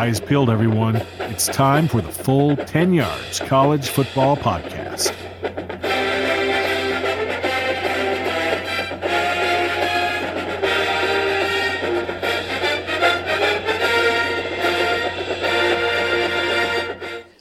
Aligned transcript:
Eyes 0.00 0.18
peeled, 0.18 0.48
everyone. 0.48 0.96
It's 1.18 1.46
time 1.46 1.86
for 1.86 2.00
the 2.00 2.08
full 2.08 2.56
10 2.56 2.94
Yards 2.94 3.38
College 3.40 3.90
Football 3.90 4.34
Podcast. 4.34 5.14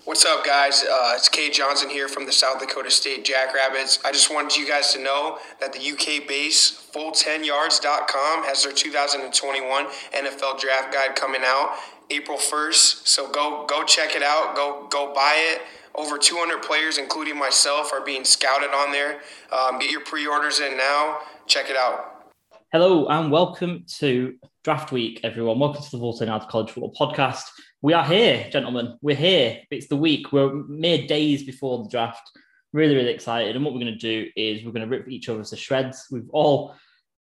What's 0.04 0.26
up, 0.26 0.44
guys? 0.44 0.84
Uh, 0.84 1.14
it's 1.16 1.30
Cade 1.30 1.54
Johnson 1.54 1.90
here 1.90 2.10
from 2.10 2.26
the 2.26 2.34
South 2.34 2.60
Dakota 2.60 2.92
State 2.92 3.24
Jackrabbits. 3.24 4.00
I 4.04 4.12
just 4.12 4.34
wanted 4.34 4.58
you 4.58 4.68
guys 4.68 4.92
to 4.92 5.02
know 5.02 5.38
that 5.62 5.72
the 5.72 5.80
UK 5.80 6.28
base 6.28 6.90
full10yards.com 6.94 8.44
has 8.44 8.66
their 8.66 8.74
2021 8.74 9.86
NFL 9.86 10.60
Draft 10.60 10.92
Guide 10.92 11.16
coming 11.16 11.44
out 11.46 11.78
April 12.12 12.38
1st. 12.38 13.08
So 13.08 13.30
go 13.32 13.66
go 13.68 13.84
check 13.84 14.16
it 14.16 14.24
out. 14.24 14.56
Go 14.56 14.88
go 14.90 15.14
buy 15.14 15.36
it. 15.54 15.62
Over 15.96 16.18
200 16.18 16.62
players, 16.62 16.98
including 16.98 17.38
myself, 17.38 17.92
are 17.94 18.04
being 18.04 18.24
scouted 18.24 18.72
on 18.72 18.92
there. 18.92 19.20
Um, 19.52 19.80
get 19.80 19.92
your 19.92 20.02
pre-orders 20.02 20.60
in 20.60 20.78
now. 20.78 21.20
Check 21.46 21.70
it 21.70 21.76
out. 21.76 22.32
Hello 22.72 23.08
and 23.08 23.32
welcome 23.32 23.84
to 23.98 24.36
Draft 24.64 24.92
Week, 24.92 25.20
everyone. 25.24 25.60
Welcome 25.60 25.84
to 25.84 25.98
the 25.98 26.16
10 26.18 26.28
Yards 26.28 26.46
College 26.50 26.72
Football 26.72 26.94
Podcast. 26.94 27.42
We 27.82 27.94
are 27.94 28.06
here, 28.06 28.48
gentlemen. 28.52 28.98
We're 29.02 29.16
here. 29.16 29.60
It's 29.72 29.88
the 29.88 29.96
week. 29.96 30.32
We're 30.32 30.54
mere 30.54 31.06
days 31.06 31.44
before 31.44 31.84
the 31.84 31.90
draft. 31.90 32.30
Really, 32.74 32.96
really 32.96 33.12
excited. 33.12 33.56
And 33.56 33.66
what 33.66 33.74
we're 33.74 33.82
going 33.82 33.94
to 33.94 34.00
do 34.00 34.30
is 34.36 34.64
we're 34.64 34.72
going 34.72 34.88
to 34.88 34.96
rip 34.96 35.10
each 35.10 35.30
other 35.30 35.44
to 35.44 35.56
shreds. 35.56 36.08
We've 36.12 36.30
all 36.32 36.76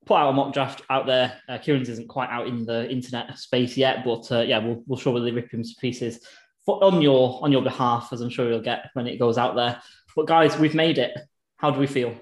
put 0.06 0.16
out 0.16 0.30
a 0.30 0.34
mock 0.34 0.54
draft 0.54 0.82
out 0.90 1.06
there. 1.06 1.40
Uh, 1.48 1.58
Kieran's 1.58 1.90
isn't 1.90 2.08
quite 2.08 2.30
out 2.30 2.48
in 2.48 2.66
the 2.66 2.90
internet 2.90 3.38
space 3.38 3.78
yet, 3.78 4.04
but 4.04 4.32
uh, 4.32 4.42
yeah, 4.42 4.60
we'll, 4.60 4.84
we'll 4.88 5.00
surely 5.00 5.32
rip 5.32 5.52
him 5.52 5.64
to 5.64 5.76
pieces 5.80 6.20
for, 6.66 6.84
on 6.84 7.02
your 7.02 7.40
on 7.44 7.52
your 7.52 7.62
behalf, 7.62 8.10
as 8.12 8.22
I'm 8.22 8.30
sure 8.30 8.48
you'll 8.48 8.62
get 8.62 8.90
when 8.94 9.08
it 9.08 9.18
goes 9.18 9.38
out 9.38 9.56
there. 9.56 9.82
But 10.16 10.28
guys, 10.28 10.58
we've 10.58 10.76
made 10.76 10.98
it. 10.98 11.18
How 11.58 11.72
do 11.72 11.80
we 11.80 11.88
feel? 11.88 12.16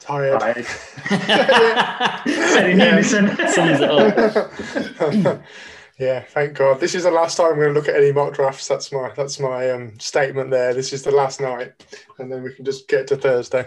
Tired. 0.00 0.42
Very 2.26 2.72
unison. 2.72 3.28
Sums 3.48 3.80
it 3.80 3.90
up. 3.90 5.42
yeah, 5.98 6.20
thank 6.20 6.54
God. 6.54 6.78
This 6.78 6.94
is 6.94 7.04
the 7.04 7.10
last 7.10 7.36
time 7.36 7.52
I'm 7.52 7.54
going 7.56 7.72
to 7.72 7.74
look 7.74 7.88
at 7.88 7.96
any 7.96 8.12
mock 8.12 8.34
drafts. 8.34 8.68
That's 8.68 8.92
my 8.92 9.10
that's 9.16 9.40
my 9.40 9.70
um, 9.70 9.98
statement 9.98 10.50
there. 10.50 10.74
This 10.74 10.92
is 10.92 11.02
the 11.02 11.10
last 11.10 11.40
night, 11.40 11.86
and 12.18 12.30
then 12.30 12.42
we 12.42 12.52
can 12.52 12.64
just 12.64 12.86
get 12.88 13.06
to 13.08 13.16
Thursday. 13.16 13.66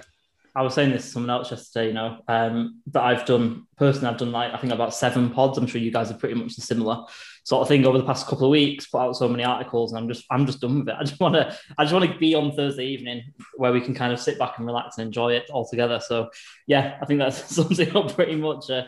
I 0.57 0.63
was 0.63 0.73
saying 0.73 0.89
this 0.89 1.05
to 1.05 1.11
someone 1.11 1.29
else 1.29 1.51
yesterday, 1.51 1.89
you 1.89 1.93
know, 1.93 2.17
um, 2.27 2.81
that 2.87 3.03
I've 3.03 3.25
done 3.25 3.67
personally, 3.77 4.07
I've 4.07 4.17
done 4.17 4.31
like, 4.31 4.51
I 4.51 4.57
think 4.57 4.73
about 4.73 4.91
seven 4.91 5.29
pods. 5.29 5.59
I'm 5.59 5.67
sure 5.67 5.79
you 5.79 5.91
guys 5.91 6.09
are 6.09 6.15
pretty 6.15 6.33
much 6.33 6.53
similar 6.53 7.05
sort 7.47 7.61
of 7.61 7.69
thing 7.69 7.85
over 7.85 7.97
the 7.97 8.03
past 8.03 8.27
couple 8.27 8.43
of 8.43 8.51
weeks, 8.51 8.87
put 8.87 8.99
out 8.99 9.15
so 9.15 9.25
many 9.29 9.41
articles 9.41 9.93
and 9.93 9.99
I'm 9.99 10.09
just, 10.09 10.25
I'm 10.29 10.45
just 10.45 10.59
done 10.59 10.79
with 10.79 10.89
it. 10.89 10.95
I 10.99 11.05
just 11.05 11.17
want 11.17 11.33
to, 11.35 11.57
I 11.77 11.85
just 11.85 11.93
want 11.93 12.11
to 12.11 12.17
be 12.17 12.35
on 12.35 12.51
Thursday 12.51 12.85
evening 12.85 13.23
where 13.55 13.71
we 13.71 13.79
can 13.79 13.93
kind 13.93 14.11
of 14.11 14.19
sit 14.19 14.37
back 14.37 14.57
and 14.57 14.67
relax 14.67 14.97
and 14.97 15.05
enjoy 15.05 15.31
it 15.31 15.49
all 15.49 15.65
together. 15.65 16.01
So 16.05 16.29
yeah, 16.65 16.97
I 17.01 17.05
think 17.05 17.21
that 17.21 17.33
sums 17.33 17.79
it 17.79 17.95
up 17.95 18.13
pretty 18.13 18.35
much 18.35 18.69
uh, 18.69 18.83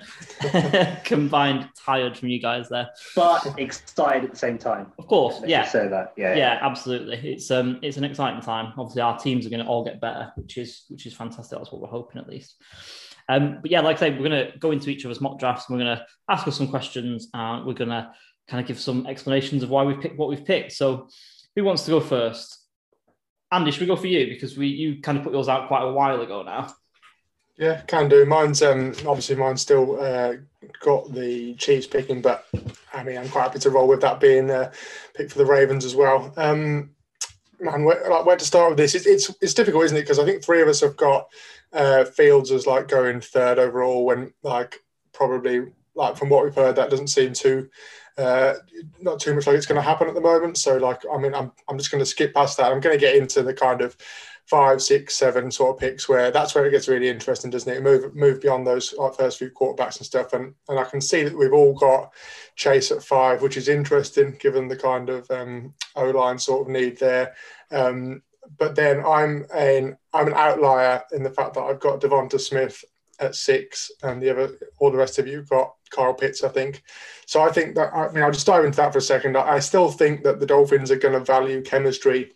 combined 1.05 1.69
tired 1.73 2.17
from 2.17 2.27
you 2.27 2.41
guys 2.41 2.67
there. 2.67 2.89
But 3.15 3.57
excited 3.57 4.25
at 4.25 4.31
the 4.31 4.37
same 4.37 4.57
time. 4.57 4.91
Of 4.99 5.07
course. 5.07 5.41
Yeah. 5.45 5.63
say 5.63 5.87
that. 5.87 6.11
Yeah. 6.17 6.35
yeah, 6.35 6.59
absolutely. 6.61 7.31
It's 7.31 7.49
um, 7.51 7.79
it's 7.81 7.95
an 7.95 8.03
exciting 8.03 8.41
time. 8.41 8.73
Obviously, 8.77 9.03
our 9.03 9.17
teams 9.17 9.45
are 9.45 9.49
going 9.49 9.63
to 9.63 9.71
all 9.71 9.85
get 9.85 10.01
better, 10.01 10.33
which 10.35 10.57
is 10.57 10.83
which 10.89 11.05
is 11.05 11.13
fantastic. 11.13 11.57
That's 11.57 11.71
what 11.71 11.81
we're 11.81 11.87
hoping, 11.87 12.19
at 12.19 12.27
least. 12.27 12.55
Um, 13.29 13.59
but 13.61 13.69
yeah, 13.69 13.81
like 13.81 13.97
I 13.97 13.99
say, 13.99 14.09
we're 14.09 14.27
going 14.27 14.51
to 14.51 14.57
go 14.57 14.71
into 14.71 14.89
each 14.89 15.05
of 15.05 15.11
us 15.11 15.21
mock 15.21 15.39
drafts. 15.39 15.69
And 15.69 15.77
we're 15.77 15.85
going 15.85 15.97
to 15.97 16.05
ask 16.27 16.47
us 16.47 16.57
some 16.57 16.67
questions. 16.67 17.29
and 17.33 17.65
we're 17.65 17.73
going 17.73 17.91
to 17.91 18.11
kind 18.49 18.61
of 18.61 18.67
give 18.67 18.79
some 18.79 19.05
explanations 19.07 19.63
of 19.63 19.69
why 19.69 19.83
we've 19.83 20.01
picked 20.01 20.17
what 20.17 20.29
we've 20.29 20.45
picked. 20.45 20.73
So, 20.73 21.07
who 21.55 21.63
wants 21.63 21.85
to 21.85 21.91
go 21.91 21.99
first? 21.99 22.57
Andy, 23.51 23.71
should 23.71 23.81
we 23.81 23.87
go 23.87 23.95
for 23.95 24.07
you 24.07 24.27
because 24.27 24.57
we 24.57 24.67
you 24.67 25.01
kind 25.01 25.17
of 25.17 25.23
put 25.23 25.33
yours 25.33 25.49
out 25.49 25.67
quite 25.67 25.83
a 25.83 25.91
while 25.91 26.21
ago 26.21 26.43
now. 26.43 26.73
Yeah, 27.57 27.81
can 27.81 28.07
do. 28.07 28.25
Mine's 28.25 28.61
um, 28.61 28.93
obviously 29.05 29.35
mine's 29.35 29.61
still 29.61 29.99
uh, 29.99 30.33
got 30.81 31.13
the 31.13 31.55
Chiefs 31.55 31.87
picking, 31.87 32.21
but 32.21 32.45
I 32.93 33.03
mean 33.03 33.17
I'm 33.17 33.29
quite 33.29 33.43
happy 33.43 33.59
to 33.59 33.69
roll 33.69 33.87
with 33.87 34.01
that 34.01 34.19
being 34.19 34.49
uh, 34.49 34.71
picked 35.13 35.31
for 35.31 35.39
the 35.39 35.45
Ravens 35.45 35.83
as 35.83 35.95
well. 35.95 36.33
Um, 36.37 36.91
man, 37.59 37.83
where, 37.83 38.09
like, 38.09 38.25
where 38.25 38.37
to 38.37 38.45
start 38.45 38.69
with 38.71 38.77
this? 38.77 38.95
It's 38.95 39.05
it's, 39.05 39.35
it's 39.41 39.53
difficult, 39.53 39.85
isn't 39.85 39.97
it? 39.97 40.01
Because 40.01 40.19
I 40.19 40.25
think 40.25 40.43
three 40.43 40.61
of 40.61 40.67
us 40.67 40.81
have 40.81 40.95
got 40.95 41.27
uh, 41.73 42.05
Fields 42.05 42.51
as 42.51 42.65
like 42.65 42.87
going 42.87 43.19
third 43.19 43.59
overall, 43.59 44.05
when 44.05 44.33
like 44.43 44.79
probably 45.11 45.65
like 45.99 46.17
from 46.17 46.29
what 46.29 46.43
we've 46.43 46.55
heard, 46.55 46.75
that 46.77 46.89
doesn't 46.89 47.07
seem 47.07 47.33
too 47.33 47.69
uh, 48.19 48.55
not 48.99 49.19
too 49.19 49.33
much 49.33 49.47
like 49.47 49.55
it's 49.55 49.65
going 49.65 49.81
to 49.81 49.87
happen 49.87 50.07
at 50.07 50.13
the 50.13 50.21
moment. 50.21 50.57
So 50.57 50.77
like, 50.77 51.01
I 51.11 51.17
mean, 51.17 51.33
I'm 51.33 51.51
I'm 51.67 51.77
just 51.77 51.91
going 51.91 52.01
to 52.01 52.05
skip 52.05 52.33
past 52.33 52.57
that. 52.57 52.71
I'm 52.71 52.81
going 52.81 52.97
to 52.97 52.99
get 52.99 53.15
into 53.15 53.41
the 53.43 53.53
kind 53.53 53.81
of 53.81 53.95
five, 54.45 54.81
six, 54.81 55.15
seven 55.15 55.51
sort 55.51 55.75
of 55.75 55.79
picks 55.79 56.09
where 56.09 56.31
that's 56.31 56.53
where 56.53 56.65
it 56.65 56.71
gets 56.71 56.87
really 56.87 57.07
interesting, 57.07 57.49
doesn't 57.49 57.71
it? 57.71 57.81
Move 57.81 58.13
move 58.15 58.41
beyond 58.41 58.67
those 58.67 58.93
like, 58.97 59.15
first 59.15 59.37
few 59.37 59.51
quarterbacks 59.51 59.97
and 59.97 60.05
stuff. 60.05 60.33
And 60.33 60.53
and 60.67 60.79
I 60.79 60.83
can 60.83 60.99
see 60.99 61.23
that 61.23 61.37
we've 61.37 61.53
all 61.53 61.73
got 61.73 62.13
Chase 62.55 62.91
at 62.91 63.03
five, 63.03 63.41
which 63.41 63.57
is 63.57 63.69
interesting 63.69 64.37
given 64.39 64.67
the 64.67 64.77
kind 64.77 65.09
of 65.09 65.29
um, 65.31 65.73
O 65.95 66.09
line 66.09 66.39
sort 66.39 66.63
of 66.63 66.73
need 66.73 66.97
there. 66.97 67.35
Um, 67.71 68.21
but 68.57 68.75
then 68.75 69.05
I'm 69.05 69.45
an 69.53 69.97
I'm 70.13 70.27
an 70.27 70.33
outlier 70.33 71.03
in 71.13 71.23
the 71.23 71.31
fact 71.31 71.53
that 71.53 71.63
I've 71.63 71.79
got 71.79 72.01
Devonta 72.01 72.39
Smith 72.39 72.83
at 73.19 73.35
six, 73.35 73.91
and 74.03 74.21
the 74.21 74.29
other 74.29 74.55
all 74.79 74.91
the 74.91 74.97
rest 74.97 75.19
of 75.19 75.27
you 75.27 75.43
got 75.43 75.73
Kyle 75.89 76.13
Pitts, 76.13 76.43
I 76.43 76.49
think. 76.49 76.83
So 77.25 77.41
I 77.41 77.51
think 77.51 77.75
that 77.75 77.93
I 77.93 78.11
mean 78.11 78.23
I'll 78.23 78.31
just 78.31 78.47
dive 78.47 78.65
into 78.65 78.77
that 78.77 78.91
for 78.91 78.99
a 78.99 79.01
second. 79.01 79.37
I 79.37 79.59
still 79.59 79.89
think 79.89 80.23
that 80.23 80.39
the 80.39 80.45
Dolphins 80.45 80.91
are 80.91 80.97
going 80.97 81.13
to 81.13 81.19
value 81.19 81.61
chemistry 81.61 82.31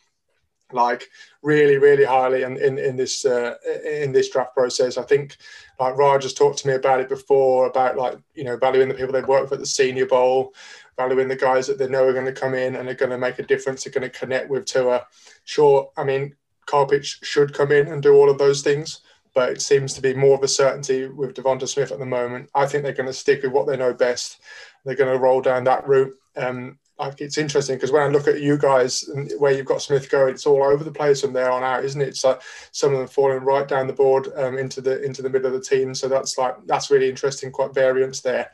like 0.73 1.07
really 1.43 1.77
really 1.77 2.03
highly 2.03 2.43
in 2.43 2.57
in, 2.57 2.77
in 2.79 2.95
this 2.95 3.25
uh, 3.25 3.55
in 3.85 4.11
this 4.11 4.29
draft 4.29 4.53
process. 4.55 4.97
I 4.97 5.03
think 5.03 5.37
like 5.79 5.97
Raj 5.97 6.23
has 6.23 6.33
talked 6.33 6.59
to 6.59 6.67
me 6.67 6.73
about 6.73 6.99
it 6.99 7.09
before 7.09 7.67
about 7.67 7.97
like 7.97 8.17
you 8.33 8.43
know 8.43 8.57
valuing 8.57 8.89
the 8.89 8.95
people 8.95 9.13
they've 9.13 9.27
worked 9.27 9.51
with 9.51 9.53
at 9.53 9.59
the 9.59 9.65
Senior 9.65 10.07
Bowl, 10.07 10.53
valuing 10.97 11.27
the 11.27 11.35
guys 11.35 11.67
that 11.67 11.77
they 11.77 11.87
know 11.87 12.05
are 12.05 12.13
going 12.13 12.25
to 12.25 12.33
come 12.33 12.53
in 12.53 12.75
and 12.75 12.89
are 12.89 12.95
going 12.95 13.11
to 13.11 13.17
make 13.17 13.39
a 13.39 13.43
difference, 13.43 13.85
are 13.85 13.91
going 13.91 14.09
to 14.09 14.19
connect 14.19 14.49
with 14.49 14.65
Tua. 14.65 15.05
Sure, 15.45 15.91
I 15.95 16.03
mean 16.03 16.35
Kyle 16.65 16.85
Pitts 16.85 17.19
should 17.21 17.53
come 17.53 17.71
in 17.71 17.87
and 17.87 18.01
do 18.01 18.15
all 18.15 18.29
of 18.29 18.37
those 18.37 18.61
things 18.61 19.01
but 19.33 19.49
it 19.49 19.61
seems 19.61 19.93
to 19.93 20.01
be 20.01 20.13
more 20.13 20.35
of 20.35 20.43
a 20.43 20.47
certainty 20.47 21.07
with 21.07 21.33
Devonta 21.35 21.67
Smith 21.67 21.91
at 21.91 21.99
the 21.99 22.05
moment. 22.05 22.49
I 22.53 22.65
think 22.65 22.83
they're 22.83 22.93
going 22.93 23.07
to 23.07 23.13
stick 23.13 23.43
with 23.43 23.51
what 23.51 23.67
they 23.67 23.77
know 23.77 23.93
best. 23.93 24.41
They're 24.85 24.95
going 24.95 25.11
to 25.11 25.19
roll 25.19 25.41
down 25.41 25.63
that 25.65 25.87
route. 25.87 26.13
Um, 26.35 26.77
it's 27.17 27.37
interesting 27.37 27.75
because 27.75 27.91
when 27.91 28.03
I 28.03 28.07
look 28.07 28.27
at 28.27 28.41
you 28.41 28.57
guys 28.57 29.03
and 29.03 29.31
where 29.39 29.51
you've 29.51 29.65
got 29.65 29.81
Smith 29.81 30.09
going, 30.09 30.33
it's 30.33 30.45
all 30.45 30.63
over 30.63 30.83
the 30.83 30.91
place 30.91 31.21
from 31.21 31.33
there 31.33 31.51
on 31.51 31.63
out, 31.63 31.83
isn't 31.83 32.01
it? 32.01 32.15
So 32.15 32.39
some 32.71 32.93
of 32.93 32.99
them 32.99 33.07
falling 33.07 33.43
right 33.43 33.67
down 33.67 33.87
the 33.87 33.93
board 33.93 34.29
um, 34.35 34.57
into 34.57 34.79
the 34.79 35.03
into 35.03 35.21
the 35.21 35.29
middle 35.29 35.47
of 35.47 35.53
the 35.53 35.61
team. 35.61 35.93
So 35.95 36.07
that's 36.07 36.37
like 36.37 36.55
that's 36.65 36.91
really 36.91 37.09
interesting, 37.09 37.51
quite 37.51 37.73
variance 37.73 38.21
there. 38.21 38.51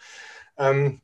Um, 0.58 1.02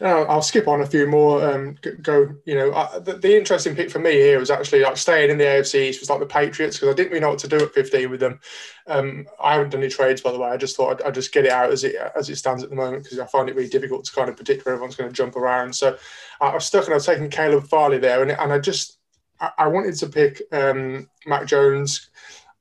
I'll 0.00 0.42
skip 0.42 0.68
on 0.68 0.80
a 0.80 0.86
few 0.86 1.06
more. 1.06 1.44
Um, 1.48 1.76
go, 2.02 2.34
you 2.44 2.54
know, 2.54 2.70
uh, 2.70 2.98
the, 2.98 3.14
the, 3.14 3.36
interesting 3.36 3.74
pick 3.74 3.90
for 3.90 3.98
me 3.98 4.12
here 4.12 4.38
was 4.38 4.50
actually 4.50 4.80
like 4.82 4.96
staying 4.96 5.30
in 5.30 5.38
the 5.38 5.44
AFC 5.44 5.88
East 5.88 6.00
was 6.00 6.10
like 6.10 6.20
the 6.20 6.26
Patriots 6.26 6.76
because 6.76 6.92
I 6.92 6.96
didn't 6.96 7.10
really 7.10 7.20
know 7.20 7.30
what 7.30 7.38
to 7.40 7.48
do 7.48 7.58
at 7.58 7.72
15 7.72 8.10
with 8.10 8.20
them. 8.20 8.40
Um, 8.86 9.26
I 9.40 9.54
haven't 9.54 9.70
done 9.70 9.82
any 9.82 9.90
trades 9.90 10.20
by 10.20 10.32
the 10.32 10.38
way. 10.38 10.48
I 10.48 10.56
just 10.56 10.76
thought 10.76 11.00
I'd, 11.00 11.06
I'd, 11.06 11.14
just 11.14 11.32
get 11.32 11.44
it 11.44 11.52
out 11.52 11.70
as 11.70 11.84
it 11.84 11.96
as 12.16 12.28
it 12.30 12.36
stands 12.36 12.62
at 12.62 12.70
the 12.70 12.76
moment 12.76 13.04
because 13.04 13.18
I 13.18 13.26
find 13.26 13.48
it 13.48 13.54
really 13.54 13.68
difficult 13.68 14.04
to 14.04 14.12
kind 14.12 14.28
of 14.28 14.36
predict 14.36 14.64
where 14.64 14.74
everyone's 14.74 14.96
going 14.96 15.10
to 15.10 15.16
jump 15.16 15.36
around. 15.36 15.74
So 15.74 15.96
I 16.40 16.54
was 16.54 16.64
stuck 16.64 16.84
and 16.84 16.94
I 16.94 16.96
was 16.96 17.06
taking 17.06 17.30
Caleb 17.30 17.68
Farley 17.68 17.98
there, 17.98 18.22
and, 18.22 18.32
and 18.32 18.52
I 18.52 18.58
just 18.58 18.98
I, 19.40 19.50
I 19.58 19.68
wanted 19.68 19.94
to 19.96 20.06
pick 20.06 20.42
um, 20.52 21.08
Mac 21.26 21.46
Jones 21.46 22.08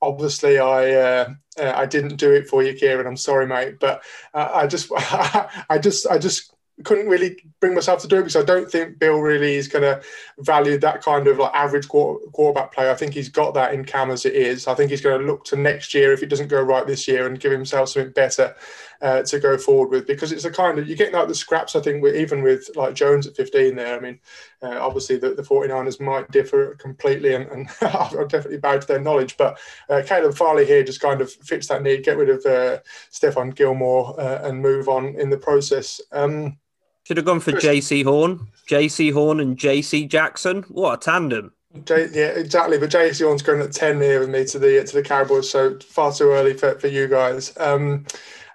obviously 0.02 0.58
I 0.58 0.92
uh, 0.94 1.34
uh, 1.60 1.74
I 1.76 1.86
didn't 1.86 2.18
do 2.18 2.32
it 2.32 2.48
for 2.48 2.64
you, 2.64 2.74
Kieran. 2.74 3.08
I'm 3.08 3.18
sorry, 3.18 3.46
mate, 3.46 3.80
but 3.80 4.02
uh, 4.34 4.50
I 4.54 4.68
just 4.68 4.92
I 4.96 5.78
just 5.80 6.08
I 6.08 6.18
just 6.18 6.54
couldn't 6.84 7.08
really 7.08 7.38
bring 7.60 7.74
myself 7.74 8.02
to 8.02 8.08
do 8.08 8.18
it 8.18 8.22
because 8.22 8.36
I 8.36 8.44
don't 8.44 8.70
think 8.70 9.00
Bill 9.00 9.20
really 9.20 9.56
is 9.56 9.68
going 9.68 9.84
to 9.84 10.02
value 10.40 10.78
that 10.80 11.02
kind 11.04 11.28
of 11.28 11.38
like 11.38 11.54
average 11.54 11.88
quarterback 11.88 12.74
play. 12.74 12.90
I 12.90 12.96
think 12.96 13.14
he's 13.14 13.30
got 13.30 13.54
that 13.54 13.74
in 13.74 13.86
Cam 13.86 14.12
as 14.12 14.26
it 14.26 14.34
is. 14.34 14.68
I 14.68 14.74
think 14.74 14.92
he's 14.92 15.02
going 15.02 15.20
to 15.20 15.26
look 15.26 15.46
to 15.46 15.56
next 15.56 15.94
year 15.94 16.14
if 16.14 16.24
it 16.24 16.30
doesn't 16.30 16.48
go 16.48 16.62
right 16.62 16.86
this 16.86 17.08
year 17.08 17.28
and 17.28 17.40
give 17.40 17.52
himself 17.52 17.90
something 17.90 18.12
better 18.14 18.56
uh, 19.02 19.24
to 19.24 19.40
go 19.40 19.58
forward 19.58 19.90
with 19.90 20.08
because 20.08 20.32
it's 20.32 20.46
a 20.46 20.52
kind 20.52 20.78
of 20.78 20.88
you're 20.88 20.98
getting 20.98 21.16
like 21.16 21.28
the 21.28 21.36
scraps. 21.36 21.76
I 21.76 21.82
think 21.82 22.06
even 22.06 22.44
with 22.44 22.70
like 22.76 22.94
Jones 22.94 23.28
at 23.28 23.36
15 23.36 23.76
there. 23.76 23.96
I 23.96 24.00
mean, 24.00 24.20
uh, 24.62 24.78
obviously 24.80 25.18
the, 25.18 25.34
the 25.34 25.42
49ers 25.42 26.00
might 26.00 26.30
differ 26.32 26.76
completely 26.76 27.34
and, 27.34 27.48
and 27.48 27.70
I'll 27.82 28.28
definitely 28.28 28.60
bow 28.60 28.78
to 28.78 28.88
their 28.88 29.02
knowledge, 29.02 29.38
but 29.38 29.60
uh, 29.90 30.04
Caleb 30.06 30.36
Farley 30.36 30.66
here 30.66 30.84
just 30.84 31.02
kind 31.02 31.22
of 31.22 31.32
fits 31.32 31.68
that 31.68 31.84
need. 31.84 32.04
Get 32.04 32.18
rid 32.18 32.30
of 32.30 32.46
uh, 32.46 32.80
Stephon 33.12 33.56
Gilmore 33.56 34.20
uh, 34.20 34.48
and 34.48 34.62
move 34.62 34.88
on 34.88 35.16
in 35.16 35.30
the 35.30 35.38
process. 35.38 36.00
Um, 36.12 36.58
should 37.04 37.18
have 37.18 37.26
gone 37.26 37.40
for 37.40 37.52
Jaycee 37.52 38.04
Horn, 38.04 38.48
Jaycee 38.68 39.14
Horn, 39.14 39.40
and 39.40 39.58
J.C. 39.58 40.06
Jackson. 40.08 40.64
What 40.64 40.94
a 40.94 40.98
tandem! 41.12 41.54
J- 41.86 42.10
yeah, 42.12 42.28
exactly. 42.30 42.78
But 42.78 42.92
Jaycee 42.92 43.26
Horn's 43.26 43.42
going 43.42 43.62
at 43.62 43.72
ten 43.72 44.02
here 44.02 44.20
with 44.20 44.30
me 44.30 44.46
to 44.46 44.60
the 44.60 44.84
to 44.84 44.94
the 44.94 45.04
Cowboys, 45.04 45.50
so 45.50 45.78
far 45.80 46.14
too 46.14 46.32
early 46.32 46.54
for, 46.54 46.78
for 46.80 46.88
you 46.88 47.08
guys. 47.08 47.56
Um, 47.58 48.06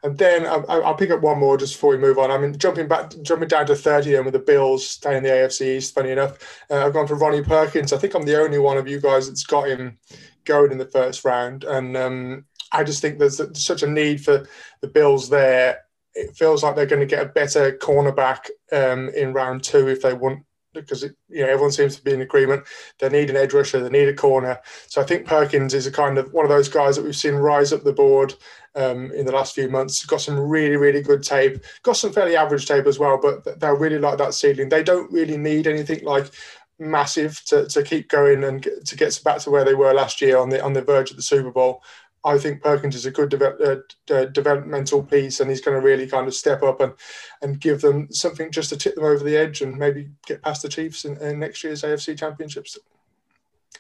And 0.02 0.16
then 0.18 0.46
I'll, 0.46 0.64
I'll 0.68 0.94
pick 0.94 1.10
up 1.10 1.22
one 1.22 1.38
more 1.40 1.56
just 1.56 1.74
before 1.74 1.90
we 1.90 1.98
move 1.98 2.18
on. 2.18 2.30
I 2.30 2.38
mean, 2.38 2.56
jumping 2.58 2.86
back, 2.86 3.10
jumping 3.22 3.48
down 3.48 3.66
to 3.66 3.74
30 3.74 4.14
and 4.14 4.24
with 4.24 4.34
the 4.34 4.38
Bills 4.38 4.88
staying 4.88 5.16
in 5.18 5.22
the 5.24 5.30
AFC 5.30 5.78
East, 5.78 5.94
funny 5.94 6.10
enough. 6.12 6.62
Uh, 6.70 6.86
I've 6.86 6.92
gone 6.92 7.08
for 7.08 7.16
Ronnie 7.16 7.42
Perkins. 7.42 7.92
I 7.92 7.98
think 7.98 8.14
I'm 8.14 8.24
the 8.24 8.40
only 8.40 8.58
one 8.58 8.76
of 8.76 8.86
you 8.86 9.00
guys 9.00 9.26
that's 9.26 9.42
got 9.44 9.66
him 9.68 9.98
going 10.44 10.70
in 10.70 10.78
the 10.78 10.84
first 10.86 11.24
round. 11.24 11.64
And 11.64 11.96
um, 11.96 12.44
I 12.70 12.84
just 12.84 13.00
think 13.02 13.18
there's 13.18 13.40
such 13.60 13.82
a 13.82 13.88
need 13.90 14.22
for 14.24 14.46
the 14.80 14.88
Bills 14.88 15.28
there. 15.28 15.85
It 16.16 16.36
feels 16.36 16.62
like 16.62 16.74
they're 16.74 16.86
going 16.86 17.06
to 17.06 17.06
get 17.06 17.24
a 17.24 17.28
better 17.28 17.72
cornerback 17.72 18.48
um, 18.72 19.10
in 19.10 19.32
round 19.32 19.62
two 19.62 19.88
if 19.88 20.02
they 20.02 20.14
want 20.14 20.42
because 20.76 21.02
it, 21.02 21.16
you 21.28 21.42
know 21.42 21.48
everyone 21.48 21.72
seems 21.72 21.96
to 21.96 22.02
be 22.02 22.12
in 22.12 22.20
agreement. 22.20 22.64
They 22.98 23.08
need 23.08 23.30
an 23.30 23.36
edge 23.36 23.52
rusher, 23.52 23.80
they 23.80 23.88
need 23.88 24.08
a 24.08 24.14
corner. 24.14 24.60
So 24.88 25.00
I 25.00 25.04
think 25.04 25.26
Perkins 25.26 25.74
is 25.74 25.86
a 25.86 25.92
kind 25.92 26.18
of 26.18 26.32
one 26.32 26.44
of 26.44 26.50
those 26.50 26.68
guys 26.68 26.96
that 26.96 27.04
we've 27.04 27.16
seen 27.16 27.34
rise 27.34 27.72
up 27.72 27.82
the 27.82 27.92
board 27.92 28.34
um, 28.74 29.10
in 29.12 29.26
the 29.26 29.32
last 29.32 29.54
few 29.54 29.68
months. 29.68 30.04
Got 30.04 30.20
some 30.20 30.38
really 30.38 30.76
really 30.76 31.02
good 31.02 31.22
tape, 31.22 31.64
got 31.82 31.96
some 31.96 32.12
fairly 32.12 32.36
average 32.36 32.66
tape 32.66 32.86
as 32.86 32.98
well, 32.98 33.18
but 33.20 33.58
they'll 33.60 33.76
really 33.76 33.98
like 33.98 34.18
that 34.18 34.34
ceiling. 34.34 34.68
They 34.68 34.82
don't 34.82 35.10
really 35.12 35.36
need 35.36 35.66
anything 35.66 36.04
like 36.04 36.30
massive 36.78 37.42
to, 37.46 37.66
to 37.66 37.82
keep 37.82 38.08
going 38.08 38.44
and 38.44 38.62
get, 38.62 38.84
to 38.84 38.96
get 38.96 39.18
back 39.24 39.38
to 39.38 39.50
where 39.50 39.64
they 39.64 39.74
were 39.74 39.94
last 39.94 40.20
year 40.20 40.36
on 40.38 40.50
the 40.50 40.62
on 40.62 40.74
the 40.74 40.82
verge 40.82 41.10
of 41.10 41.16
the 41.16 41.22
Super 41.22 41.50
Bowl. 41.50 41.82
I 42.26 42.38
think 42.38 42.60
Perkins 42.60 42.96
is 42.96 43.06
a 43.06 43.10
good 43.12 43.40
uh, 43.40 43.76
uh, 44.12 44.24
developmental 44.26 45.02
piece, 45.02 45.38
and 45.38 45.48
he's 45.48 45.60
going 45.60 45.80
to 45.80 45.86
really 45.86 46.08
kind 46.08 46.26
of 46.26 46.34
step 46.34 46.62
up 46.64 46.80
and 46.80 46.92
and 47.40 47.60
give 47.60 47.80
them 47.80 48.12
something 48.12 48.50
just 48.50 48.68
to 48.70 48.76
tip 48.76 48.96
them 48.96 49.04
over 49.04 49.22
the 49.22 49.36
edge 49.36 49.62
and 49.62 49.78
maybe 49.78 50.10
get 50.26 50.42
past 50.42 50.62
the 50.62 50.68
Chiefs 50.68 51.04
in, 51.04 51.16
in 51.18 51.38
next 51.38 51.62
year's 51.62 51.82
AFC 51.82 52.18
Championships. 52.18 52.76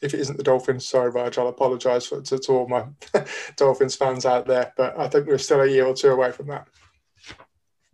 If 0.00 0.14
it 0.14 0.20
isn't 0.20 0.36
the 0.36 0.44
Dolphins, 0.44 0.86
sorry, 0.86 1.10
Virgil, 1.10 1.44
I'll 1.44 1.48
apologise 1.50 2.08
to, 2.10 2.22
to 2.22 2.52
all 2.52 2.68
my 2.68 2.84
Dolphins 3.56 3.96
fans 3.96 4.24
out 4.24 4.46
there, 4.46 4.72
but 4.76 4.98
I 4.98 5.08
think 5.08 5.26
we're 5.26 5.38
still 5.38 5.62
a 5.62 5.66
year 5.66 5.86
or 5.86 5.94
two 5.94 6.10
away 6.10 6.30
from 6.30 6.46
that. 6.48 6.68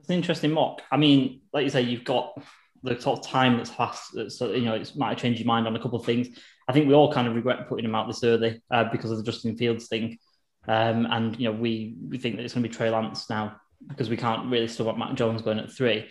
It's 0.00 0.08
an 0.08 0.16
interesting 0.16 0.52
mock. 0.52 0.82
I 0.90 0.96
mean, 0.98 1.40
like 1.52 1.64
you 1.64 1.70
say, 1.70 1.82
you've 1.82 2.04
got 2.04 2.42
the 2.82 3.00
sort 3.00 3.20
of 3.20 3.24
time 3.24 3.56
that's 3.56 3.70
passed. 3.70 4.16
So 4.30 4.52
you 4.52 4.66
know, 4.66 4.74
it 4.74 4.92
might 4.96 5.10
have 5.10 5.18
changed 5.18 5.40
your 5.40 5.46
mind 5.46 5.66
on 5.66 5.76
a 5.76 5.80
couple 5.80 5.98
of 5.98 6.04
things. 6.04 6.28
I 6.68 6.72
think 6.72 6.88
we 6.88 6.94
all 6.94 7.12
kind 7.12 7.26
of 7.26 7.34
regret 7.34 7.68
putting 7.68 7.84
him 7.84 7.94
out 7.94 8.06
this 8.06 8.24
early 8.24 8.60
uh, 8.70 8.84
because 8.90 9.10
of 9.10 9.16
the 9.16 9.24
Justin 9.24 9.56
Fields 9.56 9.86
thing. 9.88 10.18
Um, 10.68 11.06
and 11.10 11.38
you 11.38 11.50
know, 11.50 11.56
we 11.58 11.96
we 12.08 12.18
think 12.18 12.36
that 12.36 12.44
it's 12.44 12.54
going 12.54 12.62
to 12.62 12.68
be 12.68 12.74
Trey 12.74 12.90
Lance 12.90 13.28
now 13.28 13.56
because 13.88 14.08
we 14.08 14.16
can't 14.16 14.50
really 14.50 14.68
still 14.68 14.86
want 14.86 14.98
Mac 14.98 15.14
Jones 15.14 15.42
going 15.42 15.58
at 15.58 15.72
three. 15.72 16.08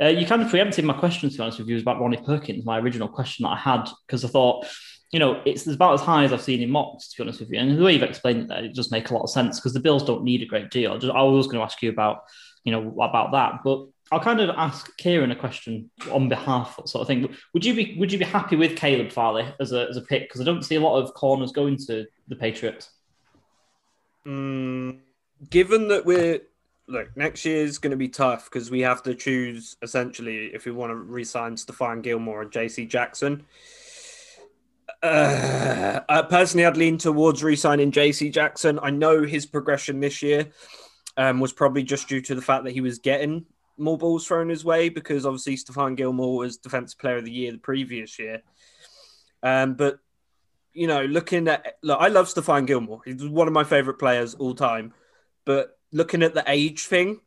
Uh, 0.00 0.08
you 0.08 0.24
kind 0.24 0.40
of 0.40 0.48
preempted 0.48 0.84
my 0.84 0.94
question, 0.94 1.28
to 1.28 1.36
be 1.36 1.42
honest 1.42 1.58
with 1.58 1.68
you, 1.68 1.74
was 1.74 1.82
about 1.82 2.00
Ronnie 2.00 2.16
Perkins, 2.24 2.64
my 2.64 2.78
original 2.78 3.08
question 3.08 3.42
that 3.42 3.50
I 3.50 3.56
had, 3.56 3.86
because 4.06 4.24
I 4.24 4.28
thought, 4.28 4.66
you 5.12 5.18
know, 5.18 5.42
it's 5.44 5.66
about 5.66 5.92
as 5.92 6.00
high 6.00 6.24
as 6.24 6.32
I've 6.32 6.40
seen 6.40 6.62
in 6.62 6.70
mocks, 6.70 7.08
to 7.08 7.16
be 7.18 7.22
honest 7.24 7.40
with 7.40 7.50
you. 7.50 7.58
And 7.58 7.76
the 7.76 7.84
way 7.84 7.92
you've 7.92 8.02
explained 8.02 8.50
it, 8.50 8.64
it 8.64 8.74
does 8.74 8.90
make 8.90 9.10
a 9.10 9.14
lot 9.14 9.24
of 9.24 9.30
sense 9.30 9.60
because 9.60 9.74
the 9.74 9.80
Bills 9.80 10.02
don't 10.02 10.24
need 10.24 10.40
a 10.40 10.46
great 10.46 10.70
deal. 10.70 10.98
Just, 10.98 11.12
I 11.14 11.22
was 11.22 11.46
going 11.46 11.58
to 11.58 11.64
ask 11.64 11.82
you 11.82 11.90
about, 11.90 12.22
you 12.64 12.72
know, 12.72 12.98
about 13.02 13.32
that, 13.32 13.60
but 13.62 13.86
I'll 14.10 14.20
kind 14.20 14.40
of 14.40 14.50
ask 14.56 14.96
Kieran 14.96 15.30
a 15.30 15.36
question 15.36 15.90
on 16.10 16.28
behalf, 16.28 16.78
of 16.78 16.88
sort 16.88 17.02
of 17.02 17.06
thing. 17.06 17.34
Would 17.52 17.64
you 17.64 17.74
be 17.74 17.96
Would 17.98 18.10
you 18.10 18.18
be 18.18 18.24
happy 18.24 18.56
with 18.56 18.76
Caleb 18.76 19.12
Farley 19.12 19.46
as 19.60 19.72
a 19.72 19.86
as 19.88 19.96
a 19.96 20.02
pick? 20.02 20.22
Because 20.22 20.40
I 20.40 20.44
don't 20.44 20.64
see 20.64 20.74
a 20.74 20.80
lot 20.80 21.00
of 21.00 21.14
corners 21.14 21.52
going 21.52 21.76
to 21.86 22.06
the 22.26 22.36
Patriots. 22.36 22.90
Mm, 24.26 24.98
given 25.48 25.88
that 25.88 26.04
we're 26.04 26.40
look 26.90 27.16
next 27.16 27.44
year 27.44 27.64
is 27.64 27.78
going 27.78 27.92
to 27.92 27.96
be 27.96 28.08
tough 28.08 28.44
because 28.50 28.70
we 28.70 28.80
have 28.80 29.02
to 29.04 29.14
choose 29.14 29.76
essentially 29.82 30.46
if 30.46 30.64
we 30.64 30.72
want 30.72 30.90
to 30.90 30.96
re-sign 30.96 31.54
Stephon 31.54 32.02
Gilmore 32.02 32.42
and 32.42 32.50
JC 32.50 32.88
Jackson. 32.88 33.44
Uh, 35.02 36.00
uh, 36.08 36.22
personally, 36.24 36.66
I'd 36.66 36.76
lean 36.76 36.98
towards 36.98 37.42
re-signing 37.42 37.92
JC 37.92 38.32
Jackson. 38.32 38.78
I 38.82 38.90
know 38.90 39.22
his 39.22 39.46
progression 39.46 40.00
this 40.00 40.20
year 40.20 40.48
um, 41.16 41.40
was 41.40 41.52
probably 41.52 41.82
just 41.82 42.08
due 42.08 42.20
to 42.22 42.34
the 42.34 42.42
fact 42.42 42.64
that 42.64 42.72
he 42.72 42.80
was 42.80 42.98
getting 42.98 43.46
more 43.78 43.96
balls 43.96 44.26
thrown 44.26 44.48
his 44.48 44.64
way 44.64 44.88
because 44.90 45.24
obviously 45.24 45.56
Stephon 45.56 45.96
Gilmore 45.96 46.36
was 46.36 46.58
Defensive 46.58 46.98
Player 46.98 47.16
of 47.16 47.24
the 47.24 47.32
Year 47.32 47.52
the 47.52 47.58
previous 47.58 48.18
year. 48.18 48.42
Um, 49.42 49.74
but 49.74 49.98
you 50.72 50.86
know, 50.86 51.04
looking 51.04 51.48
at 51.48 51.76
look, 51.82 52.00
I 52.00 52.08
love 52.08 52.26
Stephon 52.26 52.66
Gilmore. 52.66 53.00
He's 53.04 53.26
one 53.26 53.46
of 53.46 53.52
my 53.52 53.64
favorite 53.64 53.98
players 53.98 54.34
all 54.34 54.54
time. 54.54 54.92
But 55.44 55.78
looking 55.92 56.22
at 56.22 56.34
the 56.34 56.44
age 56.46 56.86
thing, 56.86 57.20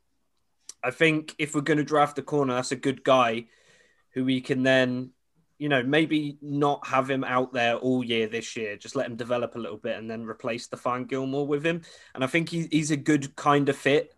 I 0.83 0.91
think 0.91 1.35
if 1.39 1.55
we're 1.55 1.61
going 1.61 1.77
to 1.77 1.83
draft 1.83 2.19
a 2.19 2.21
corner, 2.21 2.55
that's 2.55 2.71
a 2.71 2.77
good 2.77 3.03
guy 3.03 3.45
who 4.11 4.23
we 4.25 4.41
can 4.41 4.63
then, 4.63 5.11
you 5.57 5.69
know, 5.69 5.83
maybe 5.83 6.37
not 6.41 6.87
have 6.87 7.09
him 7.09 7.23
out 7.23 7.53
there 7.53 7.75
all 7.75 8.03
year 8.03 8.27
this 8.27 8.55
year. 8.55 8.77
Just 8.77 8.95
let 8.95 9.07
him 9.07 9.15
develop 9.15 9.55
a 9.55 9.59
little 9.59 9.77
bit 9.77 9.97
and 9.97 10.09
then 10.09 10.25
replace 10.25 10.67
Stephon 10.67 11.07
Gilmore 11.07 11.47
with 11.47 11.65
him. 11.65 11.81
And 12.13 12.23
I 12.23 12.27
think 12.27 12.49
he, 12.49 12.67
he's 12.71 12.91
a 12.91 12.97
good 12.97 13.35
kind 13.35 13.67
of 13.69 13.75
fit 13.75 14.13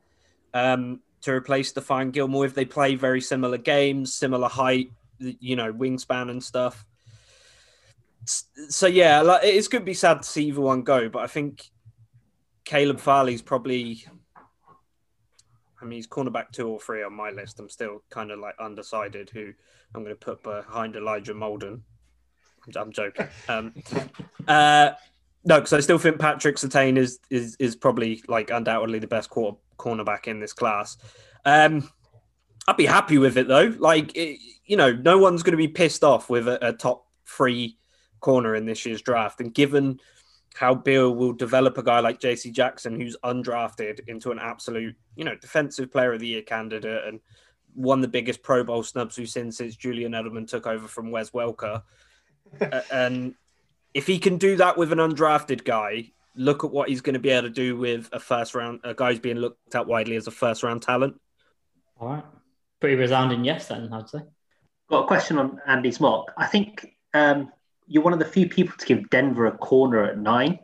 um, 0.53 0.99
to 1.21 1.31
replace 1.31 1.73
Stephon 1.73 2.11
Gilmore 2.11 2.45
if 2.45 2.53
they 2.53 2.65
play 2.65 2.95
very 2.95 3.21
similar 3.21 3.57
games, 3.57 4.13
similar 4.13 4.49
height, 4.49 4.91
you 5.19 5.55
know, 5.55 5.73
wingspan 5.73 6.29
and 6.29 6.43
stuff 6.43 6.85
so 8.25 8.87
yeah, 8.87 9.21
like, 9.21 9.41
it's 9.43 9.67
going 9.67 9.81
to 9.81 9.85
be 9.85 9.93
sad 9.93 10.21
to 10.21 10.27
see 10.27 10.45
either 10.45 10.61
one 10.61 10.81
go, 10.83 11.09
but 11.09 11.19
I 11.19 11.27
think 11.27 11.63
Caleb 12.63 12.99
Farley's 12.99 13.41
probably. 13.41 14.05
I 15.81 15.85
mean, 15.85 15.97
he's 15.97 16.07
cornerback 16.07 16.51
two 16.51 16.67
or 16.67 16.79
three 16.79 17.03
on 17.03 17.13
my 17.13 17.29
list. 17.29 17.59
I'm 17.59 17.69
still 17.69 18.01
kind 18.09 18.31
of 18.31 18.39
like 18.39 18.55
undecided 18.59 19.29
who 19.29 19.53
I'm 19.93 20.03
going 20.03 20.15
to 20.15 20.19
put 20.19 20.41
behind 20.41 20.95
Elijah 20.95 21.33
Molden. 21.33 21.81
I'm 22.75 22.91
joking. 22.91 23.27
Um, 23.47 23.73
uh, 24.47 24.91
no, 25.43 25.59
because 25.59 25.73
I 25.73 25.79
still 25.81 25.99
think 25.99 26.19
Patrick 26.19 26.55
Surtain 26.55 26.97
is 26.97 27.19
is 27.29 27.55
is 27.59 27.75
probably 27.75 28.23
like 28.27 28.49
undoubtedly 28.49 28.97
the 28.97 29.07
best 29.07 29.29
quarter, 29.29 29.57
cornerback 29.77 30.27
in 30.27 30.39
this 30.39 30.53
class. 30.53 30.97
Um, 31.45 31.87
I'd 32.67 32.77
be 32.77 32.87
happy 32.87 33.19
with 33.19 33.37
it 33.37 33.47
though. 33.47 33.71
Like, 33.77 34.15
it, 34.15 34.39
you 34.65 34.75
know, 34.75 34.91
no 34.91 35.19
one's 35.19 35.43
going 35.43 35.51
to 35.51 35.57
be 35.57 35.67
pissed 35.67 36.03
off 36.03 36.29
with 36.29 36.47
a, 36.47 36.69
a 36.69 36.73
top 36.73 37.05
three 37.27 37.77
corner 38.25 38.55
in 38.55 38.65
this 38.65 38.87
year's 38.87 39.03
draft. 39.03 39.39
And 39.39 39.53
given 39.53 39.99
how 40.55 40.73
Bill 40.73 41.13
will 41.13 41.31
develop 41.31 41.77
a 41.77 41.83
guy 41.83 41.99
like 41.99 42.19
JC 42.19 42.51
Jackson, 42.51 42.99
who's 42.99 43.15
undrafted, 43.23 43.99
into 44.07 44.31
an 44.31 44.39
absolute, 44.39 44.95
you 45.15 45.23
know, 45.23 45.35
defensive 45.35 45.91
player 45.91 46.11
of 46.13 46.19
the 46.19 46.27
year 46.27 46.41
candidate 46.41 47.07
and 47.07 47.19
one 47.75 47.99
of 47.99 48.01
the 48.01 48.07
biggest 48.07 48.41
Pro 48.41 48.63
Bowl 48.63 48.81
snubs 48.81 49.19
we've 49.19 49.29
seen 49.29 49.51
since 49.51 49.75
Julian 49.75 50.13
Edelman 50.13 50.47
took 50.47 50.65
over 50.65 50.87
from 50.87 51.11
Wes 51.11 51.29
Welker. 51.31 51.83
and 52.91 53.35
if 53.93 54.07
he 54.07 54.17
can 54.17 54.37
do 54.37 54.55
that 54.55 54.75
with 54.75 54.91
an 54.91 54.97
undrafted 54.97 55.63
guy, 55.63 56.11
look 56.35 56.63
at 56.63 56.71
what 56.71 56.89
he's 56.89 57.01
going 57.01 57.13
to 57.13 57.19
be 57.19 57.29
able 57.29 57.47
to 57.47 57.53
do 57.53 57.77
with 57.77 58.09
a 58.11 58.19
first 58.19 58.55
round, 58.55 58.79
a 58.83 58.95
guy 58.95 59.11
who's 59.11 59.19
being 59.19 59.37
looked 59.37 59.75
at 59.75 59.85
widely 59.85 60.15
as 60.15 60.25
a 60.25 60.31
first 60.31 60.63
round 60.63 60.81
talent. 60.81 61.19
All 61.99 62.09
right. 62.09 62.23
Pretty 62.79 62.95
resounding 62.95 63.45
yes, 63.45 63.67
then, 63.67 63.93
I'd 63.93 64.09
say. 64.09 64.19
Got 64.89 65.03
a 65.03 65.07
question 65.07 65.37
on 65.37 65.61
Andy's 65.67 65.99
mock. 65.99 66.31
I 66.37 66.47
think 66.47 66.95
um, 67.13 67.51
you're 67.87 68.03
one 68.03 68.13
of 68.13 68.19
the 68.19 68.25
few 68.25 68.47
people 68.47 68.75
to 68.77 68.85
give 68.85 69.09
Denver 69.09 69.47
a 69.47 69.57
corner 69.57 70.03
at 70.03 70.17
nine. 70.17 70.59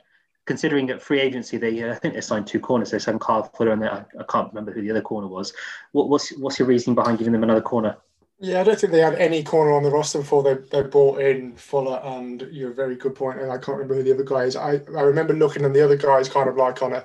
Considering 0.45 0.89
at 0.89 1.01
free 1.01 1.21
agency, 1.21 1.57
they 1.57 1.83
uh, 1.83 1.91
I 1.93 1.95
think 1.95 2.13
they 2.13 2.21
signed 2.21 2.47
two 2.47 2.59
corners. 2.59 2.91
They 2.91 2.99
signed 2.99 3.21
Kyle 3.21 3.43
Fuller, 3.43 3.71
and 3.71 3.85
I, 3.85 4.03
I, 4.19 4.23
can't 4.29 4.49
remember 4.49 4.71
who 4.71 4.81
the 4.81 4.91
other 4.91 5.01
corner 5.01 5.27
was. 5.27 5.53
What, 5.91 6.09
what's 6.09 6.31
what's 6.37 6.59
your 6.59 6.67
reasoning 6.67 6.95
behind 6.95 7.19
giving 7.19 7.33
them 7.33 7.43
another 7.43 7.61
corner? 7.61 7.97
Yeah, 8.39 8.59
I 8.59 8.63
don't 8.63 8.79
think 8.79 8.91
they 8.91 9.01
had 9.01 9.13
any 9.15 9.43
corner 9.43 9.71
on 9.71 9.83
the 9.83 9.91
roster 9.91 10.17
before 10.17 10.41
they, 10.41 10.55
they 10.71 10.81
brought 10.81 11.21
in 11.21 11.55
Fuller, 11.55 12.01
and 12.03 12.41
you're 12.51 12.71
a 12.71 12.73
very 12.73 12.95
good 12.95 13.13
point. 13.13 13.39
And 13.39 13.51
I 13.51 13.57
can't 13.57 13.77
remember 13.77 13.93
who 13.93 14.03
the 14.03 14.15
other 14.15 14.23
guy 14.23 14.45
is. 14.45 14.55
I, 14.55 14.81
I 14.97 15.01
remember 15.01 15.35
looking 15.35 15.63
at 15.63 15.73
the 15.73 15.85
other 15.85 15.95
guys 15.95 16.27
kind 16.27 16.49
of 16.49 16.57
like 16.57 16.81
on 16.81 16.93
a 16.93 17.03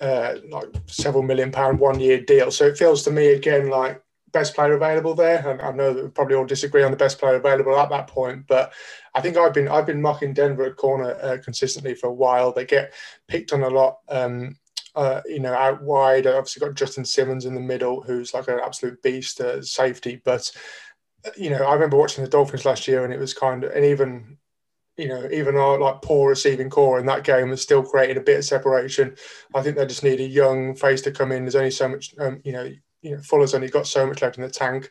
uh, 0.00 0.36
like 0.48 0.68
several 0.86 1.22
million 1.22 1.52
pound 1.52 1.78
one 1.78 2.00
year 2.00 2.18
deal. 2.22 2.50
So 2.50 2.66
it 2.66 2.78
feels 2.78 3.02
to 3.02 3.10
me 3.10 3.34
again 3.34 3.68
like 3.68 4.02
best 4.32 4.54
player 4.54 4.74
available 4.74 5.14
there. 5.14 5.46
And 5.48 5.60
I 5.60 5.72
know 5.72 5.92
that 5.92 6.04
we 6.04 6.10
probably 6.10 6.36
all 6.36 6.44
disagree 6.44 6.82
on 6.82 6.90
the 6.90 6.96
best 6.96 7.18
player 7.18 7.36
available 7.36 7.78
at 7.78 7.90
that 7.90 8.06
point, 8.06 8.46
but 8.46 8.72
I 9.14 9.20
think 9.20 9.36
I've 9.36 9.54
been 9.54 9.68
I've 9.68 9.86
been 9.86 10.02
mocking 10.02 10.34
Denver 10.34 10.64
at 10.64 10.76
corner 10.76 11.16
uh, 11.22 11.38
consistently 11.42 11.94
for 11.94 12.08
a 12.08 12.12
while. 12.12 12.52
They 12.52 12.64
get 12.64 12.92
picked 13.28 13.52
on 13.52 13.62
a 13.62 13.70
lot. 13.70 13.98
Um, 14.08 14.56
uh, 14.96 15.20
you 15.26 15.38
know, 15.38 15.54
out 15.54 15.82
wide. 15.82 16.26
I've 16.26 16.34
obviously 16.34 16.66
got 16.66 16.74
Justin 16.74 17.04
Simmons 17.04 17.44
in 17.44 17.54
the 17.54 17.60
middle, 17.60 18.02
who's 18.02 18.34
like 18.34 18.48
an 18.48 18.58
absolute 18.62 19.00
beast 19.02 19.40
uh, 19.40 19.62
safety. 19.62 20.20
But 20.24 20.50
you 21.36 21.50
know, 21.50 21.64
I 21.64 21.74
remember 21.74 21.96
watching 21.96 22.24
the 22.24 22.30
Dolphins 22.30 22.64
last 22.64 22.88
year, 22.88 23.04
and 23.04 23.12
it 23.12 23.20
was 23.20 23.34
kind 23.34 23.64
of, 23.64 23.72
and 23.72 23.84
even 23.84 24.38
you 24.96 25.08
know, 25.08 25.28
even 25.32 25.56
our 25.56 25.78
like 25.78 26.02
poor 26.02 26.28
receiving 26.28 26.68
corps 26.68 26.98
in 26.98 27.06
that 27.06 27.24
game 27.24 27.48
has 27.48 27.62
still 27.62 27.82
created 27.82 28.18
a 28.18 28.22
bit 28.22 28.38
of 28.38 28.44
separation. 28.44 29.16
I 29.54 29.62
think 29.62 29.76
they 29.76 29.86
just 29.86 30.04
need 30.04 30.20
a 30.20 30.24
young 30.24 30.74
face 30.74 31.00
to 31.02 31.12
come 31.12 31.32
in. 31.32 31.44
There's 31.44 31.56
only 31.56 31.70
so 31.70 31.88
much, 31.88 32.14
um, 32.18 32.40
you 32.44 32.52
know, 32.52 32.70
you 33.02 33.16
know, 33.16 33.22
Fuller's 33.22 33.54
only 33.54 33.68
got 33.68 33.86
so 33.86 34.06
much 34.06 34.22
left 34.22 34.36
in 34.36 34.42
the 34.42 34.50
tank, 34.50 34.90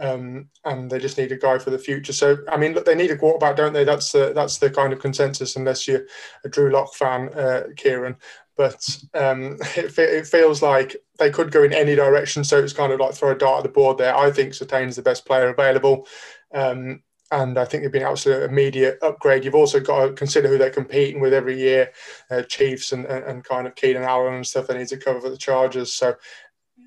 um, 0.00 0.48
and 0.64 0.90
they 0.90 0.98
just 0.98 1.18
need 1.18 1.32
a 1.32 1.36
guy 1.36 1.58
for 1.58 1.70
the 1.70 1.78
future. 1.78 2.12
So, 2.12 2.38
I 2.50 2.56
mean, 2.56 2.72
look, 2.72 2.84
they 2.84 2.94
need 2.94 3.10
a 3.10 3.16
quarterback, 3.16 3.56
don't 3.56 3.72
they? 3.72 3.84
That's 3.84 4.12
the 4.12 4.32
that's 4.34 4.58
the 4.58 4.70
kind 4.70 4.92
of 4.92 4.98
consensus, 5.00 5.56
unless 5.56 5.86
you're 5.86 6.06
a 6.44 6.48
Drew 6.48 6.70
Lock 6.70 6.94
fan, 6.94 7.28
uh, 7.34 7.64
Kieran. 7.76 8.16
But 8.56 8.98
um, 9.14 9.58
it, 9.76 9.96
it, 9.98 10.26
feels 10.26 10.62
like 10.62 10.96
they 11.18 11.30
could 11.30 11.50
go 11.50 11.62
in 11.62 11.72
any 11.72 11.94
direction. 11.94 12.44
So 12.44 12.58
it's 12.58 12.72
kind 12.72 12.92
of 12.92 13.00
like 13.00 13.14
throw 13.14 13.32
a 13.32 13.38
dart 13.38 13.58
at 13.58 13.62
the 13.64 13.68
board 13.68 13.98
there. 13.98 14.16
I 14.16 14.30
think 14.30 14.52
Surtain's 14.54 14.96
the 14.96 15.02
best 15.02 15.26
player 15.26 15.48
available. 15.48 16.06
Um, 16.52 17.02
and 17.30 17.58
I 17.58 17.64
think 17.64 17.82
they've 17.82 17.92
been 17.92 18.02
absolute 18.02 18.44
immediate 18.44 18.98
upgrade. 19.02 19.44
You've 19.44 19.54
also 19.54 19.80
got 19.80 20.06
to 20.06 20.12
consider 20.12 20.46
who 20.46 20.58
they're 20.58 20.70
competing 20.70 21.20
with 21.20 21.32
every 21.32 21.58
year, 21.58 21.90
uh, 22.30 22.42
Chiefs 22.42 22.92
and, 22.92 23.06
and, 23.06 23.24
and, 23.24 23.44
kind 23.44 23.66
of 23.66 23.74
Keenan 23.74 24.04
Allen 24.04 24.34
and 24.34 24.46
stuff 24.46 24.68
they 24.68 24.78
need 24.78 24.88
to 24.88 24.98
cover 24.98 25.20
for 25.20 25.30
the 25.30 25.36
Chargers. 25.36 25.92
So 25.92 26.14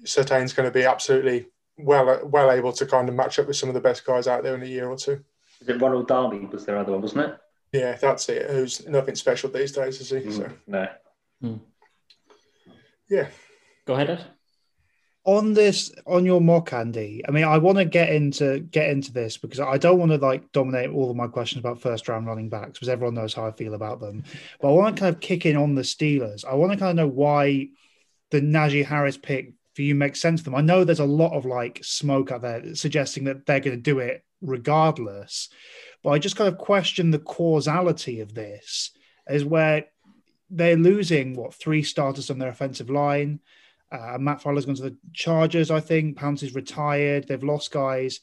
Surtain's 0.04 0.54
going 0.54 0.68
to 0.68 0.74
be 0.74 0.86
absolutely 0.86 1.48
well 1.78 2.26
well 2.26 2.52
able 2.52 2.74
to 2.74 2.86
kind 2.86 3.08
of 3.08 3.16
match 3.16 3.40
up 3.40 3.48
with 3.48 3.56
some 3.56 3.70
of 3.70 3.76
the 3.76 3.82
best 3.82 4.06
guys 4.06 4.28
out 4.28 4.44
there 4.44 4.56
in 4.56 4.64
a 4.64 4.68
year 4.68 4.90
or 4.90 4.98
two. 4.98 5.24
Is 5.62 5.70
it 5.70 5.82
Ronald 5.82 6.08
Darby 6.08 6.40
was 6.40 6.66
their 6.66 6.78
other 6.78 6.92
one, 6.92 7.02
wasn't 7.02 7.30
it? 7.32 7.38
Yeah, 7.74 7.96
that's 7.96 8.30
it. 8.30 8.50
Who's 8.50 8.88
nothing 8.88 9.16
special 9.16 9.50
these 9.50 9.72
days, 9.72 10.00
is 10.00 10.10
he? 10.10 10.18
Mm, 10.18 10.34
so. 10.34 10.52
No. 10.68 10.88
Mm. 11.44 11.60
Yeah. 13.10 13.28
Go 13.86 13.94
ahead, 13.94 14.10
Ed 14.10 14.26
on 15.28 15.54
this 15.54 15.92
on 16.06 16.26
your 16.26 16.40
mock 16.40 16.72
andy 16.72 17.22
i 17.28 17.32
mean 17.32 17.44
i 17.44 17.58
want 17.58 17.78
to 17.78 17.84
get 17.84 18.10
into 18.10 18.62
get 18.62 18.90
into 18.90 19.12
this 19.12 19.38
because 19.38 19.60
i 19.60 19.78
don't 19.78 20.00
want 20.00 20.10
to 20.10 20.18
like 20.18 20.50
dominate 20.54 20.90
all 20.90 21.12
of 21.12 21.18
my 21.18 21.28
questions 21.28 21.60
about 21.60 21.82
first 21.82 22.08
round 22.08 22.26
running 22.26 22.48
backs 22.48 22.72
because 22.72 22.88
everyone 22.88 23.14
knows 23.14 23.34
how 23.34 23.46
i 23.46 23.52
feel 23.52 23.74
about 23.74 24.00
them 24.00 24.24
but 24.62 24.70
i 24.70 24.72
want 24.72 24.96
to 24.96 25.00
kind 25.02 25.14
of 25.14 25.20
kick 25.20 25.46
in 25.46 25.58
on 25.58 25.76
the 25.76 25.82
steelers 25.82 26.46
i 26.46 26.54
want 26.54 26.72
to 26.72 26.78
kind 26.78 26.92
of 26.92 26.96
know 26.96 27.14
why 27.14 27.68
the 28.32 28.40
najee 28.40 28.86
harris 28.86 29.18
pick 29.18 29.52
for 29.78 29.84
you 29.84 29.94
makes 29.94 30.20
sense 30.20 30.42
to 30.42 30.46
them 30.46 30.56
i 30.56 30.62
know 30.62 30.84
there's 30.84 31.00
a 31.00 31.06
lot 31.06 31.32
of 31.38 31.46
like 31.46 31.80
smoke 31.84 32.32
out 32.32 32.42
there 32.42 32.74
suggesting 32.74 33.26
that 33.26 33.46
they're 33.46 33.60
going 33.60 33.78
to 33.78 33.82
do 33.82 34.00
it 34.00 34.26
regardless 34.42 35.50
but 36.04 36.10
i 36.10 36.18
just 36.18 36.36
kind 36.36 36.52
of 36.52 36.58
question 36.58 37.12
the 37.12 37.20
causality 37.20 38.20
of 38.20 38.34
this 38.34 38.90
is 39.30 39.46
where 39.46 39.86
they're 40.50 40.76
losing 40.76 41.36
what 41.36 41.54
three 41.54 41.84
starters 41.84 42.32
on 42.32 42.40
their 42.40 42.50
offensive 42.50 42.90
line 42.90 43.40
uh, 43.92 44.18
Matt 44.20 44.42
Feiler's 44.42 44.66
gone 44.66 44.76
to 44.76 44.82
the 44.82 44.98
Chargers, 45.14 45.72
I 45.72 45.80
think. 45.80 46.18
Pouncey's 46.18 46.54
retired. 46.54 47.26
They've 47.26 47.42
lost 47.42 47.72
guys. 47.72 48.20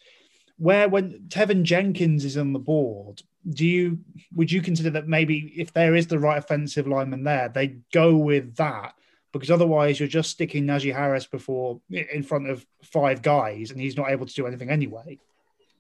Where 0.59 0.91
when 0.91 1.25
Teven 1.29 1.63
Jenkins 1.63 2.25
is 2.25 2.37
on 2.37 2.53
the 2.53 2.59
board, 2.59 3.23
do 3.49 3.67
you 3.67 3.99
would 4.35 4.53
you 4.53 4.61
consider 4.61 4.91
that 4.91 5.09
maybe 5.09 5.55
if 5.57 5.73
there 5.73 5.95
is 5.95 6.07
the 6.07 6.19
right 6.19 6.37
offensive 6.37 6.87
lineman 6.87 7.25
there, 7.25 7.49
they 7.49 7.79
go 7.93 8.15
with 8.15 8.57
that? 8.57 8.95
Because 9.39 9.51
otherwise, 9.51 9.99
you're 9.99 10.09
just 10.09 10.31
sticking 10.31 10.65
Najee 10.65 10.95
Harris 10.95 11.27
before 11.27 11.81
in 11.91 12.23
front 12.23 12.49
of 12.49 12.65
five 12.83 13.23
guys, 13.23 13.71
and 13.71 13.81
he's 13.81 13.97
not 13.97 14.11
able 14.11 14.27
to 14.27 14.35
do 14.35 14.47
anything 14.47 14.71
anyway. 14.71 15.19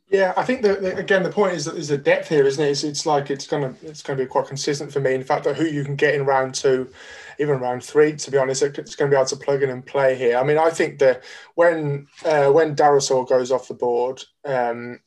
Yeah, 0.08 0.34
I 0.36 0.44
think 0.44 0.62
that 0.62 0.98
again 0.98 1.22
the 1.22 1.30
point 1.30 1.54
is 1.54 1.64
that 1.64 1.74
there's 1.74 1.90
a 1.90 1.98
depth 1.98 2.28
here, 2.28 2.44
isn't 2.44 2.62
it? 2.62 2.68
It's, 2.68 2.84
it's 2.84 3.06
like 3.06 3.30
it's 3.30 3.46
gonna 3.46 3.74
it's 3.82 4.02
gonna 4.02 4.18
be 4.18 4.26
quite 4.26 4.46
consistent 4.46 4.92
for 4.92 5.00
me. 5.00 5.14
In 5.14 5.24
fact, 5.24 5.44
that 5.44 5.56
who 5.56 5.64
you 5.64 5.82
can 5.82 5.96
get 5.96 6.14
in 6.14 6.26
round 6.26 6.54
two, 6.54 6.90
even 7.38 7.58
round 7.58 7.82
three, 7.82 8.14
to 8.14 8.30
be 8.30 8.38
honest, 8.38 8.62
it's 8.62 8.96
going 8.96 9.10
to 9.10 9.14
be 9.14 9.18
able 9.18 9.26
to 9.26 9.36
plug 9.36 9.62
in 9.62 9.70
and 9.70 9.84
play 9.84 10.14
here. 10.14 10.36
I 10.36 10.44
mean, 10.44 10.58
I 10.58 10.70
think 10.70 10.98
that 11.00 11.24
when 11.54 12.06
uh, 12.24 12.50
when 12.50 12.76
Darrisaw 12.76 13.28
goes 13.28 13.50
off 13.50 13.68
the 13.68 13.74
board, 13.74 14.22
um, 14.44 15.00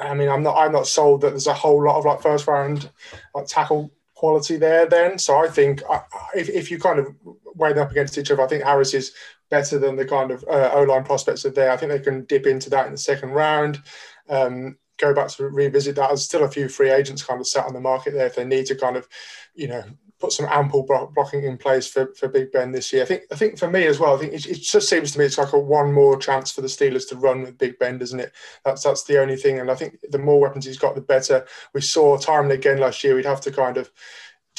I 0.00 0.14
mean, 0.14 0.28
I'm 0.28 0.42
not 0.42 0.56
I'm 0.56 0.72
not 0.72 0.86
sold 0.86 1.20
that 1.22 1.30
there's 1.30 1.46
a 1.46 1.54
whole 1.54 1.84
lot 1.84 1.98
of 1.98 2.04
like 2.04 2.22
first 2.22 2.46
round 2.46 2.90
like 3.34 3.46
tackle 3.46 3.92
quality 4.14 4.56
there. 4.56 4.86
Then, 4.86 5.18
so 5.18 5.36
I 5.36 5.48
think 5.48 5.82
uh, 5.88 6.00
if 6.34 6.48
if 6.48 6.70
you 6.70 6.78
kind 6.78 6.98
of 6.98 7.14
weigh 7.54 7.72
them 7.72 7.82
up 7.82 7.90
against 7.90 8.18
each 8.18 8.30
other, 8.30 8.42
I 8.42 8.46
think 8.46 8.64
Harris 8.64 8.94
is 8.94 9.12
better 9.50 9.78
than 9.78 9.96
the 9.96 10.04
kind 10.04 10.30
of 10.30 10.44
uh, 10.48 10.70
O 10.74 10.82
line 10.84 11.04
prospects 11.04 11.44
are 11.44 11.50
there. 11.50 11.70
I 11.70 11.76
think 11.76 11.90
they 11.90 11.98
can 11.98 12.24
dip 12.24 12.46
into 12.46 12.70
that 12.70 12.86
in 12.86 12.92
the 12.92 12.98
second 12.98 13.30
round 13.30 13.82
um, 14.30 14.76
go 14.98 15.12
back 15.12 15.28
to 15.28 15.48
revisit 15.48 15.96
that. 15.96 16.08
There's 16.08 16.24
still 16.24 16.44
a 16.44 16.50
few 16.50 16.68
free 16.68 16.90
agents 16.90 17.22
kind 17.22 17.40
of 17.40 17.46
sat 17.46 17.66
on 17.66 17.74
the 17.74 17.80
market 17.80 18.14
there 18.14 18.26
if 18.26 18.36
they 18.36 18.44
need 18.44 18.66
to 18.66 18.76
kind 18.76 18.96
of, 18.96 19.08
you 19.54 19.68
know, 19.68 19.82
put 20.20 20.32
some 20.32 20.46
ample 20.50 20.86
blocking 21.14 21.44
in 21.44 21.56
place 21.56 21.86
for, 21.86 22.12
for 22.14 22.28
Big 22.28 22.52
Ben 22.52 22.70
this 22.70 22.92
year. 22.92 23.02
I 23.02 23.06
think 23.06 23.22
I 23.32 23.36
think 23.36 23.58
for 23.58 23.70
me 23.70 23.86
as 23.86 23.98
well, 23.98 24.14
I 24.14 24.18
think 24.18 24.34
it, 24.34 24.46
it, 24.46 24.60
just 24.60 24.88
seems 24.88 25.12
to 25.12 25.18
me 25.18 25.24
it's 25.24 25.38
like 25.38 25.54
a 25.54 25.58
one 25.58 25.92
more 25.92 26.18
chance 26.18 26.52
for 26.52 26.60
the 26.60 26.68
Steelers 26.68 27.08
to 27.08 27.16
run 27.16 27.40
with 27.40 27.56
Big 27.56 27.78
Ben, 27.78 27.96
doesn't 27.98 28.20
it? 28.20 28.32
That's 28.64 28.82
that's 28.82 29.04
the 29.04 29.20
only 29.20 29.36
thing. 29.36 29.58
And 29.58 29.70
I 29.70 29.74
think 29.74 29.98
the 30.10 30.18
more 30.18 30.40
weapons 30.40 30.66
he's 30.66 30.78
got, 30.78 30.94
the 30.94 31.00
better. 31.00 31.46
We 31.72 31.80
saw 31.80 32.18
time 32.18 32.44
and 32.44 32.52
again 32.52 32.78
last 32.78 33.02
year 33.02 33.14
we'd 33.14 33.24
have 33.24 33.40
to 33.42 33.50
kind 33.50 33.78
of 33.78 33.90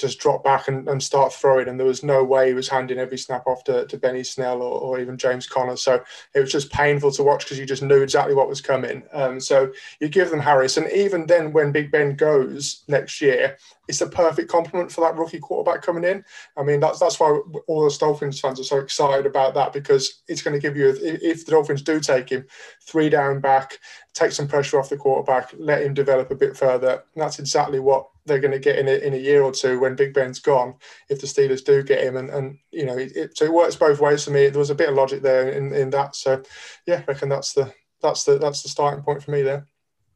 just 0.01 0.19
drop 0.19 0.43
back 0.43 0.67
and, 0.67 0.87
and 0.89 1.01
start 1.01 1.33
throwing. 1.33 1.67
And 1.67 1.79
there 1.79 1.87
was 1.87 2.03
no 2.03 2.23
way 2.23 2.49
he 2.49 2.53
was 2.53 2.67
handing 2.67 2.99
every 2.99 3.17
snap 3.17 3.47
off 3.47 3.63
to, 3.65 3.85
to 3.85 3.97
Benny 3.97 4.23
Snell 4.23 4.61
or, 4.61 4.79
or 4.79 4.99
even 4.99 5.17
James 5.17 5.47
Conner. 5.47 5.77
So 5.77 6.03
it 6.33 6.39
was 6.39 6.51
just 6.51 6.71
painful 6.71 7.11
to 7.11 7.23
watch 7.23 7.45
because 7.45 7.59
you 7.59 7.65
just 7.65 7.83
knew 7.83 8.01
exactly 8.01 8.33
what 8.33 8.49
was 8.49 8.61
coming. 8.61 9.03
Um, 9.13 9.39
so 9.39 9.71
you 9.99 10.09
give 10.09 10.29
them 10.29 10.39
Harris. 10.39 10.77
And 10.77 10.91
even 10.91 11.25
then, 11.27 11.53
when 11.53 11.71
Big 11.71 11.91
Ben 11.91 12.15
goes 12.15 12.83
next 12.87 13.21
year, 13.21 13.57
it's 13.87 13.99
the 13.99 14.07
perfect 14.07 14.49
complement 14.49 14.91
for 14.91 15.01
that 15.01 15.17
rookie 15.17 15.39
quarterback 15.39 15.81
coming 15.81 16.05
in. 16.05 16.23
I 16.55 16.63
mean, 16.63 16.79
that's 16.79 16.99
that's 16.99 17.19
why 17.19 17.41
all 17.67 17.83
the 17.83 17.97
Dolphins 17.99 18.39
fans 18.39 18.59
are 18.59 18.63
so 18.63 18.79
excited 18.79 19.25
about 19.25 19.53
that 19.55 19.73
because 19.73 20.21
it's 20.27 20.41
going 20.41 20.53
to 20.53 20.61
give 20.61 20.77
you, 20.77 20.95
if 21.01 21.45
the 21.45 21.51
Dolphins 21.51 21.81
do 21.81 21.99
take 21.99 22.29
him, 22.29 22.45
three 22.81 23.09
down 23.09 23.41
back, 23.41 23.77
take 24.13 24.31
some 24.31 24.47
pressure 24.47 24.79
off 24.79 24.89
the 24.89 24.97
quarterback, 24.97 25.53
let 25.57 25.83
him 25.83 25.93
develop 25.93 26.31
a 26.31 26.35
bit 26.35 26.55
further. 26.57 27.03
And 27.13 27.21
that's 27.21 27.39
exactly 27.39 27.79
what 27.79 28.07
they're 28.25 28.39
going 28.39 28.51
to 28.51 28.59
get 28.59 28.77
in 28.77 28.87
a, 28.87 28.91
in 28.91 29.13
a 29.13 29.17
year 29.17 29.41
or 29.41 29.51
two 29.51 29.79
when 29.79 29.95
Big 29.95 30.13
Ben's 30.13 30.39
gone, 30.39 30.75
if 31.09 31.21
the 31.21 31.27
Steelers 31.27 31.63
do 31.63 31.81
get 31.83 32.03
him. 32.03 32.17
And, 32.17 32.29
and 32.29 32.57
you 32.71 32.85
know, 32.85 32.97
it, 32.97 33.37
so 33.37 33.45
it 33.45 33.53
works 33.53 33.75
both 33.75 34.01
ways 34.01 34.23
for 34.23 34.31
me. 34.31 34.47
There 34.47 34.59
was 34.59 34.69
a 34.69 34.75
bit 34.75 34.89
of 34.89 34.95
logic 34.95 35.21
there 35.21 35.49
in, 35.49 35.73
in 35.73 35.89
that. 35.91 36.15
So, 36.15 36.43
yeah, 36.85 37.01
I 37.07 37.11
reckon 37.11 37.29
that's 37.29 37.53
the 37.53 37.73
that's 38.01 38.23
the 38.23 38.37
that's 38.37 38.63
the 38.63 38.69
starting 38.69 39.03
point 39.03 39.23
for 39.23 39.31
me 39.31 39.43
there. 39.43 39.67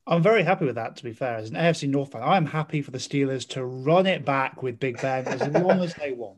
I'm 0.08 0.22
very 0.22 0.44
happy 0.44 0.66
with 0.66 0.76
that. 0.76 0.98
To 0.98 1.04
be 1.04 1.14
fair, 1.14 1.38
as 1.38 1.50
an 1.50 1.56
AFC 1.56 1.90
North 1.90 2.12
fan, 2.12 2.22
I'm 2.24 2.46
happy 2.46 2.82
for 2.82 2.92
the 2.92 3.00
Steelers 3.00 3.48
to 3.50 3.66
run 3.66 4.06
it 4.06 4.24
back 4.24 4.62
with 4.62 4.80
Big 4.80 5.02
Ben 5.02 5.28
as 5.28 5.48
long 5.48 5.82
as 5.82 5.94
they 5.96 6.12
want. 6.12 6.38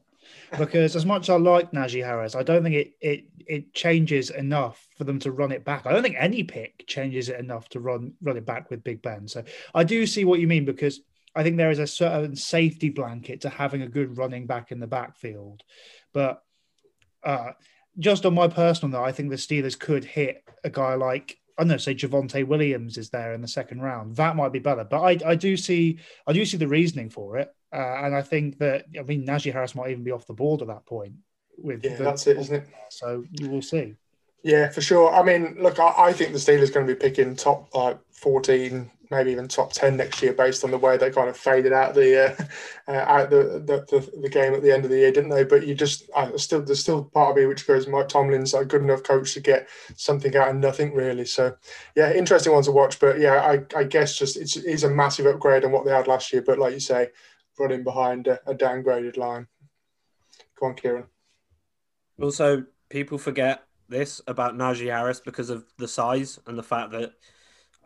Because 0.58 0.96
as 0.96 1.06
much 1.06 1.24
as 1.24 1.30
I 1.32 1.36
like 1.38 1.72
Najee 1.72 2.06
Harris, 2.06 2.36
I 2.36 2.44
don't 2.44 2.63
think 2.63 2.75
it 2.75 2.94
it 3.01 3.25
it 3.46 3.74
changes 3.74 4.30
enough 4.30 4.86
for 4.98 5.04
them 5.04 5.20
to 5.20 5.32
run 5.32 5.51
it 5.51 5.66
back. 5.66 5.86
I 5.86 5.92
don't 5.92 6.04
think 6.04 6.16
any 6.18 6.44
pick 6.44 6.86
changes 6.88 7.30
it 7.30 7.39
enough 7.39 7.70
to 7.70 7.80
run 7.80 8.13
run 8.22 8.38
it 8.38 8.46
back 8.46 8.70
with 8.70 8.84
Big 8.84 9.01
Ben. 9.01 9.27
So 9.27 9.44
I 9.74 9.84
do 9.84 10.06
see 10.06 10.25
what 10.25 10.39
you 10.39 10.48
mean 10.48 10.66
because 10.66 11.01
I 11.36 11.44
think 11.44 11.58
there 11.58 11.72
is 11.72 11.80
a 11.80 11.88
certain 11.88 12.36
safety 12.36 12.89
blanket 12.89 13.42
to 13.42 13.50
having 13.50 13.82
a 13.82 13.88
good 13.88 14.18
running 14.18 14.48
back 14.48 14.72
in 14.72 14.80
the 14.80 14.88
backfield. 14.88 15.63
But 16.13 16.42
uh, 17.24 17.51
just 18.00 18.25
on 18.25 18.34
my 18.34 18.48
personal 18.48 18.92
note, 18.92 19.06
I 19.06 19.12
think 19.12 19.30
the 19.30 19.36
Steelers 19.36 19.77
could 19.77 20.04
hit 20.04 20.44
a 20.63 20.70
guy 20.70 20.96
like 20.96 21.38
I 21.58 21.64
don't 21.64 21.70
know, 21.70 21.78
say 21.78 21.96
Javonte 21.96 22.46
Williams 22.46 22.98
is 22.98 23.10
there 23.10 23.34
in 23.34 23.42
the 23.42 23.48
second 23.48 23.82
round. 23.82 24.16
That 24.18 24.36
might 24.36 24.52
be 24.52 24.60
better. 24.60 24.84
But 24.84 25.02
I, 25.02 25.32
I 25.32 25.36
do 25.36 25.58
see 25.58 26.00
I 26.28 26.34
do 26.34 26.46
see 26.46 26.58
the 26.58 26.68
reasoning 26.68 27.10
for 27.10 27.38
it. 27.38 27.54
Uh, 27.74 28.04
and 28.04 28.16
I 28.16 28.22
think 28.22 28.60
that 28.60 28.86
I 28.98 29.04
mean 29.04 29.26
Najee 29.26 29.52
Harris 29.52 29.76
might 29.76 29.90
even 29.90 30.04
be 30.04 30.12
off 30.12 30.28
the 30.28 30.34
board 30.34 30.62
at 30.62 30.68
that 30.68 30.86
point. 30.86 31.14
With 31.58 31.84
yeah, 31.84 31.96
the, 31.96 32.04
that's 32.04 32.28
it, 32.28 32.38
isn't 32.38 32.56
it? 32.56 32.68
So 32.90 33.24
you 33.32 33.50
will 33.50 33.64
see. 33.64 33.96
Yeah, 34.44 34.70
for 34.70 34.82
sure. 34.82 35.14
I 35.14 35.24
mean, 35.24 35.58
look, 35.60 35.80
I, 35.80 35.94
I 35.98 36.14
think 36.14 36.32
the 36.32 36.38
Steelers 36.38 36.72
going 36.72 36.86
to 36.86 36.94
be 36.94 37.00
picking 37.00 37.36
top 37.36 37.74
like 37.74 37.98
14, 38.12 38.90
maybe 39.10 39.32
even 39.32 39.48
top 39.48 39.72
10 39.74 39.98
next 39.98 40.22
year 40.22 40.34
based 40.34 40.64
on 40.64 40.72
the 40.72 40.78
way 40.78 40.98
they 40.98 41.10
kind 41.10 41.30
of 41.30 41.38
faded 41.38 41.74
out 41.74 41.94
the 41.94 42.26
uh, 42.30 42.44
uh, 42.92 43.06
out 43.06 43.30
the, 43.30 43.62
the, 43.66 43.86
the, 43.90 44.22
the, 44.22 44.30
game 44.30 44.54
at 44.54 44.62
the 44.62 44.74
end 44.74 44.86
of 44.86 44.92
the 44.92 44.98
year, 44.98 45.12
didn't 45.12 45.30
they? 45.30 45.44
But 45.44 45.66
you 45.66 45.76
just 45.76 46.10
I 46.16 46.36
still 46.38 46.62
there's 46.62 46.80
still 46.80 47.06
part 47.06 47.32
of 47.32 47.38
me 47.38 47.46
which 47.46 47.66
goes 47.68 47.88
Mike 47.88 48.10
Tomlin's 48.10 48.54
a 48.54 48.66
good 48.66 48.82
enough 48.82 49.04
coach 49.04 49.34
to 49.34 49.40
get 49.40 49.70
something 49.96 50.36
out 50.36 50.50
of 50.50 50.56
nothing 50.56 50.94
really. 50.94 51.26
So 51.26 51.56
yeah, 51.96 52.14
interesting 52.14 52.54
one 52.54 52.64
to 52.64 52.72
watch. 52.72 53.00
But 53.00 53.20
yeah, 53.20 53.36
I, 53.36 53.80
I 53.80 53.84
guess 53.84 54.18
just 54.18 54.38
it's, 54.38 54.58
it's 54.58 54.84
a 54.84 54.90
massive 54.90 55.26
upgrade 55.26 55.66
on 55.66 55.72
what 55.72 55.86
they 55.86 55.92
had 55.92 56.08
last 56.08 56.32
year. 56.34 56.42
But 56.42 56.60
like 56.60 56.74
you 56.74 56.80
say, 56.80 57.10
running 57.60 57.84
behind 57.84 58.28
a, 58.28 58.40
a 58.50 58.56
downgraded 58.56 59.18
line. 59.18 59.48
Go 60.60 60.68
on, 60.68 60.76
Kieran. 60.76 61.06
Also, 62.22 62.66
people 62.90 63.18
forget 63.18 63.64
this 63.90 64.22
about 64.28 64.56
Najee 64.56 64.92
Harris 64.92 65.20
because 65.20 65.50
of 65.50 65.66
the 65.78 65.88
size 65.88 66.40
and 66.48 66.58
the 66.58 66.64
fact 66.64 66.92
that 66.92 67.14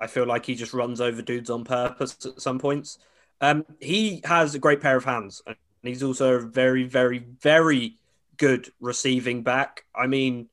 I 0.01 0.07
feel 0.07 0.25
like 0.25 0.45
he 0.45 0.55
just 0.55 0.73
runs 0.73 0.99
over 0.99 1.21
dudes 1.21 1.51
on 1.51 1.63
purpose 1.63 2.17
at 2.25 2.41
some 2.41 2.57
points. 2.57 2.97
Um, 3.39 3.65
he 3.79 4.21
has 4.25 4.55
a 4.55 4.59
great 4.59 4.81
pair 4.81 4.97
of 4.97 5.05
hands, 5.05 5.41
and 5.45 5.55
he's 5.83 6.03
also 6.03 6.33
a 6.33 6.39
very, 6.39 6.83
very, 6.83 7.19
very 7.19 7.97
good 8.37 8.71
receiving 8.79 9.43
back. 9.43 9.85
I 9.95 10.07
mean, 10.07 10.49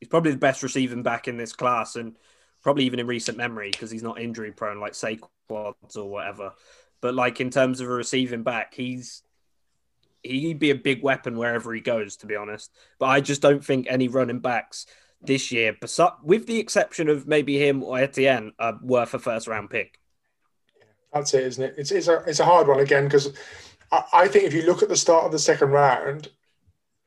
he's 0.00 0.08
probably 0.08 0.32
the 0.32 0.38
best 0.38 0.62
receiving 0.64 1.04
back 1.04 1.28
in 1.28 1.36
this 1.36 1.52
class, 1.52 1.94
and 1.94 2.16
probably 2.62 2.84
even 2.84 2.98
in 2.98 3.06
recent 3.06 3.38
memory 3.38 3.70
because 3.70 3.90
he's 3.90 4.02
not 4.02 4.20
injury 4.20 4.50
prone 4.50 4.80
like 4.80 4.94
Saquon's 4.94 5.96
or 5.96 6.10
whatever. 6.10 6.52
But 7.00 7.14
like 7.14 7.40
in 7.40 7.50
terms 7.50 7.80
of 7.80 7.88
a 7.88 7.92
receiving 7.92 8.42
back, 8.42 8.74
he's 8.74 9.22
he'd 10.22 10.58
be 10.58 10.70
a 10.70 10.74
big 10.74 11.02
weapon 11.02 11.36
wherever 11.36 11.72
he 11.72 11.80
goes, 11.80 12.16
to 12.16 12.26
be 12.26 12.34
honest. 12.34 12.72
But 12.98 13.06
I 13.06 13.20
just 13.20 13.42
don't 13.42 13.64
think 13.64 13.86
any 13.88 14.08
running 14.08 14.40
backs 14.40 14.86
this 15.26 15.52
year, 15.52 15.76
with 16.22 16.46
the 16.46 16.58
exception 16.58 17.08
of 17.08 17.26
maybe 17.26 17.58
him 17.58 17.82
or 17.82 17.98
Etienne, 17.98 18.52
are 18.58 18.78
worth 18.82 19.14
a 19.14 19.18
first 19.18 19.46
round 19.46 19.70
pick. 19.70 19.98
That's 21.12 21.32
it, 21.34 21.44
isn't 21.44 21.64
it? 21.64 21.74
It's, 21.78 21.92
it's, 21.92 22.08
a, 22.08 22.24
it's 22.26 22.40
a 22.40 22.44
hard 22.44 22.66
one 22.66 22.80
again 22.80 23.04
because 23.04 23.32
I, 23.92 24.02
I, 24.12 24.28
think 24.28 24.44
if 24.44 24.52
you 24.52 24.62
look 24.62 24.82
at 24.82 24.88
the 24.88 24.96
start 24.96 25.24
of 25.24 25.32
the 25.32 25.38
second 25.38 25.70
round, 25.70 26.28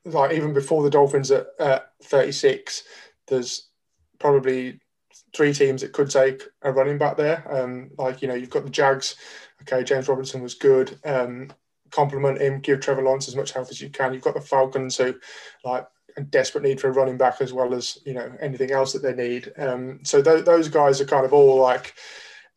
like 0.06 0.32
even 0.32 0.54
before 0.54 0.82
the 0.82 0.90
Dolphins 0.90 1.30
at, 1.30 1.48
at 1.60 1.92
36, 2.04 2.84
there's 3.28 3.68
probably 4.20 4.80
three 5.36 5.54
teams 5.54 5.82
that 5.82 5.92
could 5.92 6.10
take 6.10 6.44
a 6.62 6.72
running 6.72 6.98
back 6.98 7.18
there. 7.18 7.44
Um, 7.54 7.92
like, 7.98 8.22
you 8.22 8.28
know, 8.28 8.34
you've 8.34 8.50
got 8.50 8.64
the 8.64 8.70
Jags. 8.70 9.16
Okay, 9.64 9.84
James 9.84 10.08
Robinson 10.08 10.42
was 10.42 10.54
good. 10.54 10.98
Um, 11.04 11.52
complement 11.92 12.42
him, 12.42 12.60
give 12.60 12.80
Trevor 12.80 13.04
Lawrence 13.04 13.28
as 13.28 13.36
much 13.36 13.52
help 13.52 13.70
as 13.70 13.82
you 13.82 13.90
can. 13.90 14.14
You've 14.14 14.24
got 14.24 14.36
the 14.36 14.42
Falcons 14.42 14.98
who, 14.98 15.16
like, 15.64 15.86
a 16.18 16.22
desperate 16.22 16.64
need 16.64 16.82
for 16.82 16.90
a 16.90 16.94
running 16.94 17.18
back 17.18 17.42
as 17.42 17.54
well 17.54 17.74
as 17.74 18.00
you 18.06 18.14
know 18.14 18.32
anything 18.42 18.72
else 18.72 18.92
that 18.94 19.04
they 19.04 19.14
need. 19.14 19.54
Um, 19.58 20.00
so 20.04 20.22
th- 20.22 20.46
those 20.46 20.68
guys 20.68 21.00
are 21.00 21.06
kind 21.06 21.26
of 21.26 21.34
all 21.34 21.62
like 21.62 21.94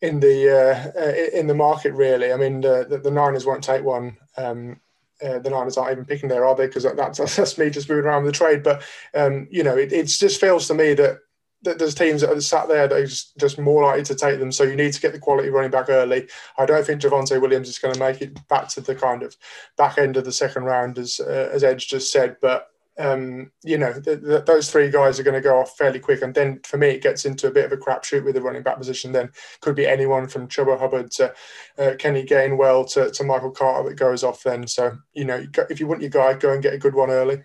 in 0.00 0.18
the 0.18 0.92
uh, 0.96 1.38
in 1.38 1.46
the 1.46 1.54
market. 1.54 1.92
Really, 1.92 2.32
I 2.32 2.36
mean, 2.36 2.62
the, 2.62 3.00
the, 3.02 3.10
Niners 3.10 3.46
won't 3.46 3.62
take 3.62 3.84
one. 3.84 4.16
Um, 4.36 4.80
uh, 5.22 5.38
the 5.38 5.50
Niners 5.50 5.76
aren't 5.76 5.92
even 5.92 6.06
picking 6.06 6.30
there, 6.30 6.46
are 6.46 6.56
they? 6.56 6.66
Because 6.66 6.84
that's, 6.84 7.18
that's 7.36 7.58
me 7.58 7.68
just 7.68 7.88
moving 7.90 8.06
around 8.06 8.24
with 8.24 8.32
the 8.32 8.38
trade. 8.38 8.62
But 8.62 8.82
um, 9.14 9.46
you 9.50 9.62
know, 9.62 9.76
it, 9.76 9.90
just 10.06 10.40
feels 10.40 10.66
to 10.68 10.74
me 10.74 10.94
that 10.94 11.18
that 11.62 11.78
there's 11.78 11.94
teams 11.94 12.22
that 12.22 12.30
are 12.30 12.40
sat 12.40 12.68
there 12.68 12.88
that 12.88 12.96
are 12.96 13.06
just, 13.06 13.36
just, 13.36 13.58
more 13.58 13.82
likely 13.82 14.02
to 14.02 14.14
take 14.14 14.38
them. 14.38 14.50
So 14.50 14.64
you 14.64 14.76
need 14.76 14.94
to 14.94 15.00
get 15.00 15.12
the 15.12 15.18
quality 15.18 15.50
running 15.50 15.70
back 15.70 15.90
early. 15.90 16.26
I 16.56 16.64
don't 16.64 16.86
think 16.86 17.02
Javonte 17.02 17.38
Williams 17.38 17.68
is 17.68 17.78
going 17.78 17.92
to 17.92 18.00
make 18.00 18.22
it 18.22 18.48
back 18.48 18.68
to 18.68 18.80
the 18.80 18.94
kind 18.94 19.22
of 19.22 19.36
back 19.76 19.98
end 19.98 20.16
of 20.16 20.24
the 20.24 20.32
second 20.32 20.64
round, 20.64 20.96
as 20.96 21.20
uh, 21.20 21.50
as 21.52 21.62
Edge 21.62 21.88
just 21.88 22.10
said. 22.10 22.36
But 22.40 22.68
um, 23.00 23.50
you 23.64 23.78
know, 23.78 23.92
the, 23.92 24.16
the, 24.16 24.42
those 24.46 24.70
three 24.70 24.90
guys 24.90 25.18
are 25.18 25.22
going 25.22 25.34
to 25.34 25.40
go 25.40 25.58
off 25.58 25.76
fairly 25.76 25.98
quick. 25.98 26.20
And 26.20 26.34
then 26.34 26.60
for 26.64 26.76
me, 26.76 26.88
it 26.88 27.02
gets 27.02 27.24
into 27.24 27.46
a 27.46 27.50
bit 27.50 27.64
of 27.64 27.72
a 27.72 27.76
crapshoot 27.76 28.24
with 28.24 28.34
the 28.34 28.42
running 28.42 28.62
back 28.62 28.76
position. 28.76 29.10
Then 29.10 29.30
could 29.60 29.74
be 29.74 29.86
anyone 29.86 30.28
from 30.28 30.48
Chuba 30.48 30.78
Hubbard 30.78 31.10
to 31.12 31.32
uh, 31.78 31.94
Kenny 31.98 32.24
Gainwell 32.24 32.90
to, 32.92 33.10
to 33.10 33.24
Michael 33.24 33.50
Carter 33.50 33.88
that 33.88 33.96
goes 33.96 34.22
off 34.22 34.42
then. 34.42 34.66
So, 34.66 34.98
you 35.14 35.24
know, 35.24 35.44
if 35.70 35.80
you 35.80 35.86
want 35.86 36.02
your 36.02 36.10
guy, 36.10 36.34
go 36.34 36.52
and 36.52 36.62
get 36.62 36.74
a 36.74 36.78
good 36.78 36.94
one 36.94 37.10
early. 37.10 37.42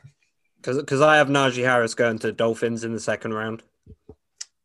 Because 0.62 1.02
I 1.02 1.18
have 1.18 1.30
Najee 1.30 1.64
Harris 1.64 1.94
going 1.94 2.20
to 2.20 2.32
Dolphins 2.32 2.84
in 2.84 2.92
the 2.92 3.00
second 3.00 3.34
round. 3.34 3.64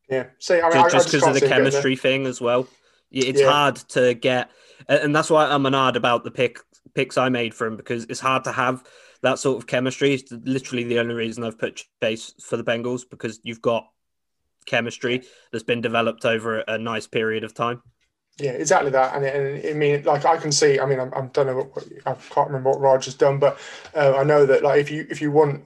Yeah. 0.08 0.26
See, 0.40 0.60
I 0.60 0.74
mean, 0.74 0.90
just, 0.90 0.92
just 0.92 1.12
because 1.12 1.36
of 1.36 1.40
the 1.40 1.46
chemistry 1.46 1.94
thing 1.94 2.26
as 2.26 2.40
well. 2.40 2.66
It's 3.12 3.40
yeah. 3.40 3.50
hard 3.50 3.76
to 3.90 4.14
get, 4.14 4.50
and 4.88 5.14
that's 5.14 5.30
why 5.30 5.46
I'm 5.46 5.66
annoyed 5.66 5.96
about 5.96 6.24
the 6.24 6.30
pick 6.30 6.58
picks 6.94 7.16
I 7.16 7.28
made 7.28 7.54
for 7.54 7.66
him 7.66 7.76
because 7.76 8.04
it's 8.04 8.20
hard 8.20 8.44
to 8.44 8.52
have 8.52 8.84
that 9.22 9.38
sort 9.38 9.58
of 9.58 9.66
chemistry 9.66 10.14
is 10.14 10.24
literally 10.30 10.84
the 10.84 10.98
only 10.98 11.14
reason 11.14 11.44
I've 11.44 11.58
put 11.58 11.84
Chase 12.02 12.34
for 12.40 12.56
the 12.56 12.64
Bengals 12.64 13.02
because 13.08 13.40
you've 13.42 13.62
got 13.62 13.86
chemistry 14.66 15.22
that's 15.52 15.64
been 15.64 15.80
developed 15.80 16.24
over 16.24 16.60
a 16.60 16.78
nice 16.78 17.06
period 17.06 17.44
of 17.44 17.54
time. 17.54 17.82
Yeah, 18.38 18.52
exactly 18.52 18.90
that. 18.92 19.14
And, 19.14 19.24
and 19.24 19.66
I 19.66 19.72
mean, 19.74 20.02
like 20.04 20.24
I 20.24 20.36
can 20.38 20.52
see. 20.52 20.80
I 20.80 20.86
mean, 20.86 20.98
I'm, 20.98 21.12
I 21.14 21.26
don't 21.26 21.46
know. 21.46 21.56
What, 21.56 21.84
I 22.06 22.14
can't 22.14 22.48
remember 22.48 22.70
what 22.70 22.80
Raj 22.80 23.04
has 23.04 23.14
done, 23.14 23.38
but 23.38 23.58
uh, 23.94 24.14
I 24.16 24.24
know 24.24 24.46
that 24.46 24.62
like 24.62 24.80
if 24.80 24.90
you 24.90 25.06
if 25.10 25.20
you 25.20 25.30
want 25.30 25.64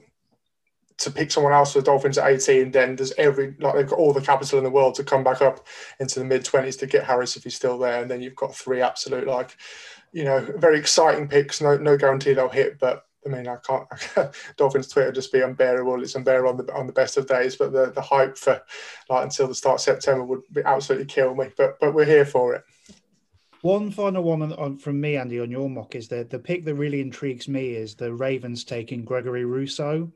to 0.97 1.11
pick 1.11 1.31
someone 1.31 1.53
else 1.53 1.73
for 1.73 1.79
the 1.79 1.85
Dolphins 1.85 2.17
at 2.17 2.29
18, 2.29 2.71
then 2.71 2.95
there's 2.95 3.13
every 3.17 3.55
like 3.59 3.75
they've 3.75 3.87
got 3.87 3.99
all 3.99 4.13
the 4.13 4.21
capital 4.21 4.57
in 4.57 4.63
the 4.63 4.69
world 4.69 4.95
to 4.95 5.03
come 5.03 5.23
back 5.23 5.41
up 5.41 5.65
into 5.99 6.19
the 6.19 6.25
mid 6.25 6.43
20s 6.43 6.79
to 6.79 6.87
get 6.87 7.05
Harris 7.05 7.35
if 7.37 7.43
he's 7.43 7.55
still 7.55 7.77
there, 7.77 8.01
and 8.01 8.11
then 8.11 8.21
you've 8.21 8.35
got 8.35 8.53
three 8.53 8.81
absolute 8.81 9.27
like 9.27 9.55
you 10.11 10.25
know 10.25 10.45
very 10.57 10.77
exciting 10.77 11.29
picks. 11.29 11.61
No 11.61 11.77
no 11.77 11.95
guarantee 11.97 12.33
they'll 12.33 12.49
hit, 12.49 12.77
but 12.79 13.05
I 13.25 13.29
mean, 13.29 13.47
I 13.47 13.57
can't. 13.57 13.87
Dolphins 14.57 14.87
Twitter 14.87 15.11
just 15.11 15.31
be 15.31 15.41
unbearable. 15.41 16.01
It's 16.01 16.15
unbearable 16.15 16.49
on 16.49 16.57
the 16.57 16.73
on 16.73 16.87
the 16.87 16.93
best 16.93 17.17
of 17.17 17.27
days, 17.27 17.55
but 17.55 17.71
the, 17.71 17.91
the 17.91 18.01
hype 18.01 18.37
for 18.37 18.61
like 19.09 19.23
until 19.23 19.47
the 19.47 19.55
start 19.55 19.75
of 19.75 19.81
September 19.81 20.23
would 20.23 20.41
be 20.53 20.61
absolutely 20.63 21.07
kill 21.07 21.33
me. 21.33 21.47
But 21.57 21.79
but 21.79 21.93
we're 21.93 22.05
here 22.05 22.25
for 22.25 22.55
it. 22.55 22.63
One 23.61 23.89
final 23.89 24.21
one 24.21 24.43
on, 24.43 24.53
on, 24.53 24.77
from 24.77 25.01
me, 25.01 25.17
Andy, 25.17 25.39
on 25.39 25.49
your 25.49 25.67
mock 25.67 25.95
is 25.95 26.07
that 26.09 26.29
the 26.29 26.37
pick 26.37 26.65
that 26.65 26.75
really 26.75 27.01
intrigues 27.01 27.47
me 27.47 27.69
is 27.69 27.95
the 27.95 28.13
Ravens 28.13 28.63
taking 28.63 29.03
Gregory 29.03 29.43
Rousseau. 29.43 30.11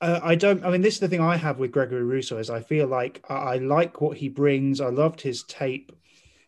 Uh, 0.00 0.20
I 0.22 0.34
don't. 0.34 0.64
I 0.64 0.70
mean, 0.70 0.80
this 0.80 0.94
is 0.94 1.00
the 1.00 1.08
thing 1.08 1.20
I 1.20 1.36
have 1.36 1.58
with 1.58 1.70
Gregory 1.72 2.02
Rousseau 2.02 2.38
is 2.38 2.48
I 2.48 2.62
feel 2.62 2.86
like 2.86 3.22
I, 3.28 3.34
I 3.34 3.56
like 3.58 4.00
what 4.00 4.16
he 4.16 4.30
brings. 4.30 4.80
I 4.80 4.88
loved 4.88 5.20
his 5.20 5.42
tape 5.42 5.92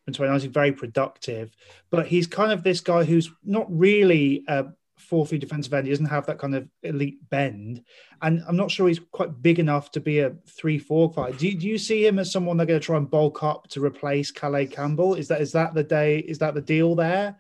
in 0.06 0.14
2019, 0.14 0.50
very 0.50 0.72
productive, 0.72 1.54
but 1.90 2.06
he's 2.06 2.26
kind 2.26 2.52
of 2.52 2.62
this 2.62 2.80
guy 2.80 3.04
who's 3.04 3.30
not 3.44 3.66
really. 3.68 4.44
Uh, 4.48 4.64
four 4.96 5.26
three 5.26 5.38
defensive 5.38 5.72
end. 5.74 5.86
He 5.86 5.92
doesn't 5.92 6.06
have 6.06 6.26
that 6.26 6.38
kind 6.38 6.54
of 6.54 6.68
elite 6.82 7.18
bend, 7.30 7.82
and 8.22 8.42
I'm 8.48 8.56
not 8.56 8.70
sure 8.70 8.88
he's 8.88 9.00
quite 9.12 9.42
big 9.42 9.58
enough 9.58 9.90
to 9.92 10.00
be 10.00 10.20
a 10.20 10.32
three 10.48 10.78
four 10.78 11.12
guy. 11.12 11.32
Do, 11.32 11.52
do 11.52 11.66
you 11.66 11.78
see 11.78 12.06
him 12.06 12.18
as 12.18 12.32
someone 12.32 12.56
they're 12.56 12.66
going 12.66 12.80
to 12.80 12.84
try 12.84 12.96
and 12.96 13.10
bulk 13.10 13.42
up 13.42 13.68
to 13.68 13.84
replace 13.84 14.30
Calais 14.30 14.66
Campbell? 14.66 15.14
Is 15.14 15.28
that 15.28 15.40
is 15.40 15.52
that 15.52 15.74
the 15.74 15.84
day? 15.84 16.18
Is 16.18 16.38
that 16.38 16.54
the 16.54 16.60
deal 16.60 16.94
there? 16.94 17.36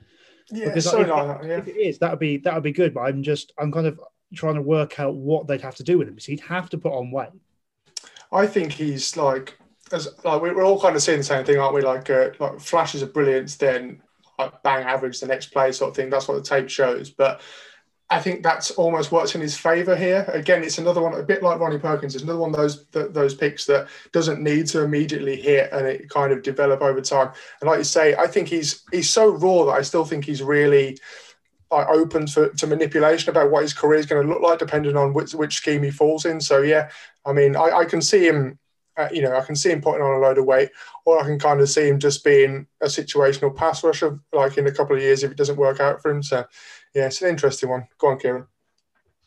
Yeah, 0.50 0.66
because 0.66 0.86
if, 0.86 0.92
like 0.94 1.06
that, 1.08 1.44
yeah. 1.44 1.58
if 1.58 1.68
it 1.68 1.76
is, 1.76 1.98
that 1.98 2.10
would 2.10 2.20
be 2.20 2.38
that 2.38 2.54
would 2.54 2.62
be 2.62 2.72
good. 2.72 2.94
But 2.94 3.02
I'm 3.02 3.22
just 3.22 3.52
I'm 3.58 3.72
kind 3.72 3.86
of 3.86 4.00
trying 4.34 4.54
to 4.54 4.62
work 4.62 5.00
out 5.00 5.14
what 5.14 5.46
they'd 5.46 5.60
have 5.60 5.76
to 5.76 5.84
do 5.84 5.98
with 5.98 6.08
him. 6.08 6.18
So 6.18 6.32
he'd 6.32 6.40
have 6.40 6.70
to 6.70 6.78
put 6.78 6.92
on 6.92 7.10
weight. 7.10 7.30
I 8.32 8.46
think 8.46 8.72
he's 8.72 9.16
like 9.16 9.58
as 9.92 10.08
like 10.24 10.40
we're 10.40 10.62
all 10.62 10.80
kind 10.80 10.96
of 10.96 11.02
seeing 11.02 11.18
the 11.18 11.24
same 11.24 11.44
thing, 11.44 11.58
aren't 11.58 11.74
we? 11.74 11.82
Like 11.82 12.10
uh, 12.10 12.30
like 12.38 12.60
flashes 12.60 13.02
of 13.02 13.12
brilliance, 13.12 13.56
then 13.56 14.02
bang 14.62 14.84
average 14.84 15.20
the 15.20 15.26
next 15.26 15.46
play 15.46 15.72
sort 15.72 15.90
of 15.90 15.96
thing. 15.96 16.10
That's 16.10 16.28
what 16.28 16.34
the 16.34 16.42
tape 16.42 16.68
shows. 16.68 17.10
But 17.10 17.40
I 18.08 18.20
think 18.20 18.42
that's 18.44 18.70
almost 18.72 19.10
works 19.10 19.34
in 19.34 19.40
his 19.40 19.56
favour 19.56 19.96
here. 19.96 20.24
Again, 20.28 20.62
it's 20.62 20.78
another 20.78 21.02
one, 21.02 21.14
a 21.14 21.22
bit 21.24 21.42
like 21.42 21.58
Ronnie 21.58 21.78
Perkins. 21.78 22.14
It's 22.14 22.22
another 22.22 22.38
one 22.38 22.50
of 22.50 22.56
those 22.56 22.86
those 22.90 23.34
picks 23.34 23.66
that 23.66 23.88
doesn't 24.12 24.40
need 24.40 24.66
to 24.68 24.82
immediately 24.82 25.40
hit 25.40 25.72
and 25.72 25.86
it 25.86 26.08
kind 26.08 26.32
of 26.32 26.42
develop 26.42 26.82
over 26.82 27.00
time. 27.00 27.32
And 27.60 27.68
like 27.68 27.78
you 27.78 27.84
say, 27.84 28.14
I 28.14 28.28
think 28.28 28.46
he's 28.46 28.84
he's 28.92 29.10
so 29.10 29.30
raw 29.30 29.64
that 29.64 29.72
I 29.72 29.82
still 29.82 30.04
think 30.04 30.24
he's 30.24 30.42
really 30.42 30.98
like 31.72 31.88
open 31.88 32.26
to, 32.26 32.50
to 32.50 32.66
manipulation 32.68 33.30
about 33.30 33.50
what 33.50 33.62
his 33.62 33.74
career 33.74 33.98
is 33.98 34.06
going 34.06 34.24
to 34.24 34.32
look 34.32 34.40
like, 34.40 34.60
depending 34.60 34.96
on 34.96 35.12
which 35.12 35.34
which 35.34 35.56
scheme 35.56 35.82
he 35.82 35.90
falls 35.90 36.26
in. 36.26 36.40
So 36.40 36.62
yeah, 36.62 36.90
I 37.24 37.32
mean, 37.32 37.56
I, 37.56 37.78
I 37.78 37.84
can 37.86 38.00
see 38.00 38.24
him 38.24 38.56
uh, 38.96 39.08
you 39.12 39.22
know, 39.22 39.36
I 39.36 39.42
can 39.42 39.56
see 39.56 39.70
him 39.70 39.80
putting 39.80 40.02
on 40.02 40.14
a 40.14 40.18
load 40.18 40.38
of 40.38 40.46
weight, 40.46 40.70
or 41.04 41.20
I 41.20 41.24
can 41.24 41.38
kind 41.38 41.60
of 41.60 41.68
see 41.68 41.88
him 41.88 41.98
just 41.98 42.24
being 42.24 42.66
a 42.80 42.86
situational 42.86 43.54
pass 43.54 43.84
rusher, 43.84 44.18
like 44.32 44.56
in 44.56 44.66
a 44.66 44.72
couple 44.72 44.96
of 44.96 45.02
years 45.02 45.22
if 45.22 45.30
it 45.30 45.36
doesn't 45.36 45.56
work 45.56 45.80
out 45.80 46.00
for 46.00 46.10
him. 46.10 46.22
So, 46.22 46.44
yeah, 46.94 47.06
it's 47.06 47.20
an 47.22 47.28
interesting 47.28 47.68
one. 47.68 47.86
Go 47.98 48.08
on, 48.08 48.18
Kieran. 48.18 48.46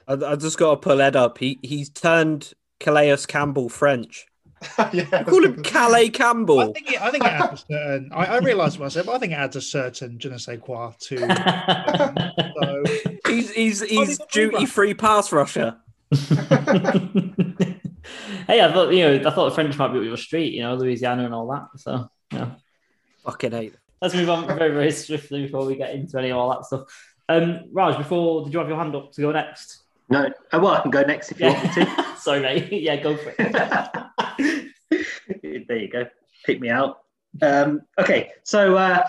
I, 0.08 0.14
I 0.14 0.36
just 0.36 0.58
got 0.58 0.72
to 0.72 0.78
pull 0.78 1.02
Ed 1.02 1.16
up. 1.16 1.38
He 1.38 1.60
he's 1.62 1.90
turned 1.90 2.54
Calais 2.80 3.16
Campbell 3.28 3.70
French. 3.70 4.26
yeah, 4.92 5.24
call 5.24 5.46
him 5.46 5.64
Calais 5.64 6.10
Campbell. 6.10 6.60
I 6.60 6.72
think 6.74 6.92
it, 6.92 7.02
I 7.02 7.12
think 7.12 7.24
it 7.24 7.32
adds 7.32 7.64
a 7.64 7.74
certain. 7.74 8.10
I, 8.12 8.26
I 8.26 8.38
realised 8.40 8.80
myself. 8.80 9.08
I 9.08 9.18
think 9.18 9.32
it 9.32 9.36
adds 9.36 9.56
a 9.56 9.62
certain 9.62 10.20
je 10.20 10.30
ne 10.30 10.38
sais 10.38 10.60
quoi 10.60 10.92
to. 11.00 11.16
Um, 12.60 12.84
so. 12.84 12.84
He's 13.26 13.52
he's 13.52 13.82
he's 13.82 14.20
duty 14.32 14.66
free 14.66 14.94
pass 14.94 15.32
rusher. 15.32 15.78
hey, 18.48 18.62
I 18.62 18.72
thought 18.72 18.94
you 18.94 19.04
know, 19.04 19.30
I 19.30 19.34
thought 19.34 19.50
the 19.50 19.56
French 19.56 19.78
might 19.78 19.90
be 19.90 20.00
up 20.00 20.06
your 20.06 20.18
street, 20.18 20.54
you 20.54 20.62
know, 20.62 20.76
Louisiana 20.76 21.26
and 21.26 21.34
all 21.34 21.48
that. 21.48 21.68
So 21.78 22.10
yeah, 22.32 22.52
fucking 23.24 23.52
hate. 23.52 23.76
Let's 24.02 24.16
move 24.16 24.30
on 24.30 24.48
very 24.48 24.72
very 24.72 24.92
swiftly 24.92 25.44
before 25.44 25.66
we 25.66 25.76
get 25.76 25.94
into 25.94 26.18
any 26.18 26.30
of 26.30 26.38
all 26.38 26.50
that 26.52 26.66
stuff. 26.66 26.84
Um, 27.28 27.66
Raj, 27.72 27.98
before 27.98 28.44
did 28.44 28.54
you 28.54 28.60
have 28.60 28.70
your 28.70 28.78
hand 28.78 28.96
up 28.96 29.12
to 29.14 29.22
go 29.22 29.32
next? 29.32 29.84
No, 30.10 30.28
oh, 30.54 30.60
well, 30.60 30.74
I 30.74 30.82
can 30.82 30.90
go 30.90 31.04
next 31.04 31.32
if 31.32 31.40
you 31.40 31.46
yeah. 31.48 31.64
want 31.64 31.78
me 31.78 31.86
to. 31.86 32.06
Sorry, 32.20 32.40
mate. 32.42 32.82
yeah, 32.82 32.96
go 32.96 33.16
for 33.16 33.34
it. 33.38 33.38
there 35.68 35.78
you 35.78 35.88
go. 35.88 36.08
Pick 36.46 36.60
me 36.60 36.70
out. 36.70 37.02
Um, 37.44 37.82
okay, 38.00 38.32
so 38.44 38.76
uh, 38.76 39.04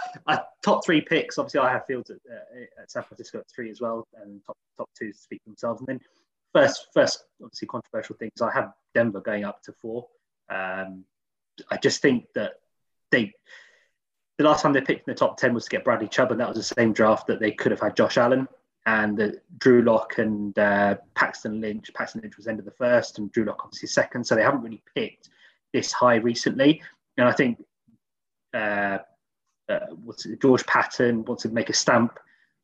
top 0.63 0.85
three 0.85 1.01
picks. 1.01 1.39
Obviously, 1.39 1.61
I 1.61 1.73
have 1.73 1.87
fields 1.87 2.11
at, 2.11 2.19
uh, 2.31 2.83
at 2.83 2.91
San 2.91 3.03
Francisco 3.05 3.39
at 3.39 3.49
three 3.49 3.71
as 3.71 3.81
well, 3.81 4.07
and 4.23 4.45
top 4.45 4.59
top 4.77 4.91
two 4.99 5.13
speak 5.13 5.41
for 5.43 5.51
themselves. 5.51 5.81
And 5.81 5.89
then 5.89 6.01
first, 6.53 6.89
first, 6.93 7.25
obviously 7.43 7.69
controversial 7.69 8.17
things. 8.17 8.41
I 8.43 8.51
have 8.53 8.73
Denver 8.95 9.21
going 9.21 9.45
up 9.45 9.63
to 9.65 9.73
four. 9.73 10.09
Um, 10.49 11.05
I 11.71 11.77
just 11.77 12.03
think 12.03 12.27
that 12.35 12.55
they, 13.11 13.33
the 14.39 14.45
last 14.45 14.63
time 14.63 14.73
they 14.73 14.81
picked 14.81 15.07
in 15.07 15.13
the 15.13 15.19
top 15.19 15.37
ten 15.37 15.55
was 15.55 15.65
to 15.65 15.71
get 15.71 15.85
Bradley 15.85 16.09
Chubb, 16.09 16.33
and 16.33 16.41
that 16.41 16.49
was 16.49 16.57
the 16.57 16.75
same 16.75 16.93
draft 16.93 17.27
that 17.27 17.41
they 17.41 17.53
could 17.53 17.73
have 17.73 17.81
had 17.81 17.97
Josh 17.97 18.17
Allen 18.17 18.49
and 18.87 19.39
Drew 19.59 19.83
Lock 19.83 20.19
and 20.19 20.59
uh, 20.59 20.97
Paxton 21.15 21.61
Lynch. 21.61 21.91
Paxton 21.95 22.23
Lynch 22.23 22.37
was 22.37 22.47
end 22.47 22.59
of 22.59 22.65
the 22.65 22.71
first, 22.71 23.19
and 23.19 23.31
Drew 23.33 23.45
Lock 23.45 23.61
obviously 23.65 23.89
second. 23.89 24.25
So 24.25 24.35
they 24.35 24.43
haven't 24.43 24.63
really 24.63 24.83
picked 24.95 25.29
this 25.73 25.93
high 25.93 26.17
recently. 26.17 26.83
And 27.17 27.29
I 27.29 27.33
think 27.33 27.63
uh, 28.55 28.99
uh, 29.69 29.87
what's 30.03 30.27
it, 30.27 30.41
George 30.41 30.65
Paton 30.67 31.25
wants 31.25 31.43
to 31.43 31.51
make 31.51 31.71
a 31.71 31.75
stamp 31.75 32.19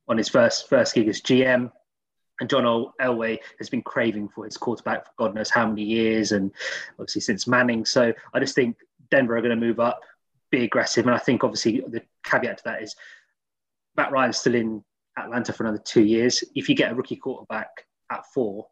on 0.08 0.16
his 0.16 0.28
first 0.28 0.68
first 0.68 0.94
gig 0.94 1.08
as 1.08 1.20
GM 1.20 1.70
and 2.40 2.50
John 2.50 2.64
Elway 3.00 3.38
has 3.58 3.70
been 3.70 3.82
craving 3.82 4.28
for 4.28 4.44
his 4.44 4.56
quarterback 4.56 5.06
for 5.06 5.12
God 5.16 5.34
knows 5.34 5.50
how 5.50 5.66
many 5.66 5.82
years, 5.82 6.32
and 6.32 6.50
obviously 6.98 7.22
since 7.22 7.46
Manning. 7.46 7.84
So 7.84 8.12
I 8.34 8.40
just 8.40 8.54
think 8.54 8.76
Denver 9.10 9.36
are 9.36 9.42
going 9.42 9.58
to 9.58 9.66
move 9.66 9.80
up, 9.80 10.00
be 10.50 10.64
aggressive, 10.64 11.06
and 11.06 11.14
I 11.14 11.18
think 11.18 11.44
obviously 11.44 11.82
the 11.88 12.02
caveat 12.24 12.58
to 12.58 12.64
that 12.64 12.82
is 12.82 12.94
Matt 13.96 14.12
Ryan's 14.12 14.38
still 14.38 14.54
in 14.54 14.84
Atlanta 15.18 15.52
for 15.52 15.64
another 15.64 15.82
two 15.82 16.04
years. 16.04 16.44
If 16.54 16.68
you 16.68 16.74
get 16.74 16.92
a 16.92 16.94
rookie 16.94 17.16
quarterback 17.16 17.86
at 18.10 18.26
four, 18.34 18.66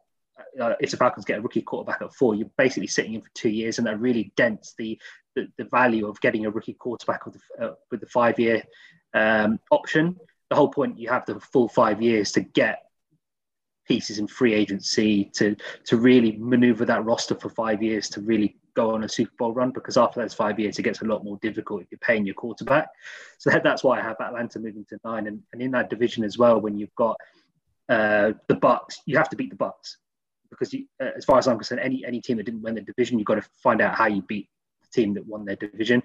uh, 0.61 0.73
if 0.79 0.91
the 0.91 0.97
Falcons 0.97 1.25
get 1.25 1.39
a 1.39 1.41
rookie 1.41 1.61
quarterback 1.61 2.01
at 2.01 2.13
four, 2.13 2.35
you're 2.35 2.51
basically 2.57 2.87
sitting 2.87 3.15
in 3.15 3.21
for 3.21 3.31
two 3.33 3.49
years, 3.49 3.77
and 3.77 3.87
that 3.87 3.99
really 3.99 4.31
dents 4.35 4.73
the 4.77 4.99
the, 5.35 5.47
the 5.57 5.65
value 5.65 6.07
of 6.07 6.21
getting 6.21 6.45
a 6.45 6.49
rookie 6.49 6.73
quarterback 6.73 7.25
with 7.25 7.35
the, 7.35 7.65
uh, 7.65 7.73
with 7.91 7.99
the 7.99 8.05
five 8.05 8.39
year 8.39 8.63
um, 9.13 9.59
option. 9.69 10.15
The 10.49 10.55
whole 10.55 10.69
point 10.69 10.97
you 10.99 11.09
have 11.09 11.25
the 11.25 11.39
full 11.39 11.67
five 11.67 12.01
years 12.01 12.31
to 12.33 12.41
get 12.41 12.83
pieces 13.87 14.19
in 14.19 14.27
free 14.27 14.53
agency 14.53 15.25
to 15.33 15.55
to 15.83 15.97
really 15.97 16.33
maneuver 16.37 16.85
that 16.85 17.05
roster 17.05 17.35
for 17.35 17.49
five 17.49 17.81
years 17.81 18.09
to 18.09 18.21
really 18.21 18.57
go 18.75 18.93
on 18.93 19.03
a 19.03 19.09
Super 19.09 19.31
Bowl 19.37 19.53
run 19.53 19.71
because 19.71 19.97
after 19.97 20.21
those 20.21 20.33
five 20.33 20.59
years 20.59 20.77
it 20.77 20.83
gets 20.83 21.01
a 21.01 21.05
lot 21.05 21.23
more 21.23 21.37
difficult 21.41 21.81
if 21.81 21.87
you're 21.91 21.99
paying 21.99 22.25
your 22.25 22.35
quarterback. 22.35 22.87
So 23.37 23.49
that, 23.49 23.63
that's 23.63 23.83
why 23.83 23.99
I 23.99 24.01
have 24.01 24.15
Atlanta 24.21 24.59
moving 24.59 24.85
to 24.89 24.99
nine 25.03 25.27
and, 25.27 25.43
and 25.51 25.61
in 25.61 25.71
that 25.71 25.89
division 25.89 26.23
as 26.23 26.37
well 26.37 26.59
when 26.59 26.77
you've 26.77 26.95
got 26.95 27.17
uh, 27.89 28.31
the 28.47 28.55
Bucs, 28.55 28.95
you 29.05 29.17
have 29.17 29.29
to 29.29 29.35
beat 29.35 29.49
the 29.49 29.57
Bucs 29.57 29.97
because 30.49 30.73
you, 30.73 30.85
uh, 31.01 31.09
as 31.15 31.25
far 31.25 31.37
as 31.37 31.47
I'm 31.47 31.57
concerned, 31.57 31.81
any 31.81 32.03
any 32.05 32.21
team 32.21 32.37
that 32.37 32.45
didn't 32.45 32.61
win 32.61 32.75
the 32.75 32.81
division, 32.81 33.19
you've 33.19 33.27
got 33.27 33.35
to 33.35 33.49
find 33.61 33.81
out 33.81 33.95
how 33.95 34.07
you 34.07 34.21
beat 34.21 34.49
the 34.81 35.01
team 35.01 35.13
that 35.15 35.25
won 35.25 35.45
their 35.45 35.55
division. 35.55 36.01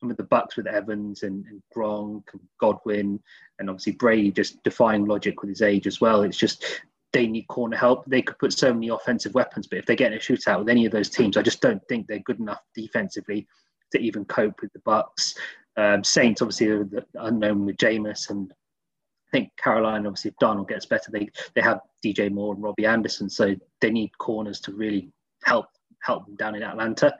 and 0.00 0.08
with 0.08 0.16
the 0.16 0.24
Bucs 0.24 0.56
with 0.56 0.66
Evans 0.66 1.22
and, 1.22 1.46
and 1.46 1.62
Gronk 1.74 2.24
and 2.32 2.42
Godwin, 2.58 3.20
and 3.58 3.70
obviously 3.70 3.92
Brady 3.92 4.30
just 4.30 4.62
defying 4.62 5.06
logic 5.06 5.40
with 5.40 5.48
his 5.48 5.62
age 5.62 5.86
as 5.86 6.00
well. 6.00 6.22
It's 6.22 6.36
just 6.38 6.82
they 7.12 7.26
need 7.26 7.46
corner 7.48 7.76
help. 7.76 8.04
They 8.06 8.22
could 8.22 8.38
put 8.38 8.52
so 8.52 8.72
many 8.72 8.88
offensive 8.88 9.34
weapons, 9.34 9.66
but 9.66 9.78
if 9.78 9.86
they 9.86 9.96
get 9.96 10.12
in 10.12 10.18
a 10.18 10.20
shootout 10.20 10.60
with 10.60 10.68
any 10.68 10.86
of 10.86 10.92
those 10.92 11.10
teams, 11.10 11.36
I 11.36 11.42
just 11.42 11.60
don't 11.60 11.82
think 11.88 12.06
they're 12.06 12.18
good 12.20 12.40
enough 12.40 12.60
defensively 12.74 13.46
to 13.92 14.00
even 14.00 14.24
cope 14.24 14.60
with 14.62 14.72
the 14.72 14.78
Bucs. 14.80 15.36
Um, 15.76 16.02
Saints 16.02 16.42
obviously 16.42 16.68
are 16.68 16.84
the 16.84 17.04
unknown 17.14 17.66
with 17.66 17.76
Jameis, 17.76 18.30
and 18.30 18.52
I 18.52 19.30
think 19.30 19.56
Carolina 19.56 20.08
obviously 20.08 20.30
if 20.30 20.36
Darnold 20.36 20.68
gets 20.68 20.86
better, 20.86 21.10
they 21.10 21.28
they 21.54 21.60
have 21.60 21.80
DJ 22.04 22.30
Moore 22.30 22.54
and 22.54 22.62
Robbie 22.62 22.86
Anderson, 22.86 23.30
so 23.30 23.54
they 23.80 23.90
need 23.90 24.16
corners 24.18 24.60
to 24.60 24.72
really 24.72 25.10
help 25.44 25.66
help 26.02 26.26
them 26.26 26.36
down 26.36 26.54
in 26.54 26.62
Atlanta. 26.62 27.14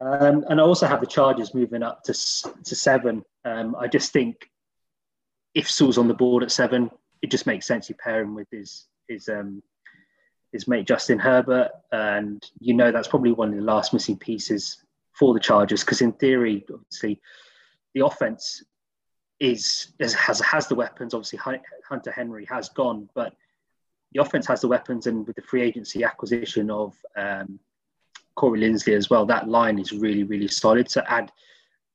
Um, 0.00 0.44
and 0.48 0.60
I 0.60 0.64
also 0.64 0.86
have 0.86 1.00
the 1.00 1.06
Chargers 1.06 1.54
moving 1.54 1.82
up 1.82 2.02
to 2.04 2.12
to 2.12 2.74
seven. 2.74 3.24
Um, 3.44 3.76
I 3.76 3.88
just 3.88 4.12
think 4.12 4.50
if 5.54 5.70
Sewell's 5.70 5.98
on 5.98 6.08
the 6.08 6.14
board 6.14 6.42
at 6.42 6.52
seven, 6.52 6.90
it 7.22 7.30
just 7.30 7.46
makes 7.46 7.66
sense 7.66 7.88
you 7.88 7.94
pair 7.96 8.22
him 8.22 8.34
with 8.34 8.48
his 8.50 8.86
his 9.08 9.28
um, 9.28 9.62
his 10.52 10.68
mate 10.68 10.86
Justin 10.86 11.18
Herbert, 11.18 11.70
and 11.92 12.44
you 12.60 12.74
know 12.74 12.92
that's 12.92 13.08
probably 13.08 13.32
one 13.32 13.50
of 13.50 13.56
the 13.56 13.62
last 13.62 13.92
missing 13.92 14.18
pieces 14.18 14.82
for 15.12 15.34
the 15.34 15.40
Chargers 15.40 15.82
because 15.82 16.00
in 16.00 16.12
theory, 16.12 16.64
obviously, 16.72 17.20
the 17.94 18.04
offense 18.04 18.62
is, 19.40 19.88
is 19.98 20.14
has 20.14 20.40
has 20.40 20.68
the 20.68 20.74
weapons. 20.74 21.14
Obviously, 21.14 21.38
Hunter 21.88 22.12
Henry 22.12 22.46
has 22.46 22.68
gone, 22.70 23.08
but 23.14 23.34
the 24.12 24.22
offense 24.22 24.46
has 24.46 24.60
the 24.60 24.68
weapons, 24.68 25.06
and 25.06 25.26
with 25.26 25.36
the 25.36 25.42
free 25.42 25.62
agency 25.62 26.04
acquisition 26.04 26.70
of 26.70 26.94
um, 27.16 27.58
Corey 28.36 28.60
Linsley 28.60 28.96
as 28.96 29.10
well, 29.10 29.26
that 29.26 29.48
line 29.48 29.78
is 29.78 29.92
really 29.92 30.22
really 30.22 30.48
solid. 30.48 30.90
So 30.90 31.02
add 31.06 31.30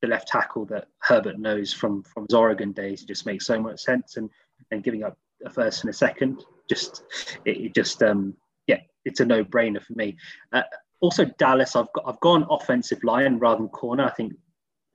the 0.00 0.08
left 0.08 0.28
tackle 0.28 0.66
that 0.66 0.88
Herbert 0.98 1.38
knows 1.38 1.72
from 1.72 2.02
from 2.02 2.26
his 2.28 2.34
Oregon 2.34 2.72
days, 2.72 3.02
it 3.02 3.08
just 3.08 3.26
makes 3.26 3.46
so 3.46 3.60
much 3.60 3.80
sense, 3.80 4.16
and 4.16 4.30
and 4.70 4.84
giving 4.84 5.02
up 5.02 5.18
a 5.44 5.50
first 5.50 5.82
and 5.82 5.90
a 5.90 5.94
second, 5.94 6.44
just 6.68 7.02
it, 7.44 7.56
it 7.58 7.74
just 7.74 8.02
um, 8.02 8.34
yeah, 8.66 8.80
it's 9.04 9.20
a 9.20 9.24
no 9.24 9.44
brainer 9.44 9.82
for 9.82 9.92
me. 9.94 10.16
Uh, 10.52 10.62
also, 11.00 11.24
Dallas, 11.38 11.76
I've 11.76 11.92
got 11.92 12.04
I've 12.06 12.20
gone 12.20 12.46
offensive 12.50 13.02
line 13.04 13.38
rather 13.38 13.58
than 13.58 13.68
corner. 13.68 14.04
I 14.04 14.10
think 14.10 14.34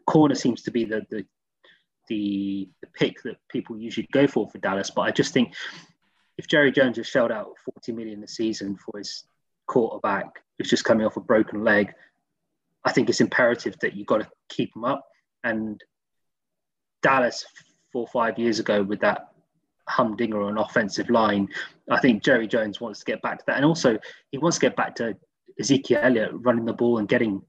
corner 0.05 0.35
seems 0.35 0.61
to 0.63 0.71
be 0.71 0.85
the 0.85 1.05
the 1.09 1.25
the, 2.07 2.67
the 2.81 2.87
pick 2.87 3.21
that 3.21 3.37
people 3.49 3.77
usually 3.77 4.07
go 4.11 4.25
for 4.25 4.49
for 4.49 4.57
Dallas, 4.57 4.89
but 4.89 5.01
I 5.01 5.11
just 5.11 5.31
think 5.33 5.53
if 6.39 6.47
Jerry 6.47 6.71
Jones 6.71 6.97
has 6.97 7.05
shelled 7.05 7.31
out 7.31 7.53
40 7.75 7.91
million 7.91 8.23
a 8.23 8.27
season 8.27 8.77
for 8.77 8.97
his 8.97 9.25
quarterback 9.67 10.41
who's 10.57 10.69
just 10.69 10.85
coming 10.85 11.05
off 11.05 11.17
a 11.17 11.19
broken 11.19 11.63
leg, 11.63 11.93
I 12.83 12.91
think 12.91 13.09
it's 13.09 13.21
imperative 13.21 13.75
that 13.81 13.95
you've 13.95 14.07
got 14.07 14.21
to 14.21 14.29
keep 14.47 14.75
him 14.75 14.85
up. 14.85 15.05
And 15.43 15.79
Dallas 17.03 17.45
four 17.91 18.03
or 18.03 18.07
five 18.07 18.39
years 18.39 18.59
ago 18.59 18.81
with 18.81 19.01
that 19.01 19.29
humdinger 19.89 20.41
on 20.41 20.57
offensive 20.57 21.09
line, 21.09 21.49
I 21.89 21.99
think 21.99 22.23
Jerry 22.23 22.47
Jones 22.47 22.79
wants 22.79 22.99
to 22.99 23.05
get 23.05 23.21
back 23.21 23.39
to 23.39 23.43
that. 23.47 23.57
And 23.57 23.65
also 23.65 23.97
he 24.31 24.37
wants 24.37 24.57
to 24.57 24.61
get 24.61 24.75
back 24.75 24.95
to 24.95 25.17
Ezekiel 25.59 25.99
Elliott 26.01 26.31
running 26.33 26.65
the 26.65 26.73
ball 26.73 26.99
and 26.99 27.07
getting 27.07 27.41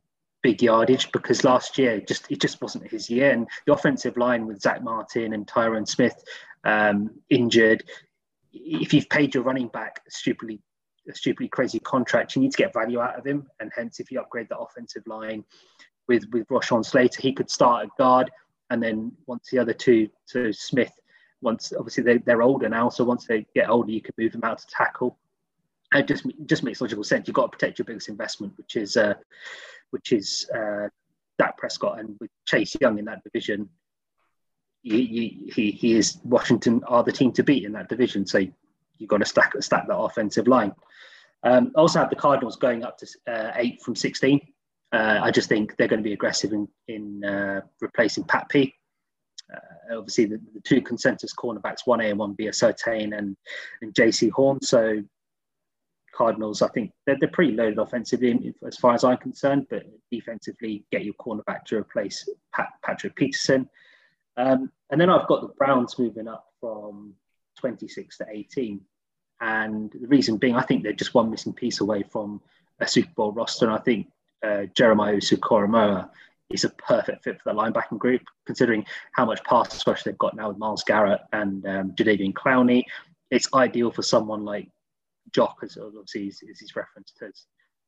big 0.42 0.62
yardage 0.62 1.12
because 1.12 1.44
last 1.44 1.76
year 1.76 2.00
just 2.00 2.30
it 2.30 2.40
just 2.40 2.60
wasn't 2.60 2.88
his 2.88 3.10
year. 3.10 3.30
And 3.30 3.46
the 3.66 3.72
offensive 3.72 4.16
line 4.16 4.46
with 4.46 4.60
Zack 4.60 4.82
Martin 4.82 5.32
and 5.34 5.46
Tyron 5.46 5.86
Smith 5.86 6.22
um, 6.64 7.10
injured, 7.28 7.84
if 8.52 8.92
you've 8.92 9.08
paid 9.08 9.34
your 9.34 9.44
running 9.44 9.68
back 9.68 10.00
stupidly 10.08 10.60
a 11.08 11.14
stupidly 11.14 11.48
crazy 11.48 11.78
contract, 11.80 12.36
you 12.36 12.42
need 12.42 12.52
to 12.52 12.58
get 12.58 12.72
value 12.72 13.00
out 13.00 13.18
of 13.18 13.26
him. 13.26 13.46
And 13.58 13.70
hence, 13.74 14.00
if 14.00 14.10
you 14.10 14.20
upgrade 14.20 14.48
the 14.48 14.58
offensive 14.58 15.06
line 15.06 15.44
with 16.08 16.24
with 16.32 16.46
Rashawn 16.48 16.84
Slater, 16.84 17.20
he 17.20 17.32
could 17.32 17.50
start 17.50 17.84
at 17.84 17.96
guard, 17.98 18.30
and 18.70 18.82
then 18.82 19.12
once 19.26 19.48
the 19.50 19.58
other 19.58 19.72
two, 19.72 20.08
so 20.24 20.50
Smith, 20.52 20.92
once 21.42 21.72
obviously 21.76 22.04
they, 22.04 22.18
they're 22.18 22.42
older 22.42 22.68
now, 22.68 22.88
so 22.88 23.04
once 23.04 23.26
they 23.26 23.46
get 23.54 23.68
older, 23.68 23.90
you 23.90 24.00
can 24.00 24.14
move 24.18 24.32
them 24.32 24.44
out 24.44 24.58
to 24.58 24.66
tackle. 24.66 25.18
It 25.94 26.06
just 26.06 26.26
just 26.46 26.62
makes 26.62 26.80
logical 26.80 27.04
sense. 27.04 27.26
You've 27.26 27.34
got 27.34 27.50
to 27.50 27.58
protect 27.58 27.78
your 27.78 27.84
biggest 27.84 28.08
investment, 28.08 28.52
which 28.56 28.76
is 28.76 28.96
uh, 28.96 29.14
which 29.90 30.12
is 30.12 30.48
uh, 30.54 30.88
Dak 31.38 31.56
Prescott, 31.58 31.98
and 31.98 32.16
with 32.20 32.30
Chase 32.46 32.76
Young 32.80 32.98
in 32.98 33.06
that 33.06 33.24
division, 33.24 33.68
he, 34.82 35.50
he, 35.52 35.70
he 35.72 35.96
is 35.96 36.18
Washington 36.24 36.82
are 36.86 37.02
the 37.02 37.12
team 37.12 37.32
to 37.32 37.42
beat 37.42 37.64
in 37.64 37.72
that 37.72 37.88
division. 37.88 38.26
So 38.26 38.38
you've 38.98 39.10
got 39.10 39.18
to 39.18 39.24
stack 39.24 39.52
stack 39.60 39.88
that 39.88 39.96
offensive 39.96 40.46
line. 40.46 40.72
Um, 41.42 41.72
also 41.74 41.98
have 41.98 42.10
the 42.10 42.16
Cardinals 42.16 42.56
going 42.56 42.84
up 42.84 42.98
to 42.98 43.06
uh, 43.26 43.52
eight 43.56 43.82
from 43.82 43.96
sixteen. 43.96 44.40
Uh, 44.92 45.20
I 45.22 45.30
just 45.30 45.48
think 45.48 45.76
they're 45.76 45.88
going 45.88 46.02
to 46.02 46.08
be 46.08 46.12
aggressive 46.12 46.52
in 46.52 46.68
in 46.86 47.24
uh, 47.24 47.62
replacing 47.80 48.24
Pat 48.24 48.48
P. 48.48 48.74
Uh, 49.52 49.96
obviously, 49.98 50.26
the, 50.26 50.40
the, 50.54 50.60
two 50.60 50.80
consensus 50.80 51.34
cornerbacks, 51.34 51.86
one 51.86 52.00
A 52.00 52.10
and 52.10 52.18
one 52.18 52.34
B, 52.34 52.46
are 52.48 52.52
Surtain 52.52 53.16
and 53.16 53.36
and 53.82 53.94
Jaycee 53.94 54.30
Horn. 54.30 54.60
So 54.62 55.02
Cardinals, 56.12 56.62
I 56.62 56.68
think 56.68 56.92
they're, 57.06 57.16
they're 57.18 57.28
pretty 57.28 57.52
loaded 57.52 57.78
offensively 57.78 58.54
as 58.66 58.76
far 58.76 58.94
as 58.94 59.04
I'm 59.04 59.16
concerned, 59.16 59.66
but 59.70 59.84
defensively, 60.10 60.84
get 60.90 61.04
your 61.04 61.14
cornerback 61.14 61.64
to 61.66 61.76
replace 61.76 62.28
Pat, 62.54 62.68
Patrick 62.84 63.16
Peterson. 63.16 63.68
Um, 64.36 64.70
and 64.90 65.00
then 65.00 65.10
I've 65.10 65.28
got 65.28 65.42
the 65.42 65.48
Browns 65.48 65.98
moving 65.98 66.28
up 66.28 66.46
from 66.60 67.14
26 67.58 68.18
to 68.18 68.26
18. 68.30 68.80
And 69.40 69.90
the 69.92 70.08
reason 70.08 70.36
being, 70.36 70.56
I 70.56 70.62
think 70.62 70.82
they're 70.82 70.92
just 70.92 71.14
one 71.14 71.30
missing 71.30 71.52
piece 71.52 71.80
away 71.80 72.02
from 72.02 72.40
a 72.80 72.86
Super 72.86 73.12
Bowl 73.14 73.32
roster. 73.32 73.66
And 73.66 73.74
I 73.74 73.78
think 73.78 74.08
uh, 74.42 74.66
Jeremiah 74.74 75.16
Owusu-Koramoah 75.16 76.10
is 76.50 76.64
a 76.64 76.70
perfect 76.70 77.24
fit 77.24 77.40
for 77.40 77.52
the 77.52 77.58
linebacking 77.58 77.98
group, 77.98 78.22
considering 78.46 78.84
how 79.12 79.24
much 79.24 79.42
pass 79.44 79.86
rush 79.86 80.02
they've 80.02 80.18
got 80.18 80.36
now 80.36 80.48
with 80.48 80.58
Myles 80.58 80.84
Garrett 80.84 81.20
and 81.32 81.64
um, 81.66 81.92
Jadeveon 81.92 82.32
Clowney. 82.32 82.82
It's 83.30 83.48
ideal 83.54 83.90
for 83.90 84.02
someone 84.02 84.44
like 84.44 84.68
Jock, 85.32 85.58
as 85.62 85.78
obviously 85.78 86.26
is, 86.26 86.42
is 86.42 86.60
his 86.60 86.74
reference 86.74 87.12
to. 87.18 87.30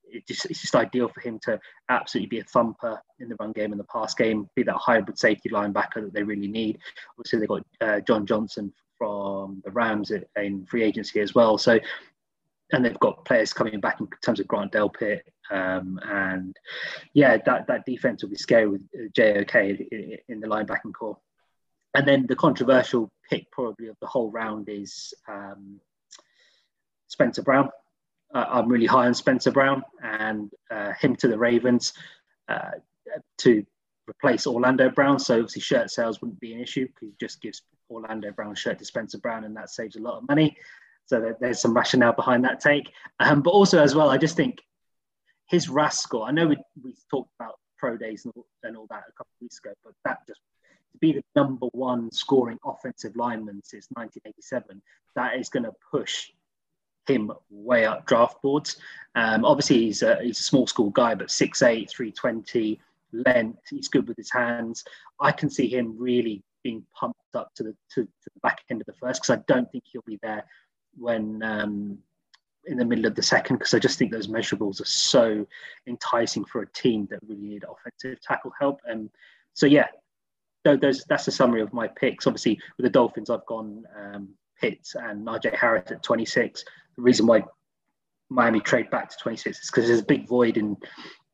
It 0.05 0.27
just, 0.27 0.46
it's 0.46 0.61
just 0.61 0.75
ideal 0.75 1.09
for 1.09 1.20
him 1.20 1.38
to 1.44 1.59
absolutely 1.88 2.29
be 2.29 2.40
a 2.40 2.44
thumper 2.44 3.01
in 3.18 3.29
the 3.29 3.37
run 3.40 3.53
game 3.53 3.72
and 3.72 3.81
the 3.81 3.85
pass 3.85 4.14
game, 4.14 4.48
be 4.55 4.62
that 4.64 4.77
hybrid 4.77 5.18
safety 5.18 5.48
linebacker 5.48 6.03
that 6.03 6.12
they 6.12 6.22
really 6.22 6.48
need. 6.48 6.79
Obviously, 7.18 7.38
they've 7.38 7.48
got 7.48 7.64
uh, 7.81 8.01
John 8.01 8.27
Johnson 8.27 8.72
from 8.98 9.62
the 9.64 9.70
Rams 9.70 10.12
in 10.37 10.66
free 10.66 10.83
agency 10.83 11.20
as 11.20 11.35
well. 11.35 11.57
So, 11.59 11.79
and 12.72 12.85
they've 12.85 12.98
got 13.01 13.25
players 13.25 13.53
coming 13.53 13.81
back 13.81 14.01
in 14.01 14.09
terms 14.25 14.38
of 14.38 14.46
Grant 14.46 14.72
Delpit. 14.72 15.22
Um, 15.50 16.00
and 16.05 16.57
yeah, 17.14 17.37
that, 17.44 17.66
that 17.66 17.85
defense 17.85 18.22
will 18.22 18.31
be 18.31 18.37
scary 18.37 18.68
with 18.68 18.83
JOK 19.14 19.55
in 20.28 20.40
the 20.40 20.46
linebacking 20.46 20.94
corps. 20.94 21.18
And 21.94 22.09
then 22.09 22.26
the 22.26 22.37
controversial 22.37 23.12
pick 23.28 23.50
probably 23.50 23.88
of 23.88 23.96
the 24.00 24.07
whole 24.07 24.31
round 24.31 24.68
is 24.68 25.12
um, 25.28 25.81
Spencer 27.09 27.42
Brown. 27.42 27.70
Uh, 28.35 28.46
I'm 28.48 28.68
really 28.68 28.87
high 28.87 29.07
on 29.07 29.14
Spencer 29.14 29.50
Brown 29.50 29.83
and 30.02 30.50
uh, 30.70 30.92
him 30.92 31.16
to 31.16 31.28
the 31.28 31.37
Ravens 31.37 31.92
uh, 32.48 32.70
to 33.38 33.64
replace 34.09 34.46
Orlando 34.46 34.88
Brown. 34.88 35.18
So 35.18 35.35
obviously 35.35 35.61
shirt 35.61 35.90
sales 35.90 36.20
wouldn't 36.22 36.40
be 36.40 36.55
an 36.55 36.61
issue 36.61 36.87
because 36.87 37.09
he 37.09 37.14
just 37.20 37.42
gives 37.42 37.62
Orlando 37.90 38.33
Brown 38.33 38.55
shirt 38.55 38.78
to 38.78 38.85
Spencer 38.87 39.18
Brown 39.18 39.44
and 39.44 39.55
that 39.57 39.68
saves 39.68 39.96
a 39.96 40.00
lot 40.00 40.16
of 40.16 40.28
money. 40.28 40.57
So 41.07 41.35
there's 41.40 41.61
some 41.61 41.74
rationale 41.74 42.14
behind 42.14 42.44
that 42.44 42.61
take. 42.61 42.90
Um, 43.20 43.42
but 43.42 43.50
also 43.50 43.83
as 43.83 43.94
well, 43.94 44.09
I 44.09 44.16
just 44.16 44.37
think 44.37 44.61
his 45.52 45.68
RAS 45.68 46.00
score, 46.00 46.26
I 46.26 46.32
know 46.32 46.48
we, 46.48 46.56
we 46.82 46.96
talked 47.10 47.30
about 47.38 47.58
pro 47.78 47.96
days 47.96 48.24
and 48.24 48.32
all, 48.34 48.46
and 48.62 48.76
all 48.76 48.86
that 48.88 49.04
a 49.08 49.12
couple 49.12 49.30
of 49.36 49.42
weeks 49.42 49.58
ago, 49.58 49.74
but 49.84 49.92
that 50.04 50.26
just 50.26 50.40
to 50.92 50.98
be 50.98 51.12
the 51.12 51.22
number 51.36 51.66
one 51.72 52.10
scoring 52.10 52.58
offensive 52.64 53.14
lineman 53.16 53.60
since 53.62 53.86
1987, 53.92 54.80
that 55.14 55.36
is 55.36 55.50
going 55.50 55.64
to 55.64 55.72
push 55.90 56.30
him 57.06 57.32
way 57.50 57.84
up 57.84 58.06
draft 58.06 58.40
boards. 58.40 58.78
Um, 59.14 59.44
obviously, 59.44 59.80
he's 59.80 60.02
a, 60.02 60.18
he's 60.22 60.40
a 60.40 60.42
small 60.42 60.66
school 60.66 60.90
guy, 60.90 61.14
but 61.14 61.28
6'8, 61.28 61.90
320, 61.90 62.80
length, 63.12 63.60
he's 63.68 63.88
good 63.88 64.08
with 64.08 64.16
his 64.16 64.32
hands. 64.32 64.84
I 65.20 65.32
can 65.32 65.50
see 65.50 65.68
him 65.68 65.96
really 65.98 66.42
being 66.62 66.86
pumped 66.98 67.18
up 67.34 67.54
to 67.56 67.62
the, 67.62 67.76
to, 67.94 68.04
to 68.04 68.30
the 68.32 68.40
back 68.42 68.60
end 68.70 68.80
of 68.80 68.86
the 68.86 68.94
first 68.94 69.20
because 69.20 69.36
I 69.36 69.42
don't 69.52 69.70
think 69.70 69.84
he'll 69.86 70.02
be 70.06 70.18
there 70.22 70.44
when 70.96 71.42
um, 71.42 71.98
in 72.66 72.77
the 72.77 72.85
middle 72.85 73.07
of 73.07 73.14
the 73.14 73.22
second 73.22 73.57
because 73.57 73.75
I 73.75 73.79
just 73.79 73.98
think 73.98 74.12
those 74.12 74.29
measurables 74.29 74.81
are 74.81 74.87
so 74.87 75.46
enticing 75.87 76.44
for 76.44 76.62
a 76.62 76.70
team 76.70 77.09
that 77.11 77.20
really 77.27 77.42
need 77.42 77.64
offensive 77.64 78.20
tackle 78.22 78.53
help. 78.59 78.81
And 78.87 79.11
so, 79.55 79.66
yeah, 79.66 79.87
those, 80.64 81.05
that's 81.05 81.27
a 81.27 81.33
summary 81.33 81.61
of 81.61 81.72
my 81.72 81.88
picks. 81.88 82.27
Obviously, 82.27 82.61
with 82.77 82.85
the 82.85 82.90
Dolphins, 82.90 83.31
I've 83.31 83.46
gone 83.46 83.85
um, 83.96 84.29
Pitts 84.61 84.94
and 84.94 85.27
Najee 85.27 85.57
Harris 85.57 85.90
at 85.90 86.03
26 86.03 86.64
the 86.96 87.03
reason 87.03 87.27
why 87.27 87.44
Miami 88.29 88.61
trade 88.61 88.90
back 88.90 89.11
to 89.11 89.16
26 89.18 89.59
is 89.59 89.70
because 89.70 89.87
there's 89.87 90.01
a 90.01 90.05
big 90.05 90.27
void 90.27 90.57
in 90.57 90.77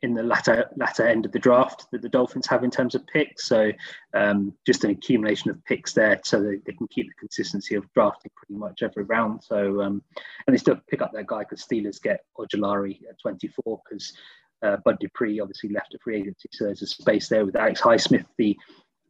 in 0.03 0.15
the 0.15 0.23
latter 0.23 0.71
latter 0.77 1.07
end 1.07 1.27
of 1.27 1.33
the 1.33 1.39
draft 1.39 1.87
that 1.91 2.03
the 2.03 2.09
Dolphins 2.09 2.47
have 2.47 2.63
in 2.63 2.71
terms 2.71 2.95
of 2.95 3.07
picks. 3.07 3.47
So 3.47 3.73
um, 4.15 4.55
just 4.67 4.85
an 4.85 4.91
accumulation 4.91 5.51
of 5.51 5.65
picks 5.65 5.93
there, 5.93 6.21
so 6.25 6.41
they, 6.41 6.57
they, 6.65 6.73
can 6.73 6.87
keep 6.89 7.09
the 7.09 7.15
consistency 7.15 7.75
of 7.75 7.93
drafting 7.95 8.31
pretty 8.37 8.59
much 8.59 8.83
every 8.83 9.05
round. 9.05 9.43
So 9.43 9.83
um, 9.83 10.03
and 10.47 10.55
they 10.55 10.59
still 10.59 10.81
pick 10.89 11.03
up 11.03 11.13
that 11.13 11.27
guy 11.27 11.41
because 11.41 11.65
Steelers 11.65 12.01
get 12.01 12.25
Ojulari 12.39 13.01
at 13.09 13.19
24 13.21 13.81
because 13.85 14.13
Uh, 14.61 14.77
Bud 14.85 14.99
Dupree 14.99 15.41
obviously 15.41 15.71
left 15.71 15.95
at 15.95 16.03
free 16.03 16.17
agency, 16.17 16.49
so 16.51 16.65
there's 16.65 16.83
a 16.83 16.87
space 16.87 17.29
there 17.29 17.47
with 17.47 17.55
Alex 17.55 17.81
Highsmith, 17.81 18.27
the, 18.39 18.57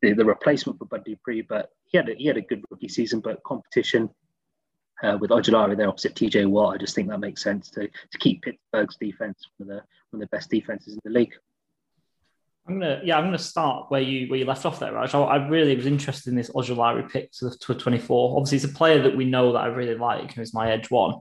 the, 0.02 0.12
the 0.12 0.24
replacement 0.24 0.78
for 0.78 0.84
Bud 0.84 1.04
Dupree. 1.04 1.40
But 1.40 1.70
he 1.86 1.96
had 1.96 2.08
a, 2.10 2.14
he 2.14 2.26
had 2.26 2.36
a 2.36 2.42
good 2.42 2.62
rookie 2.70 2.88
season, 2.88 3.20
but 3.20 3.42
competition 3.44 4.10
uh, 5.02 5.16
with 5.20 5.30
Ojulari 5.30 5.76
there 5.76 5.88
opposite 5.88 6.14
TJ 6.14 6.46
Watt, 6.46 6.74
I 6.74 6.78
just 6.78 6.94
think 6.94 7.08
that 7.08 7.20
makes 7.20 7.42
sense 7.42 7.70
to, 7.70 7.88
to 7.88 8.18
keep 8.18 8.42
Pittsburgh's 8.42 8.96
defense 8.96 9.48
one 9.56 9.70
of 9.70 9.76
the 9.76 9.82
one 10.10 10.22
of 10.22 10.28
the 10.30 10.36
best 10.36 10.50
defenses 10.50 10.94
in 10.94 11.00
the 11.04 11.18
league. 11.18 11.34
I'm 12.66 12.80
gonna 12.80 13.00
yeah, 13.02 13.16
I'm 13.16 13.24
gonna 13.24 13.38
start 13.38 13.90
where 13.90 14.00
you 14.00 14.28
where 14.28 14.38
you 14.38 14.44
left 14.44 14.66
off 14.66 14.78
there, 14.78 14.92
Raj. 14.92 15.14
I, 15.14 15.20
I 15.20 15.48
really 15.48 15.74
was 15.74 15.86
interested 15.86 16.30
in 16.30 16.36
this 16.36 16.50
Ojulari 16.50 17.10
pick 17.10 17.32
to, 17.32 17.50
to 17.50 17.74
24. 17.74 18.36
Obviously, 18.36 18.56
it's 18.56 18.64
a 18.64 18.76
player 18.76 19.02
that 19.02 19.16
we 19.16 19.24
know 19.24 19.52
that 19.52 19.60
I 19.60 19.66
really 19.66 19.94
like, 19.94 20.36
it's 20.36 20.54
my 20.54 20.70
edge 20.70 20.90
one. 20.90 21.14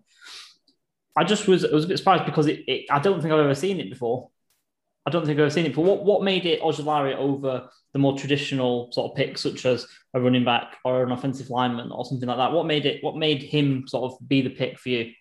I 1.15 1.23
just 1.23 1.47
was 1.47 1.63
I 1.63 1.71
was 1.71 1.85
a 1.85 1.87
bit 1.87 1.97
surprised 1.97 2.25
because 2.25 2.47
it, 2.47 2.63
it, 2.67 2.85
I 2.91 2.99
don't 2.99 3.21
think 3.21 3.33
I've 3.33 3.39
ever 3.39 3.55
seen 3.55 3.79
it 3.79 3.89
before. 3.89 4.29
I 5.07 5.09
don't 5.09 5.25
think 5.25 5.39
I've 5.39 5.53
seen 5.53 5.65
it 5.65 5.69
before. 5.69 5.85
What 5.85 6.03
what 6.03 6.23
made 6.23 6.45
it 6.45 6.61
Ojulari 6.61 7.15
over 7.15 7.69
the 7.93 7.99
more 7.99 8.17
traditional 8.17 8.91
sort 8.91 9.09
of 9.09 9.15
picks, 9.15 9.39
such 9.39 9.65
as 9.65 9.87
a 10.13 10.19
running 10.19 10.43
back 10.43 10.75
or 10.83 11.01
an 11.01 11.13
offensive 11.13 11.49
lineman 11.49 11.93
or 11.93 12.03
something 12.03 12.27
like 12.27 12.37
that? 12.37 12.51
What 12.51 12.65
made 12.65 12.85
it? 12.85 13.01
What 13.01 13.15
made 13.15 13.41
him 13.41 13.87
sort 13.87 14.11
of 14.11 14.27
be 14.27 14.41
the 14.41 14.49
pick 14.49 14.77
for 14.77 14.89
you? 14.89 15.13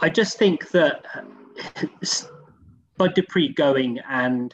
I 0.00 0.08
just 0.08 0.38
think 0.38 0.70
that 0.70 1.04
Bud 2.96 3.14
Dupree 3.14 3.52
going 3.52 4.00
and 4.00 4.52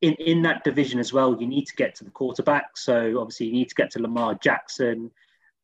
in, 0.00 0.14
in 0.14 0.42
that 0.42 0.64
division 0.64 0.98
as 0.98 1.12
well, 1.12 1.40
you 1.40 1.46
need 1.46 1.66
to 1.66 1.76
get 1.76 1.94
to 1.96 2.04
the 2.04 2.10
quarterback. 2.10 2.76
So 2.76 3.20
obviously 3.20 3.46
you 3.46 3.52
need 3.52 3.68
to 3.68 3.74
get 3.76 3.92
to 3.92 4.02
Lamar 4.02 4.34
Jackson, 4.34 5.12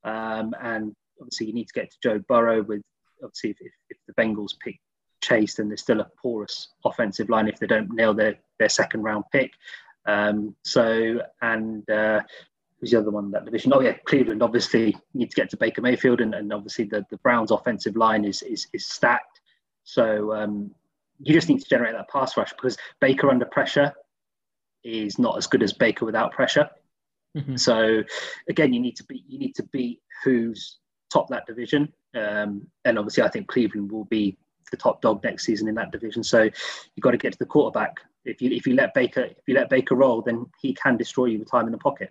um, 0.05 0.55
and 0.63 0.95
obviously 1.21 1.49
you 1.49 1.55
need 1.55 1.67
to 1.69 1.75
get 1.75 1.91
to 1.91 1.97
Joe 2.01 2.21
Burrow. 2.29 2.63
With 2.63 2.83
obviously 3.21 3.51
if, 3.51 3.73
if 3.91 3.99
the 4.07 4.15
Bengals 4.15 4.53
pick 4.63 4.79
Chase, 5.27 5.55
then 5.55 5.69
there's 5.69 5.81
still 5.81 6.01
a 6.01 6.11
porous 6.23 6.69
offensive 6.85 7.29
line 7.29 7.49
if 7.49 7.59
they 7.59 7.67
don't 7.67 7.93
nail 7.93 8.15
their 8.15 8.37
their 8.59 8.69
second 8.69 9.03
round 9.03 9.25
pick. 9.33 9.53
Um, 10.07 10.55
so 10.63 11.21
and 11.43 11.89
uh, 11.91 12.23
who's 12.81 12.93
the 12.93 13.01
other 13.01 13.11
one 13.11 13.27
in 13.27 13.31
that 13.33 13.45
division? 13.45 13.73
Oh 13.75 13.81
yeah, 13.81 13.95
Cleveland. 14.07 14.43
Obviously 14.43 14.97
need 15.15 15.31
to 15.31 15.37
get 15.37 15.51
to 15.51 15.57
Baker 15.57 15.83
Mayfield, 15.83 16.21
and, 16.21 16.35
and 16.35 16.53
obviously 16.53 16.85
the, 16.85 17.05
the 17.11 17.19
Browns' 17.19 17.51
offensive 17.51 17.97
line 17.97 18.25
is 18.25 18.43
is, 18.43 18.69
is 18.73 18.87
stacked. 18.87 19.41
So 19.83 20.33
um, 20.33 20.71
you 21.19 21.35
just 21.35 21.49
need 21.49 21.61
to 21.61 21.69
generate 21.69 21.95
that 21.95 22.09
pass 22.09 22.37
rush 22.37 22.53
because 22.53 22.77
Baker 23.01 23.31
under 23.31 23.47
pressure 23.47 23.93
is 24.85 25.19
not 25.19 25.37
as 25.37 25.47
good 25.47 25.63
as 25.63 25.73
Baker 25.73 26.05
without 26.05 26.33
pressure. 26.33 26.71
Mm-hmm. 27.37 27.57
So 27.57 28.03
again, 28.49 28.73
you 28.73 28.81
need 28.81 28.97
to 28.97 29.05
be 29.05 29.25
you 29.27 29.39
need 29.39 29.55
to 29.57 29.65
beat 29.65 30.01
who's 30.23 30.79
top 31.13 31.29
that 31.31 31.47
division, 31.47 31.93
um, 32.15 32.67
and 32.85 32.99
obviously 32.99 33.23
I 33.25 33.29
think 33.29 33.49
Cleveland 33.49 33.91
will 33.91 34.05
be 34.07 34.39
the 34.71 34.77
top 34.77 35.01
dog 35.03 35.23
next 35.23 35.45
season 35.45 35.69
in 35.69 35.75
that 35.77 35.93
division. 35.93 36.23
So 36.23 36.43
you've 36.43 37.03
got 37.03 37.13
to 37.13 37.19
get 37.19 37.33
to 37.33 37.39
the 37.39 37.47
quarterback. 37.47 38.01
If 38.25 38.43
you 38.43 38.51
if 38.51 38.67
you 38.67 38.75
let 38.75 38.95
Baker 38.95 39.23
if 39.23 39.47
you 39.47 39.55
let 39.55 39.71
Baker 39.71 39.95
roll, 39.95 40.23
then 40.23 40.47
he 40.61 40.75
can 40.75 40.97
destroy 40.97 41.27
you 41.27 41.39
with 41.39 41.51
time 41.51 41.67
in 41.67 41.73
the 41.73 41.79
pocket. 41.79 42.11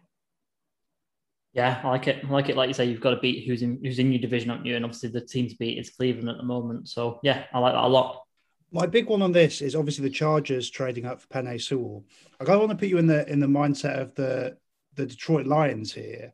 Yeah, 1.54 1.80
I 1.84 1.90
like 1.90 2.08
it. 2.08 2.24
I 2.24 2.28
like 2.28 2.50
it. 2.50 2.58
Like 2.58 2.68
you 2.68 2.74
say, 2.74 2.86
you've 2.86 3.02
got 3.02 3.12
to 3.12 3.20
beat 3.20 3.48
who's 3.48 3.62
in 3.62 3.80
who's 3.82 4.00
in 4.00 4.12
your 4.12 4.22
division, 4.22 4.50
aren't 4.50 4.66
you? 4.66 4.76
And 4.76 4.84
obviously 4.84 5.10
the 5.10 5.22
team 5.22 5.48
to 5.50 5.56
beat 5.56 5.78
is 5.78 5.90
Cleveland 5.90 6.30
at 6.30 6.38
the 6.38 6.44
moment. 6.44 6.90
So 6.90 7.20
yeah, 7.24 7.46
I 7.54 7.60
like 7.60 7.74
that 7.74 7.84
a 7.84 7.88
lot. 7.88 8.24
My 8.72 8.86
big 8.86 9.08
one 9.08 9.22
on 9.22 9.32
this 9.32 9.62
is 9.62 9.74
obviously 9.74 10.04
the 10.04 10.14
Chargers 10.14 10.70
trading 10.70 11.06
up 11.06 11.22
for 11.22 11.28
Penei 11.28 11.62
Sewell. 11.62 12.04
I 12.42 12.56
want 12.58 12.72
to 12.72 12.76
put 12.76 12.90
you 12.90 12.98
in 12.98 13.08
the 13.08 13.26
in 13.32 13.40
the 13.40 13.48
mindset 13.48 14.00
of 14.00 14.14
the 14.16 14.58
the 14.96 15.06
Detroit 15.06 15.48
Lions 15.48 15.94
here. 15.94 16.34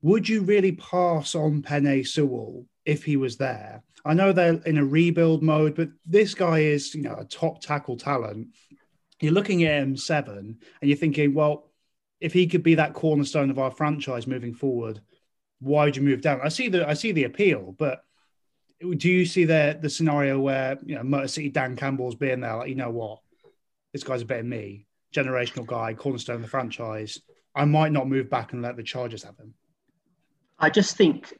Would 0.00 0.28
you 0.28 0.42
really 0.42 0.72
pass 0.72 1.34
on 1.34 1.62
Penei 1.62 2.06
Sewell 2.06 2.64
if 2.88 3.04
he 3.04 3.16
was 3.16 3.36
there? 3.36 3.82
I 4.04 4.14
know 4.14 4.32
they're 4.32 4.62
in 4.64 4.78
a 4.78 4.84
rebuild 4.84 5.42
mode, 5.42 5.74
but 5.74 5.90
this 6.06 6.34
guy 6.34 6.60
is, 6.60 6.94
you 6.94 7.02
know, 7.02 7.16
a 7.18 7.24
top 7.24 7.60
tackle 7.60 7.98
talent. 7.98 8.48
You're 9.20 9.34
looking 9.34 9.62
at 9.64 9.82
him 9.82 9.96
seven, 9.96 10.58
and 10.80 10.88
you're 10.88 10.96
thinking, 10.96 11.34
well, 11.34 11.70
if 12.18 12.32
he 12.32 12.46
could 12.46 12.62
be 12.62 12.76
that 12.76 12.94
cornerstone 12.94 13.50
of 13.50 13.58
our 13.58 13.70
franchise 13.70 14.26
moving 14.26 14.54
forward, 14.54 15.02
why 15.60 15.84
would 15.84 15.96
you 15.96 16.02
move 16.02 16.22
down? 16.22 16.40
I 16.42 16.48
see 16.48 16.68
the 16.68 16.88
I 16.88 16.94
see 16.94 17.12
the 17.12 17.24
appeal, 17.24 17.74
but 17.78 18.02
do 18.80 19.08
you 19.08 19.26
see 19.26 19.44
the 19.44 19.78
the 19.80 19.90
scenario 19.90 20.40
where 20.40 20.78
you 20.82 20.94
know 20.94 21.02
Motor 21.02 21.28
City 21.28 21.50
Dan 21.50 21.76
Campbell's 21.76 22.14
being 22.14 22.40
there, 22.40 22.56
like 22.56 22.70
you 22.70 22.74
know 22.74 22.90
what, 22.90 23.20
this 23.92 24.02
guy's 24.02 24.22
a 24.22 24.24
better 24.24 24.40
than 24.40 24.48
me, 24.48 24.86
generational 25.14 25.66
guy, 25.66 25.92
cornerstone 25.92 26.36
of 26.36 26.42
the 26.42 26.48
franchise. 26.48 27.20
I 27.54 27.66
might 27.66 27.92
not 27.92 28.08
move 28.08 28.30
back 28.30 28.54
and 28.54 28.62
let 28.62 28.76
the 28.76 28.82
Chargers 28.82 29.24
have 29.24 29.36
him. 29.36 29.52
I 30.58 30.70
just 30.70 30.96
think 30.96 31.34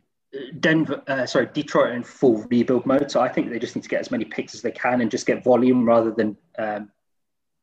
Denver, 0.61 1.03
uh, 1.07 1.27
sorry, 1.27 1.49
Detroit 1.53 1.95
in 1.95 2.05
full 2.05 2.45
rebuild 2.51 2.85
mode. 2.85 3.11
So 3.11 3.21
I 3.21 3.29
think 3.29 3.51
they 3.51 3.59
just 3.59 3.75
need 3.75 3.83
to 3.83 3.89
get 3.89 4.01
as 4.01 4.11
many 4.11 4.25
picks 4.25 4.55
as 4.55 4.63
they 4.63 4.71
can 4.71 5.01
and 5.01 5.11
just 5.11 5.27
get 5.27 5.43
volume 5.43 5.85
rather 5.85 6.11
than 6.11 6.37
um, 6.59 6.91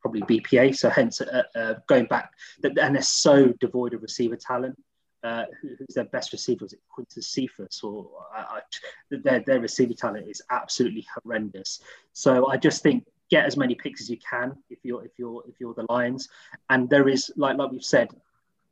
probably 0.01 0.21
BPA. 0.21 0.75
So 0.75 0.89
hence 0.89 1.21
uh, 1.21 1.43
uh, 1.55 1.75
going 1.87 2.05
back, 2.05 2.31
and 2.63 2.95
they're 2.95 3.01
so 3.01 3.53
devoid 3.59 3.93
of 3.93 4.01
receiver 4.01 4.35
talent. 4.35 4.75
Uh, 5.23 5.45
who's 5.61 5.95
their 5.95 6.05
best 6.05 6.31
receiver? 6.33 6.65
Is 6.65 6.73
it 6.73 6.79
Quintez 6.95 7.23
Cephus? 7.23 7.83
Or 7.83 8.07
I, 8.33 8.61
their 9.09 9.39
their 9.39 9.59
receiver 9.59 9.93
talent 9.93 10.27
is 10.29 10.41
absolutely 10.49 11.05
horrendous. 11.13 11.81
So 12.13 12.47
I 12.47 12.57
just 12.57 12.83
think 12.83 13.05
get 13.31 13.45
as 13.45 13.57
many 13.57 13.73
picks 13.73 14.01
as 14.01 14.09
you 14.09 14.17
can 14.17 14.55
if 14.69 14.79
you're 14.83 15.03
if 15.03 15.11
you're 15.17 15.43
if 15.47 15.55
you're 15.59 15.73
the 15.73 15.85
Lions. 15.89 16.29
And 16.69 16.89
there 16.89 17.07
is 17.07 17.31
like 17.37 17.57
like 17.57 17.71
we've 17.71 17.83
said, 17.83 18.09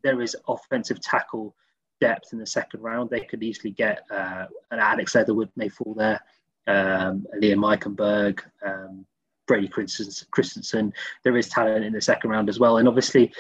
there 0.04 0.22
is 0.22 0.36
offensive 0.48 1.00
tackle 1.00 1.56
depth 2.04 2.34
in 2.34 2.40
the 2.40 2.46
second 2.46 2.82
round. 2.82 3.10
They 3.10 3.22
could 3.22 3.42
easily 3.42 3.72
get 3.72 4.04
uh, 4.12 4.46
an 4.72 4.80
Alex 4.80 5.16
Leatherwood 5.16 5.50
may 5.56 5.70
fall 5.70 5.94
there, 5.94 6.20
um, 6.68 7.26
Liam 7.42 7.64
Eichenberg, 7.64 8.42
um, 8.66 9.06
Brady 9.48 9.70
Christensen. 9.70 10.92
There 11.24 11.38
is 11.38 11.48
talent 11.48 11.86
in 11.86 11.94
the 11.94 12.02
second 12.02 12.30
round 12.30 12.50
as 12.50 12.60
well, 12.60 12.78
and 12.78 12.90
obviously 12.90 13.32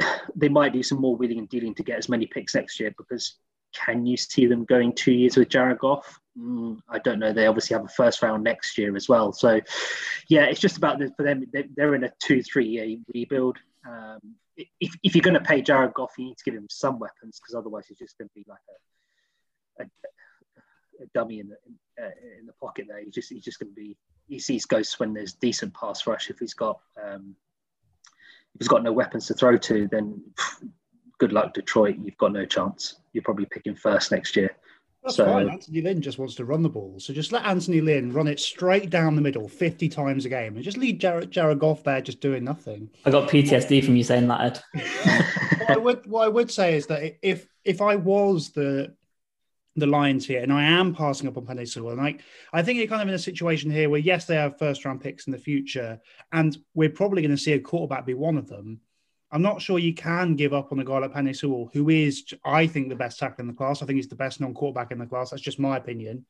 they 0.34 0.48
might 0.48 0.72
do 0.72 0.82
some 0.82 1.00
more 1.00 1.14
wheeling 1.14 1.38
and 1.38 1.48
dealing 1.48 1.74
to 1.76 1.84
get 1.84 1.98
as 1.98 2.08
many 2.08 2.26
picks 2.26 2.56
next 2.56 2.80
year 2.80 2.92
because 2.98 3.36
can 3.72 4.06
you 4.06 4.16
see 4.16 4.46
them 4.46 4.64
going 4.64 4.92
two 4.92 5.12
years 5.12 5.36
with 5.36 5.48
Jared 5.48 5.78
Goff? 5.78 6.18
Mm, 6.36 6.78
I 6.88 6.98
don't 6.98 7.20
know. 7.20 7.32
They 7.32 7.46
obviously 7.46 7.74
have 7.74 7.84
a 7.84 7.88
first 7.88 8.22
round 8.22 8.42
next 8.42 8.76
year 8.76 8.96
as 8.96 9.08
well. 9.08 9.32
So, 9.32 9.60
yeah, 10.28 10.44
it's 10.44 10.60
just 10.60 10.76
about 10.76 11.00
for 11.16 11.22
them. 11.22 11.44
They're 11.52 11.94
in 11.94 12.04
a 12.04 12.12
two, 12.20 12.42
three 12.42 12.66
year 12.66 12.96
rebuild. 13.14 13.58
Um, 13.88 14.34
if, 14.56 14.96
if 15.02 15.14
you're 15.14 15.22
going 15.22 15.34
to 15.34 15.40
pay 15.40 15.62
Jared 15.62 15.94
Goff, 15.94 16.12
you 16.18 16.26
need 16.26 16.38
to 16.38 16.44
give 16.44 16.54
him 16.54 16.66
some 16.70 16.98
weapons 16.98 17.40
because 17.40 17.54
otherwise 17.54 17.86
he's 17.88 17.98
just 17.98 18.18
going 18.18 18.28
to 18.28 18.34
be 18.34 18.44
like 18.48 18.58
a, 19.80 19.82
a, 19.82 21.02
a 21.02 21.06
dummy 21.14 21.40
in 21.40 21.48
the 21.48 21.56
in, 21.66 22.04
uh, 22.04 22.10
in, 22.40 22.46
the 22.46 22.52
pocket 22.54 22.86
there. 22.88 23.02
He's 23.02 23.14
just 23.14 23.30
he's 23.30 23.44
just 23.44 23.58
going 23.58 23.70
to 23.70 23.74
be 23.74 23.96
he 24.28 24.38
sees 24.38 24.64
ghosts 24.64 24.98
when 25.00 25.12
there's 25.12 25.34
decent 25.34 25.74
pass 25.74 26.06
rush. 26.06 26.30
If 26.30 26.38
he's 26.38 26.54
got 26.54 26.80
um, 27.02 27.34
if 28.54 28.60
he's 28.60 28.68
got 28.68 28.84
no 28.84 28.92
weapons 28.92 29.26
to 29.26 29.34
throw 29.34 29.56
to, 29.56 29.88
then 29.88 30.22
good 31.18 31.32
luck 31.32 31.54
Detroit. 31.54 31.96
You've 32.02 32.18
got 32.18 32.32
no 32.32 32.44
chance. 32.44 32.96
You're 33.12 33.24
probably 33.24 33.46
picking 33.46 33.74
first 33.74 34.12
next 34.12 34.36
year. 34.36 34.50
That's 35.04 35.16
so, 35.16 35.26
fine. 35.26 35.50
Anthony 35.50 35.82
Lynn 35.82 36.00
just 36.00 36.18
wants 36.18 36.34
to 36.36 36.46
run 36.46 36.62
the 36.62 36.68
ball. 36.68 36.94
So 36.98 37.12
just 37.12 37.30
let 37.30 37.44
Anthony 37.44 37.82
Lynn 37.82 38.10
run 38.10 38.26
it 38.26 38.40
straight 38.40 38.88
down 38.88 39.14
the 39.14 39.22
middle 39.22 39.46
50 39.46 39.88
times 39.90 40.24
a 40.24 40.30
game 40.30 40.54
and 40.56 40.64
just 40.64 40.78
leave 40.78 40.98
Jared, 40.98 41.30
Jared 41.30 41.58
Goff 41.58 41.84
there 41.84 42.00
just 42.00 42.20
doing 42.20 42.42
nothing. 42.42 42.88
I 43.04 43.10
got 43.10 43.28
PTSD 43.28 43.84
from 43.84 43.96
you 43.96 44.04
saying 44.04 44.28
that, 44.28 44.40
Ed. 44.74 44.82
what, 45.58 45.70
I 45.70 45.76
would, 45.76 46.06
what 46.06 46.24
I 46.24 46.28
would 46.28 46.50
say 46.50 46.76
is 46.76 46.86
that 46.86 47.18
if 47.22 47.46
if 47.64 47.82
I 47.82 47.96
was 47.96 48.50
the 48.50 48.94
the 49.76 49.86
Lions 49.86 50.26
here, 50.26 50.40
and 50.40 50.52
I 50.52 50.62
am 50.62 50.94
passing 50.94 51.28
up 51.28 51.36
on 51.36 51.46
Penei 51.46 51.66
Sewell. 51.66 51.92
And 51.92 52.00
I, 52.00 52.16
I 52.52 52.62
think 52.62 52.78
you're 52.78 52.86
kind 52.86 53.02
of 53.02 53.08
in 53.08 53.14
a 53.14 53.18
situation 53.18 53.70
here 53.70 53.90
where, 53.90 54.00
yes, 54.00 54.24
they 54.24 54.36
have 54.36 54.58
first 54.58 54.84
round 54.84 55.00
picks 55.00 55.26
in 55.26 55.32
the 55.32 55.38
future, 55.38 56.00
and 56.32 56.56
we're 56.74 56.90
probably 56.90 57.22
going 57.22 57.36
to 57.36 57.42
see 57.42 57.52
a 57.52 57.60
quarterback 57.60 58.06
be 58.06 58.14
one 58.14 58.36
of 58.36 58.48
them. 58.48 58.80
I'm 59.34 59.42
not 59.42 59.60
sure 59.60 59.80
you 59.80 59.92
can 59.92 60.36
give 60.36 60.54
up 60.54 60.70
on 60.70 60.78
a 60.78 60.84
guy 60.84 60.98
like 60.98 61.12
Penei 61.12 61.34
Sewell, 61.34 61.68
who 61.72 61.88
is, 61.88 62.24
I 62.44 62.68
think, 62.68 62.88
the 62.88 62.94
best 62.94 63.18
tackle 63.18 63.42
in 63.42 63.48
the 63.48 63.52
class. 63.52 63.82
I 63.82 63.86
think 63.86 63.96
he's 63.96 64.06
the 64.06 64.14
best 64.14 64.40
non 64.40 64.54
quarterback 64.54 64.92
in 64.92 64.98
the 64.98 65.06
class. 65.06 65.30
That's 65.30 65.42
just 65.42 65.58
my 65.58 65.76
opinion. 65.76 66.24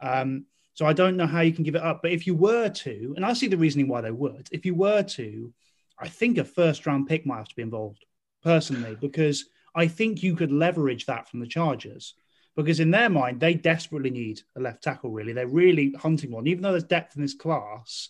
Um, 0.00 0.44
so 0.74 0.84
I 0.84 0.92
don't 0.92 1.16
know 1.16 1.28
how 1.28 1.40
you 1.40 1.52
can 1.52 1.62
give 1.62 1.76
it 1.76 1.82
up. 1.82 2.02
But 2.02 2.10
if 2.10 2.26
you 2.26 2.34
were 2.34 2.68
to, 2.68 3.14
and 3.14 3.24
I 3.24 3.32
see 3.34 3.46
the 3.46 3.56
reasoning 3.56 3.86
why 3.86 4.00
they 4.00 4.10
would, 4.10 4.48
if 4.50 4.66
you 4.66 4.74
were 4.74 5.04
to, 5.04 5.52
I 6.00 6.08
think 6.08 6.36
a 6.36 6.44
first 6.44 6.84
round 6.84 7.06
pick 7.06 7.24
might 7.24 7.38
have 7.38 7.48
to 7.48 7.54
be 7.54 7.62
involved 7.62 8.04
personally, 8.42 8.96
because 9.00 9.44
I 9.76 9.86
think 9.86 10.24
you 10.24 10.34
could 10.34 10.50
leverage 10.50 11.06
that 11.06 11.28
from 11.28 11.38
the 11.38 11.46
Chargers. 11.46 12.14
Because 12.56 12.80
in 12.80 12.90
their 12.90 13.08
mind, 13.08 13.38
they 13.38 13.54
desperately 13.54 14.10
need 14.10 14.40
a 14.56 14.60
left 14.60 14.82
tackle, 14.82 15.12
really. 15.12 15.32
They're 15.32 15.46
really 15.46 15.94
hunting 15.96 16.32
one. 16.32 16.48
Even 16.48 16.64
though 16.64 16.72
there's 16.72 16.82
depth 16.82 17.14
in 17.14 17.22
this 17.22 17.34
class, 17.34 18.08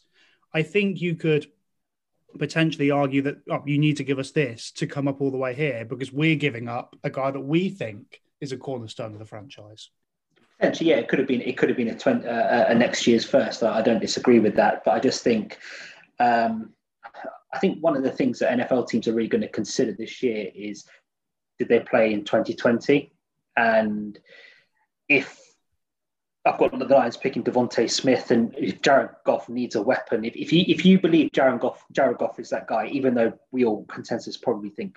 I 0.55 0.63
think 0.63 1.03
you 1.03 1.17
could 1.17 1.49
potentially 2.39 2.91
argue 2.91 3.23
that 3.23 3.39
oh, 3.51 3.63
you 3.67 3.79
need 3.79 3.97
to 3.97 4.05
give 4.05 4.19
us 4.19 4.33
this 4.33 4.71
to 4.73 4.87
come 4.87 5.09
up 5.09 5.21
all 5.21 5.31
the 5.31 5.37
way 5.37 5.55
here 5.55 5.85
because 5.85 6.13
we're 6.13 6.37
giving 6.37 6.69
up 6.69 6.97
a 7.05 7.11
guy 7.11 7.31
that 7.31 7.41
we 7.41 7.71
think 7.71 8.21
is 8.41 8.53
a 8.53 8.57
cornerstone 8.57 9.13
of 9.13 9.19
the 9.19 9.25
franchise. 9.25 9.91
Potentially, 10.59 10.91
yeah, 10.91 10.97
it 10.97 11.09
could 11.09 11.19
have 11.21 11.29
been. 11.29 11.41
It 11.41 11.57
could 11.57 11.69
have 11.69 11.79
been 11.79 11.89
a, 11.89 11.99
20, 11.99 12.27
uh, 12.27 12.67
a 12.69 12.75
next 12.75 13.07
year's 13.07 13.25
first. 13.25 13.63
I 13.63 13.81
don't 13.81 14.01
disagree 14.01 14.41
with 14.41 14.57
that, 14.57 14.83
but 14.85 14.93
I 14.93 15.01
just 15.01 15.23
think, 15.23 15.59
um, 16.19 16.71
I 17.53 17.59
think 17.59 17.79
one 17.81 17.97
of 17.97 18.03
the 18.03 18.11
things 18.11 18.41
that 18.41 18.59
NFL 18.59 18.89
teams 18.89 19.07
are 19.07 19.15
really 19.15 19.29
going 19.29 19.43
to 19.43 19.49
consider 19.49 19.93
this 19.93 20.23
year 20.23 20.51
is, 20.55 20.85
did 21.59 21.69
they 21.69 21.81
play 21.81 22.13
in 22.13 22.25
2020, 22.25 23.13
and 23.57 24.19
if 25.09 25.48
I've 26.49 26.59
got 26.59 26.79
the 26.79 26.85
Lions 26.87 27.19
picking 27.19 27.45
Devonta 27.45 27.91
Smith, 27.91 28.31
and 28.31 28.55
if 28.57 28.81
Jared 28.81 29.11
Goff 29.25 29.51
needs 29.51 29.75
a 29.75 29.83
weapon, 29.83 30.25
if, 30.25 30.35
if 30.35 30.53
you 30.53 30.65
if 30.67 30.85
you 30.85 30.99
believe 30.99 31.33
Jared 31.33 31.61
Goff, 31.61 31.85
Jared 31.93 32.19
Goff 32.19 32.41
is 32.41 32.49
that 32.51 32.67
guy, 32.67 32.87
even 32.87 33.15
though 33.15 33.33
we 33.51 33.67
all 33.67 33.85
consensus 33.85 34.39
probably 34.39 34.71
think 34.71 34.97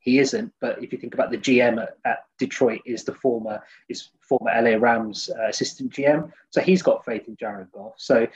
he 0.00 0.18
isn't, 0.18 0.52
but 0.60 0.82
if 0.82 0.92
you 0.92 0.98
think 0.98 1.14
about 1.14 1.30
the 1.30 1.38
GM 1.38 1.80
at, 1.80 1.96
at 2.04 2.24
Detroit, 2.38 2.80
is 2.84 3.04
the 3.04 3.14
former 3.14 3.62
is 3.88 4.08
former 4.20 4.50
LA 4.50 4.76
Rams 4.78 5.30
uh, 5.30 5.46
assistant 5.46 5.92
GM, 5.92 6.32
so 6.50 6.60
he's 6.60 6.82
got 6.82 7.04
faith 7.04 7.28
in 7.28 7.36
Jared 7.36 7.70
Goff. 7.70 7.94
So 7.96 8.26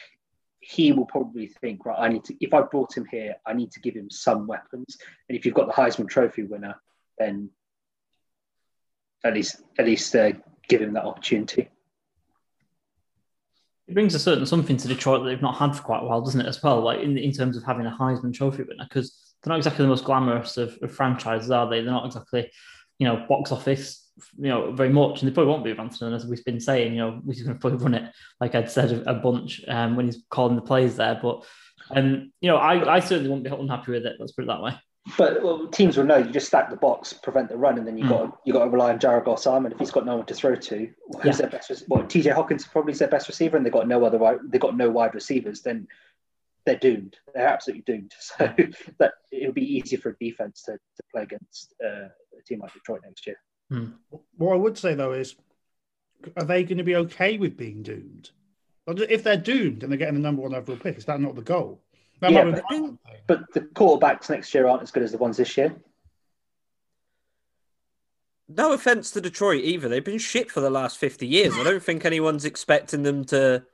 he 0.61 0.93
will 0.93 1.07
probably 1.07 1.49
think, 1.49 1.85
right, 1.85 1.99
I 1.99 2.09
need 2.09 2.23
to. 2.25 2.37
If 2.41 2.55
I 2.55 2.63
brought 2.63 2.97
him 2.97 3.07
here, 3.11 3.35
I 3.45 3.53
need 3.55 3.73
to 3.73 3.81
give 3.81 3.95
him 3.95 4.11
some 4.11 4.47
weapons. 4.47 4.99
And 5.29 5.37
if 5.37 5.45
you've 5.45 5.55
got 5.55 5.67
the 5.67 5.73
Heisman 5.73 6.09
Trophy 6.09 6.45
winner, 6.45 6.77
then 7.19 7.51
at 9.25 9.35
least 9.35 9.63
at 9.77 9.87
least 9.87 10.15
uh, 10.15 10.33
give 10.69 10.81
him 10.81 10.93
that 10.93 11.05
opportunity. 11.05 11.69
It 13.87 13.95
brings 13.95 14.15
a 14.15 14.19
certain 14.19 14.47
something 14.47 14.77
to 14.79 14.89
Detroit 14.89 15.23
that 15.23 15.29
they've 15.29 15.43
not 15.43 15.57
had 15.57 15.77
for 15.77 15.83
quite 15.83 16.03
a 16.03 16.07
while, 16.07 16.23
doesn't 16.23 16.41
it? 16.41 16.47
As 16.47 16.63
well, 16.63 16.81
like 16.81 17.01
in, 17.01 17.19
in 17.19 17.33
terms 17.33 17.57
of 17.57 17.65
having 17.65 17.87
a 17.87 17.97
Heisman 17.99 18.33
Trophy 18.33 18.63
winner, 18.63 18.87
because 18.89 19.37
they're 19.43 19.51
not 19.51 19.59
exactly 19.59 19.85
the 19.85 19.91
most 19.91 20.05
glamorous 20.05 20.57
of, 20.57 20.79
of, 20.83 20.91
franchises, 20.93 21.51
are 21.51 21.69
they? 21.69 21.83
They're 21.83 21.91
not 21.91 22.07
exactly, 22.07 22.51
you 22.99 23.07
know, 23.07 23.27
box 23.29 23.53
office, 23.53 24.11
you 24.39 24.49
know, 24.49 24.73
very 24.73 24.89
much, 24.89 25.21
and 25.21 25.31
they 25.31 25.35
probably 25.35 25.53
won't 25.53 25.65
be 25.65 25.73
Ransom, 25.73 26.15
as 26.15 26.25
we've 26.25 26.45
been 26.45 26.61
saying. 26.61 26.93
You 26.93 26.99
know, 26.99 27.21
we're 27.25 27.35
going 27.35 27.49
to 27.49 27.61
probably 27.61 27.79
run 27.79 27.95
it, 27.95 28.11
like 28.41 28.55
I'd 28.55 28.71
said, 28.71 28.91
a, 28.91 29.11
a 29.11 29.15
bunch 29.15 29.61
um, 29.69 29.97
when 29.97 30.07
he's 30.07 30.23
calling 30.31 30.57
the 30.57 30.63
plays 30.63 30.97
there. 30.97 31.19
But, 31.21 31.45
um, 31.91 32.33
you 32.41 32.51
know, 32.51 32.57
I, 32.57 32.97
I 32.97 33.01
certainly 33.01 33.29
won't 33.29 33.45
be 33.45 33.51
unhappy 33.51 33.93
with 33.93 34.07
it. 34.07 34.17
Let's 34.19 34.33
put 34.33 34.45
it 34.45 34.49
that 34.49 34.63
way. 34.63 34.73
But 35.19 35.43
well, 35.43 35.67
teams 35.69 35.99
will 35.99 36.05
know 36.05 36.17
you 36.17 36.31
just 36.31 36.47
stack 36.47 36.71
the 36.71 36.77
box, 36.77 37.13
prevent 37.13 37.51
the 37.51 37.59
run, 37.59 37.77
and 37.77 37.87
then 37.87 37.99
you 37.99 38.05
mm. 38.05 38.09
got 38.09 38.41
you 38.47 38.55
got 38.55 38.65
to 38.65 38.71
rely 38.71 38.91
on 38.91 38.99
Jared 38.99 39.25
Goff's 39.25 39.47
arm. 39.47 39.67
And 39.67 39.75
if 39.75 39.79
he's 39.79 39.91
got 39.91 40.07
no 40.07 40.17
one 40.17 40.27
to 40.27 40.35
throw 40.35 40.55
to, 40.55 40.91
who's 41.21 41.25
yeah. 41.25 41.33
their 41.33 41.51
best? 41.51 41.85
Well, 41.89 42.05
TJ 42.05 42.35
Hockenson 42.35 42.73
probably 42.73 42.95
their 42.95 43.09
best 43.09 43.29
receiver, 43.29 43.59
and 43.59 43.67
they 43.67 43.71
got 43.71 43.87
no 43.87 44.03
other 44.05 44.41
they 44.49 44.59
got 44.59 44.77
no 44.77 44.89
wide 44.89 45.15
receivers. 45.15 45.61
Then 45.61 45.89
they're 46.65 46.79
doomed. 46.79 47.19
They're 47.35 47.47
absolutely 47.47 47.83
doomed. 47.83 48.15
So 48.21 48.53
that 48.99 49.13
it'll 49.31 49.53
be 49.53 49.77
easy 49.77 49.97
for 49.97 50.11
a 50.11 50.17
defense 50.17 50.63
to, 50.63 50.73
to 50.73 51.03
play 51.13 51.23
against 51.23 51.75
uh, 51.85 52.09
a 52.09 52.43
team 52.47 52.61
like 52.61 52.73
Detroit 52.73 53.03
next 53.05 53.27
year. 53.27 53.37
Hmm. 53.71 53.87
What 54.39 54.55
I 54.55 54.57
would 54.57 54.79
say 54.79 54.95
though 54.95 55.13
is, 55.13 55.37
are 56.37 56.45
they 56.45 56.65
going 56.65 56.79
to 56.79 56.85
be 56.85 56.97
okay 56.97 57.37
with 57.37 57.57
being 57.57 57.83
doomed? 57.83 58.31
If 58.87 59.23
they're 59.23 59.37
doomed 59.37 59.83
and 59.83 59.93
they're 59.93 59.99
getting 59.99 60.15
the 60.15 60.21
number 60.21 60.43
one 60.43 60.55
overall 60.55 60.79
pick, 60.79 60.97
is 60.97 61.05
that 61.07 61.21
not 61.21 61.35
the 61.35 61.43
goal? 61.43 61.84
That 62.21 62.33
yeah, 62.33 62.61
but, 62.69 62.95
but 63.27 63.53
the 63.53 63.61
quarterbacks 63.61 64.31
next 64.31 64.55
year 64.55 64.67
aren't 64.67 64.83
as 64.83 64.91
good 64.91 65.03
as 65.03 65.13
the 65.13 65.19
ones 65.19 65.37
this 65.37 65.57
year. 65.57 65.75
No 68.49 68.73
offense 68.73 69.11
to 69.13 69.21
Detroit 69.21 69.65
either. 69.65 69.89
They've 69.89 70.05
been 70.05 70.19
shit 70.19 70.51
for 70.51 70.61
the 70.61 70.71
last 70.71 70.99
50 70.99 71.27
years. 71.27 71.55
I 71.55 71.65
don't 71.65 71.83
think 71.83 72.05
anyone's 72.05 72.45
expecting 72.45 73.03
them 73.03 73.25
to. 73.27 73.65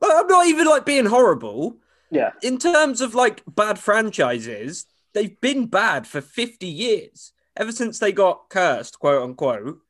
Like, 0.00 0.12
I'm 0.14 0.26
not 0.26 0.46
even 0.46 0.66
like 0.66 0.86
being 0.86 1.06
horrible. 1.06 1.78
Yeah. 2.10 2.32
In 2.42 2.58
terms 2.58 3.00
of 3.00 3.14
like 3.14 3.42
bad 3.48 3.78
franchises, 3.78 4.86
they've 5.12 5.40
been 5.40 5.66
bad 5.66 6.06
for 6.06 6.20
50 6.20 6.66
years. 6.66 7.32
Ever 7.56 7.72
since 7.72 7.98
they 7.98 8.12
got 8.12 8.48
cursed, 8.48 8.98
quote 8.98 9.22
unquote. 9.22 9.80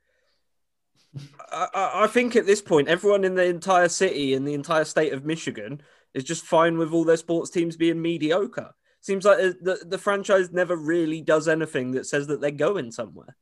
I, 1.51 1.91
I 1.95 2.07
think 2.07 2.37
at 2.37 2.47
this 2.47 2.63
point, 2.63 2.89
everyone 2.89 3.25
in 3.25 3.35
the 3.35 3.45
entire 3.45 3.89
city 3.89 4.35
and 4.35 4.47
the 4.47 4.55
entire 4.55 4.85
state 4.85 5.13
of 5.13 5.25
Michigan 5.25 5.83
is 6.17 6.25
just 6.25 6.45
fine 6.45 6.79
with 6.79 6.93
all 6.93 7.05
their 7.05 7.19
sports 7.19 7.51
teams 7.51 7.77
being 7.77 8.01
mediocre. 8.01 8.75
Seems 9.03 9.27
like 9.27 9.37
the, 9.37 9.85
the 9.87 9.99
franchise 9.99 10.51
never 10.51 10.75
really 10.75 11.21
does 11.21 11.47
anything 11.47 11.93
that 11.93 12.07
says 12.07 12.27
that 12.29 12.41
they're 12.41 12.51
going 12.51 12.91
somewhere. 12.91 13.37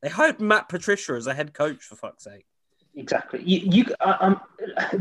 They 0.00 0.08
hired 0.08 0.40
Matt 0.40 0.68
Patricia 0.68 1.14
as 1.14 1.26
a 1.26 1.34
head 1.34 1.52
coach, 1.52 1.82
for 1.82 1.96
fuck's 1.96 2.24
sake. 2.24 2.46
Exactly. 2.94 3.42
You, 3.42 3.58
you 3.58 3.94
uh, 4.00 4.16
um, 4.20 4.40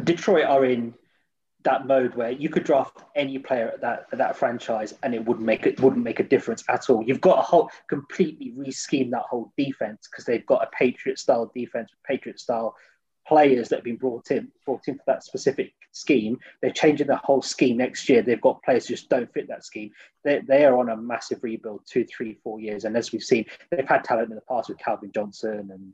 Detroit 0.04 0.46
are 0.46 0.66
in 0.66 0.96
that 1.64 1.86
mode 1.86 2.16
where 2.16 2.32
you 2.32 2.50
could 2.50 2.64
draft 2.64 2.98
any 3.16 3.38
player 3.38 3.70
at 3.70 3.82
that 3.82 4.08
at 4.12 4.18
that 4.18 4.36
franchise 4.36 4.94
and 5.04 5.14
it 5.14 5.24
wouldn't 5.24 5.46
make 5.46 5.66
it 5.66 5.80
wouldn't 5.80 6.04
make 6.04 6.20
a 6.20 6.24
difference 6.24 6.64
at 6.68 6.90
all. 6.90 7.04
You've 7.04 7.22
got 7.22 7.38
a 7.38 7.42
whole 7.44 7.70
completely 7.90 8.54
rescheme 8.58 9.12
that 9.12 9.24
whole 9.30 9.54
defense 9.58 10.08
because 10.10 10.26
they've 10.26 10.46
got 10.46 10.64
a 10.64 10.70
Patriot 10.78 11.20
style 11.20 11.52
defense, 11.56 11.92
with 11.92 12.04
Patriot 12.04 12.40
style 12.40 12.76
players 13.28 13.70
that 13.70 13.78
have 13.78 13.84
been 13.84 13.98
brought 13.98 14.32
in 14.32 14.52
brought 14.66 14.88
in 14.88 14.96
for 14.96 15.04
that 15.08 15.24
specific 15.24 15.74
scheme. 15.92 16.40
They're 16.62 16.72
changing 16.72 17.08
the 17.08 17.16
whole 17.18 17.42
scheme 17.42 17.78
next 17.78 18.08
year. 18.10 18.22
They've 18.22 18.42
got 18.42 18.64
players 18.64 18.88
who 18.88 18.96
just 18.96 19.10
don't 19.10 19.32
fit 19.34 19.48
that 19.48 19.66
scheme. 19.66 19.92
They, 20.24 20.40
they 20.40 20.66
are 20.66 20.78
on 20.78 20.90
a 20.90 20.98
massive 20.98 21.44
rebuild, 21.44 21.82
two, 21.86 22.06
three, 22.06 22.38
four 22.44 22.60
years. 22.60 22.86
And 22.86 22.96
as 22.96 23.12
we've 23.12 23.24
seen, 23.24 23.46
they've 23.72 23.88
had 23.88 24.04
talent 24.04 24.30
in 24.30 24.36
the 24.36 24.42
past 24.42 24.70
with 24.70 24.80
Calvin 24.80 25.12
Johnson 25.14 25.70
and 25.72 25.94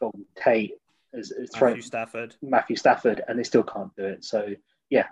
Golden 0.00 0.24
Tate 0.36 0.74
as, 1.12 1.30
as 1.30 1.50
Matthew 1.60 1.82
Stafford. 1.82 2.34
Matthew 2.42 2.76
Stafford, 2.76 3.22
and 3.28 3.38
they 3.38 3.44
still 3.44 3.62
can't 3.62 3.94
do 3.96 4.04
it. 4.04 4.24
So 4.24 4.54
yeah, 4.90 5.06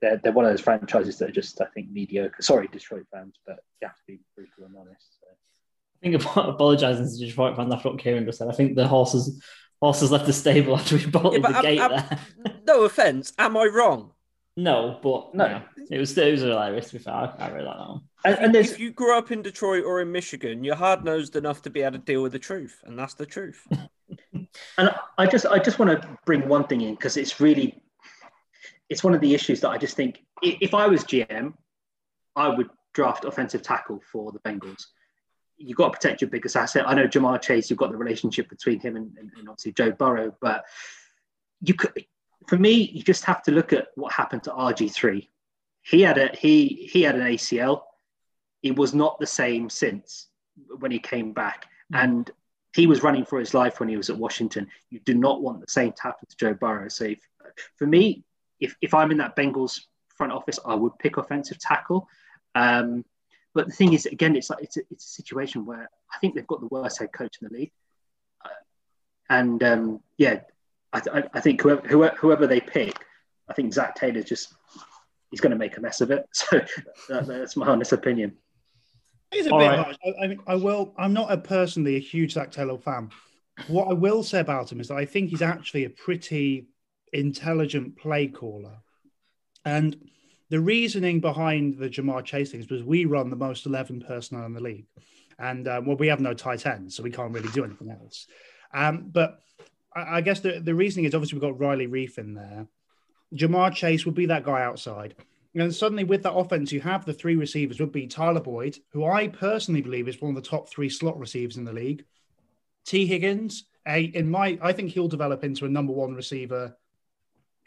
they're, 0.00 0.18
they're 0.18 0.32
one 0.32 0.44
of 0.44 0.52
those 0.52 0.60
franchises 0.60 1.18
that 1.18 1.30
are 1.30 1.32
just, 1.32 1.60
I 1.60 1.66
think, 1.66 1.90
mediocre. 1.90 2.42
Sorry, 2.42 2.68
Detroit 2.68 3.06
fans, 3.12 3.36
but 3.46 3.58
you 3.80 3.88
have 3.88 3.96
to 3.96 4.02
be 4.06 4.20
brutal 4.34 4.64
and 4.66 4.76
honest. 4.76 5.20
So. 5.20 5.26
I 6.02 6.10
think 6.10 6.36
apologising 6.36 7.08
to 7.08 7.26
Detroit 7.26 7.56
fans 7.56 7.72
after 7.72 7.90
what 7.90 7.98
Kieran 7.98 8.26
just 8.26 8.38
said. 8.38 8.48
I 8.48 8.52
think 8.52 8.76
the 8.76 8.86
horses 8.86 9.42
horses 9.80 10.10
left 10.10 10.26
the 10.26 10.32
stable 10.32 10.76
after 10.76 10.96
we 10.96 11.06
bolted 11.06 11.42
yeah, 11.42 11.52
the 11.52 11.62
gate 11.62 11.80
I'm, 11.80 11.90
there. 11.90 12.18
no 12.66 12.84
offense, 12.84 13.32
am 13.38 13.56
I 13.56 13.66
wrong? 13.66 14.12
No, 14.58 14.98
but 15.02 15.34
no, 15.34 15.60
it 15.90 15.98
was 15.98 16.16
it 16.16 16.32
was 16.32 16.40
hilarious. 16.40 16.88
To 16.88 16.94
be 16.94 16.98
fair, 16.98 17.12
I, 17.12 17.34
I 17.38 17.48
really 17.48 17.66
like 17.66 17.76
that 17.76 17.88
one. 17.88 18.00
And, 18.24 18.38
and 18.38 18.56
if 18.56 18.78
you 18.78 18.90
grew 18.90 19.16
up 19.16 19.30
in 19.30 19.42
Detroit 19.42 19.84
or 19.84 20.00
in 20.00 20.10
Michigan, 20.10 20.64
you're 20.64 20.74
hard 20.74 21.04
nosed 21.04 21.36
enough 21.36 21.60
to 21.62 21.70
be 21.70 21.82
able 21.82 21.92
to 21.92 21.98
deal 21.98 22.22
with 22.22 22.32
the 22.32 22.38
truth, 22.38 22.80
and 22.84 22.98
that's 22.98 23.12
the 23.12 23.26
truth. 23.26 23.66
and 24.32 24.94
I 25.18 25.26
just 25.26 25.44
I 25.44 25.58
just 25.58 25.78
want 25.78 25.90
to 25.90 26.18
bring 26.24 26.48
one 26.48 26.66
thing 26.66 26.80
in 26.80 26.94
because 26.94 27.18
it's 27.18 27.38
really 27.38 27.82
it's 28.88 29.04
one 29.04 29.14
of 29.14 29.20
the 29.20 29.34
issues 29.34 29.60
that 29.60 29.68
I 29.68 29.78
just 29.78 29.94
think 29.94 30.22
if 30.42 30.72
I 30.72 30.86
was 30.86 31.04
GM, 31.04 31.52
I 32.34 32.48
would 32.48 32.70
draft 32.94 33.26
offensive 33.26 33.62
tackle 33.62 34.00
for 34.10 34.32
the 34.32 34.38
Bengals. 34.38 34.86
You've 35.58 35.76
got 35.76 35.92
to 35.92 35.98
protect 35.98 36.20
your 36.20 36.30
biggest 36.30 36.56
asset. 36.56 36.88
I 36.88 36.94
know 36.94 37.06
Ja'Marr 37.06 37.40
Chase, 37.40 37.70
you've 37.70 37.78
got 37.78 37.90
the 37.90 37.96
relationship 37.96 38.48
between 38.48 38.80
him 38.80 38.96
and, 38.96 39.16
and, 39.18 39.30
and 39.38 39.48
obviously 39.48 39.72
Joe 39.72 39.90
Burrow, 39.90 40.34
but 40.40 40.64
you 41.60 41.74
could, 41.74 42.04
for 42.46 42.58
me, 42.58 42.72
you 42.72 43.02
just 43.02 43.24
have 43.24 43.42
to 43.44 43.52
look 43.52 43.72
at 43.72 43.88
what 43.94 44.12
happened 44.12 44.42
to 44.44 44.50
RG3. 44.50 45.26
He 45.82 46.02
had 46.02 46.18
a 46.18 46.34
he 46.36 46.88
he 46.92 47.02
had 47.02 47.14
an 47.14 47.22
ACL. 47.22 47.82
It 48.62 48.76
was 48.76 48.92
not 48.92 49.18
the 49.20 49.26
same 49.26 49.70
since 49.70 50.26
when 50.78 50.90
he 50.90 50.98
came 50.98 51.32
back, 51.32 51.66
mm. 51.92 52.02
and 52.02 52.30
he 52.74 52.86
was 52.86 53.02
running 53.02 53.24
for 53.24 53.38
his 53.38 53.54
life 53.54 53.78
when 53.80 53.88
he 53.88 53.96
was 53.96 54.10
at 54.10 54.18
Washington. 54.18 54.68
You 54.90 55.00
do 55.00 55.14
not 55.14 55.42
want 55.42 55.60
the 55.60 55.70
same 55.70 55.92
to 55.92 56.02
happen 56.02 56.28
to 56.28 56.36
Joe 56.36 56.54
Burrow. 56.54 56.88
So, 56.88 57.04
if, 57.04 57.20
for 57.76 57.86
me, 57.86 58.24
if, 58.60 58.76
if 58.80 58.94
I'm 58.94 59.10
in 59.10 59.18
that 59.18 59.36
Bengals 59.36 59.80
front 60.16 60.32
office, 60.32 60.58
I 60.64 60.74
would 60.74 60.98
pick 60.98 61.16
offensive 61.16 61.58
tackle. 61.58 62.08
Um, 62.54 63.04
but 63.56 63.66
the 63.66 63.72
thing 63.72 63.94
is, 63.94 64.04
again, 64.06 64.36
it's 64.36 64.50
like 64.50 64.62
it's 64.62 64.76
a, 64.76 64.82
it's 64.90 65.06
a 65.06 65.08
situation 65.08 65.64
where 65.64 65.88
I 66.14 66.18
think 66.18 66.34
they've 66.34 66.46
got 66.46 66.60
the 66.60 66.68
worst 66.68 66.98
head 66.98 67.12
coach 67.12 67.38
in 67.40 67.48
the 67.48 67.58
league, 67.58 67.72
uh, 68.44 68.50
and 69.30 69.62
um, 69.64 70.00
yeah, 70.18 70.40
I, 70.92 71.00
th- 71.00 71.26
I, 71.32 71.40
think 71.40 71.62
whoever, 71.62 71.80
whoever, 71.88 72.16
whoever 72.16 72.46
they 72.46 72.60
pick, 72.60 72.94
I 73.48 73.54
think 73.54 73.72
Zach 73.72 73.94
Taylor 73.94 74.22
just 74.22 74.54
he's 75.30 75.40
going 75.40 75.52
to 75.52 75.56
make 75.56 75.76
a 75.78 75.80
mess 75.80 76.00
of 76.02 76.10
it. 76.10 76.28
So 76.34 76.60
that, 77.08 77.26
that's 77.26 77.56
my 77.56 77.66
honest 77.66 77.92
opinion. 77.92 78.36
It's 79.32 79.48
a 79.48 79.50
All 79.50 79.58
bit 79.58 79.66
right. 79.68 79.78
harsh. 79.78 79.96
I, 80.04 80.24
I, 80.24 80.26
mean, 80.28 80.40
I 80.46 80.54
will. 80.54 80.94
I'm 80.98 81.14
not 81.14 81.32
a 81.32 81.38
personally 81.38 81.96
a 81.96 82.00
huge 82.00 82.34
Zach 82.34 82.50
Taylor 82.50 82.78
fan. 82.78 83.10
What 83.68 83.88
I 83.88 83.94
will 83.94 84.22
say 84.22 84.40
about 84.40 84.70
him 84.70 84.80
is 84.80 84.88
that 84.88 84.98
I 84.98 85.06
think 85.06 85.30
he's 85.30 85.42
actually 85.42 85.84
a 85.84 85.90
pretty 85.90 86.68
intelligent 87.12 87.96
play 87.96 88.26
caller. 88.26 88.76
And 89.64 89.96
the 90.50 90.60
reasoning 90.60 91.20
behind 91.20 91.78
the 91.78 91.88
Ja'Marr 91.88 92.24
Chase 92.24 92.50
thing 92.50 92.60
is 92.60 92.66
because 92.66 92.84
we 92.84 93.04
run 93.04 93.30
the 93.30 93.36
most 93.36 93.66
11 93.66 94.04
personnel 94.06 94.46
in 94.46 94.52
the 94.52 94.62
league. 94.62 94.86
And 95.38 95.68
uh, 95.68 95.82
well, 95.84 95.96
we 95.96 96.08
have 96.08 96.20
no 96.20 96.34
tight 96.34 96.66
ends, 96.66 96.96
so 96.96 97.02
we 97.02 97.10
can't 97.10 97.32
really 97.32 97.50
do 97.50 97.64
anything 97.64 97.90
else. 97.90 98.26
Um, 98.72 99.10
but 99.12 99.40
I, 99.94 100.18
I, 100.18 100.20
guess 100.20 100.40
the, 100.40 100.60
the 100.60 100.74
reasoning 100.74 101.04
is 101.04 101.14
obviously 101.14 101.38
we've 101.38 101.50
got 101.50 101.60
Riley 101.60 101.88
Reiff 101.88 102.18
in 102.18 102.34
there. 102.34 102.66
Ja'Marr 103.34 103.74
Chase 103.74 104.06
would 104.06 104.14
be 104.14 104.26
that 104.26 104.44
guy 104.44 104.62
outside. 104.62 105.14
And 105.54 105.74
suddenly, 105.74 106.04
with 106.04 106.22
that 106.24 106.34
offense, 106.34 106.70
you 106.70 106.80
have 106.80 107.04
the 107.04 107.14
three 107.14 107.36
receivers 107.36 107.80
would 107.80 107.92
be 107.92 108.06
Tyler 108.06 108.40
Boyd, 108.40 108.78
who 108.92 109.06
I 109.06 109.28
personally 109.28 109.80
believe 109.80 110.06
is 110.06 110.20
one 110.20 110.36
of 110.36 110.42
the 110.42 110.48
top 110.48 110.68
three 110.68 110.90
slot 110.90 111.18
receivers 111.18 111.56
in 111.56 111.64
the 111.64 111.72
league. 111.72 112.04
Tee 112.84 113.06
Higgins, 113.06 113.64
a 113.86 114.02
in 114.02 114.30
my 114.30 114.58
I 114.62 114.72
think 114.72 114.90
he'll 114.90 115.08
develop 115.08 115.44
into 115.44 115.64
a 115.64 115.70
number 115.70 115.92
one 115.92 116.14
receiver 116.14 116.76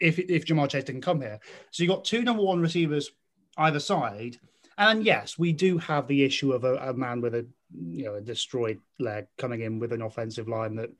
if 0.00 0.18
if 0.18 0.46
Ja'Marr 0.46 0.68
Chase 0.68 0.84
didn't 0.84 1.02
come 1.02 1.20
here. 1.20 1.38
So 1.70 1.82
you 1.82 1.88
got 1.88 2.04
two 2.04 2.22
number 2.22 2.42
one 2.42 2.60
receivers 2.60 3.10
either 3.56 3.80
side, 3.80 4.38
and 4.78 5.04
yes, 5.04 5.38
we 5.38 5.52
do 5.52 5.78
have 5.78 6.08
the 6.08 6.24
issue 6.24 6.52
of 6.52 6.64
a, 6.64 6.76
a, 6.76 6.94
man 6.94 7.20
with 7.20 7.34
a 7.34 7.46
you 7.78 8.04
know 8.04 8.14
a 8.14 8.20
destroyed 8.20 8.80
leg 8.98 9.26
coming 9.36 9.60
in 9.60 9.78
with 9.78 9.92
an 9.92 10.02
offensive 10.02 10.48
line 10.48 10.76
that 10.76 10.90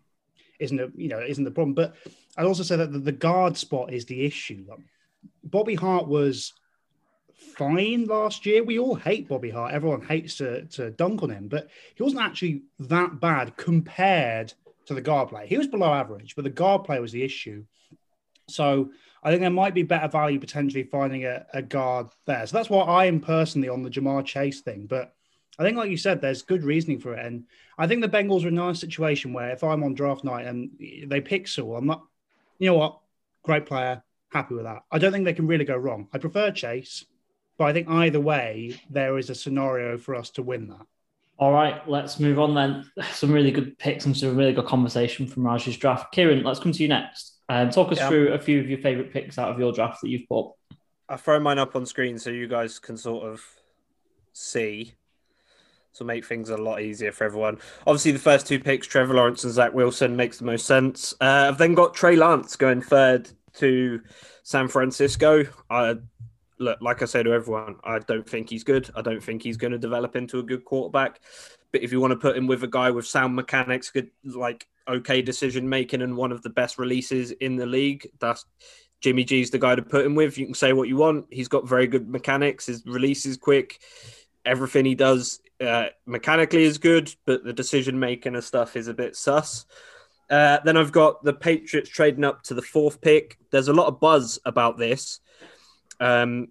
isn't 0.58 0.78
a 0.78 0.90
you 0.94 1.08
know 1.08 1.20
isn't 1.20 1.44
the 1.44 1.50
problem. 1.50 1.74
But 1.74 1.96
I'd 2.36 2.46
also 2.46 2.62
say 2.62 2.76
that 2.76 2.92
the, 2.92 2.98
the 2.98 3.12
guard 3.12 3.56
spot 3.56 3.92
is 3.92 4.04
the 4.04 4.24
issue. 4.24 4.66
Bobby 5.42 5.74
Hart 5.74 6.06
was 6.06 6.52
fine 7.56 8.04
last 8.04 8.46
year. 8.46 8.62
We 8.62 8.78
all 8.78 8.94
hate 8.94 9.28
Bobby 9.28 9.50
Hart. 9.50 9.72
Everyone 9.72 10.02
hates 10.02 10.36
to, 10.36 10.64
to 10.66 10.90
dunk 10.90 11.22
on 11.22 11.30
him, 11.30 11.48
but 11.48 11.68
he 11.94 12.02
wasn't 12.02 12.22
actually 12.22 12.62
that 12.80 13.20
bad 13.20 13.56
compared 13.56 14.52
to 14.86 14.94
the 14.94 15.00
guard 15.00 15.28
play. 15.28 15.46
He 15.46 15.58
was 15.58 15.66
below 15.66 15.92
average, 15.92 16.34
but 16.36 16.44
the 16.44 16.50
guard 16.50 16.84
play 16.84 17.00
was 17.00 17.12
the 17.12 17.22
issue. 17.22 17.64
So 18.54 18.90
I 19.22 19.30
think 19.30 19.40
there 19.40 19.50
might 19.50 19.74
be 19.74 19.82
better 19.82 20.08
value 20.08 20.40
potentially 20.40 20.84
finding 20.84 21.24
a, 21.24 21.46
a 21.52 21.62
guard 21.62 22.08
there. 22.26 22.46
So 22.46 22.56
that's 22.56 22.70
why 22.70 22.82
I 22.82 23.04
am 23.06 23.20
personally 23.20 23.68
on 23.68 23.82
the 23.82 23.90
Ja'Marr 23.90 24.24
Chase 24.24 24.60
thing. 24.60 24.86
But 24.86 25.14
I 25.58 25.62
think, 25.62 25.76
like 25.76 25.90
you 25.90 25.96
said, 25.96 26.20
there's 26.20 26.42
good 26.42 26.64
reasoning 26.64 27.00
for 27.00 27.14
it. 27.14 27.24
And 27.24 27.44
I 27.76 27.86
think 27.86 28.00
the 28.00 28.08
Bengals 28.08 28.44
are 28.44 28.48
in 28.48 28.58
a 28.58 28.64
nice 28.64 28.80
situation 28.80 29.32
where 29.32 29.50
if 29.50 29.62
I'm 29.62 29.84
on 29.84 29.94
draft 29.94 30.24
night 30.24 30.46
and 30.46 30.70
they 31.06 31.20
pick 31.20 31.46
Sewell, 31.46 31.76
I'm 31.76 31.86
not, 31.86 32.02
you 32.58 32.70
know 32.70 32.76
what, 32.76 33.00
great 33.42 33.66
player, 33.66 34.02
happy 34.30 34.54
with 34.54 34.64
that. 34.64 34.84
I 34.90 34.98
don't 34.98 35.12
think 35.12 35.26
they 35.26 35.34
can 35.34 35.46
really 35.46 35.66
go 35.66 35.76
wrong. 35.76 36.08
I 36.14 36.18
prefer 36.18 36.50
Chase, 36.50 37.04
but 37.58 37.64
I 37.66 37.74
think 37.74 37.88
either 37.88 38.20
way, 38.20 38.80
there 38.88 39.18
is 39.18 39.28
a 39.28 39.34
scenario 39.34 39.98
for 39.98 40.14
us 40.14 40.30
to 40.30 40.42
win 40.42 40.68
that. 40.68 40.86
All 41.38 41.52
right, 41.52 41.86
let's 41.88 42.20
move 42.20 42.38
on 42.38 42.54
then. 42.54 42.90
Some 43.12 43.32
really 43.32 43.50
good 43.50 43.78
picks 43.78 44.06
and 44.06 44.16
some 44.16 44.36
really 44.36 44.52
good 44.52 44.66
conversation 44.66 45.26
from 45.26 45.46
Raj's 45.46 45.78
draft. 45.78 46.12
Kieran, 46.12 46.42
let's 46.42 46.60
come 46.60 46.72
to 46.72 46.82
you 46.82 46.88
next. 46.88 47.39
Um, 47.50 47.68
talk 47.68 47.90
us 47.90 47.98
yeah. 47.98 48.08
through 48.08 48.28
a 48.28 48.38
few 48.38 48.60
of 48.60 48.70
your 48.70 48.78
favourite 48.78 49.12
picks 49.12 49.36
out 49.36 49.50
of 49.50 49.58
your 49.58 49.72
draft 49.72 50.02
that 50.02 50.08
you've 50.08 50.28
put. 50.28 50.52
I'll 51.08 51.16
throw 51.16 51.40
mine 51.40 51.58
up 51.58 51.74
on 51.74 51.84
screen 51.84 52.16
so 52.16 52.30
you 52.30 52.46
guys 52.46 52.78
can 52.78 52.96
sort 52.96 53.26
of 53.26 53.44
see. 54.32 54.94
So 55.90 56.04
make 56.04 56.24
things 56.24 56.50
a 56.50 56.56
lot 56.56 56.80
easier 56.80 57.10
for 57.10 57.24
everyone. 57.24 57.58
Obviously, 57.88 58.12
the 58.12 58.20
first 58.20 58.46
two 58.46 58.60
picks, 58.60 58.86
Trevor 58.86 59.14
Lawrence 59.14 59.42
and 59.42 59.52
Zach 59.52 59.74
Wilson, 59.74 60.14
makes 60.14 60.38
the 60.38 60.44
most 60.44 60.64
sense. 60.64 61.12
Uh, 61.20 61.48
I've 61.48 61.58
then 61.58 61.74
got 61.74 61.92
Trey 61.92 62.14
Lance 62.14 62.54
going 62.54 62.82
third 62.82 63.28
to 63.54 64.00
San 64.44 64.68
Francisco. 64.68 65.44
I 65.68 65.96
look, 66.60 66.80
like 66.80 67.02
I 67.02 67.06
say 67.06 67.24
to 67.24 67.32
everyone, 67.32 67.78
I 67.82 67.98
don't 67.98 68.28
think 68.28 68.48
he's 68.48 68.62
good. 68.62 68.88
I 68.94 69.02
don't 69.02 69.20
think 69.20 69.42
he's 69.42 69.56
going 69.56 69.72
to 69.72 69.78
develop 69.78 70.14
into 70.14 70.38
a 70.38 70.44
good 70.44 70.64
quarterback. 70.64 71.20
But 71.72 71.82
if 71.82 71.92
you 71.92 72.00
want 72.00 72.12
to 72.12 72.18
put 72.18 72.36
him 72.36 72.46
with 72.46 72.62
a 72.64 72.68
guy 72.68 72.90
with 72.90 73.06
sound 73.06 73.36
mechanics, 73.36 73.90
good 73.90 74.10
like 74.24 74.66
okay 74.88 75.22
decision 75.22 75.68
making, 75.68 76.02
and 76.02 76.16
one 76.16 76.32
of 76.32 76.42
the 76.42 76.50
best 76.50 76.78
releases 76.78 77.30
in 77.30 77.56
the 77.56 77.66
league, 77.66 78.08
that's 78.20 78.44
Jimmy 79.00 79.24
G's 79.24 79.50
the 79.50 79.58
guy 79.58 79.74
to 79.74 79.82
put 79.82 80.04
him 80.04 80.14
with. 80.14 80.38
You 80.38 80.46
can 80.46 80.54
say 80.54 80.72
what 80.72 80.88
you 80.88 80.96
want. 80.96 81.26
He's 81.30 81.48
got 81.48 81.68
very 81.68 81.86
good 81.86 82.08
mechanics. 82.08 82.66
His 82.66 82.84
release 82.86 83.24
is 83.26 83.36
quick. 83.36 83.80
Everything 84.44 84.84
he 84.84 84.94
does 84.94 85.40
uh, 85.60 85.88
mechanically 86.06 86.64
is 86.64 86.78
good, 86.78 87.14
but 87.26 87.44
the 87.44 87.52
decision 87.52 87.98
making 87.98 88.34
and 88.34 88.44
stuff 88.44 88.76
is 88.76 88.88
a 88.88 88.94
bit 88.94 89.16
sus. 89.16 89.66
Uh, 90.28 90.58
then 90.64 90.76
I've 90.76 90.92
got 90.92 91.24
the 91.24 91.32
Patriots 91.32 91.90
trading 91.90 92.24
up 92.24 92.42
to 92.44 92.54
the 92.54 92.62
fourth 92.62 93.00
pick. 93.00 93.36
There's 93.50 93.68
a 93.68 93.72
lot 93.72 93.88
of 93.88 94.00
buzz 94.00 94.38
about 94.44 94.78
this 94.78 95.20
um, 95.98 96.48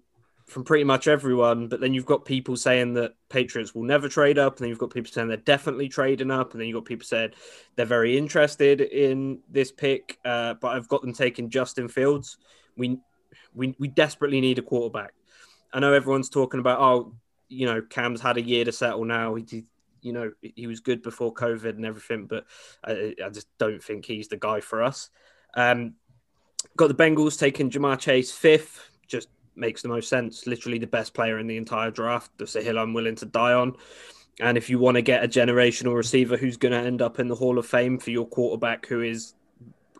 from 0.50 0.64
pretty 0.64 0.84
much 0.84 1.08
everyone. 1.08 1.68
But 1.68 1.80
then 1.80 1.94
you've 1.94 2.06
got 2.06 2.24
people 2.24 2.56
saying 2.56 2.94
that 2.94 3.14
Patriots 3.28 3.74
will 3.74 3.84
never 3.84 4.08
trade 4.08 4.38
up, 4.38 4.56
and 4.56 4.64
then 4.64 4.68
you've 4.68 4.78
got 4.78 4.92
people 4.92 5.10
saying 5.10 5.28
they're 5.28 5.36
definitely 5.36 5.88
trading 5.88 6.30
up, 6.30 6.52
and 6.52 6.60
then 6.60 6.68
you've 6.68 6.76
got 6.76 6.84
people 6.84 7.06
saying 7.06 7.30
they're 7.76 7.86
very 7.86 8.18
interested 8.18 8.80
in 8.80 9.40
this 9.48 9.72
pick. 9.72 10.18
Uh, 10.24 10.54
but 10.54 10.76
I've 10.76 10.88
got 10.88 11.02
them 11.02 11.12
taking 11.12 11.50
Justin 11.50 11.88
Fields. 11.88 12.36
We 12.76 12.98
we 13.54 13.74
we 13.78 13.88
desperately 13.88 14.40
need 14.40 14.58
a 14.58 14.62
quarterback. 14.62 15.14
I 15.72 15.80
know 15.80 15.92
everyone's 15.92 16.28
talking 16.28 16.60
about 16.60 16.80
oh, 16.80 17.14
you 17.48 17.66
know, 17.66 17.82
Cam's 17.82 18.20
had 18.20 18.36
a 18.36 18.42
year 18.42 18.64
to 18.64 18.72
settle 18.72 19.04
now. 19.04 19.34
He, 19.34 19.42
did, 19.42 19.66
you 20.02 20.12
know, 20.12 20.32
he 20.40 20.66
was 20.66 20.80
good 20.80 21.02
before 21.02 21.34
COVID 21.34 21.70
and 21.70 21.84
everything, 21.84 22.26
but 22.26 22.46
I, 22.84 23.14
I 23.24 23.28
just 23.28 23.48
don't 23.58 23.82
think 23.82 24.04
he's 24.04 24.28
the 24.28 24.36
guy 24.36 24.60
for 24.60 24.82
us. 24.82 25.10
Um, 25.54 25.94
got 26.76 26.88
the 26.88 26.94
Bengals 26.94 27.38
taking 27.38 27.70
Ja'Marr 27.70 27.98
Chase 27.98 28.32
fifth. 28.32 28.88
Just 29.06 29.28
makes 29.56 29.82
the 29.82 29.88
most 29.88 30.08
sense. 30.08 30.46
Literally 30.46 30.78
the 30.78 30.86
best 30.86 31.14
player 31.14 31.38
in 31.38 31.46
the 31.46 31.56
entire 31.56 31.90
draft. 31.90 32.30
That's 32.38 32.56
a 32.56 32.62
hill 32.62 32.78
I'm 32.78 32.94
willing 32.94 33.16
to 33.16 33.26
die 33.26 33.52
on. 33.52 33.76
And 34.40 34.56
if 34.56 34.70
you 34.70 34.78
want 34.78 34.94
to 34.94 35.02
get 35.02 35.22
a 35.22 35.28
generational 35.28 35.94
receiver 35.94 36.36
who's 36.36 36.56
going 36.56 36.72
to 36.72 36.78
end 36.78 37.02
up 37.02 37.18
in 37.18 37.28
the 37.28 37.34
Hall 37.34 37.58
of 37.58 37.66
Fame 37.66 37.98
for 37.98 38.10
your 38.10 38.26
quarterback, 38.26 38.86
who 38.86 39.02
is, 39.02 39.34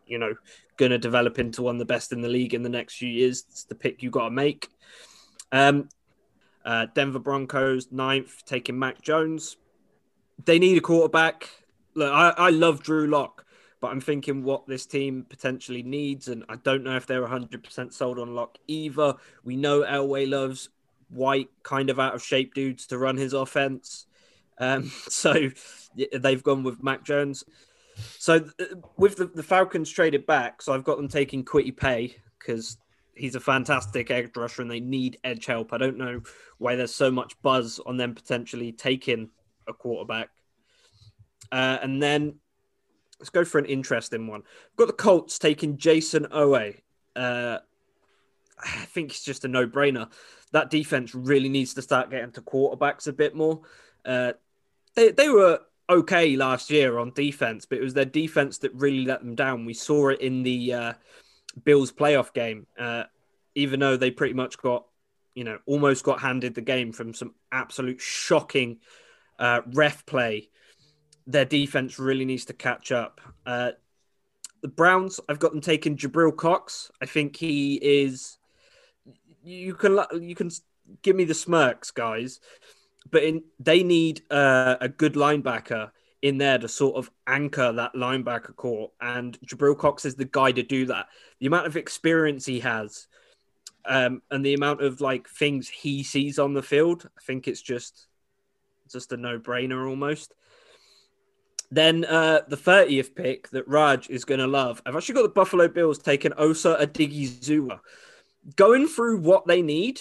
you 0.06 0.18
know, 0.18 0.34
going 0.76 0.92
to 0.92 0.98
develop 0.98 1.38
into 1.38 1.62
one 1.62 1.74
of 1.74 1.78
the 1.78 1.84
best 1.84 2.12
in 2.12 2.22
the 2.22 2.28
league 2.28 2.54
in 2.54 2.62
the 2.62 2.68
next 2.68 2.96
few 2.96 3.08
years, 3.08 3.44
it's 3.50 3.64
the 3.64 3.74
pick 3.74 4.02
you 4.02 4.10
got 4.10 4.24
to 4.24 4.30
make. 4.30 4.68
Um, 5.52 5.88
uh, 6.64 6.86
Denver 6.94 7.18
Broncos 7.18 7.90
ninth, 7.90 8.44
taking 8.46 8.78
Mac 8.78 9.02
Jones. 9.02 9.56
They 10.44 10.58
need 10.58 10.78
a 10.78 10.80
quarterback. 10.80 11.50
Look, 11.94 12.12
I, 12.12 12.30
I 12.30 12.50
love 12.50 12.82
Drew 12.82 13.08
Lock 13.08 13.44
but 13.80 13.88
I'm 13.88 14.00
thinking 14.00 14.44
what 14.44 14.66
this 14.66 14.86
team 14.86 15.26
potentially 15.28 15.82
needs, 15.82 16.28
and 16.28 16.44
I 16.48 16.56
don't 16.56 16.84
know 16.84 16.96
if 16.96 17.06
they're 17.06 17.26
100% 17.26 17.92
sold 17.92 18.18
on 18.18 18.34
Lock 18.34 18.58
either. 18.66 19.14
We 19.42 19.56
know 19.56 19.80
Elway 19.80 20.28
loves 20.28 20.68
white, 21.08 21.48
kind 21.62 21.90
of 21.90 21.98
out 21.98 22.14
of 22.14 22.22
shape 22.22 22.54
dudes 22.54 22.86
to 22.88 22.98
run 22.98 23.16
his 23.16 23.32
offense. 23.32 24.06
Um, 24.58 24.90
so 25.08 25.50
they've 26.12 26.42
gone 26.42 26.62
with 26.62 26.82
Mac 26.82 27.04
Jones. 27.04 27.44
So 28.18 28.44
with 28.96 29.16
the, 29.16 29.26
the 29.26 29.42
Falcons 29.42 29.90
traded 29.90 30.26
back, 30.26 30.62
so 30.62 30.72
I've 30.72 30.84
got 30.84 30.96
them 30.96 31.08
taking 31.08 31.44
Kwity 31.44 31.76
Paye 31.76 32.16
because 32.38 32.78
he's 33.14 33.34
a 33.34 33.40
fantastic 33.40 34.10
edge 34.10 34.30
rusher 34.36 34.62
and 34.62 34.70
they 34.70 34.80
need 34.80 35.18
edge 35.24 35.46
help. 35.46 35.72
I 35.72 35.78
don't 35.78 35.98
know 35.98 36.22
why 36.58 36.76
there's 36.76 36.94
so 36.94 37.10
much 37.10 37.40
buzz 37.42 37.80
on 37.84 37.96
them 37.96 38.14
potentially 38.14 38.72
taking 38.72 39.30
a 39.68 39.72
quarterback. 39.72 40.30
Uh, 41.52 41.78
and 41.82 42.02
then 42.02 42.36
let's 43.20 43.30
go 43.30 43.44
for 43.44 43.58
an 43.58 43.66
interesting 43.66 44.26
one. 44.26 44.40
We've 44.40 44.76
got 44.76 44.96
the 44.96 45.02
Colts 45.02 45.38
taking 45.38 45.76
Jason 45.76 46.24
Oweh. 46.26 46.80
Uh, 47.14 47.58
I 48.58 48.84
think 48.86 49.10
it's 49.10 49.24
just 49.24 49.44
a 49.44 49.48
no 49.48 49.66
brainer. 49.66 50.10
That 50.52 50.70
defense 50.70 51.14
really 51.14 51.48
needs 51.48 51.74
to 51.74 51.82
start 51.82 52.10
getting 52.10 52.32
to 52.32 52.40
quarterbacks 52.40 53.06
a 53.06 53.12
bit 53.12 53.34
more. 53.34 53.60
Uh, 54.04 54.32
they, 54.96 55.12
they 55.12 55.28
were 55.28 55.60
okay 55.88 56.34
last 56.36 56.70
year 56.70 56.98
on 56.98 57.12
defense, 57.14 57.66
but 57.66 57.78
it 57.78 57.84
was 57.84 57.94
their 57.94 58.04
defense 58.06 58.58
that 58.58 58.74
really 58.74 59.04
let 59.04 59.20
them 59.20 59.34
down. 59.34 59.66
We 59.66 59.74
saw 59.74 60.08
it 60.08 60.20
in 60.20 60.42
the 60.42 60.72
uh, 60.72 60.92
Bills 61.62 61.92
playoff 61.92 62.32
game, 62.32 62.66
uh, 62.78 63.04
even 63.54 63.80
though 63.80 63.96
they 63.96 64.10
pretty 64.10 64.34
much 64.34 64.56
got, 64.58 64.86
you 65.34 65.44
know, 65.44 65.58
almost 65.66 66.04
got 66.04 66.20
handed 66.20 66.54
the 66.54 66.62
game 66.62 66.92
from 66.92 67.12
some 67.12 67.34
absolute 67.52 68.00
shocking 68.00 68.78
uh, 69.38 69.60
ref 69.72 70.06
play 70.06 70.48
their 71.32 71.44
defense 71.44 71.98
really 71.98 72.24
needs 72.24 72.44
to 72.46 72.52
catch 72.52 72.92
up. 72.92 73.20
Uh, 73.46 73.72
the 74.62 74.68
Browns, 74.68 75.20
I've 75.28 75.38
got 75.38 75.52
them 75.52 75.60
taking 75.60 75.96
Jabril 75.96 76.36
Cox. 76.36 76.90
I 77.00 77.06
think 77.06 77.36
he 77.36 77.76
is. 77.76 78.38
You 79.42 79.74
can 79.74 79.98
you 80.20 80.34
can 80.34 80.50
give 81.02 81.16
me 81.16 81.24
the 81.24 81.34
smirks, 81.34 81.90
guys, 81.90 82.40
but 83.10 83.22
in 83.22 83.42
they 83.58 83.82
need 83.82 84.22
uh, 84.30 84.76
a 84.80 84.88
good 84.88 85.14
linebacker 85.14 85.90
in 86.22 86.36
there 86.36 86.58
to 86.58 86.68
sort 86.68 86.96
of 86.96 87.10
anchor 87.26 87.72
that 87.72 87.94
linebacker 87.94 88.54
corps, 88.54 88.90
and 89.00 89.38
Jabril 89.46 89.78
Cox 89.78 90.04
is 90.04 90.16
the 90.16 90.26
guy 90.26 90.52
to 90.52 90.62
do 90.62 90.86
that. 90.86 91.06
The 91.38 91.46
amount 91.46 91.66
of 91.66 91.76
experience 91.76 92.44
he 92.44 92.60
has, 92.60 93.06
um, 93.86 94.20
and 94.30 94.44
the 94.44 94.54
amount 94.54 94.82
of 94.82 95.00
like 95.00 95.28
things 95.28 95.68
he 95.68 96.02
sees 96.02 96.38
on 96.38 96.52
the 96.52 96.62
field, 96.62 97.08
I 97.16 97.20
think 97.22 97.48
it's 97.48 97.62
just 97.62 98.08
just 98.92 99.12
a 99.12 99.16
no 99.16 99.38
brainer 99.38 99.88
almost. 99.88 100.34
Then 101.70 102.04
uh, 102.04 102.40
the 102.48 102.56
30th 102.56 103.14
pick 103.14 103.48
that 103.50 103.68
Raj 103.68 104.10
is 104.10 104.24
going 104.24 104.40
to 104.40 104.46
love. 104.46 104.82
I've 104.84 104.96
actually 104.96 105.14
got 105.14 105.22
the 105.22 105.28
Buffalo 105.28 105.68
Bills 105.68 105.98
taking 105.98 106.32
Osa 106.36 106.76
Odighizuwa. 106.80 107.80
Going 108.56 108.88
through 108.88 109.20
what 109.20 109.46
they 109.46 109.62
need, 109.62 110.00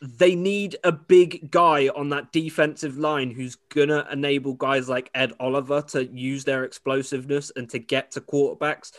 they 0.00 0.34
need 0.34 0.76
a 0.82 0.90
big 0.90 1.50
guy 1.50 1.88
on 1.88 2.08
that 2.10 2.32
defensive 2.32 2.98
line 2.98 3.30
who's 3.30 3.54
going 3.54 3.88
to 3.88 4.06
enable 4.10 4.54
guys 4.54 4.88
like 4.88 5.10
Ed 5.14 5.32
Oliver 5.38 5.82
to 5.82 6.04
use 6.06 6.44
their 6.44 6.64
explosiveness 6.64 7.52
and 7.54 7.70
to 7.70 7.78
get 7.78 8.10
to 8.12 8.20
quarterbacks. 8.20 8.92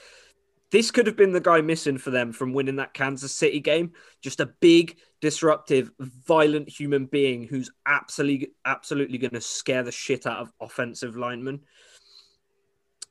This 0.71 0.91
could 0.91 1.05
have 1.07 1.15
been 1.15 1.31
the 1.31 1.39
guy 1.39 1.61
missing 1.61 1.97
for 1.97 2.09
them 2.11 2.31
from 2.33 2.53
winning 2.53 2.77
that 2.77 2.93
Kansas 2.93 3.33
City 3.33 3.59
game. 3.59 3.93
Just 4.21 4.39
a 4.39 4.47
big, 4.59 4.97
disruptive, 5.21 5.91
violent 5.99 6.69
human 6.69 7.05
being 7.05 7.43
who's 7.43 7.71
absolutely, 7.85 8.51
absolutely 8.65 9.17
going 9.17 9.33
to 9.33 9.41
scare 9.41 9.83
the 9.83 9.91
shit 9.91 10.25
out 10.25 10.39
of 10.39 10.53
offensive 10.59 11.15
linemen. 11.15 11.61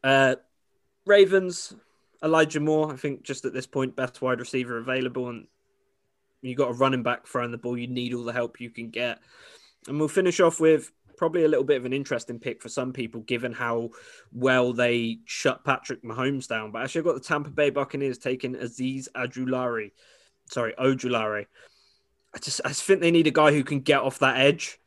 Uh, 0.05 0.37
Ravens, 1.07 1.75
Elijah 2.23 2.61
Moore, 2.61 2.93
I 2.93 2.97
think 2.97 3.23
just 3.23 3.45
at 3.45 3.55
this 3.55 3.67
point, 3.67 3.97
best 3.97 4.23
wide 4.23 4.39
receiver 4.39 4.79
available. 4.79 5.31
And 5.31 5.47
you 6.43 6.55
got 6.55 6.71
a 6.71 6.75
running 6.75 7.03
back 7.03 7.27
throwing 7.27 7.51
the 7.51 7.59
ball, 7.59 7.77
you 7.77 7.89
need 7.89 8.15
all 8.15 8.25
the 8.25 8.33
help 8.33 8.61
you 8.61 8.71
can 8.71 8.91
get. 8.91 9.19
And 9.89 9.99
we'll 9.99 10.09
finish 10.09 10.41
off 10.41 10.61
with 10.61 10.93
probably 11.17 11.45
a 11.45 11.49
little 11.49 11.65
bit 11.65 11.79
of 11.79 11.85
an 11.85 11.93
interesting 11.93 12.39
pick 12.39 12.61
for 12.61 12.69
some 12.69 12.93
people, 12.93 13.23
given 13.23 13.53
how 13.53 13.91
well 14.33 14.73
they 14.73 15.21
shut 15.25 15.65
Patrick 15.65 16.03
Mahomes 16.03 16.47
down. 16.47 16.71
But 16.71 16.83
actually, 16.83 17.01
I've 17.01 17.07
got 17.07 17.15
the 17.15 17.21
Tampa 17.21 17.51
Bay 17.51 17.71
Buccaneers 17.71 18.19
taking 18.19 18.55
Azeez 18.55 19.09
Ojulari. 19.17 19.93
Sorry, 20.51 20.75
Ojulari. 20.79 21.47
I 22.35 22.39
just, 22.39 22.61
I 22.65 22.69
just 22.69 22.83
think 22.83 23.01
they 23.01 23.11
need 23.11 23.27
a 23.27 23.31
guy 23.33 23.53
who 23.53 23.65
can 23.65 23.81
get 23.81 24.01
off 24.01 24.19
that 24.19 24.39
edge. 24.39 24.79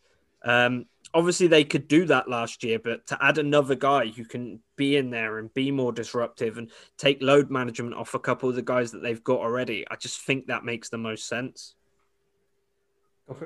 Um, 0.43 0.85
obviously 1.13 1.47
they 1.47 1.63
could 1.63 1.87
do 1.87 2.05
that 2.05 2.29
last 2.29 2.63
year, 2.63 2.79
but 2.79 3.05
to 3.07 3.17
add 3.23 3.37
another 3.37 3.75
guy 3.75 4.07
who 4.07 4.25
can 4.25 4.59
be 4.75 4.97
in 4.97 5.09
there 5.09 5.37
and 5.37 5.53
be 5.53 5.71
more 5.71 5.91
disruptive 5.91 6.57
and 6.57 6.71
take 6.97 7.21
load 7.21 7.49
management 7.49 7.95
off 7.95 8.13
a 8.13 8.19
couple 8.19 8.49
of 8.49 8.55
the 8.55 8.61
guys 8.61 8.91
that 8.91 9.01
they've 9.01 9.23
got 9.23 9.39
already, 9.39 9.85
I 9.89 9.95
just 9.95 10.21
think 10.21 10.47
that 10.47 10.63
makes 10.63 10.89
the 10.89 10.97
most 10.97 11.27
sense. 11.27 11.75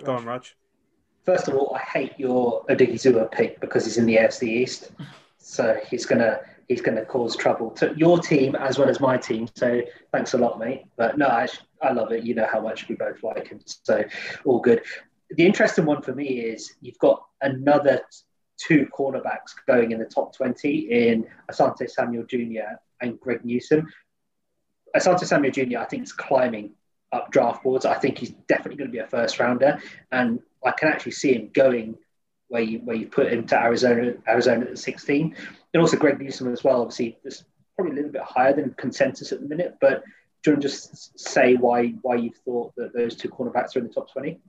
Go, 0.03 0.14
on, 0.14 0.26
Raj. 0.26 0.55
First 1.26 1.47
of 1.47 1.55
all, 1.55 1.76
I 1.76 1.80
hate 1.80 2.14
your 2.18 2.66
Odighizuwa 2.66 3.32
pick 3.32 3.59
because 3.59 3.86
he's 3.86 3.97
in 3.97 4.05
the 4.05 4.18
AFC 4.18 4.43
East. 4.43 4.91
So 5.38 5.80
he's 5.89 6.05
gonna 6.05 6.39
he's 6.72 6.82
going 6.82 6.95
to 6.95 7.05
cause 7.05 7.36
trouble 7.36 7.70
to 7.70 7.93
your 7.97 8.18
team 8.18 8.55
as 8.55 8.80
well 8.80 8.88
as 8.88 9.01
my 9.01 9.18
team. 9.18 9.45
So 9.55 9.82
thanks 10.14 10.34
a 10.34 10.38
lot, 10.38 10.57
mate. 10.57 10.84
But 10.95 11.18
no, 11.18 11.28
I, 11.28 11.47
I 11.82 11.91
love 11.91 12.14
it. 12.14 12.24
You 12.24 12.34
know 12.34 12.47
how 12.49 12.62
much 12.62 12.88
we 12.88 12.95
both 12.95 13.22
like 13.24 13.49
him. 13.49 13.59
So 13.66 14.05
all 14.45 14.59
good. 14.59 14.82
The 15.36 15.45
interesting 15.45 15.86
one 15.86 16.01
for 16.01 16.13
me 16.13 16.39
is 16.41 16.73
you've 16.82 16.97
got 16.99 17.23
another 17.41 18.01
two 18.57 18.88
cornerbacks 18.97 19.53
going 19.67 19.91
in 19.91 19.99
the 19.99 20.05
top 20.05 20.36
20 20.36 20.69
in 20.91 21.27
Asante 21.49 21.89
Samuel 21.89 22.25
Jr. 22.25 22.77
and 23.01 23.19
Greg 23.19 23.43
Newsome. 23.43 23.88
Asante 24.95 25.25
Samuel 25.25 25.51
Jr., 25.51 25.79
I 25.79 25.86
think, 25.86 26.03
is 26.03 26.11
climbing 26.11 26.71
up 27.11 27.32
draft 27.32 27.63
boards. 27.63 27.86
I 27.86 27.95
think 27.95 28.17
he's 28.17 28.32
definitely 28.47 28.77
going 28.77 28.89
to 28.89 28.93
be 28.93 28.99
a 28.99 29.07
first 29.07 29.39
rounder. 29.39 29.79
And 30.11 30.39
I 30.65 30.71
can 30.71 30.89
actually 30.89 31.13
see 31.13 31.34
him 31.34 31.49
going 31.53 31.97
where 32.49 32.61
you 32.61 32.79
where 32.79 32.97
you 32.97 33.07
put 33.07 33.32
him 33.32 33.47
to 33.47 33.57
Arizona, 33.57 34.13
Arizona 34.27 34.65
at 34.65 34.77
16. 34.77 35.36
And 35.73 35.82
also 35.82 35.97
Greg 35.97 36.19
Newsome 36.19 36.51
as 36.51 36.63
well. 36.63 36.82
Obviously, 36.82 37.17
it's 37.23 37.45
probably 37.75 37.93
a 37.93 37.95
little 37.95 38.11
bit 38.11 38.23
higher 38.23 38.53
than 38.53 38.73
consensus 38.73 39.32
at 39.32 39.39
the 39.39 39.47
minute. 39.47 39.77
But 39.79 40.03
do 40.43 40.51
you 40.51 40.55
want 40.55 40.63
to 40.63 40.67
just 40.67 41.19
say 41.19 41.55
why 41.55 41.93
why 42.01 42.15
you 42.15 42.32
thought 42.45 42.73
that 42.75 42.93
those 42.93 43.15
two 43.15 43.29
cornerbacks 43.29 43.75
are 43.75 43.79
in 43.79 43.88
the 43.88 43.93
top 43.93 44.11
20? 44.11 44.39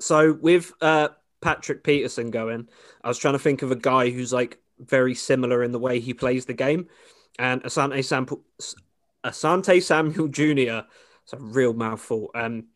So 0.00 0.32
with 0.34 0.72
uh, 0.80 1.08
Patrick 1.40 1.84
Peterson 1.84 2.30
going, 2.30 2.68
I 3.02 3.08
was 3.08 3.18
trying 3.18 3.34
to 3.34 3.38
think 3.38 3.62
of 3.62 3.70
a 3.70 3.76
guy 3.76 4.10
who's 4.10 4.32
like 4.32 4.58
very 4.78 5.14
similar 5.14 5.62
in 5.62 5.72
the 5.72 5.78
way 5.78 6.00
he 6.00 6.14
plays 6.14 6.44
the 6.44 6.54
game. 6.54 6.88
And 7.38 7.62
Asante, 7.62 8.04
Sample, 8.04 8.42
Asante 9.24 9.82
Samuel 9.82 10.28
Jr. 10.28 10.86
It's 11.22 11.32
a 11.32 11.38
real 11.38 11.74
mouthful. 11.74 12.30
Um, 12.34 12.66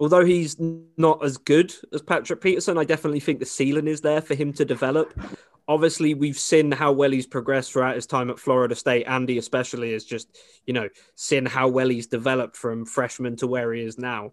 although 0.00 0.24
he's 0.24 0.56
not 0.58 1.24
as 1.24 1.36
good 1.36 1.74
as 1.92 2.02
Patrick 2.02 2.40
Peterson, 2.40 2.78
I 2.78 2.84
definitely 2.84 3.20
think 3.20 3.40
the 3.40 3.46
ceiling 3.46 3.88
is 3.88 4.00
there 4.00 4.20
for 4.20 4.34
him 4.34 4.52
to 4.54 4.64
develop. 4.64 5.18
Obviously, 5.66 6.14
we've 6.14 6.38
seen 6.38 6.72
how 6.72 6.92
well 6.92 7.10
he's 7.10 7.26
progressed 7.26 7.72
throughout 7.72 7.96
his 7.96 8.06
time 8.06 8.30
at 8.30 8.38
Florida 8.38 8.74
State. 8.74 9.04
Andy, 9.04 9.36
especially, 9.36 9.92
has 9.92 10.04
just, 10.04 10.38
you 10.66 10.72
know, 10.72 10.88
seen 11.14 11.44
how 11.44 11.68
well 11.68 11.88
he's 11.88 12.06
developed 12.06 12.56
from 12.56 12.86
freshman 12.86 13.36
to 13.36 13.46
where 13.46 13.72
he 13.74 13.82
is 13.82 13.98
now. 13.98 14.32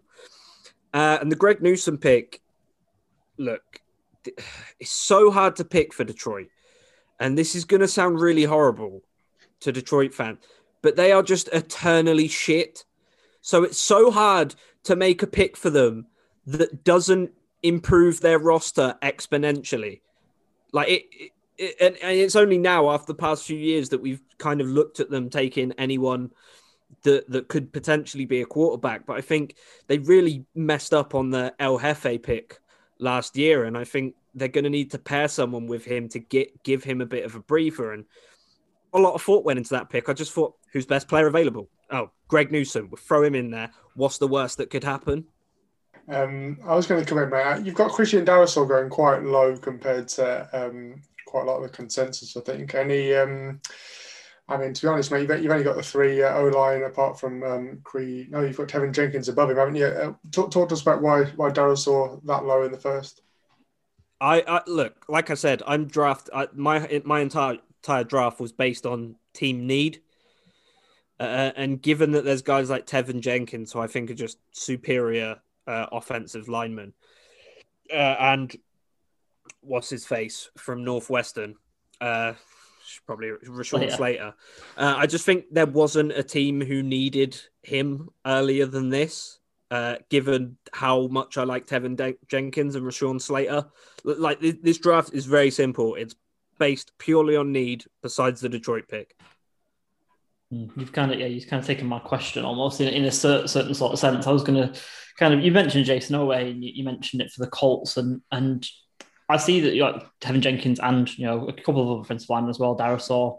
Uh, 0.96 1.18
and 1.20 1.30
the 1.30 1.36
Greg 1.36 1.60
Newsome 1.60 1.98
pick, 1.98 2.40
look, 3.36 3.82
it's 4.24 4.90
so 4.90 5.30
hard 5.30 5.56
to 5.56 5.64
pick 5.64 5.92
for 5.92 6.04
Detroit. 6.04 6.48
And 7.20 7.36
this 7.36 7.54
is 7.54 7.66
going 7.66 7.82
to 7.82 7.88
sound 7.88 8.18
really 8.18 8.44
horrible 8.44 9.02
to 9.60 9.72
Detroit 9.72 10.14
fans, 10.14 10.38
but 10.80 10.96
they 10.96 11.12
are 11.12 11.22
just 11.22 11.50
eternally 11.52 12.28
shit. 12.28 12.86
So 13.42 13.62
it's 13.62 13.76
so 13.76 14.10
hard 14.10 14.54
to 14.84 14.96
make 14.96 15.22
a 15.22 15.26
pick 15.26 15.58
for 15.58 15.68
them 15.68 16.06
that 16.46 16.82
doesn't 16.82 17.30
improve 17.62 18.22
their 18.22 18.38
roster 18.38 18.96
exponentially. 19.02 20.00
Like 20.72 20.88
it, 20.88 21.02
it, 21.12 21.32
it 21.58 21.76
and, 21.78 21.96
and 22.02 22.18
it's 22.18 22.36
only 22.36 22.56
now 22.56 22.88
after 22.90 23.08
the 23.08 23.18
past 23.18 23.44
few 23.44 23.58
years 23.58 23.90
that 23.90 24.00
we've 24.00 24.22
kind 24.38 24.62
of 24.62 24.68
looked 24.68 24.98
at 25.00 25.10
them 25.10 25.28
taking 25.28 25.72
anyone 25.72 26.30
that 27.06 27.30
that 27.30 27.48
could 27.48 27.72
potentially 27.72 28.26
be 28.26 28.42
a 28.42 28.46
quarterback. 28.46 29.06
But 29.06 29.16
I 29.16 29.20
think 29.22 29.56
they 29.86 29.98
really 29.98 30.44
messed 30.54 30.92
up 30.92 31.14
on 31.14 31.30
the 31.30 31.54
El 31.58 31.78
Jefe 31.78 32.22
pick 32.22 32.58
last 32.98 33.36
year, 33.36 33.64
and 33.64 33.78
I 33.78 33.84
think 33.84 34.14
they're 34.34 34.48
going 34.48 34.64
to 34.64 34.70
need 34.70 34.90
to 34.90 34.98
pair 34.98 35.28
someone 35.28 35.66
with 35.66 35.84
him 35.84 36.08
to 36.10 36.18
get 36.18 36.62
give 36.62 36.84
him 36.84 37.00
a 37.00 37.06
bit 37.06 37.24
of 37.24 37.34
a 37.34 37.40
breather. 37.40 37.92
And 37.92 38.04
a 38.92 38.98
lot 38.98 39.14
of 39.14 39.22
thought 39.22 39.44
went 39.44 39.58
into 39.58 39.74
that 39.74 39.90
pick. 39.90 40.08
I 40.08 40.12
just 40.12 40.32
thought, 40.32 40.54
who's 40.72 40.86
best 40.86 41.08
player 41.08 41.26
available? 41.26 41.68
Oh, 41.90 42.10
Greg 42.28 42.50
Newsome. 42.50 42.88
We'll 42.90 42.98
throw 42.98 43.22
him 43.22 43.34
in 43.34 43.50
there. 43.50 43.70
What's 43.94 44.18
the 44.18 44.28
worst 44.28 44.58
that 44.58 44.70
could 44.70 44.84
happen? 44.84 45.24
Um, 46.08 46.58
I 46.64 46.74
was 46.74 46.86
going 46.86 47.04
to 47.04 47.08
comment, 47.08 47.30
mate. 47.30 47.66
You've 47.66 47.74
got 47.74 47.92
Christian 47.92 48.24
Darrisaw 48.24 48.68
going 48.68 48.90
quite 48.90 49.22
low 49.22 49.56
compared 49.56 50.08
to 50.08 50.48
um, 50.52 51.02
quite 51.26 51.42
a 51.42 51.46
lot 51.46 51.56
of 51.56 51.64
the 51.64 51.76
consensus, 51.76 52.36
I 52.36 52.40
think. 52.40 52.74
Any, 52.74 53.14
um, 53.14 53.60
I 54.48 54.56
mean, 54.56 54.72
to 54.72 54.82
be 54.82 54.88
honest, 54.88 55.10
mate, 55.10 55.28
you've, 55.28 55.42
you've 55.42 55.50
only 55.52 55.64
got 55.64 55.76
the 55.76 55.82
three 55.82 56.22
uh, 56.22 56.36
O 56.36 56.44
line 56.44 56.84
apart 56.84 57.18
from 57.18 57.42
um, 57.42 57.80
Cree. 57.82 58.28
No, 58.30 58.42
you've 58.42 58.56
got 58.56 58.68
Teven 58.68 58.92
Jenkins 58.92 59.28
above 59.28 59.50
him, 59.50 59.56
haven't 59.56 59.74
you? 59.74 59.86
Uh, 59.86 60.12
talk, 60.30 60.52
talk 60.52 60.68
to 60.68 60.74
us 60.74 60.82
about 60.82 61.02
why 61.02 61.24
why 61.36 61.52
saw 61.74 62.18
that 62.24 62.44
low 62.44 62.62
in 62.62 62.70
the 62.70 62.78
first. 62.78 63.22
I, 64.20 64.42
I 64.46 64.62
look, 64.66 65.04
like 65.08 65.30
I 65.30 65.34
said, 65.34 65.62
I'm 65.66 65.86
draft. 65.86 66.30
I, 66.32 66.48
my 66.54 67.02
my 67.04 67.20
entire 67.20 67.58
entire 67.82 68.04
draft 68.04 68.40
was 68.40 68.52
based 68.52 68.86
on 68.86 69.16
team 69.32 69.66
need. 69.66 70.00
Uh, 71.18 71.50
and 71.56 71.80
given 71.80 72.12
that 72.12 72.24
there's 72.24 72.42
guys 72.42 72.68
like 72.68 72.86
Teven 72.86 73.20
Jenkins, 73.20 73.72
who 73.72 73.80
I 73.80 73.86
think 73.86 74.10
are 74.10 74.14
just 74.14 74.38
superior 74.52 75.36
uh, 75.66 75.86
offensive 75.90 76.48
linemen, 76.48 76.92
uh, 77.90 78.16
and 78.20 78.54
what's 79.60 79.88
his 79.88 80.04
face 80.04 80.50
from 80.58 80.84
Northwestern, 80.84 81.56
probably 82.98 83.28
Rashawn 83.28 83.66
Slater. 83.66 83.96
Slater. 83.96 84.34
Uh, 84.76 84.94
I 84.96 85.06
just 85.06 85.24
think 85.24 85.46
there 85.50 85.66
wasn't 85.66 86.12
a 86.12 86.22
team 86.22 86.60
who 86.60 86.82
needed 86.82 87.40
him 87.62 88.10
earlier 88.24 88.66
than 88.66 88.88
this. 88.88 89.38
Uh, 89.68 89.96
given 90.10 90.56
how 90.72 91.08
much 91.08 91.36
I 91.36 91.42
like 91.42 91.66
Teven 91.66 91.96
De- 91.96 92.14
Jenkins 92.28 92.76
and 92.76 92.86
Rashawn 92.86 93.20
Slater, 93.20 93.66
like 94.04 94.38
this 94.40 94.78
draft 94.78 95.12
is 95.12 95.26
very 95.26 95.50
simple. 95.50 95.96
It's 95.96 96.14
based 96.58 96.92
purely 96.98 97.34
on 97.34 97.50
need, 97.50 97.84
besides 98.00 98.40
the 98.40 98.48
Detroit 98.48 98.84
pick. 98.88 99.16
Hmm. 100.50 100.66
You've 100.76 100.92
kind 100.92 101.12
of 101.12 101.18
yeah, 101.18 101.26
you've 101.26 101.48
kind 101.48 101.60
of 101.60 101.66
taken 101.66 101.86
my 101.86 101.98
question 101.98 102.44
almost 102.44 102.80
in, 102.80 102.88
in 102.88 103.04
a 103.04 103.10
certain, 103.10 103.48
certain 103.48 103.74
sort 103.74 103.92
of 103.92 103.98
sense. 103.98 104.26
I 104.26 104.30
was 104.30 104.44
going 104.44 104.72
to 104.72 104.80
kind 105.18 105.34
of 105.34 105.40
you 105.40 105.50
mentioned 105.50 105.84
Jason 105.84 106.16
Oweh 106.16 106.50
and 106.50 106.62
you, 106.62 106.72
you, 106.74 106.84
mentioned 106.84 107.22
it 107.22 107.32
for 107.32 107.44
the 107.44 107.50
Colts 107.50 107.96
and 107.96 108.20
and 108.30 108.66
I 109.28 109.36
see 109.38 109.60
that 109.60 109.74
you 109.74 109.82
like 109.82 110.06
Teven 110.20 110.40
Jenkins 110.40 110.78
and 110.80 111.16
you 111.18 111.26
know 111.26 111.48
a 111.48 111.52
couple 111.52 111.82
of 111.82 111.88
other 111.88 112.00
offensive 112.00 112.30
linemen 112.30 112.50
as 112.50 112.58
well, 112.58 112.76
Darrisaw. 112.76 113.38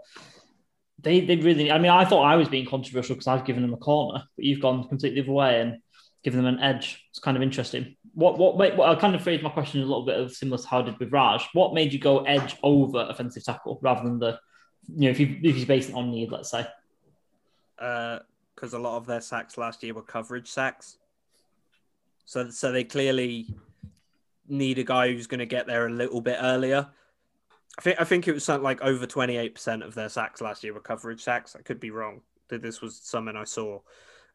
They 1.00 1.22
they 1.22 1.38
really 1.38 1.72
I 1.72 1.80
mean 1.80 1.92
I 1.92 2.06
thought 2.06 2.24
I 2.24 2.36
was 2.36 2.50
being 2.50 2.66
controversial 2.66 3.16
because 3.16 3.28
I've 3.28 3.46
given 3.46 3.62
them 3.62 3.74
a 3.74 3.78
corner, 3.78 4.24
but 4.36 4.46
you've 4.46 4.62
gone 4.62 4.88
completely 4.88 5.22
the 5.22 5.28
other 5.28 5.34
way 5.34 5.62
and 5.62 5.78
given 6.24 6.44
them 6.44 6.54
an 6.54 6.62
edge. 6.62 7.04
It's 7.12 7.20
kind 7.20 7.38
of 7.38 7.44
interesting. 7.44 7.96
What 8.14 8.38
what, 8.38 8.58
what 8.58 8.90
I 8.90 8.96
kind 8.96 9.16
of 9.16 9.22
phrased 9.22 9.44
my 9.44 9.50
question 9.50 9.82
a 9.82 9.86
little 9.86 10.06
bit 10.06 10.20
of 10.20 10.34
similar 10.34 10.58
to 10.58 10.68
how 10.68 10.80
I 10.80 10.84
did 10.84 11.00
with 11.00 11.14
Raj. 11.14 11.48
What 11.54 11.74
made 11.74 11.94
you 11.94 12.00
go 12.00 12.24
edge 12.24 12.58
over 12.64 13.06
offensive 13.10 13.44
tackle 13.44 13.80
rather 13.82 14.04
than 14.04 14.20
the 14.20 14.40
you 14.88 15.02
know 15.02 15.10
if 15.10 15.20
you 15.20 15.40
if 15.44 15.58
you 15.58 15.66
base 15.66 15.90
it 15.90 15.96
on 15.96 16.12
need, 16.12 16.32
let's 16.32 16.50
say 16.52 16.66
because 17.78 18.74
uh, 18.74 18.78
a 18.78 18.80
lot 18.80 18.98
of 18.98 19.06
their 19.06 19.22
sacks 19.22 19.58
last 19.58 19.84
year 19.84 19.94
were 19.94 20.02
coverage 20.02 20.48
sacks. 20.48 20.98
So, 22.26 22.50
so 22.50 22.72
they 22.72 22.84
clearly 22.84 23.56
need 24.48 24.80
a 24.80 24.84
guy 24.84 25.12
who's 25.12 25.28
going 25.28 25.40
to 25.40 25.46
get 25.46 25.68
there 25.68 25.88
a 25.88 25.92
little 25.92 26.22
bit 26.22 26.38
earlier. 26.40 26.88
I 27.78 27.82
think 27.82 28.02
I 28.02 28.04
think 28.04 28.28
it 28.28 28.34
was 28.34 28.44
something 28.44 28.64
like 28.64 28.82
over 28.82 29.06
twenty 29.06 29.38
eight 29.38 29.56
percent 29.56 29.84
of 29.84 29.94
their 29.94 30.10
sacks 30.10 30.42
last 30.42 30.64
year 30.64 30.74
were 30.74 30.80
coverage 30.80 31.24
sacks. 31.24 31.56
I 31.56 31.62
could 31.62 31.80
be 31.80 31.92
wrong. 31.92 32.22
This 32.50 32.82
was 32.82 33.00
something 33.04 33.36
I 33.36 33.44
saw. 33.44 33.80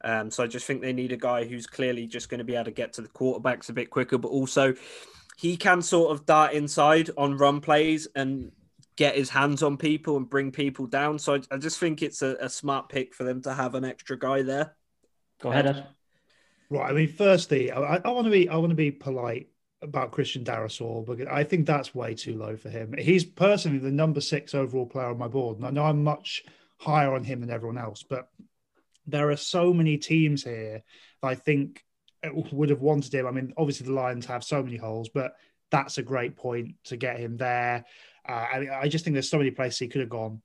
Um, 0.03 0.29
so 0.29 0.43
I 0.43 0.47
just 0.47 0.65
think 0.65 0.81
they 0.81 0.93
need 0.93 1.11
a 1.13 1.17
guy 1.17 1.45
who's 1.45 1.65
clearly 1.65 2.07
just 2.07 2.29
going 2.29 2.39
to 2.39 2.43
be 2.43 2.55
able 2.55 2.65
to 2.65 2.71
get 2.71 2.93
to 2.93 3.01
the 3.01 3.07
quarterbacks 3.07 3.69
a 3.69 3.73
bit 3.73 3.89
quicker, 3.89 4.17
but 4.17 4.29
also 4.29 4.73
he 5.37 5.57
can 5.57 5.81
sort 5.81 6.11
of 6.11 6.25
dart 6.25 6.53
inside 6.53 7.09
on 7.17 7.37
run 7.37 7.61
plays 7.61 8.07
and 8.15 8.51
get 8.95 9.15
his 9.15 9.29
hands 9.29 9.63
on 9.63 9.77
people 9.77 10.17
and 10.17 10.29
bring 10.29 10.51
people 10.51 10.85
down. 10.85 11.17
So 11.17 11.35
I, 11.35 11.41
I 11.51 11.57
just 11.57 11.79
think 11.79 12.01
it's 12.01 12.21
a, 12.21 12.35
a, 12.39 12.49
smart 12.49 12.89
pick 12.89 13.13
for 13.13 13.23
them 13.23 13.41
to 13.43 13.53
have 13.53 13.75
an 13.75 13.85
extra 13.85 14.19
guy 14.19 14.43
there. 14.43 14.75
Go 15.41 15.51
ahead, 15.51 15.67
Ed. 15.67 15.87
Right. 16.69 16.89
I 16.89 16.93
mean, 16.93 17.07
firstly, 17.07 17.71
I, 17.71 17.97
I 18.03 18.09
want 18.09 18.25
to 18.25 18.31
be 18.31 18.49
I 18.49 18.57
want 18.57 18.69
to 18.69 18.75
be 18.75 18.91
polite 18.91 19.47
about 19.83 20.11
Christian 20.11 20.43
Darrisaw 20.43 21.05
because 21.05 21.27
I 21.29 21.43
think 21.43 21.65
that's 21.65 21.93
way 21.93 22.15
too 22.15 22.37
low 22.37 22.55
for 22.55 22.69
him. 22.69 22.93
He's 22.97 23.23
personally 23.25 23.79
the 23.79 23.91
number 23.91 24.21
six 24.21 24.55
overall 24.55 24.85
player 24.85 25.07
on 25.07 25.17
my 25.17 25.27
board. 25.27 25.57
And 25.57 25.67
I 25.67 25.69
know 25.71 25.83
I'm 25.83 26.03
much 26.03 26.43
higher 26.77 27.13
on 27.13 27.23
him 27.23 27.41
than 27.41 27.49
everyone 27.49 27.77
else, 27.77 28.03
but 28.03 28.29
there 29.05 29.29
are 29.29 29.37
so 29.37 29.73
many 29.73 29.97
teams 29.97 30.43
here 30.43 30.83
that 31.21 31.27
I 31.27 31.35
think 31.35 31.83
would 32.31 32.69
have 32.69 32.81
wanted 32.81 33.13
him. 33.13 33.27
I 33.27 33.31
mean, 33.31 33.53
obviously 33.57 33.85
the 33.85 33.93
Lions 33.93 34.25
have 34.27 34.43
so 34.43 34.63
many 34.63 34.77
holes, 34.77 35.09
but 35.09 35.33
that's 35.71 35.97
a 35.97 36.03
great 36.03 36.35
point 36.35 36.75
to 36.85 36.97
get 36.97 37.19
him 37.19 37.37
there. 37.37 37.85
Uh, 38.27 38.31
I, 38.31 38.67
I, 38.83 38.87
just 38.87 39.03
think 39.03 39.15
there's 39.15 39.29
so 39.29 39.37
many 39.37 39.51
places 39.51 39.79
he 39.79 39.87
could 39.89 40.01
have 40.01 40.09
gone. 40.09 40.41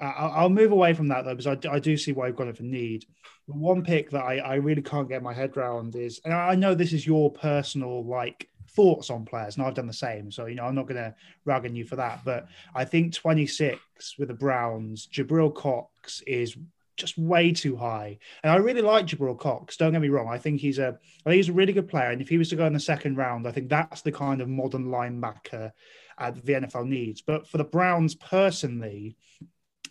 Uh, 0.00 0.06
I'll, 0.06 0.48
move 0.48 0.72
away 0.72 0.94
from 0.94 1.08
that 1.08 1.24
though, 1.24 1.36
because 1.36 1.46
I, 1.46 1.70
I 1.70 1.78
do 1.78 1.96
see 1.96 2.12
why 2.12 2.26
you've 2.26 2.36
got 2.36 2.48
it 2.48 2.56
for 2.56 2.64
need. 2.64 3.04
One 3.46 3.84
pick 3.84 4.10
that 4.10 4.24
I, 4.24 4.38
I 4.38 4.54
really 4.56 4.82
can't 4.82 5.08
get 5.08 5.22
my 5.22 5.34
head 5.34 5.56
around 5.56 5.94
is, 5.94 6.20
and 6.24 6.34
I 6.34 6.56
know 6.56 6.74
this 6.74 6.92
is 6.92 7.06
your 7.06 7.30
personal 7.30 8.04
like 8.04 8.48
thoughts 8.74 9.10
on 9.10 9.24
players, 9.24 9.56
and 9.56 9.66
I've 9.66 9.74
done 9.74 9.86
the 9.86 9.92
same. 9.92 10.30
So 10.30 10.46
you 10.46 10.54
know, 10.54 10.64
I'm 10.64 10.74
not 10.74 10.86
going 10.86 11.02
to 11.02 11.14
rag 11.44 11.64
on 11.64 11.74
you 11.74 11.84
for 11.84 11.96
that. 11.96 12.20
But 12.24 12.48
I 12.74 12.84
think 12.84 13.14
26 13.14 13.80
with 14.18 14.28
the 14.28 14.34
Browns, 14.34 15.08
Jabril 15.12 15.54
Cox 15.54 16.22
is 16.26 16.56
just 16.96 17.18
way 17.18 17.50
too 17.52 17.76
high. 17.76 18.18
And 18.42 18.52
I 18.52 18.56
really 18.56 18.82
like 18.82 19.06
Jabril 19.06 19.38
Cox. 19.38 19.76
Don't 19.76 19.92
get 19.92 20.02
me 20.02 20.10
wrong. 20.10 20.28
I 20.28 20.38
think 20.38 20.60
he's 20.60 20.78
a 20.78 20.98
I 21.24 21.30
think 21.30 21.36
he's 21.36 21.48
a 21.48 21.54
really 21.54 21.72
good 21.72 21.88
player. 21.88 22.10
And 22.10 22.20
if 22.20 22.28
he 22.28 22.38
was 22.38 22.50
to 22.50 22.56
go 22.56 22.66
in 22.66 22.72
the 22.72 22.80
second 22.80 23.16
round, 23.16 23.48
I 23.48 23.52
think 23.52 23.68
that's 23.68 24.02
the 24.02 24.12
kind 24.12 24.40
of 24.40 24.48
modern 24.48 24.86
linebacker 24.86 25.72
uh, 26.18 26.30
the 26.30 26.52
NFL 26.52 26.86
needs. 26.86 27.22
But 27.22 27.48
for 27.48 27.58
the 27.58 27.64
Browns 27.64 28.14
personally, 28.14 29.16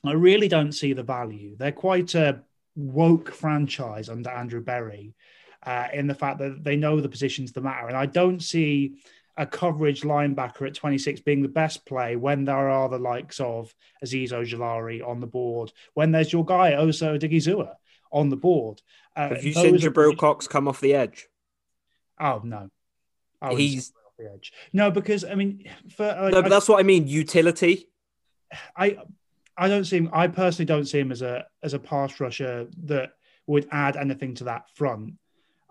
I 0.05 0.13
really 0.13 0.47
don't 0.47 0.71
see 0.71 0.93
the 0.93 1.03
value. 1.03 1.55
They're 1.57 1.71
quite 1.71 2.15
a 2.15 2.43
woke 2.75 3.31
franchise 3.31 4.07
under 4.07 4.29
Andrew 4.29 4.61
Berry 4.61 5.15
uh, 5.63 5.87
in 5.93 6.07
the 6.07 6.15
fact 6.15 6.39
that 6.39 6.63
they 6.63 6.75
know 6.75 6.99
the 6.99 7.09
positions 7.09 7.51
that 7.51 7.61
matter. 7.61 7.87
And 7.87 7.97
I 7.97 8.05
don't 8.05 8.41
see 8.41 9.01
a 9.37 9.45
coverage 9.45 10.01
linebacker 10.01 10.67
at 10.67 10.73
26 10.73 11.21
being 11.21 11.41
the 11.41 11.47
best 11.47 11.85
play 11.85 12.17
when 12.17 12.43
there 12.43 12.69
are 12.69 12.89
the 12.89 12.97
likes 12.97 13.39
of 13.39 13.73
Azeez 14.03 14.31
Ojulari 14.31 15.05
on 15.05 15.21
the 15.21 15.27
board, 15.27 15.71
when 15.93 16.11
there's 16.11 16.33
your 16.33 16.43
guy 16.43 16.73
Osa 16.73 17.05
Odighizuwa, 17.17 17.75
on 18.11 18.29
the 18.29 18.35
board. 18.35 18.81
Uh, 19.15 19.29
Have 19.29 19.43
you 19.43 19.53
seen 19.53 19.75
Jabril. 19.77 20.17
Cox 20.17 20.47
come 20.47 20.67
off 20.67 20.81
the 20.81 20.93
edge? 20.93 21.27
Oh 22.19 22.41
no, 22.43 22.69
he's 23.51 23.91
off 24.05 24.13
the 24.17 24.31
edge. 24.31 24.51
No, 24.73 24.91
because 24.91 25.23
I 25.23 25.35
mean, 25.35 25.63
for 25.95 26.05
uh, 26.05 26.29
no, 26.29 26.41
but 26.41 26.47
I, 26.47 26.49
that's 26.49 26.67
what 26.67 26.79
I 26.79 26.83
mean. 26.83 27.07
Utility. 27.07 27.87
I 28.75 28.97
I 29.57 29.67
don't 29.67 29.85
see 29.85 29.97
him. 29.97 30.09
I 30.11 30.27
personally 30.27 30.65
don't 30.65 30.85
see 30.85 30.99
him 30.99 31.11
as 31.11 31.21
a 31.21 31.45
as 31.63 31.73
a 31.73 31.79
pass 31.79 32.19
rusher 32.19 32.67
that 32.85 33.11
would 33.47 33.67
add 33.71 33.95
anything 33.95 34.35
to 34.35 34.45
that 34.45 34.69
front. 34.75 35.13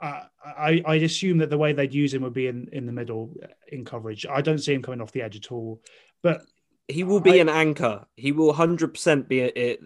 Uh, 0.00 0.24
I 0.44 0.82
I'd 0.86 1.02
assume 1.02 1.38
that 1.38 1.50
the 1.50 1.58
way 1.58 1.72
they'd 1.72 1.92
use 1.94 2.14
him 2.14 2.22
would 2.22 2.34
be 2.34 2.46
in 2.46 2.68
in 2.72 2.86
the 2.86 2.92
middle 2.92 3.34
in 3.66 3.84
coverage. 3.84 4.26
I 4.26 4.40
don't 4.40 4.58
see 4.58 4.74
him 4.74 4.82
coming 4.82 5.00
off 5.00 5.12
the 5.12 5.22
edge 5.22 5.36
at 5.36 5.50
all. 5.50 5.82
But 6.22 6.42
he 6.86 7.04
will 7.04 7.20
be 7.20 7.34
I, 7.34 7.36
an 7.36 7.48
anchor. 7.48 8.06
He 8.16 8.32
will 8.32 8.52
hundred 8.52 8.94
percent 8.94 9.28
be 9.28 9.40
a, 9.40 9.52
a, 9.56 9.78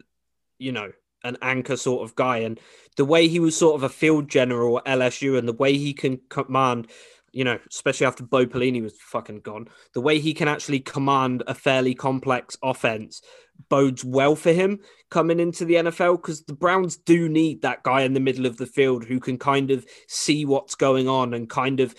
you 0.58 0.72
know 0.72 0.92
an 1.24 1.38
anchor 1.40 1.76
sort 1.76 2.02
of 2.02 2.14
guy. 2.14 2.38
And 2.38 2.60
the 2.96 3.04
way 3.04 3.28
he 3.28 3.40
was 3.40 3.56
sort 3.56 3.76
of 3.76 3.82
a 3.82 3.88
field 3.88 4.28
general 4.28 4.78
at 4.78 4.98
LSU 4.98 5.38
and 5.38 5.48
the 5.48 5.52
way 5.52 5.76
he 5.76 5.94
can 5.94 6.20
command, 6.28 6.88
you 7.32 7.44
know, 7.44 7.58
especially 7.70 8.06
after 8.06 8.22
Bo 8.22 8.46
Pelini 8.46 8.82
was 8.82 8.94
fucking 9.00 9.40
gone, 9.40 9.68
the 9.94 10.00
way 10.00 10.18
he 10.18 10.34
can 10.34 10.48
actually 10.48 10.80
command 10.80 11.42
a 11.46 11.54
fairly 11.54 11.94
complex 11.94 12.56
offense 12.62 13.22
bodes 13.68 14.04
well 14.04 14.36
for 14.36 14.52
him 14.52 14.80
coming 15.10 15.40
into 15.40 15.64
the 15.64 15.74
NFL 15.74 16.16
because 16.16 16.44
the 16.44 16.54
Browns 16.54 16.96
do 16.96 17.28
need 17.28 17.62
that 17.62 17.82
guy 17.82 18.02
in 18.02 18.14
the 18.14 18.20
middle 18.20 18.46
of 18.46 18.56
the 18.56 18.66
field 18.66 19.04
who 19.04 19.20
can 19.20 19.38
kind 19.38 19.70
of 19.70 19.86
see 20.08 20.44
what's 20.44 20.74
going 20.74 21.08
on 21.08 21.34
and 21.34 21.48
kind 21.48 21.80
of, 21.80 21.94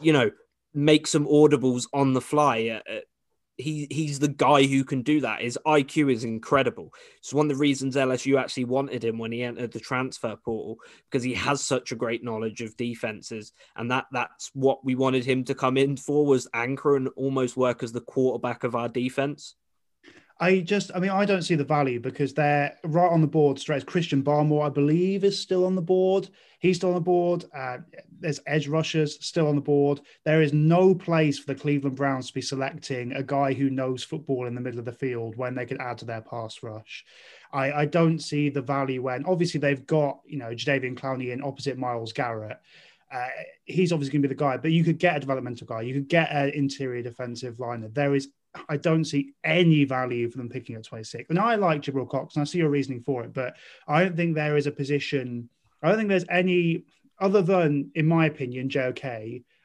you 0.00 0.12
know, 0.12 0.30
make 0.74 1.06
some 1.06 1.26
audibles 1.26 1.86
on 1.92 2.12
the 2.12 2.20
fly 2.20 2.68
uh, 2.68 2.92
uh, 2.92 3.00
he 3.58 3.88
he's 3.90 4.20
the 4.20 4.28
guy 4.28 4.62
who 4.62 4.84
can 4.84 5.02
do 5.02 5.20
that. 5.20 5.42
His 5.42 5.58
IQ 5.66 6.12
is 6.12 6.24
incredible. 6.24 6.94
It's 7.18 7.34
one 7.34 7.50
of 7.50 7.56
the 7.56 7.60
reasons 7.60 7.96
LSU 7.96 8.40
actually 8.40 8.64
wanted 8.64 9.04
him 9.04 9.18
when 9.18 9.32
he 9.32 9.42
entered 9.42 9.72
the 9.72 9.80
transfer 9.80 10.36
portal 10.36 10.78
because 11.10 11.24
he 11.24 11.34
has 11.34 11.60
such 11.60 11.90
a 11.90 11.96
great 11.96 12.22
knowledge 12.24 12.60
of 12.60 12.76
defenses, 12.76 13.52
and 13.76 13.90
that 13.90 14.06
that's 14.12 14.50
what 14.54 14.84
we 14.84 14.94
wanted 14.94 15.24
him 15.24 15.44
to 15.44 15.54
come 15.54 15.76
in 15.76 15.96
for 15.96 16.24
was 16.24 16.48
anchor 16.54 16.96
and 16.96 17.08
almost 17.16 17.56
work 17.56 17.82
as 17.82 17.92
the 17.92 18.00
quarterback 18.00 18.62
of 18.62 18.76
our 18.76 18.88
defense. 18.88 19.56
I 20.40 20.60
just, 20.60 20.92
I 20.94 21.00
mean, 21.00 21.10
I 21.10 21.24
don't 21.24 21.42
see 21.42 21.56
the 21.56 21.64
value 21.64 21.98
because 21.98 22.32
they're 22.32 22.76
right 22.84 23.10
on 23.10 23.20
the 23.20 23.26
board 23.26 23.58
straight. 23.58 23.86
Christian 23.86 24.22
Barmore, 24.22 24.66
I 24.66 24.68
believe, 24.68 25.24
is 25.24 25.38
still 25.38 25.64
on 25.64 25.74
the 25.74 25.82
board. 25.82 26.28
He's 26.60 26.76
still 26.76 26.90
on 26.90 26.94
the 26.94 27.00
board. 27.00 27.44
Uh, 27.52 27.78
there's 28.20 28.40
edge 28.46 28.68
rushers 28.68 29.24
still 29.24 29.48
on 29.48 29.56
the 29.56 29.60
board. 29.60 30.00
There 30.24 30.40
is 30.40 30.52
no 30.52 30.94
place 30.94 31.40
for 31.40 31.52
the 31.52 31.60
Cleveland 31.60 31.96
Browns 31.96 32.28
to 32.28 32.34
be 32.34 32.40
selecting 32.40 33.12
a 33.12 33.22
guy 33.22 33.52
who 33.52 33.68
knows 33.68 34.04
football 34.04 34.46
in 34.46 34.54
the 34.54 34.60
middle 34.60 34.78
of 34.78 34.84
the 34.84 34.92
field 34.92 35.36
when 35.36 35.56
they 35.56 35.66
could 35.66 35.80
add 35.80 35.98
to 35.98 36.04
their 36.04 36.20
pass 36.20 36.62
rush. 36.62 37.04
I, 37.52 37.72
I 37.72 37.84
don't 37.86 38.20
see 38.20 38.48
the 38.48 38.62
value 38.62 39.02
when 39.02 39.24
obviously 39.24 39.58
they've 39.58 39.86
got, 39.86 40.20
you 40.24 40.38
know, 40.38 40.50
Jadeveon 40.50 40.98
Clowney 40.98 41.32
in 41.32 41.42
opposite 41.42 41.78
Myles 41.78 42.12
Garrett. 42.12 42.58
Uh, 43.10 43.28
he's 43.64 43.90
obviously 43.90 44.12
going 44.12 44.22
to 44.22 44.28
be 44.28 44.34
the 44.34 44.38
guy, 44.38 44.56
but 44.56 44.70
you 44.70 44.84
could 44.84 44.98
get 44.98 45.16
a 45.16 45.20
developmental 45.20 45.66
guy. 45.66 45.80
You 45.80 45.94
could 45.94 46.08
get 46.08 46.30
an 46.30 46.50
interior 46.50 47.02
defensive 47.02 47.58
liner. 47.58 47.88
There 47.88 48.14
is 48.14 48.28
I 48.68 48.76
don't 48.76 49.04
see 49.04 49.32
any 49.44 49.84
value 49.84 50.30
for 50.30 50.38
them 50.38 50.48
picking 50.48 50.76
at 50.76 50.84
26. 50.84 51.30
And 51.30 51.38
I 51.38 51.54
like 51.56 51.82
Jabril 51.82 52.08
Cox, 52.08 52.34
and 52.34 52.42
I 52.42 52.44
see 52.44 52.58
your 52.58 52.70
reasoning 52.70 53.02
for 53.02 53.24
it, 53.24 53.32
but 53.32 53.56
I 53.86 54.04
don't 54.04 54.16
think 54.16 54.34
there 54.34 54.56
is 54.56 54.66
a 54.66 54.72
position. 54.72 55.48
I 55.82 55.88
don't 55.88 55.98
think 55.98 56.08
there's 56.08 56.24
any 56.30 56.84
other 57.20 57.42
than, 57.42 57.90
in 57.94 58.06
my 58.06 58.26
opinion, 58.26 58.68
JOK. 58.68 59.04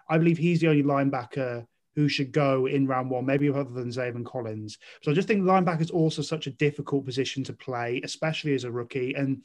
I 0.09 0.17
believe 0.17 0.37
he's 0.37 0.59
the 0.59 0.67
only 0.67 0.83
linebacker 0.83 1.65
who 1.95 2.09
should 2.09 2.31
go 2.31 2.65
in 2.65 2.87
round 2.87 3.09
one, 3.09 3.25
maybe 3.25 3.49
other 3.49 3.63
than 3.63 3.89
Zaven 3.89 4.25
Collins. 4.25 4.77
So 5.01 5.11
I 5.11 5.13
just 5.13 5.27
think 5.27 5.43
linebacker 5.43 5.81
is 5.81 5.91
also 5.91 6.21
such 6.21 6.47
a 6.47 6.51
difficult 6.51 7.05
position 7.05 7.43
to 7.45 7.53
play, 7.53 8.01
especially 8.03 8.55
as 8.55 8.63
a 8.63 8.71
rookie. 8.71 9.13
And 9.13 9.43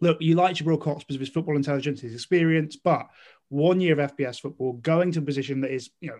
look, 0.00 0.18
you 0.20 0.34
like 0.34 0.56
Jabril 0.56 0.80
Cox 0.80 1.02
because 1.02 1.16
of 1.16 1.20
his 1.20 1.28
football 1.28 1.56
intelligence, 1.56 2.00
his 2.00 2.14
experience, 2.14 2.76
but 2.76 3.08
one 3.48 3.80
year 3.80 3.98
of 3.98 4.16
FBS 4.16 4.40
football, 4.40 4.74
going 4.74 5.12
to 5.12 5.18
a 5.18 5.22
position 5.22 5.60
that 5.60 5.72
is, 5.72 5.90
you 6.00 6.10
know, 6.10 6.18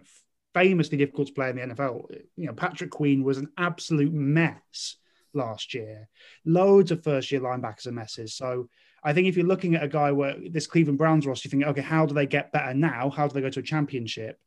famously 0.54 0.98
difficult 0.98 1.28
to 1.28 1.34
play 1.34 1.50
in 1.50 1.56
the 1.56 1.74
NFL. 1.74 2.10
You 2.36 2.46
know, 2.46 2.52
Patrick 2.52 2.90
Queen 2.90 3.22
was 3.22 3.38
an 3.38 3.48
absolute 3.56 4.12
mess 4.12 4.96
last 5.34 5.74
year. 5.74 6.08
Loads 6.44 6.90
of 6.90 7.02
first 7.02 7.30
year 7.30 7.40
linebackers 7.40 7.86
are 7.86 7.92
messes. 7.92 8.34
So 8.34 8.68
I 9.04 9.12
think 9.12 9.26
if 9.26 9.36
you're 9.36 9.46
looking 9.46 9.74
at 9.74 9.82
a 9.82 9.88
guy 9.88 10.12
where 10.12 10.36
this 10.50 10.66
Cleveland 10.66 10.98
Browns 10.98 11.26
roster, 11.26 11.48
you 11.48 11.50
think, 11.50 11.64
okay, 11.64 11.80
how 11.80 12.06
do 12.06 12.14
they 12.14 12.26
get 12.26 12.52
better 12.52 12.74
now? 12.74 13.10
How 13.10 13.26
do 13.26 13.34
they 13.34 13.40
go 13.40 13.50
to 13.50 13.60
a 13.60 13.64
championship? 13.64 14.38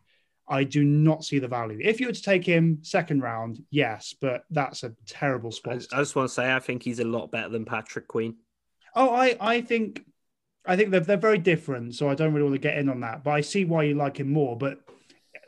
I 0.47 0.63
do 0.63 0.83
not 0.83 1.25
see 1.25 1.39
the 1.39 1.47
value. 1.47 1.79
If 1.81 1.99
you 1.99 2.07
were 2.07 2.13
to 2.13 2.21
take 2.21 2.45
him 2.45 2.79
second 2.83 3.21
round, 3.21 3.63
yes, 3.71 4.13
but 4.19 4.43
that's 4.51 4.83
a 4.83 4.93
terrible 5.07 5.51
spot. 5.51 5.85
I, 5.91 5.97
just 5.97 6.15
want 6.15 6.29
to 6.29 6.33
say, 6.33 6.53
I 6.53 6.59
think 6.59 6.83
he's 6.83 6.99
a 6.99 7.05
lot 7.05 7.31
better 7.31 7.49
than 7.49 7.65
Patrick 7.65 8.07
Queen. 8.07 8.35
Oh, 8.95 9.09
I, 9.09 9.35
I 9.41 9.61
think, 9.61 10.05
I 10.65 10.75
think 10.75 10.91
they're, 10.91 10.99
they're 10.99 11.17
very 11.17 11.39
different. 11.39 11.95
So 11.95 12.09
I 12.09 12.15
don't 12.15 12.31
really 12.31 12.43
want 12.43 12.55
to 12.55 12.59
get 12.59 12.77
in 12.77 12.89
on 12.89 13.01
that, 13.01 13.23
but 13.23 13.31
I 13.31 13.41
see 13.41 13.65
why 13.65 13.83
you 13.83 13.95
like 13.95 14.19
him 14.19 14.31
more. 14.31 14.55
But 14.55 14.84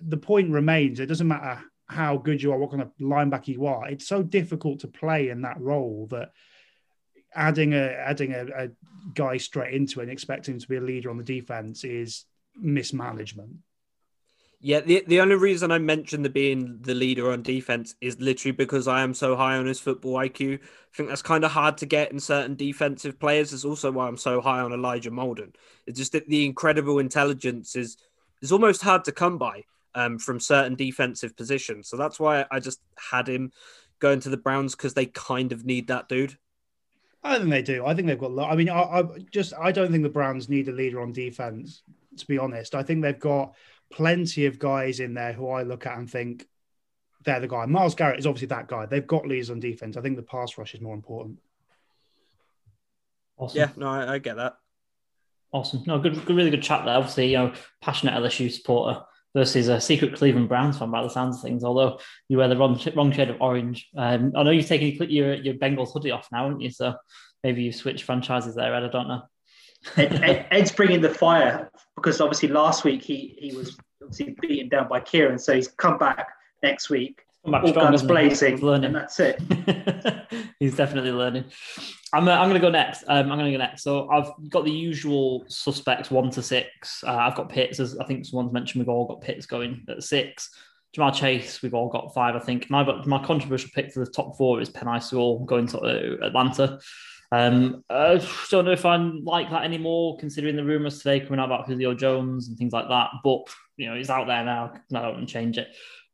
the 0.02 0.18
point 0.18 0.52
remains: 0.52 1.00
it 1.00 1.08
doesn't 1.08 1.28
matter 1.28 1.64
how 1.88 2.18
good 2.18 2.42
you 2.42 2.52
are, 2.52 2.58
what 2.58 2.72
kind 2.72 2.82
of 2.82 2.92
linebacker 3.00 3.48
you 3.48 3.66
are. 3.66 3.88
It's 3.88 4.08
so 4.08 4.22
difficult 4.22 4.82
to 4.82 4.88
play 4.88 5.30
in 5.30 5.42
that 5.44 5.60
role 5.60 6.08
that 6.12 6.32
adding 7.34 7.74
a 7.74 7.78
adding 7.78 8.34
a, 8.34 8.46
a 8.46 8.70
guy 9.14 9.38
straight 9.38 9.74
into 9.74 10.00
it 10.00 10.04
and 10.04 10.12
expecting 10.12 10.56
him 10.56 10.60
to 10.60 10.68
be 10.68 10.78
a 10.78 10.82
leader 10.82 11.10
on 11.10 11.18
the 11.18 11.24
defense 11.24 11.84
is 11.84 12.26
mismanagement. 12.56 13.58
Yeah, 14.60 14.80
the, 14.80 15.04
the 15.08 15.22
only 15.22 15.36
reason 15.36 15.72
I 15.72 15.78
mentioned 15.78 16.26
the 16.26 16.32
being 16.32 16.80
the 16.82 16.96
leader 16.96 17.32
on 17.32 17.44
defense 17.44 17.94
is 18.02 18.20
literally 18.20 18.54
because 18.54 18.88
I 18.88 19.02
am 19.02 19.14
so 19.14 19.36
high 19.36 19.56
on 19.56 19.68
his 19.68 19.80
football 19.80 20.16
IQ. 20.16 20.56
I 20.56 20.60
think 20.96 21.10
that's 21.10 21.22
kind 21.22 21.44
of 21.44 21.52
hard 21.52 21.78
to 21.78 21.86
get 21.86 22.12
in 22.12 22.20
certain 22.20 22.56
defensive 22.56 23.20
players. 23.20 23.54
It's 23.54 23.66
also 23.66 23.92
why 23.92 24.08
I'm 24.08 24.18
so 24.18 24.42
high 24.42 24.60
on 24.60 24.74
Elijah 24.74 25.12
Molden. 25.12 25.54
It's 25.86 26.00
just 26.00 26.14
that 26.14 26.28
the 26.28 26.44
incredible 26.44 26.98
intelligence 26.98 27.76
is 27.76 27.98
is 28.42 28.52
almost 28.52 28.82
hard 28.82 29.04
to 29.06 29.12
come 29.12 29.38
by 29.38 29.64
um, 29.98 30.20
from 30.20 30.40
certain 30.40 30.76
defensive 30.76 31.36
positions. 31.36 31.90
So 31.90 31.98
that's 31.98 32.20
why 32.20 32.46
I 32.52 32.60
just 32.60 32.80
had 33.12 33.28
him 33.28 33.52
going 34.00 34.20
to 34.22 34.30
the 34.30 34.38
Browns 34.38 34.76
because 34.76 34.94
they 34.94 35.08
kind 35.08 35.52
of 35.52 35.66
need 35.66 35.88
that 35.88 36.08
dude. 36.08 36.38
I 37.24 37.40
think 37.40 37.50
they 37.50 37.64
do. 37.64 37.84
I 37.84 37.96
think 37.96 38.08
they've 38.08 38.18
got. 38.18 38.38
I 38.40 38.56
mean, 38.56 38.70
I, 38.70 38.82
I, 38.82 39.04
just 39.32 39.54
I 39.60 39.72
don't 39.72 39.92
think 39.92 40.04
the 40.04 40.10
Browns 40.10 40.50
need 40.50 40.70
a 40.70 40.72
leader 40.72 41.02
on 41.02 41.12
defense. 41.12 41.82
To 42.18 42.28
be 42.28 42.38
honest, 42.38 42.76
I 42.76 42.84
think 42.84 43.02
they've 43.02 43.20
got 43.20 43.56
plenty 43.92 44.46
of 44.46 44.60
guys 44.60 45.00
in 45.00 45.16
there 45.16 45.34
who 45.34 45.50
I 45.50 45.64
look 45.64 45.88
at 45.88 45.98
and 45.98 46.10
think 46.10 46.48
they're 47.26 47.40
the 47.40 47.48
guy. 47.48 47.66
Myles 47.66 47.96
Garrett 47.96 48.20
is 48.20 48.28
obviously 48.28 48.50
that 48.50 48.68
guy. 48.68 48.86
They've 48.86 49.06
got 49.06 49.28
leaders 49.28 49.50
on 49.50 49.60
defense. 49.60 49.98
I 49.98 50.02
think 50.02 50.16
the 50.16 50.24
pass 50.24 50.58
rush 50.60 50.76
is 50.76 50.82
more 50.82 50.94
important. 50.94 51.40
Awesome. 53.36 53.60
Yeah, 53.60 53.70
no, 53.76 53.88
I, 53.90 54.14
I 54.14 54.18
get 54.20 54.38
that. 54.38 54.58
Awesome. 55.52 55.84
No, 55.88 55.98
good, 55.98 56.24
good, 56.26 56.36
really 56.36 56.52
good 56.52 56.64
chat 56.64 56.86
there. 56.86 56.96
Obviously, 56.96 57.32
you 57.32 57.38
know, 57.38 57.54
passionate 57.82 58.14
LSU 58.14 58.52
supporter 58.52 59.02
versus 59.36 59.68
a 59.68 59.80
secret 59.80 60.16
Cleveland 60.16 60.50
Browns 60.50 60.78
fan 60.78 60.92
by 60.92 61.04
the 61.04 61.10
sounds 61.10 61.38
of 61.38 61.42
things. 61.42 61.64
Although 61.64 62.00
you 62.28 62.38
wear 62.38 62.48
the 62.48 62.58
wrong, 62.58 62.80
wrong 62.96 63.12
shade 63.12 63.30
of 63.30 63.42
orange. 63.42 63.88
Um, 63.98 64.34
I 64.36 64.44
know 64.44 64.52
you've 64.52 64.68
taken 64.68 65.10
your 65.10 65.36
your 65.36 65.56
Bengals 65.56 65.94
hoodie 65.94 66.12
off 66.12 66.28
now, 66.32 66.44
haven't 66.44 66.62
you? 66.62 66.72
So 66.72 66.96
maybe 67.44 67.64
you've 67.64 67.76
switched 67.76 68.04
franchises 68.04 68.56
there, 68.56 68.74
Ed. 68.74 68.84
I 68.84 68.90
don't 68.90 69.08
know. 69.08 69.24
Ed, 69.96 70.24
Ed, 70.24 70.48
Ed's 70.52 70.72
bringing 70.72 71.02
the 71.02 71.10
fire 71.10 71.72
because 71.96 72.22
obviously 72.22 72.50
last 72.50 72.84
week 72.84 73.04
he 73.04 73.36
he 73.40 73.56
was 73.56 73.78
obviously 74.02 74.36
beaten 74.42 74.70
down 74.70 74.88
by 74.88 75.00
Kieran, 75.00 75.38
so 75.38 75.54
he's 75.54 75.68
come 75.68 75.98
back 75.98 76.30
next 76.64 76.90
week 76.90 77.22
all 77.54 77.74
guns 77.74 78.04
blazing, 78.04 78.60
learning. 78.62 78.86
and 78.86 78.96
that's 78.96 79.20
it. 79.20 79.42
He's 80.60 80.76
definitely 80.76 81.12
learning. 81.12 81.46
I'm, 82.14 82.28
uh, 82.28 82.32
I'm 82.32 82.50
going 82.50 82.62
to 82.62 82.66
go 82.66 82.72
next. 82.72 83.04
Um, 83.08 83.32
I'm 83.32 83.38
going 83.38 83.52
to 83.52 83.58
go 83.58 83.64
next. 83.64 83.84
So 83.84 84.10
I've 84.10 84.32
got 84.50 84.66
the 84.66 84.72
usual 84.72 85.46
suspects, 85.48 86.10
one 86.10 86.30
to 86.32 86.42
six. 86.42 87.04
Uh, 87.06 87.16
I've 87.16 87.36
got 87.36 87.50
Pitts, 87.50 87.80
as 87.80 87.98
I 87.98 88.06
think 88.06 88.26
someone's 88.26 88.54
mentioned, 88.54 88.82
we've 88.82 88.90
all 88.90 89.06
got 89.06 89.22
Pitts 89.22 89.46
going 89.46 89.84
at 89.90 90.04
six. 90.04 90.50
Ja'Marr 90.96 91.14
Chase, 91.14 91.62
we've 91.62 91.74
all 91.74 91.90
got 91.90 92.14
five, 92.14 92.36
I 92.36 92.40
think. 92.40 92.68
And 92.70 93.06
my 93.06 93.24
controversial 93.24 93.70
pick 93.74 93.92
for 93.92 94.04
the 94.04 94.12
top 94.12 94.38
four 94.38 94.62
is 94.62 94.70
Penei 94.70 95.04
Sewell 95.04 95.40
going 95.40 95.68
to 95.68 95.80
uh, 95.80 96.26
Atlanta. 96.26 96.80
Um, 97.32 97.84
I 97.90 98.26
don't 98.50 98.66
know 98.66 98.72
if 98.72 98.86
I 98.86 98.96
like 98.96 99.50
that 99.50 99.64
anymore, 99.64 100.18
considering 100.18 100.56
the 100.56 100.64
rumors 100.64 101.00
today 101.00 101.20
coming 101.20 101.40
out 101.40 101.48
about 101.48 101.68
Julio 101.68 101.94
Jones 101.94 102.48
and 102.48 102.58
things 102.58 102.72
like 102.72 102.88
that. 102.88 103.10
But 103.24 103.42
you 103.76 103.88
know, 103.88 103.96
he's 103.96 104.10
out 104.10 104.28
there 104.28 104.44
now. 104.44 104.74
I 104.94 105.02
don't 105.02 105.16
want 105.16 105.28
to 105.28 105.34
change 105.34 105.58
it. 105.58 105.68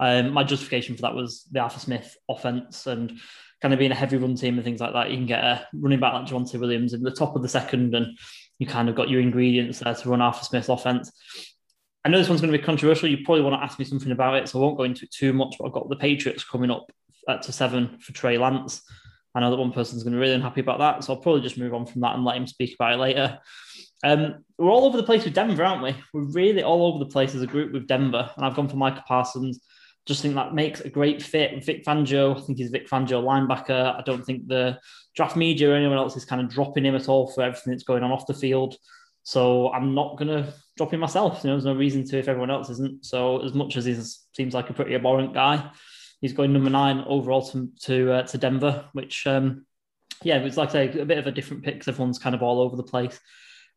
Um, 0.03 0.31
my 0.31 0.43
justification 0.43 0.97
for 0.97 1.03
that 1.03 1.15
was 1.15 1.47
the 1.49 1.61
Arthur 1.61 1.79
Smith 1.79 2.17
offense 2.27 2.87
and 2.87 3.13
kind 3.61 3.73
of 3.73 3.79
being 3.79 3.93
a 3.93 3.95
heavy 3.95 4.17
run 4.17 4.35
team 4.35 4.55
and 4.55 4.63
things 4.65 4.81
like 4.81 4.91
that. 4.91 5.09
You 5.09 5.15
can 5.15 5.25
get 5.25 5.41
a 5.41 5.65
running 5.73 6.01
back 6.01 6.13
like 6.13 6.25
Javonte 6.25 6.59
Williams 6.59 6.91
in 6.91 7.03
the 7.03 7.09
top 7.09 7.37
of 7.37 7.41
the 7.41 7.47
second, 7.47 7.95
and 7.95 8.17
you 8.59 8.67
kind 8.67 8.89
of 8.89 8.95
got 8.95 9.09
your 9.09 9.21
ingredients 9.21 9.79
there 9.79 9.95
to 9.95 10.09
run 10.09 10.19
Arthur 10.21 10.43
Smith 10.43 10.67
offense. 10.67 11.09
I 12.03 12.09
know 12.09 12.17
this 12.17 12.27
one's 12.27 12.41
going 12.41 12.51
to 12.51 12.57
be 12.57 12.65
controversial. 12.65 13.07
You 13.07 13.23
probably 13.23 13.43
want 13.43 13.55
to 13.55 13.63
ask 13.63 13.79
me 13.79 13.85
something 13.85 14.11
about 14.11 14.35
it, 14.35 14.49
so 14.49 14.59
I 14.59 14.63
won't 14.63 14.77
go 14.77 14.83
into 14.83 15.05
it 15.05 15.11
too 15.13 15.31
much. 15.31 15.55
But 15.57 15.67
I've 15.67 15.73
got 15.73 15.87
the 15.87 15.95
Patriots 15.95 16.43
coming 16.43 16.69
up 16.69 16.91
to 17.41 17.53
seven 17.53 17.97
for 17.99 18.11
Trey 18.11 18.37
Lance. 18.37 18.81
I 19.33 19.39
know 19.39 19.51
that 19.51 19.57
one 19.57 19.71
person's 19.71 20.03
going 20.03 20.11
to 20.11 20.17
be 20.17 20.21
really 20.21 20.35
unhappy 20.35 20.59
about 20.59 20.79
that, 20.79 21.01
so 21.01 21.13
I'll 21.13 21.21
probably 21.21 21.39
just 21.39 21.57
move 21.57 21.73
on 21.73 21.85
from 21.85 22.01
that 22.01 22.15
and 22.15 22.25
let 22.25 22.35
him 22.35 22.45
speak 22.45 22.75
about 22.75 22.91
it 22.91 22.97
later. 22.97 23.39
Um, 24.03 24.43
we're 24.57 24.69
all 24.69 24.83
over 24.83 24.97
the 24.97 25.03
place 25.03 25.23
with 25.23 25.33
Denver, 25.33 25.63
aren't 25.63 25.81
we? 25.81 25.95
We're 26.13 26.29
really 26.33 26.61
all 26.61 26.87
over 26.87 26.99
the 26.99 27.09
place 27.09 27.33
as 27.35 27.41
a 27.41 27.47
group 27.47 27.71
with 27.71 27.87
Denver. 27.87 28.29
And 28.35 28.45
I've 28.45 28.55
gone 28.55 28.67
for 28.67 28.75
Micah 28.75 29.05
Parsons. 29.07 29.61
Just 30.05 30.21
think 30.21 30.35
that 30.35 30.53
makes 30.53 30.81
a 30.81 30.89
great 30.89 31.21
fit. 31.21 31.63
Vic 31.63 31.85
Fangio, 31.85 32.35
I 32.35 32.41
think 32.41 32.57
he's 32.57 32.71
Vic 32.71 32.89
Fangio 32.89 33.23
linebacker. 33.23 33.97
I 33.97 34.01
don't 34.01 34.23
think 34.23 34.47
the 34.47 34.79
draft 35.15 35.35
media 35.37 35.71
or 35.71 35.75
anyone 35.75 35.97
else 35.97 36.17
is 36.17 36.25
kind 36.25 36.41
of 36.41 36.49
dropping 36.49 36.85
him 36.85 36.95
at 36.95 37.07
all 37.07 37.27
for 37.27 37.41
everything 37.41 37.71
that's 37.71 37.83
going 37.83 38.03
on 38.03 38.11
off 38.11 38.27
the 38.27 38.33
field. 38.33 38.75
So 39.23 39.71
I'm 39.71 39.95
not 39.95 40.17
going 40.17 40.27
to 40.27 40.53
drop 40.75 40.93
him 40.93 40.99
myself. 40.99 41.43
You 41.43 41.49
know, 41.49 41.55
there's 41.55 41.65
no 41.65 41.75
reason 41.75 42.05
to 42.05 42.19
if 42.19 42.27
everyone 42.27 42.51
else 42.51 42.69
isn't. 42.69 43.05
So 43.05 43.43
as 43.43 43.53
much 43.53 43.77
as 43.77 43.85
he 43.85 43.95
seems 44.35 44.53
like 44.53 44.69
a 44.69 44.73
pretty 44.73 44.95
abhorrent 44.95 45.33
guy, 45.33 45.71
he's 46.19 46.33
going 46.33 46.51
number 46.51 46.69
nine 46.69 47.03
overall 47.07 47.47
to 47.49 47.69
to, 47.83 48.11
uh, 48.11 48.23
to 48.23 48.37
Denver, 48.37 48.85
which 48.91 49.25
um, 49.25 49.65
yeah, 50.23 50.37
it's 50.37 50.57
like 50.57 50.69
I 50.69 50.71
say, 50.71 50.99
a 50.99 51.05
bit 51.05 51.17
of 51.17 51.27
a 51.27 51.31
different 51.31 51.63
pick 51.63 51.87
everyone's 51.87 52.19
kind 52.19 52.35
of 52.35 52.43
all 52.43 52.59
over 52.59 52.75
the 52.75 52.83
place. 52.83 53.19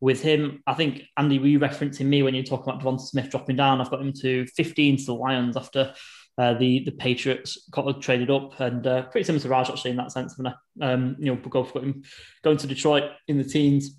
With 0.01 0.23
him, 0.23 0.63
I 0.67 0.75
think 0.75 1.03
Andy, 1.17 1.39
were 1.39 1.47
you 1.47 1.59
referencing 1.59 2.07
me 2.07 2.23
when 2.23 2.35
you're 2.35 2.45
talking 2.45 2.69
about 2.69 2.83
Devonta 2.83 3.01
Smith 3.01 3.31
dropping 3.31 3.57
down? 3.57 3.81
I've 3.81 3.91
got 3.91 4.03
him 4.03 4.13
to 4.21 4.47
15 4.47 4.99
to 4.99 5.05
the 5.05 5.15
Lions 5.15 5.57
after 5.57 5.95
uh, 6.39 6.55
the 6.55 6.81
the 6.81 6.93
Patriots 6.93 7.67
got 7.71 8.01
traded 8.03 8.31
up, 8.31 8.61
and 8.61 8.87
uh, 8.87 9.03
pretty 9.05 9.25
similar 9.25 9.43
to 9.43 9.49
Raj 9.49 9.71
actually 9.71 9.93
in 9.93 9.97
that 9.97 10.13
sense. 10.13 10.39
Um, 10.81 11.17
you 11.19 11.35
know, 11.35 11.65
for 11.65 11.81
him 11.81 12.03
going 12.45 12.59
to 12.59 12.67
Detroit 12.67 13.05
in 13.29 13.39
the 13.39 13.45
teens. 13.45 13.99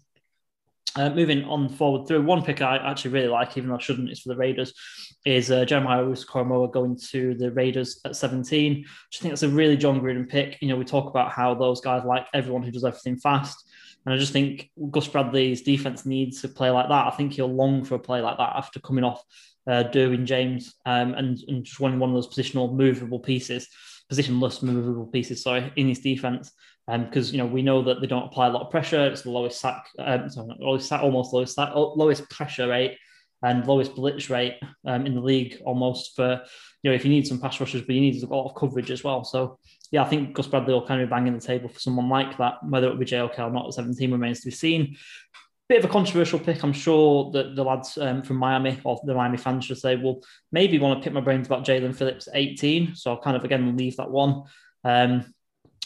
Uh, 0.96 1.12
moving 1.12 1.44
on 1.44 1.70
forward 1.70 2.08
through 2.08 2.24
one 2.24 2.42
pick 2.42 2.60
I 2.60 2.78
actually 2.78 3.12
really 3.12 3.28
like, 3.28 3.56
even 3.56 3.70
though 3.70 3.76
I 3.76 3.80
shouldn't, 3.80 4.10
is 4.10 4.22
for 4.22 4.30
the 4.30 4.38
Raiders, 4.38 4.74
is 5.26 5.52
uh, 5.52 5.64
Jeremiah 5.64 6.04
Owusu-Koramoah 6.04 6.72
going 6.72 6.98
to 7.12 7.36
the 7.36 7.52
Raiders 7.52 8.02
at 8.04 8.16
17. 8.16 8.84
I 8.84 9.18
think 9.18 9.32
that's 9.32 9.44
a 9.44 9.50
really 9.50 9.78
Jon 9.78 10.02
Gruden 10.02 10.28
pick. 10.28 10.58
You 10.60 10.70
know, 10.70 10.76
we 10.76 10.86
talk 10.86 11.08
about 11.08 11.32
how 11.32 11.54
those 11.54 11.82
guys 11.82 12.04
like 12.04 12.26
everyone 12.34 12.64
who 12.64 12.72
does 12.72 12.84
everything 12.84 13.20
fast. 13.20 13.67
And 14.08 14.14
I 14.14 14.18
just 14.18 14.32
think 14.32 14.72
Gus 14.90 15.06
Bradley's 15.06 15.64
defense 15.64 16.06
needs 16.06 16.42
a 16.46 16.48
play 16.48 16.70
like 16.70 16.88
that. 16.88 17.08
I 17.08 17.10
think 17.18 17.34
he'll 17.34 17.54
long 17.54 17.84
for 17.84 17.96
a 17.96 18.00
play 18.00 18.22
like 18.22 18.38
that 18.38 18.56
after 18.56 18.80
coming 18.80 19.04
off 19.04 19.22
uh, 19.70 19.84
Derwin 19.84 20.24
James 20.24 20.76
um, 20.86 21.14
and, 21.14 21.38
and 21.50 21.66
just 21.66 21.82
wanting 21.82 22.00
one 22.00 22.12
of 22.12 22.16
those 22.16 22.34
positional 22.34 22.74
movable 22.74 23.20
pieces, 23.20 23.68
positionless 24.10 24.64
movable 24.64 25.08
pieces, 25.08 25.44
sorry, 25.44 25.74
in 25.76 25.90
his 25.90 26.00
defense 26.00 26.54
because 26.88 27.30
um, 27.32 27.36
you 27.36 27.38
know 27.38 27.46
we 27.46 27.62
know 27.62 27.82
that 27.82 28.00
they 28.00 28.08
don't 28.08 28.24
apply 28.24 28.48
a 28.48 28.50
lot 28.50 28.62
of 28.62 28.72
pressure. 28.72 29.08
It's 29.08 29.24
the 29.24 29.30
lowest 29.30 29.60
sack, 29.60 29.90
um, 30.00 30.30
sorry, 30.30 30.56
lowest 30.58 30.88
sack, 30.88 31.04
almost 31.04 31.34
lowest 31.34 31.56
sack, 31.56 31.72
lowest 31.76 32.30
pressure 32.30 32.70
rate 32.70 32.98
and 33.44 33.68
lowest 33.68 33.96
blitz 33.96 34.30
rate 34.30 34.56
um, 34.86 35.06
in 35.06 35.16
the 35.16 35.22
league 35.22 35.62
almost 35.66 36.16
for 36.16 36.42
you 36.82 36.90
know 36.90 36.96
if 36.96 37.06
you 37.06 37.12
need 37.12 37.28
some 37.28 37.40
pass 37.40 37.60
rushers, 37.60 37.82
but 37.82 37.96
you 37.96 38.02
need 38.02 38.22
a 38.22 38.28
lot 38.28 38.50
of 38.50 38.56
coverage 38.56 38.92
as 38.92 39.04
well. 39.04 39.24
So 39.24 39.60
yeah, 39.92 40.04
I 40.04 40.08
think 40.08 40.34
Gus 40.34 40.48
Bradley 40.48 40.74
will 40.74 40.86
kind 40.86 41.02
of 41.02 41.08
be 41.08 41.12
banging 41.12 41.34
the 41.34 41.46
table 41.46 41.70
for 41.70 41.80
someone 41.80 42.10
like 42.10 42.38
that. 42.38 42.56
Whether 42.64 42.90
it 42.90 43.00
be 43.00 43.06
JOK 43.06 43.40
or 43.40 43.52
not 43.52 43.74
17 43.74 44.12
remains 44.12 44.42
to 44.42 44.48
be 44.48 44.52
seen. 44.52 44.98
Bit 45.70 45.84
of 45.84 45.90
a 45.90 45.94
controversial 45.94 46.40
pick. 46.40 46.64
I'm 46.64 46.72
sure 46.72 47.30
that 47.32 47.56
the 47.56 47.64
lads 47.64 47.98
um, 47.98 48.22
from 48.22 48.38
Miami 48.38 48.80
or 48.86 49.02
the 49.04 49.14
Miami 49.14 49.38
fans 49.38 49.66
should 49.66 49.78
say, 49.78 49.98
well, 49.98 50.22
maybe 50.50 50.80
want 50.80 50.98
to 50.98 51.04
pick 51.04 51.14
my 51.14 51.20
brains 51.20 51.46
about 51.46 51.66
Jaelan 51.66 51.94
Phillips 51.94 52.30
18. 52.34 52.96
So 52.96 53.12
I'll 53.12 53.22
kind 53.22 53.36
of 53.36 53.44
again 53.44 53.76
leave 53.76 53.98
that 53.98 54.10
one. 54.10 54.44
Um, 54.86 55.34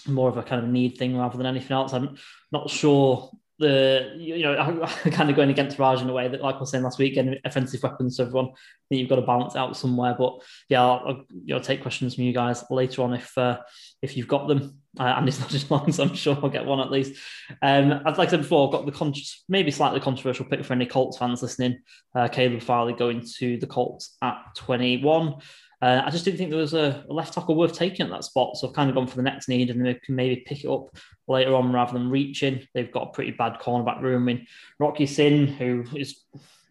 more 0.07 0.29
of 0.29 0.37
a 0.37 0.43
kind 0.43 0.63
of 0.63 0.69
need 0.69 0.97
thing 0.97 1.17
rather 1.17 1.37
than 1.37 1.47
anything 1.47 1.71
else. 1.71 1.93
I'm 1.93 2.17
not 2.51 2.69
sure 2.69 3.31
the 3.61 4.13
you 4.17 4.43
know 4.43 4.85
kind 5.11 5.29
of 5.29 5.35
going 5.35 5.49
against 5.49 5.79
Raj 5.79 6.01
in 6.01 6.09
a 6.09 6.13
way 6.13 6.27
that, 6.27 6.41
like 6.41 6.55
I 6.55 6.59
was 6.59 6.71
saying 6.71 6.83
last 6.83 6.99
week, 6.99 7.15
getting 7.15 7.37
offensive 7.45 7.81
weapons 7.81 8.17
to 8.17 8.23
everyone. 8.23 8.47
I 8.47 8.83
think 8.89 8.99
you've 8.99 9.09
got 9.09 9.15
to 9.17 9.21
balance 9.21 9.55
out 9.55 9.77
somewhere. 9.77 10.15
But 10.17 10.39
yeah, 10.67 10.81
I'll, 10.81 11.03
I'll 11.05 11.25
you 11.45 11.55
know, 11.55 11.59
take 11.59 11.81
questions 11.81 12.15
from 12.15 12.25
you 12.25 12.33
guys 12.33 12.63
later 12.69 13.03
on 13.03 13.13
if 13.13 13.37
uh, 13.37 13.59
if 14.01 14.17
you've 14.17 14.27
got 14.27 14.47
them. 14.47 14.79
Uh, 14.99 15.03
and 15.03 15.27
it's 15.27 15.39
not 15.39 15.49
just 15.49 15.71
long, 15.71 15.89
so 15.91 16.03
I'm 16.03 16.13
sure 16.15 16.37
I'll 16.41 16.49
get 16.49 16.65
one 16.65 16.81
at 16.81 16.91
least. 16.91 17.13
Um, 17.61 17.93
as 18.05 18.17
like 18.17 18.27
I 18.27 18.31
said 18.31 18.41
before, 18.41 18.67
I've 18.67 18.73
got 18.73 18.85
the 18.85 18.91
con- 18.91 19.13
maybe 19.47 19.71
slightly 19.71 20.01
controversial 20.01 20.45
pick 20.45 20.65
for 20.65 20.73
any 20.73 20.85
Colts 20.85 21.17
fans 21.17 21.41
listening. 21.41 21.79
Uh, 22.13 22.27
Caleb 22.27 22.61
Farley 22.61 22.93
going 22.93 23.23
to 23.37 23.57
the 23.57 23.67
Colts 23.67 24.17
at 24.21 24.37
21. 24.55 25.35
Uh, 25.81 26.03
I 26.05 26.11
just 26.11 26.25
didn't 26.25 26.37
think 26.37 26.51
there 26.51 26.59
was 26.59 26.75
a, 26.75 27.03
left 27.07 27.33
tackle 27.33 27.55
worth 27.55 27.73
taking 27.73 28.05
at 28.05 28.11
that 28.11 28.23
spot. 28.23 28.55
So 28.55 28.67
I've 28.67 28.75
kind 28.75 28.89
of 28.89 28.95
gone 28.95 29.07
for 29.07 29.15
the 29.15 29.23
next 29.23 29.49
need 29.49 29.69
and 29.69 29.83
they 29.83 29.95
can 29.95 30.15
maybe 30.15 30.43
pick 30.45 30.63
it 30.63 30.69
up 30.69 30.95
later 31.27 31.55
on 31.55 31.73
rather 31.73 31.93
than 31.93 32.09
reaching. 32.09 32.67
They've 32.73 32.91
got 32.91 33.09
a 33.09 33.11
pretty 33.11 33.31
bad 33.31 33.59
cornerback 33.59 34.01
room 34.01 34.29
in 34.29 34.45
Rock 34.79 34.99
Ya-Sin, 34.99 35.47
who 35.47 35.83
is 35.95 36.21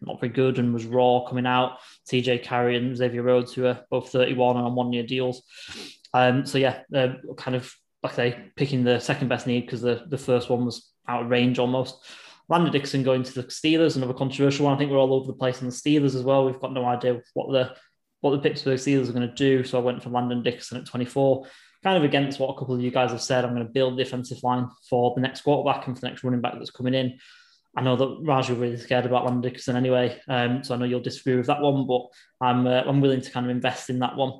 not 0.01 0.19
very 0.19 0.31
good 0.31 0.59
and 0.59 0.73
was 0.73 0.85
raw 0.85 1.25
coming 1.27 1.45
out. 1.45 1.79
TJ 2.09 2.43
Carrie 2.43 2.77
and 2.77 2.95
Xavier 2.95 3.23
Rhodes, 3.23 3.53
who 3.53 3.65
are 3.65 3.81
both 3.89 4.09
31 4.09 4.57
and 4.57 4.65
on 4.65 4.75
one 4.75 4.93
year 4.93 5.03
deals. 5.03 5.43
Um, 6.13 6.45
so 6.45 6.57
yeah, 6.57 6.81
uh, 6.95 7.13
kind 7.37 7.55
of 7.55 7.73
like 8.03 8.13
say, 8.13 8.51
picking 8.55 8.83
the 8.83 8.99
second 8.99 9.27
best 9.27 9.45
need 9.45 9.61
because 9.61 9.81
the, 9.81 10.05
the 10.07 10.17
first 10.17 10.49
one 10.49 10.65
was 10.65 10.89
out 11.07 11.23
of 11.23 11.29
range 11.29 11.59
almost. 11.59 11.97
Landon 12.49 12.71
Dixon 12.71 13.03
going 13.03 13.23
to 13.23 13.33
the 13.33 13.43
Steelers, 13.43 13.95
another 13.95 14.13
controversial 14.13 14.65
one. 14.65 14.73
I 14.73 14.77
think 14.77 14.91
we're 14.91 14.97
all 14.97 15.13
over 15.13 15.27
the 15.27 15.33
place 15.33 15.61
on 15.61 15.69
the 15.69 15.73
Steelers 15.73 16.15
as 16.15 16.23
well. 16.23 16.45
We've 16.45 16.59
got 16.59 16.73
no 16.73 16.85
idea 16.85 17.21
what 17.33 17.51
the 17.51 17.75
what 18.21 18.31
the 18.31 18.39
Pittsburgh 18.39 18.79
Steelers 18.79 19.09
are 19.09 19.13
going 19.13 19.27
to 19.27 19.35
do. 19.35 19.63
So 19.63 19.77
I 19.77 19.81
went 19.81 20.01
for 20.01 20.09
Landon 20.09 20.43
Dixon 20.43 20.77
at 20.77 20.85
24, 20.85 21.45
kind 21.83 21.97
of 21.97 22.03
against 22.03 22.39
what 22.39 22.49
a 22.49 22.57
couple 22.57 22.75
of 22.75 22.81
you 22.81 22.91
guys 22.91 23.11
have 23.11 23.21
said. 23.21 23.43
I'm 23.43 23.53
going 23.53 23.65
to 23.65 23.73
build 23.73 23.97
the 23.97 24.03
offensive 24.03 24.43
line 24.43 24.69
for 24.89 25.13
the 25.15 25.21
next 25.21 25.41
quarterback 25.41 25.87
and 25.87 25.95
for 25.95 26.01
the 26.01 26.07
next 26.07 26.23
running 26.23 26.41
back 26.41 26.53
that's 26.53 26.71
coming 26.71 26.93
in. 26.93 27.19
I 27.75 27.81
know 27.81 27.95
that 27.95 28.17
Raj 28.21 28.49
are 28.49 28.55
really 28.55 28.77
scared 28.77 29.05
about 29.05 29.25
Landon 29.25 29.41
Dixon 29.41 29.77
anyway, 29.77 30.19
um, 30.27 30.63
so 30.63 30.75
I 30.75 30.77
know 30.77 30.85
you'll 30.85 30.99
disagree 30.99 31.37
with 31.37 31.47
that 31.47 31.61
one, 31.61 31.87
but 31.87 32.01
I'm 32.41 32.67
uh, 32.67 32.81
I'm 32.85 32.99
willing 32.99 33.21
to 33.21 33.31
kind 33.31 33.45
of 33.45 33.49
invest 33.49 33.89
in 33.89 33.99
that 33.99 34.17
one. 34.17 34.39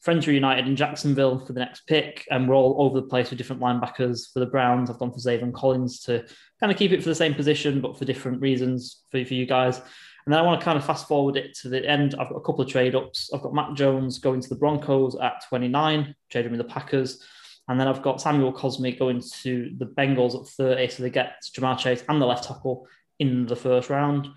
Friends 0.00 0.26
reunited 0.26 0.66
in 0.66 0.76
Jacksonville 0.76 1.44
for 1.44 1.52
the 1.52 1.60
next 1.60 1.86
pick, 1.86 2.26
and 2.30 2.48
we're 2.48 2.54
all 2.54 2.76
over 2.78 2.98
the 2.98 3.06
place 3.06 3.28
with 3.28 3.36
different 3.36 3.60
linebackers 3.60 4.32
for 4.32 4.40
the 4.40 4.46
Browns. 4.46 4.88
I've 4.88 4.98
gone 4.98 5.12
for 5.12 5.18
Zaven 5.18 5.52
Collins 5.52 6.00
to 6.04 6.24
kind 6.58 6.72
of 6.72 6.78
keep 6.78 6.92
it 6.92 7.02
for 7.02 7.10
the 7.10 7.14
same 7.14 7.34
position, 7.34 7.82
but 7.82 7.98
for 7.98 8.06
different 8.06 8.40
reasons 8.40 9.02
for, 9.10 9.22
for 9.26 9.34
you 9.34 9.44
guys. 9.44 9.82
And 10.24 10.32
then 10.32 10.38
I 10.38 10.42
want 10.42 10.60
to 10.60 10.64
kind 10.64 10.78
of 10.78 10.84
fast 10.84 11.08
forward 11.08 11.36
it 11.36 11.54
to 11.58 11.68
the 11.68 11.84
end. 11.86 12.14
I've 12.18 12.28
got 12.28 12.36
a 12.36 12.40
couple 12.40 12.60
of 12.60 12.68
trade 12.68 12.94
ups. 12.94 13.30
I've 13.32 13.42
got 13.42 13.54
Mac 13.54 13.74
Jones 13.74 14.18
going 14.18 14.40
to 14.40 14.48
the 14.48 14.54
Broncos 14.54 15.16
at 15.16 15.44
29, 15.48 16.14
trading 16.30 16.52
with 16.52 16.58
the 16.58 16.64
Packers. 16.64 17.22
And 17.68 17.78
then 17.78 17.88
I've 17.88 18.02
got 18.02 18.20
Samuel 18.20 18.52
Cosmi 18.52 18.98
going 18.98 19.22
to 19.42 19.72
the 19.78 19.86
Bengals 19.86 20.40
at 20.40 20.48
30. 20.48 20.88
So 20.88 21.02
they 21.02 21.10
get 21.10 21.42
Ja'Marr 21.54 21.78
Chase 21.78 22.04
and 22.08 22.20
the 22.20 22.26
left 22.26 22.44
tackle 22.44 22.86
in 23.18 23.46
the 23.46 23.56
first 23.56 23.90
round. 23.90 24.28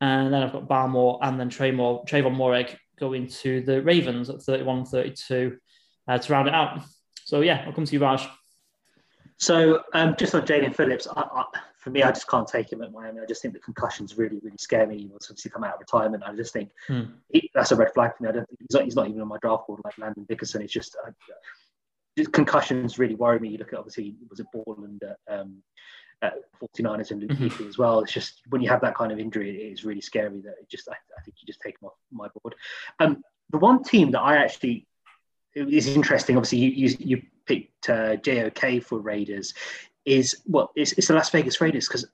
And 0.00 0.32
then 0.32 0.42
I've 0.42 0.52
got 0.52 0.68
Barmore 0.68 1.18
and 1.22 1.40
then 1.40 1.48
Trevon, 1.48 2.04
Moehrig 2.06 2.76
going 2.98 3.28
to 3.28 3.62
the 3.62 3.82
Ravens 3.82 4.28
at 4.30 4.42
31 4.42 4.84
32 4.84 5.56
uh, 6.08 6.18
to 6.18 6.32
round 6.32 6.48
it 6.48 6.54
out. 6.54 6.80
So 7.24 7.40
yeah, 7.40 7.64
I'll 7.66 7.72
come 7.72 7.84
to 7.84 7.92
you, 7.92 8.00
Raj. 8.00 8.28
So 9.38 9.82
um, 9.92 10.14
just 10.18 10.34
on 10.34 10.42
Jaelan 10.42 10.74
Phillips, 10.74 11.06
I, 11.06 11.20
I, 11.20 11.44
for 11.86 11.90
me, 11.90 12.02
I 12.02 12.10
just 12.10 12.26
can't 12.26 12.48
take 12.48 12.72
him 12.72 12.82
at 12.82 12.90
Miami. 12.90 13.20
I 13.20 13.26
just 13.26 13.42
think 13.42 13.54
the 13.54 13.60
concussions 13.60 14.18
really, 14.18 14.40
really 14.42 14.56
scare 14.58 14.88
me. 14.88 14.98
He 14.98 15.06
was 15.06 15.28
obviously 15.30 15.52
come 15.52 15.62
out 15.62 15.74
of 15.74 15.78
retirement. 15.78 16.24
I 16.26 16.34
just 16.34 16.52
think 16.52 16.70
hmm. 16.88 17.02
he, 17.28 17.48
that's 17.54 17.70
a 17.70 17.76
red 17.76 17.94
flag 17.94 18.10
for 18.16 18.24
me. 18.24 18.28
I 18.28 18.32
don't 18.32 18.48
think 18.48 18.58
he's 18.58 18.74
not, 18.74 18.82
he's 18.82 18.96
not 18.96 19.08
even 19.08 19.20
on 19.20 19.28
my 19.28 19.38
draft 19.40 19.68
board 19.68 19.82
like 19.84 19.96
Landon 19.96 20.26
Dickerson. 20.28 20.62
It's 20.62 20.72
just 20.72 20.96
uh, 21.06 21.12
concussions 22.32 22.98
really 22.98 23.14
worry 23.14 23.38
me. 23.38 23.50
You 23.50 23.58
look 23.58 23.72
at 23.72 23.78
obviously 23.78 24.16
was 24.28 24.40
it 24.40 24.46
Borland 24.52 25.04
at, 25.04 25.32
um, 25.32 25.62
at 26.22 26.34
49ers 26.60 27.12
and 27.12 27.20
Luke 27.20 27.30
mm-hmm. 27.30 27.68
as 27.68 27.78
well. 27.78 28.00
It's 28.00 28.12
just 28.12 28.40
when 28.48 28.62
you 28.62 28.68
have 28.68 28.80
that 28.80 28.96
kind 28.96 29.12
of 29.12 29.20
injury, 29.20 29.50
it 29.50 29.72
is 29.72 29.84
really 29.84 30.00
scary. 30.00 30.40
That 30.40 30.54
it 30.60 30.68
just 30.68 30.88
I, 30.88 30.94
I 31.16 31.22
think 31.22 31.36
you 31.40 31.46
just 31.46 31.60
take 31.60 31.74
him 31.80 31.86
off 31.86 31.94
my 32.10 32.26
board. 32.42 32.56
Um, 32.98 33.22
the 33.50 33.58
one 33.58 33.84
team 33.84 34.10
that 34.10 34.22
I 34.22 34.38
actually 34.38 34.88
is 35.54 35.86
interesting. 35.86 36.36
Obviously, 36.36 36.58
you 36.58 36.88
you, 36.88 36.96
you 36.98 37.22
picked 37.46 37.90
uh, 37.90 38.16
JOK 38.16 38.82
for 38.82 38.98
Raiders 38.98 39.54
is 40.06 40.42
well, 40.46 40.70
it's, 40.76 40.92
it's 40.92 41.08
the 41.08 41.14
Las 41.14 41.30
Vegas 41.30 41.60
Raiders 41.60 41.86
because 41.86 42.06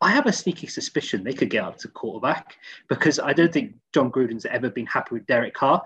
I 0.00 0.10
have 0.10 0.26
a 0.26 0.32
sneaky 0.32 0.66
suspicion 0.66 1.24
they 1.24 1.32
could 1.32 1.50
get 1.50 1.64
up 1.64 1.78
to 1.78 1.88
quarterback 1.88 2.56
because 2.88 3.18
I 3.18 3.32
don't 3.32 3.52
think 3.52 3.74
Jon 3.94 4.12
Gruden's 4.12 4.44
ever 4.44 4.70
been 4.70 4.86
happy 4.86 5.14
with 5.14 5.26
Derek 5.26 5.54
Carr. 5.54 5.82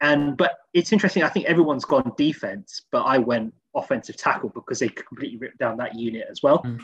And 0.00 0.36
but 0.36 0.58
it's 0.72 0.92
interesting. 0.92 1.24
I 1.24 1.28
think 1.28 1.46
everyone's 1.46 1.84
gone 1.84 2.12
defense, 2.16 2.82
but 2.92 3.02
I 3.02 3.18
went 3.18 3.52
offensive 3.74 4.16
tackle 4.16 4.50
because 4.50 4.78
they 4.78 4.88
completely 4.88 5.38
ripped 5.38 5.58
down 5.58 5.76
that 5.78 5.96
unit 5.96 6.26
as 6.30 6.40
well. 6.42 6.62
Mm. 6.62 6.80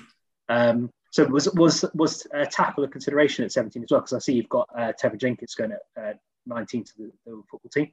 Um, 0.48 0.90
so 1.12 1.24
was 1.26 1.48
was 1.54 1.84
was 1.94 2.26
a 2.32 2.44
tackle 2.44 2.82
a 2.82 2.88
consideration 2.88 3.44
at 3.44 3.52
17 3.52 3.84
as 3.84 3.90
well? 3.92 4.00
Because 4.00 4.14
I 4.14 4.18
see 4.18 4.32
you've 4.32 4.48
got 4.48 4.68
uh, 4.76 4.92
Teven 5.00 5.20
Jenkins 5.20 5.54
going 5.54 5.70
at 5.70 5.80
uh, 5.96 6.12
19 6.46 6.84
to 6.84 6.92
the, 6.98 7.12
the 7.24 7.42
football 7.48 7.70
team. 7.72 7.92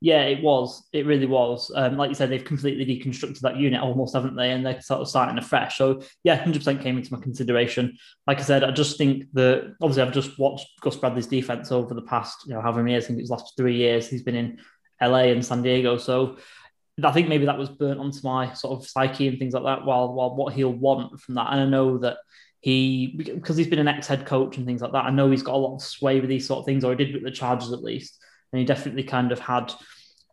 Yeah, 0.00 0.22
it 0.22 0.42
was. 0.42 0.88
It 0.92 1.04
really 1.04 1.26
was. 1.26 1.70
Um, 1.74 1.98
like 1.98 2.08
you 2.08 2.14
said, 2.14 2.30
they've 2.30 2.44
completely 2.44 2.86
deconstructed 2.86 3.40
that 3.40 3.56
unit 3.56 3.82
almost, 3.82 4.14
haven't 4.14 4.34
they? 4.34 4.50
And 4.50 4.64
they're 4.64 4.80
sort 4.80 5.02
of 5.02 5.08
starting 5.08 5.36
afresh. 5.36 5.76
So 5.76 6.02
yeah, 6.24 6.36
hundred 6.36 6.60
percent 6.60 6.80
came 6.80 6.96
into 6.96 7.12
my 7.12 7.20
consideration. 7.20 7.98
Like 8.26 8.38
I 8.38 8.42
said, 8.42 8.64
I 8.64 8.70
just 8.70 8.96
think 8.96 9.24
that 9.34 9.74
obviously 9.80 10.02
I've 10.02 10.14
just 10.14 10.38
watched 10.38 10.68
Gus 10.80 10.96
Bradley's 10.96 11.26
defense 11.26 11.70
over 11.70 11.92
the 11.92 12.02
past, 12.02 12.46
you 12.46 12.54
know, 12.54 12.62
however 12.62 12.82
many 12.82 12.92
years. 12.92 13.04
I 13.04 13.06
think 13.08 13.18
it 13.18 13.22
was 13.22 13.30
last 13.30 13.54
three 13.56 13.76
years. 13.76 14.08
He's 14.08 14.22
been 14.22 14.36
in 14.36 14.58
LA 15.02 15.24
and 15.24 15.44
San 15.44 15.62
Diego. 15.62 15.98
So 15.98 16.38
I 17.04 17.12
think 17.12 17.28
maybe 17.28 17.44
that 17.44 17.58
was 17.58 17.68
burnt 17.68 18.00
onto 18.00 18.20
my 18.24 18.54
sort 18.54 18.80
of 18.80 18.88
psyche 18.88 19.28
and 19.28 19.38
things 19.38 19.52
like 19.52 19.64
that. 19.64 19.84
While 19.84 20.14
while 20.14 20.34
what 20.34 20.54
he'll 20.54 20.72
want 20.72 21.20
from 21.20 21.34
that, 21.34 21.52
and 21.52 21.60
I 21.60 21.66
know 21.66 21.98
that 21.98 22.16
he 22.60 23.14
because 23.18 23.58
he's 23.58 23.68
been 23.68 23.78
an 23.78 23.88
ex 23.88 24.06
head 24.06 24.24
coach 24.24 24.56
and 24.56 24.64
things 24.64 24.80
like 24.80 24.92
that. 24.92 25.04
I 25.04 25.10
know 25.10 25.30
he's 25.30 25.42
got 25.42 25.54
a 25.54 25.58
lot 25.58 25.74
of 25.74 25.82
sway 25.82 26.20
with 26.20 26.30
these 26.30 26.46
sort 26.46 26.60
of 26.60 26.64
things, 26.64 26.84
or 26.84 26.90
he 26.90 27.04
did 27.04 27.14
with 27.14 27.22
the 27.24 27.30
Chargers 27.30 27.72
at 27.72 27.82
least 27.82 28.18
and 28.52 28.58
he 28.60 28.64
definitely 28.64 29.04
kind 29.04 29.32
of 29.32 29.38
had 29.38 29.72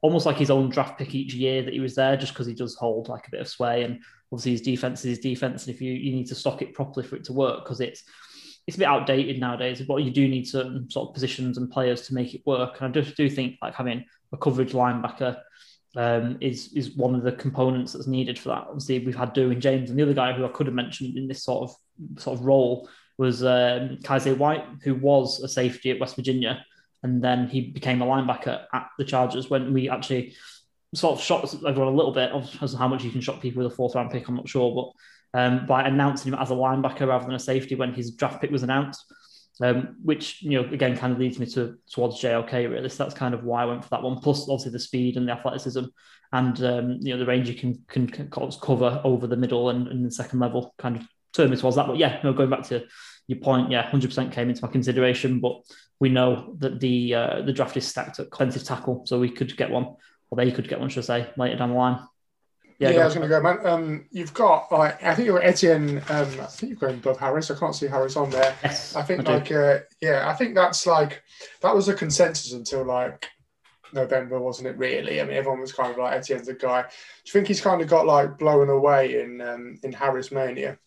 almost 0.01 0.25
like 0.25 0.37
his 0.37 0.51
own 0.51 0.69
draft 0.69 0.97
pick 0.97 1.15
each 1.15 1.33
year 1.33 1.61
that 1.63 1.73
he 1.73 1.79
was 1.79 1.95
there, 1.95 2.17
just 2.17 2.33
because 2.33 2.47
he 2.47 2.53
does 2.53 2.75
hold 2.75 3.09
like 3.09 3.27
a 3.27 3.31
bit 3.31 3.41
of 3.41 3.47
sway. 3.47 3.83
And 3.83 3.99
obviously 4.31 4.51
his 4.51 4.61
defense 4.61 4.99
is 5.01 5.17
his 5.17 5.19
defense, 5.19 5.65
and 5.65 5.75
if 5.75 5.81
you 5.81 5.93
you 5.93 6.13
need 6.13 6.27
to 6.27 6.35
stock 6.35 6.61
it 6.61 6.73
properly 6.73 7.05
for 7.05 7.15
it 7.15 7.23
to 7.25 7.33
work, 7.33 7.63
because 7.63 7.81
it's 7.81 8.03
it's 8.67 8.77
a 8.77 8.79
bit 8.79 8.87
outdated 8.87 9.39
nowadays. 9.39 9.81
But 9.81 10.03
you 10.03 10.11
do 10.11 10.27
need 10.27 10.47
certain 10.47 10.89
sort 10.89 11.09
of 11.09 11.13
positions 11.13 11.57
and 11.57 11.71
players 11.71 12.01
to 12.07 12.13
make 12.13 12.33
it 12.33 12.45
work. 12.45 12.81
And 12.81 12.89
I 12.89 13.01
just 13.01 13.17
do 13.17 13.29
think 13.29 13.55
like 13.61 13.75
having 13.75 14.05
a 14.33 14.37
coverage 14.37 14.73
linebacker 14.73 15.37
um, 15.95 16.37
is 16.41 16.73
is 16.73 16.95
one 16.95 17.15
of 17.15 17.23
the 17.23 17.31
components 17.31 17.93
that's 17.93 18.07
needed 18.07 18.37
for 18.37 18.49
that. 18.49 18.65
Obviously, 18.67 18.99
we've 18.99 19.15
had 19.15 19.33
Derwin 19.33 19.59
James, 19.59 19.89
and 19.89 19.97
the 19.97 20.03
other 20.03 20.13
guy 20.13 20.33
who 20.33 20.45
I 20.45 20.49
could 20.49 20.67
have 20.67 20.75
mentioned 20.75 21.17
in 21.17 21.27
this 21.27 21.43
sort 21.43 21.69
of 21.69 22.21
sort 22.21 22.37
of 22.39 22.45
role 22.45 22.89
was 23.17 23.43
um, 23.43 23.97
Kyzir 24.03 24.37
White, 24.37 24.63
who 24.83 24.93
was 24.93 25.39
a 25.41 25.47
safety 25.47 25.89
at 25.89 25.99
West 25.99 26.15
Virginia, 26.15 26.63
and 27.03 27.23
then 27.23 27.47
he 27.47 27.61
became 27.61 28.01
a 28.01 28.05
linebacker 28.05 28.63
at 28.73 28.89
the 28.97 29.05
Chargers 29.05 29.49
when 29.49 29.73
we 29.73 29.89
actually 29.89 30.35
sort 30.95 31.17
of 31.17 31.23
shocked 31.23 31.53
everyone 31.67 31.93
a 31.93 31.95
little 31.95 32.13
bit 32.13 32.31
as 32.61 32.73
how 32.73 32.87
much 32.87 33.03
you 33.03 33.11
can 33.11 33.21
shock 33.21 33.41
people 33.41 33.63
with 33.63 33.71
a 33.71 33.75
fourth 33.75 33.95
round 33.95 34.11
pick. 34.11 34.27
I'm 34.27 34.35
not 34.35 34.49
sure, 34.49 34.93
but 35.33 35.39
um, 35.39 35.65
by 35.65 35.87
announcing 35.87 36.31
him 36.31 36.39
as 36.39 36.51
a 36.51 36.55
linebacker 36.55 37.07
rather 37.07 37.25
than 37.25 37.35
a 37.35 37.39
safety 37.39 37.75
when 37.75 37.93
his 37.93 38.11
draft 38.11 38.41
pick 38.41 38.51
was 38.51 38.63
announced, 38.63 39.03
um, 39.61 39.97
which 40.03 40.41
you 40.41 40.61
know 40.61 40.69
again 40.69 40.97
kind 40.97 41.13
of 41.13 41.19
leads 41.19 41.39
me 41.39 41.45
to 41.47 41.77
towards 41.91 42.21
JLK 42.21 42.69
really. 42.69 42.89
So 42.89 43.03
that's 43.03 43.15
kind 43.15 43.33
of 43.33 43.43
why 43.43 43.63
I 43.63 43.65
went 43.65 43.83
for 43.83 43.89
that 43.91 44.03
one. 44.03 44.19
Plus 44.19 44.43
obviously 44.49 44.71
the 44.71 44.79
speed 44.79 45.17
and 45.17 45.27
the 45.27 45.33
athleticism, 45.33 45.85
and 46.31 46.63
um, 46.63 46.97
you 47.01 47.13
know 47.13 47.19
the 47.19 47.25
range 47.25 47.49
you 47.49 47.55
can 47.55 47.83
can, 47.87 48.07
can 48.07 48.29
cover 48.29 49.01
over 49.03 49.27
the 49.27 49.37
middle 49.37 49.69
and, 49.69 49.87
and 49.87 50.05
the 50.05 50.11
second 50.11 50.39
level 50.39 50.73
kind 50.77 50.95
of 50.95 51.07
turn 51.33 51.49
me 51.51 51.57
towards 51.57 51.75
that. 51.75 51.87
But 51.87 51.97
yeah, 51.97 52.19
no, 52.23 52.33
going 52.33 52.49
back 52.49 52.63
to 52.63 52.85
your 53.27 53.39
point, 53.39 53.69
yeah, 53.69 53.83
hundred 53.83 54.07
percent 54.07 54.31
came 54.31 54.49
into 54.49 54.65
my 54.65 54.71
consideration. 54.71 55.39
But 55.39 55.61
we 55.99 56.09
know 56.09 56.55
that 56.59 56.79
the 56.79 57.13
uh, 57.13 57.41
the 57.41 57.53
draft 57.53 57.77
is 57.77 57.87
stacked 57.87 58.19
at 58.19 58.27
offensive 58.31 58.63
tackle, 58.63 59.05
so 59.05 59.19
we 59.19 59.29
could 59.29 59.55
get 59.57 59.69
one, 59.69 59.95
or 60.29 60.37
they 60.37 60.51
could 60.51 60.67
get 60.67 60.79
one, 60.79 60.89
should 60.89 61.03
I 61.03 61.21
say, 61.21 61.29
later 61.37 61.57
down 61.57 61.69
the 61.69 61.75
line. 61.75 61.99
Yeah, 62.79 62.91
yeah 62.91 63.01
I 63.01 63.05
was 63.05 63.15
going 63.15 63.27
to 63.27 63.29
go, 63.29 63.41
man. 63.41 63.65
Um, 63.65 64.05
you've 64.11 64.33
got 64.33 64.71
like 64.71 65.03
I 65.03 65.15
think 65.15 65.25
you're 65.25 65.41
Etienne. 65.41 65.97
Um, 66.09 66.27
I 66.39 66.45
think 66.45 66.69
you're 66.69 66.89
going 66.89 66.95
above 66.95 67.19
Harris. 67.19 67.49
I 67.49 67.55
can't 67.55 67.75
see 67.75 67.87
Harris 67.87 68.15
on 68.15 68.29
there. 68.29 68.55
Yes, 68.63 68.95
I 68.95 69.01
think 69.01 69.27
I 69.27 69.37
like 69.37 69.51
uh, 69.51 69.79
yeah, 69.99 70.29
I 70.29 70.33
think 70.33 70.55
that's 70.55 70.85
like 70.85 71.23
that 71.61 71.75
was 71.75 71.89
a 71.89 71.93
consensus 71.93 72.53
until 72.53 72.85
like 72.85 73.27
November, 73.93 74.39
wasn't 74.39 74.67
it? 74.67 74.77
Really, 74.77 75.19
I 75.19 75.23
mean, 75.23 75.35
everyone 75.35 75.59
was 75.59 75.73
kind 75.73 75.91
of 75.91 75.97
like 75.97 76.13
Etienne's 76.13 76.47
the 76.47 76.53
guy. 76.53 76.83
Do 76.83 76.87
you 77.25 77.31
think 77.31 77.47
he's 77.47 77.61
kind 77.61 77.81
of 77.81 77.87
got 77.87 78.05
like 78.05 78.37
blown 78.37 78.69
away 78.69 79.21
in 79.21 79.41
um, 79.41 79.79
in 79.83 79.91
Harris 79.91 80.31
mania? 80.31 80.77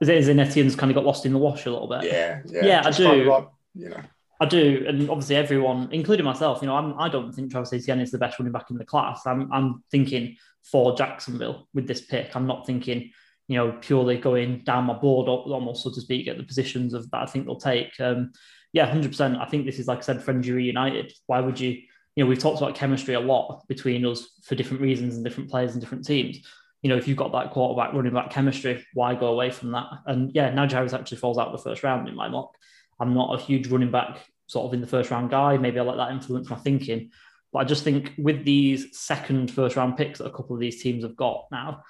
Is 0.00 0.08
it 0.08 0.16
as 0.16 0.28
Etienne's 0.28 0.76
kind 0.76 0.90
of 0.90 0.94
got 0.94 1.04
lost 1.04 1.24
in 1.24 1.32
the 1.32 1.38
wash 1.38 1.66
a 1.66 1.70
little 1.70 1.88
bit? 1.88 2.04
Yeah, 2.04 2.42
yeah, 2.46 2.64
yeah 2.64 2.82
I 2.84 2.90
do. 2.90 3.24
Like, 3.24 3.48
you 3.74 3.88
know. 3.90 4.00
I 4.40 4.46
do, 4.46 4.84
and 4.88 5.08
obviously 5.08 5.36
everyone, 5.36 5.88
including 5.92 6.24
myself, 6.24 6.60
you 6.60 6.66
know, 6.66 6.76
I'm, 6.76 6.98
I 6.98 7.08
do 7.08 7.22
not 7.22 7.34
think 7.34 7.52
Travis 7.52 7.72
Etienne 7.72 8.00
is 8.00 8.10
the 8.10 8.18
best 8.18 8.38
running 8.38 8.52
back 8.52 8.68
in 8.70 8.76
the 8.76 8.84
class. 8.84 9.26
I'm, 9.26 9.50
I'm 9.52 9.84
thinking 9.90 10.36
for 10.64 10.96
Jacksonville 10.96 11.68
with 11.72 11.86
this 11.86 12.00
pick. 12.00 12.34
I'm 12.34 12.46
not 12.46 12.66
thinking, 12.66 13.12
you 13.46 13.56
know, 13.56 13.78
purely 13.80 14.18
going 14.18 14.64
down 14.64 14.84
my 14.84 14.94
board, 14.94 15.28
almost 15.28 15.84
so 15.84 15.90
to 15.90 16.00
speak, 16.00 16.26
at 16.26 16.36
the 16.36 16.42
positions 16.42 16.94
of 16.94 17.08
that 17.10 17.22
I 17.22 17.26
think 17.26 17.46
they'll 17.46 17.56
take. 17.56 17.92
Um, 18.00 18.32
yeah, 18.72 18.86
hundred 18.86 19.12
percent. 19.12 19.38
I 19.38 19.46
think 19.46 19.66
this 19.66 19.78
is 19.78 19.86
like 19.86 19.98
I 19.98 20.02
said, 20.02 20.22
friendly 20.22 20.50
reunited. 20.50 21.12
Why 21.26 21.40
would 21.40 21.60
you? 21.60 21.80
You 22.16 22.24
know, 22.24 22.28
we've 22.28 22.38
talked 22.38 22.60
about 22.60 22.76
chemistry 22.76 23.14
a 23.14 23.20
lot 23.20 23.66
between 23.68 24.04
us 24.06 24.26
for 24.44 24.54
different 24.54 24.82
reasons 24.82 25.16
and 25.16 25.24
different 25.24 25.50
players 25.50 25.72
and 25.72 25.80
different 25.80 26.04
teams. 26.04 26.38
You 26.84 26.90
know, 26.90 26.96
if 26.96 27.08
you've 27.08 27.16
got 27.16 27.32
that 27.32 27.50
quarterback 27.50 27.94
running 27.94 28.12
back 28.12 28.30
chemistry, 28.30 28.84
why 28.92 29.14
go 29.14 29.28
away 29.28 29.50
from 29.50 29.72
that? 29.72 29.86
And 30.06 30.30
yeah, 30.34 30.50
now 30.50 30.68
Harris 30.68 30.92
actually 30.92 31.16
falls 31.16 31.38
out 31.38 31.50
the 31.50 31.58
first 31.58 31.82
round 31.82 32.08
in 32.08 32.14
my 32.14 32.28
mock. 32.28 32.54
I'm 33.00 33.14
not 33.14 33.34
a 33.34 33.42
huge 33.42 33.68
running 33.68 33.90
back 33.90 34.20
sort 34.46 34.66
of 34.66 34.74
in 34.74 34.82
the 34.82 34.86
first 34.86 35.10
round 35.10 35.30
guy. 35.30 35.56
Maybe 35.56 35.80
I 35.80 35.82
let 35.82 35.96
that 35.96 36.12
influence 36.12 36.50
my 36.50 36.56
thinking. 36.56 37.10
But 37.54 37.60
I 37.60 37.64
just 37.64 37.84
think 37.84 38.12
with 38.18 38.44
these 38.44 38.98
second 38.98 39.50
first 39.50 39.76
round 39.76 39.96
picks 39.96 40.18
that 40.18 40.26
a 40.26 40.30
couple 40.30 40.54
of 40.54 40.60
these 40.60 40.82
teams 40.82 41.04
have 41.04 41.16
got 41.16 41.46
now, 41.50 41.82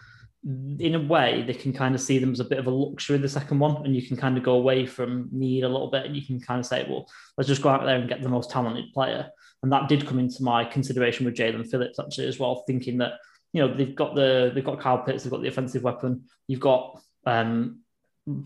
in 0.45 0.95
a 0.95 1.01
way, 1.01 1.43
they 1.45 1.55
can 1.55 1.73
kind 1.73 1.95
of 1.95 2.01
see 2.01 2.19
them 2.19 2.31
as 2.31 2.39
a 2.39 2.45
bit 2.45 2.59
of 2.59 2.67
a 2.67 2.71
luxury, 2.71 3.19
the 3.19 3.29
second 3.29 3.59
one, 3.59 3.85
and 3.85 3.97
you 3.97 4.07
can 4.07 4.17
kind 4.17 4.37
of 4.37 4.45
go 4.45 4.53
away 4.53 4.87
from 4.87 5.29
need 5.33 5.65
a 5.65 5.69
little 5.69 5.91
bit 5.91 6.05
and 6.05 6.15
you 6.15 6.25
can 6.25 6.39
kind 6.39 6.61
of 6.61 6.67
say, 6.67 6.87
well, 6.89 7.09
let's 7.37 7.49
just 7.49 7.63
go 7.63 7.71
out 7.71 7.85
there 7.85 7.97
and 7.97 8.09
get 8.09 8.23
the 8.23 8.29
most 8.29 8.51
talented 8.51 8.93
player. 8.93 9.29
And 9.63 9.73
that 9.73 9.89
did 9.89 10.07
come 10.07 10.19
into 10.19 10.43
my 10.43 10.65
consideration 10.65 11.25
with 11.25 11.35
Jaelan 11.35 11.69
Phillips 11.69 11.99
actually 11.99 12.29
as 12.29 12.39
well, 12.39 12.63
thinking 12.67 12.99
that, 12.99 13.15
you 13.55 13.61
know, 13.61 13.73
they've 13.73 13.95
got 13.95 14.17
the 14.17 14.51
they've 14.53 14.65
got 14.65 14.81
Kyle 14.81 14.99
Pitts, 14.99 15.23
they've 15.23 15.31
got 15.31 15.41
the 15.41 15.49
offensive 15.49 15.85
weapon, 15.85 16.25
you've 16.49 16.61
got 16.61 17.01
um, 17.25 17.81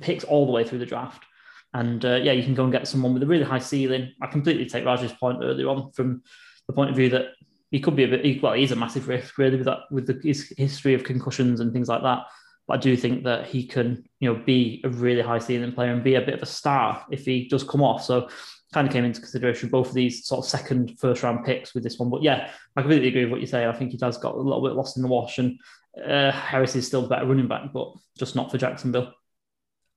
picks 0.01 0.23
all 0.23 0.45
the 0.45 0.53
way 0.53 0.65
through 0.65 0.79
the 0.79 0.87
draft. 0.87 1.25
And 1.73 2.05
uh, 2.05 2.17
yeah, 2.17 2.33
you 2.33 2.43
can 2.43 2.55
go 2.55 2.65
and 2.65 2.73
get 2.73 2.87
someone 2.87 3.15
with 3.15 3.23
a 3.23 3.27
really 3.27 3.45
high 3.45 3.59
ceiling. 3.59 4.13
I 4.21 4.27
completely 4.27 4.67
take 4.67 4.85
Raj's 4.85 5.13
point 5.13 5.43
earlier 5.43 5.69
on 5.69 5.93
from 5.93 6.23
the 6.67 6.75
point 6.75 6.91
of 6.91 6.97
view 6.97 7.09
that 7.11 7.29
he 7.71 7.81
could 7.81 7.97
be 7.97 8.05
a 8.05 8.09
bit. 8.09 8.43
Well, 8.43 8.53
he's 8.53 8.71
a 8.71 8.77
massive 8.77 9.09
risk 9.09 9.39
really 9.39 9.57
with 9.57 9.65
that 9.65 9.81
with 9.91 10.07
the, 10.07 10.21
his 10.23 10.53
history 10.59 10.93
of 10.93 11.05
concussions 11.05 11.61
and 11.61 11.73
things 11.73 11.89
like 11.89 12.03
that. 12.03 12.27
But 12.67 12.75
I 12.75 12.81
do 12.81 12.95
think 12.95 13.25
that 13.25 13.47
he 13.47 13.67
can, 13.67 14.05
you 14.21 14.31
know, 14.31 14.43
be 14.45 14.83
a 14.85 14.91
really 14.91 15.23
high 15.23 15.39
ceiling 15.39 15.73
player 15.73 15.93
and 15.93 16.05
be 16.05 16.17
a 16.17 16.21
bit 16.21 16.35
of 16.35 16.43
a 16.43 16.47
star 16.47 17.07
if 17.11 17.25
he 17.25 17.49
does 17.49 17.65
come 17.65 17.83
off. 17.83 18.05
So 18.05 18.29
kind 18.73 18.87
of 18.87 18.93
came 18.93 19.05
into 19.05 19.21
consideration 19.21 19.69
both 19.71 19.89
of 19.89 19.95
these 19.95 20.27
sort 20.27 20.45
of 20.45 20.51
second 20.51 20.99
first 20.99 21.23
round 21.23 21.45
picks 21.45 21.75
with 21.75 21.83
this 21.83 21.99
one. 21.99 22.11
But 22.11 22.23
yeah, 22.23 22.51
I 22.77 22.83
completely 22.83 23.09
agree 23.09 23.25
with 23.25 23.33
what 23.33 23.41
you 23.41 23.47
say. 23.47 23.67
I 23.67 23.73
think 23.73 23.93
he 23.93 23.99
has 24.03 24.19
got 24.19 24.35
a 24.35 24.39
little 24.39 24.63
bit 24.63 24.75
lost 24.75 24.97
in 24.97 25.03
the 25.03 25.09
wash, 25.09 25.39
and 25.39 25.59
uh, 26.07 26.31
Harris 26.33 26.77
is 26.77 26.87
still 26.87 27.03
the 27.03 27.09
better 27.09 27.27
running 27.27 27.49
back, 27.49 27.73
but 27.73 27.93
just 28.19 28.37
not 28.37 28.51
for 28.51 28.59
Jacksonville. 28.59 29.13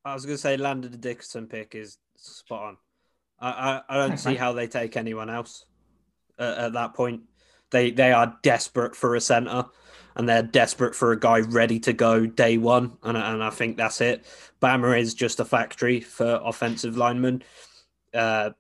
I 0.04 0.14
was 0.14 0.26
going 0.26 0.36
to 0.36 0.42
say 0.42 0.58
Landon 0.58 0.92
the 0.92 0.98
Dickerson 0.98 1.48
pick 1.48 1.76
is 1.76 1.98
spot 2.16 2.64
on. 2.64 2.78
I, 3.40 3.50
I, 3.50 3.82
I 3.90 4.08
don't 4.08 4.18
see 4.18 4.36
how 4.36 4.54
they 4.54 4.68
take 4.68 4.98
anyone 4.98 5.30
else 5.30 5.66
uh, 6.40 6.56
at 6.58 6.74
that 6.74 6.94
point. 6.94 7.22
They 7.72 7.92
they 7.92 8.12
are 8.12 8.38
desperate 8.42 8.96
for 8.96 9.16
a 9.16 9.22
center, 9.22 9.66
and 10.16 10.28
they're 10.28 10.44
desperate 10.44 10.96
for 10.96 11.12
a 11.12 11.20
guy 11.20 11.40
ready 11.40 11.80
to 11.82 11.94
go 11.94 12.26
day 12.26 12.58
one. 12.58 12.98
And, 13.04 13.18
and 13.18 13.44
I 13.44 13.50
think 13.50 13.78
that's 13.78 14.02
it. 14.02 14.26
Bama 14.62 15.00
is 15.00 15.14
just 15.14 15.40
a 15.40 15.46
factory 15.46 16.02
for 16.02 16.40
offensive 16.44 16.98
linemen. 16.98 17.44
Uh, 18.14 18.52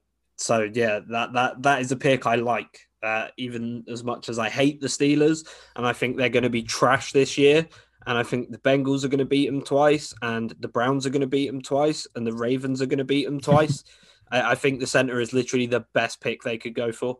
so 0.42 0.70
yeah, 0.74 1.00
that 1.10 1.34
that 1.34 1.62
that 1.62 1.82
is 1.82 1.92
a 1.92 1.96
pick 1.96 2.26
I 2.26 2.36
like. 2.36 2.88
Uh, 3.04 3.30
even 3.38 3.84
as 3.90 4.04
much 4.04 4.30
as 4.30 4.38
I 4.38 4.48
hate 4.48 4.80
the 4.80 4.88
Steelers, 4.88 5.48
and 5.76 5.88
I 5.88 5.94
think 5.94 6.18
they're 6.18 6.30
going 6.30 6.44
to 6.44 6.52
be 6.52 6.62
trash 6.62 7.14
this 7.14 7.36
year. 7.36 7.68
And 8.06 8.16
I 8.16 8.22
think 8.22 8.52
the 8.52 8.60
Bengals 8.60 9.04
are 9.04 9.08
going 9.08 9.20
to 9.20 9.26
beat 9.26 9.48
them 9.48 9.64
twice, 9.64 10.14
and 10.22 10.54
the 10.60 10.68
Browns 10.68 11.06
are 11.06 11.10
going 11.10 11.22
to 11.22 11.28
beat 11.28 11.48
them 11.48 11.62
twice, 11.62 12.08
and 12.16 12.26
the 12.26 12.34
Ravens 12.34 12.80
are 12.82 12.86
going 12.86 13.00
to 13.00 13.04
beat 13.04 13.26
them 13.26 13.40
twice. 13.50 13.84
I, 14.32 14.52
I, 14.52 14.56
think 14.56 14.80
the 14.80 14.88
center 14.88 15.20
is 15.20 15.34
literally 15.34 15.66
the 15.66 15.86
best 15.94 16.22
pick 16.22 16.44
they 16.44 16.60
could 16.60 16.76
go 16.76 16.92
for. 16.92 17.20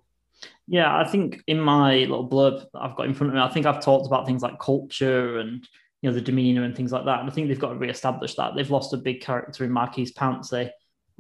Yeah, 0.68 0.96
I 0.96 1.08
think 1.08 1.44
in 1.48 1.60
my 1.60 1.98
little 1.98 2.30
blurb 2.30 2.66
that 2.74 2.80
I've 2.80 2.96
got 2.96 3.08
in 3.08 3.14
front 3.14 3.30
of 3.30 3.36
me, 3.36 3.42
I 3.42 3.50
think 3.50 3.66
I've 3.66 3.84
talked 3.84 4.08
about 4.08 4.26
things 4.26 4.42
like 4.42 4.60
culture 4.60 5.40
and 5.40 5.68
you 6.02 6.10
know 6.10 6.14
the 6.14 6.22
demeanor 6.22 6.64
and 6.64 6.76
things 6.76 6.92
like 6.92 7.06
that. 7.06 7.20
And 7.20 7.30
I 7.30 7.34
think 7.34 7.48
they've 7.48 7.60
got 7.60 7.70
to 7.70 7.76
re-establish 7.76 8.36
that. 8.36 8.56
They've 8.56 8.70
lost 8.70 8.94
a 8.94 8.98
big 8.98 9.22
character 9.22 9.64
in 9.64 9.72
Maurkice 9.72 10.14
Pouncey. 10.14 10.72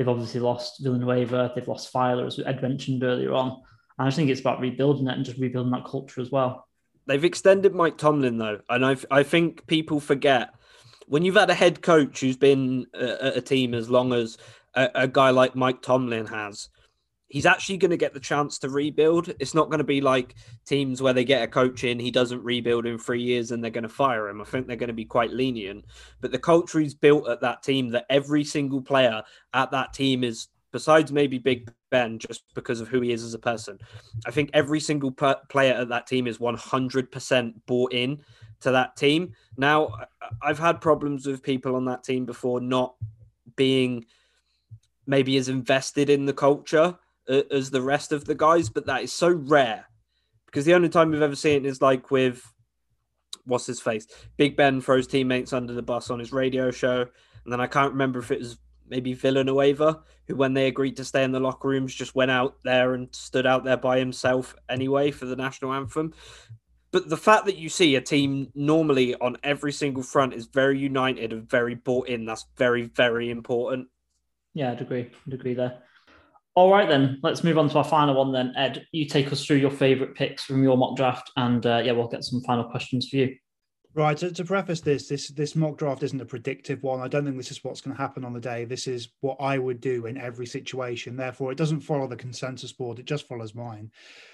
They've 0.01 0.09
obviously 0.09 0.39
lost 0.39 0.83
Villanueva. 0.83 1.51
They've 1.53 1.67
lost 1.67 1.93
Feiler, 1.93 2.25
as 2.25 2.39
Ed 2.39 2.63
mentioned 2.63 3.03
earlier 3.03 3.33
on. 3.33 3.49
And 3.49 3.59
I 3.99 4.05
just 4.07 4.17
think 4.17 4.31
it's 4.31 4.41
about 4.41 4.59
rebuilding 4.59 5.05
it 5.05 5.15
and 5.15 5.23
just 5.23 5.37
rebuilding 5.37 5.71
that 5.73 5.85
culture 5.85 6.21
as 6.21 6.31
well. 6.31 6.67
They've 7.05 7.23
extended 7.23 7.75
Mike 7.75 7.99
Tomlin 7.99 8.39
though, 8.39 8.61
and 8.67 8.83
I 8.83 8.97
I 9.11 9.21
think 9.21 9.67
people 9.67 9.99
forget 9.99 10.55
when 11.05 11.23
you've 11.23 11.35
had 11.35 11.51
a 11.51 11.53
head 11.53 11.83
coach 11.83 12.21
who's 12.21 12.35
been 12.35 12.87
at 12.95 13.37
a 13.37 13.41
team 13.41 13.75
as 13.75 13.91
long 13.91 14.11
as 14.11 14.39
a, 14.73 14.89
a 14.95 15.07
guy 15.07 15.29
like 15.29 15.55
Mike 15.55 15.83
Tomlin 15.83 16.25
has. 16.25 16.69
He's 17.31 17.45
actually 17.45 17.77
going 17.77 17.91
to 17.91 17.97
get 17.97 18.13
the 18.13 18.19
chance 18.19 18.59
to 18.59 18.69
rebuild. 18.69 19.33
It's 19.39 19.53
not 19.53 19.69
going 19.69 19.79
to 19.79 19.85
be 19.85 20.01
like 20.01 20.35
teams 20.65 21.01
where 21.01 21.13
they 21.13 21.23
get 21.23 21.43
a 21.43 21.47
coach 21.47 21.83
in, 21.83 21.99
he 21.99 22.11
doesn't 22.11 22.43
rebuild 22.43 22.85
in 22.85 22.97
three 22.97 23.21
years 23.21 23.51
and 23.51 23.63
they're 23.63 23.71
going 23.71 23.83
to 23.83 23.89
fire 23.89 24.27
him. 24.27 24.41
I 24.41 24.43
think 24.43 24.67
they're 24.67 24.75
going 24.75 24.87
to 24.87 24.93
be 24.93 25.05
quite 25.05 25.31
lenient. 25.31 25.85
But 26.19 26.31
the 26.31 26.39
culture 26.39 26.79
he's 26.79 26.93
built 26.93 27.29
at 27.29 27.41
that 27.41 27.63
team, 27.63 27.89
that 27.89 28.05
every 28.09 28.43
single 28.43 28.81
player 28.81 29.23
at 29.53 29.71
that 29.71 29.93
team 29.93 30.23
is 30.23 30.49
besides 30.71 31.11
maybe 31.11 31.37
Big 31.37 31.71
Ben, 31.89 32.17
just 32.19 32.43
because 32.53 32.81
of 32.81 32.87
who 32.87 33.01
he 33.01 33.11
is 33.11 33.23
as 33.23 33.33
a 33.33 33.39
person. 33.39 33.77
I 34.25 34.31
think 34.31 34.49
every 34.53 34.79
single 34.79 35.11
player 35.11 35.73
at 35.73 35.89
that 35.89 36.07
team 36.07 36.27
is 36.27 36.37
100% 36.37 37.53
bought 37.65 37.93
in 37.93 38.21
to 38.61 38.71
that 38.71 38.95
team. 38.95 39.33
Now, 39.57 39.89
I've 40.41 40.59
had 40.59 40.81
problems 40.81 41.25
with 41.25 41.43
people 41.43 41.75
on 41.75 41.85
that 41.85 42.03
team 42.03 42.25
before 42.25 42.61
not 42.61 42.95
being 43.55 44.05
maybe 45.05 45.35
as 45.37 45.49
invested 45.49 46.09
in 46.09 46.25
the 46.25 46.33
culture 46.33 46.97
as 47.27 47.71
the 47.71 47.81
rest 47.81 48.11
of 48.11 48.25
the 48.25 48.35
guys, 48.35 48.69
but 48.69 48.85
that 48.87 49.03
is 49.03 49.13
so 49.13 49.29
rare 49.29 49.85
because 50.45 50.65
the 50.65 50.73
only 50.73 50.89
time 50.89 51.11
we've 51.11 51.21
ever 51.21 51.35
seen 51.35 51.65
it 51.65 51.69
is 51.69 51.81
like 51.81 52.11
with 52.11 52.43
what's 53.45 53.65
his 53.65 53.79
face? 53.79 54.07
Big 54.37 54.55
Ben 54.55 54.81
throws 54.81 55.07
teammates 55.07 55.53
under 55.53 55.73
the 55.73 55.81
bus 55.81 56.09
on 56.09 56.19
his 56.19 56.31
radio 56.31 56.71
show. 56.71 57.01
And 57.43 57.51
then 57.51 57.61
I 57.61 57.67
can't 57.67 57.93
remember 57.93 58.19
if 58.19 58.31
it 58.31 58.39
was 58.39 58.57
maybe 58.87 59.13
Villanueva, 59.13 60.01
who, 60.27 60.35
when 60.35 60.53
they 60.53 60.67
agreed 60.67 60.97
to 60.97 61.05
stay 61.05 61.23
in 61.23 61.31
the 61.31 61.39
locker 61.39 61.69
rooms, 61.69 61.95
just 61.95 62.13
went 62.13 62.31
out 62.31 62.57
there 62.63 62.93
and 62.93 63.07
stood 63.15 63.45
out 63.45 63.63
there 63.63 63.77
by 63.77 63.97
himself 63.97 64.55
anyway 64.69 65.11
for 65.11 65.25
the 65.25 65.35
national 65.35 65.73
anthem. 65.73 66.13
But 66.91 67.07
the 67.07 67.17
fact 67.17 67.45
that 67.45 67.57
you 67.57 67.69
see 67.69 67.95
a 67.95 68.01
team 68.01 68.51
normally 68.53 69.15
on 69.15 69.37
every 69.43 69.71
single 69.71 70.03
front 70.03 70.33
is 70.33 70.47
very 70.47 70.77
united 70.77 71.31
and 71.31 71.49
very 71.49 71.75
bought 71.75 72.09
in, 72.09 72.25
that's 72.25 72.45
very, 72.57 72.83
very 72.83 73.29
important. 73.29 73.87
Yeah, 74.53 74.71
I'd 74.71 74.81
agree. 74.81 75.09
I'd 75.25 75.33
agree 75.33 75.53
there. 75.53 75.79
All 76.53 76.69
right, 76.69 76.87
then 76.87 77.19
let's 77.23 77.45
move 77.45 77.57
on 77.57 77.69
to 77.69 77.77
our 77.77 77.83
final 77.83 78.15
one. 78.15 78.33
Then, 78.33 78.53
Ed, 78.57 78.85
you 78.91 79.05
take 79.05 79.31
us 79.31 79.45
through 79.45 79.57
your 79.57 79.71
favourite 79.71 80.15
picks 80.15 80.43
from 80.43 80.63
your 80.63 80.77
mock 80.77 80.97
draft, 80.97 81.31
and 81.37 81.65
uh, 81.65 81.81
yeah, 81.83 81.93
we'll 81.93 82.09
get 82.09 82.25
some 82.25 82.41
final 82.41 82.65
questions 82.65 83.07
for 83.07 83.15
you. 83.17 83.35
Right. 83.93 84.17
To, 84.19 84.31
to 84.31 84.45
preface 84.45 84.79
this, 84.79 85.09
this 85.09 85.27
this 85.29 85.53
mock 85.53 85.77
draft 85.77 86.01
isn't 86.01 86.21
a 86.21 86.25
predictive 86.25 86.81
one. 86.81 87.01
I 87.01 87.09
don't 87.09 87.25
think 87.25 87.35
this 87.35 87.51
is 87.51 87.61
what's 87.61 87.81
going 87.81 87.93
to 87.93 88.01
happen 88.01 88.23
on 88.23 88.31
the 88.31 88.39
day. 88.39 88.63
This 88.63 88.87
is 88.87 89.09
what 89.19 89.35
I 89.41 89.57
would 89.57 89.81
do 89.81 90.05
in 90.05 90.17
every 90.17 90.45
situation. 90.45 91.17
Therefore, 91.17 91.51
it 91.51 91.57
doesn't 91.57 91.81
follow 91.81 92.07
the 92.07 92.15
consensus 92.15 92.71
board. 92.71 92.99
It 92.99 93.05
just 93.05 93.27
follows 93.27 93.53
mine. 93.53 93.91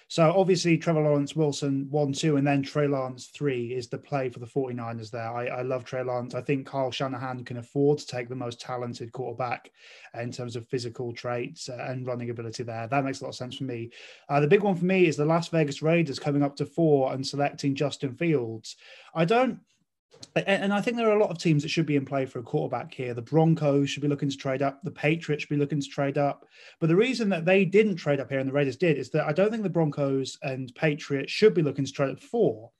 So 0.10 0.32
obviously, 0.38 0.78
Trevor 0.78 1.02
Lawrence 1.02 1.36
Wilson 1.36 1.88
one, 1.90 2.14
two, 2.14 2.38
and 2.38 2.46
then 2.46 2.62
Trey 2.62 2.88
Lance 2.88 3.28
three 3.28 3.74
is 3.74 3.88
the 3.90 3.98
play 3.98 4.30
for 4.30 4.40
the 4.40 4.46
49ers 4.46 5.12
there. 5.12 5.30
I, 5.30 5.48
I 5.48 5.62
love 5.64 5.84
Trey 5.84 6.04
Lance. 6.04 6.36
I 6.36 6.42
think 6.42 6.68
Kyle 6.68 6.92
Shanahan 6.92 7.44
can 7.44 7.58
afford 7.58 7.98
to 7.98 8.08
take 8.08 8.30
the 8.30 8.36
most 8.36 8.62
talented 8.62 9.12
quarterback 9.12 9.72
in 10.14 10.32
terms 10.32 10.56
of 10.56 10.68
physical 10.68 11.14
traits 11.14 11.68
and 11.68 12.06
running 12.06 12.30
ability 12.30 12.64
there. 12.64 12.88
That 12.88 13.04
makes 13.04 13.22
a 13.22 13.24
lot 13.24 13.30
of 13.30 13.36
sense 13.36 13.58
for 13.58 13.66
me. 13.66 13.90
Uh, 14.30 14.40
the 14.40 14.48
big 14.48 14.62
one 14.62 14.76
for 14.76 14.86
me 14.86 15.08
is 15.08 15.18
the 15.18 15.26
Las 15.26 15.50
Vegas 15.50 15.82
Raiders 15.82 16.20
coming 16.20 16.44
up 16.44 16.56
to 16.58 16.66
four 16.66 17.12
and 17.14 17.26
selecting 17.26 17.76
Justin 17.76 18.14
Fields. 18.14 18.78
I 19.14 19.26
don't 19.26 19.47
and 20.36 20.74
I 20.74 20.82
think 20.82 20.98
there 20.98 21.10
are 21.10 21.18
a 21.18 21.20
lot 21.20 21.32
of 21.32 21.38
teams 21.38 21.64
that 21.64 21.70
should 21.70 21.86
be 21.86 21.96
in 21.96 22.06
play 22.06 22.26
for 22.26 22.40
a 22.40 22.44
quarterback 22.44 22.94
here. 22.94 23.14
The 23.14 23.22
Broncos 23.22 23.90
should 23.90 24.02
be 24.02 24.08
looking 24.08 24.30
to 24.30 24.38
trade 24.38 24.62
up. 24.62 24.82
The 24.84 24.92
Patriots 24.92 25.44
should 25.44 25.50
be 25.50 25.58
looking 25.58 25.82
to 25.82 25.88
trade 25.88 26.18
up. 26.18 26.46
But 26.80 26.88
the 26.88 26.96
reason 26.96 27.30
that 27.30 27.46
they 27.46 27.66
didn't 27.66 27.96
trade 27.96 28.20
up 28.20 28.30
here 28.30 28.40
and 28.40 28.50
the 28.50 28.54
Raiders 28.54 28.78
did 28.78 28.98
is 28.98 29.10
that 29.12 29.26
I 29.26 29.34
don't 29.34 29.52
think 29.52 29.64
the 29.64 29.70
Broncos 29.70 30.38
and 30.44 30.74
Patriots 30.76 31.32
should 31.32 31.54
be 31.54 31.64
looking 31.64 31.86
to 31.86 31.92
trade 31.92 32.12
up 32.12 32.20
for, 32.20 32.72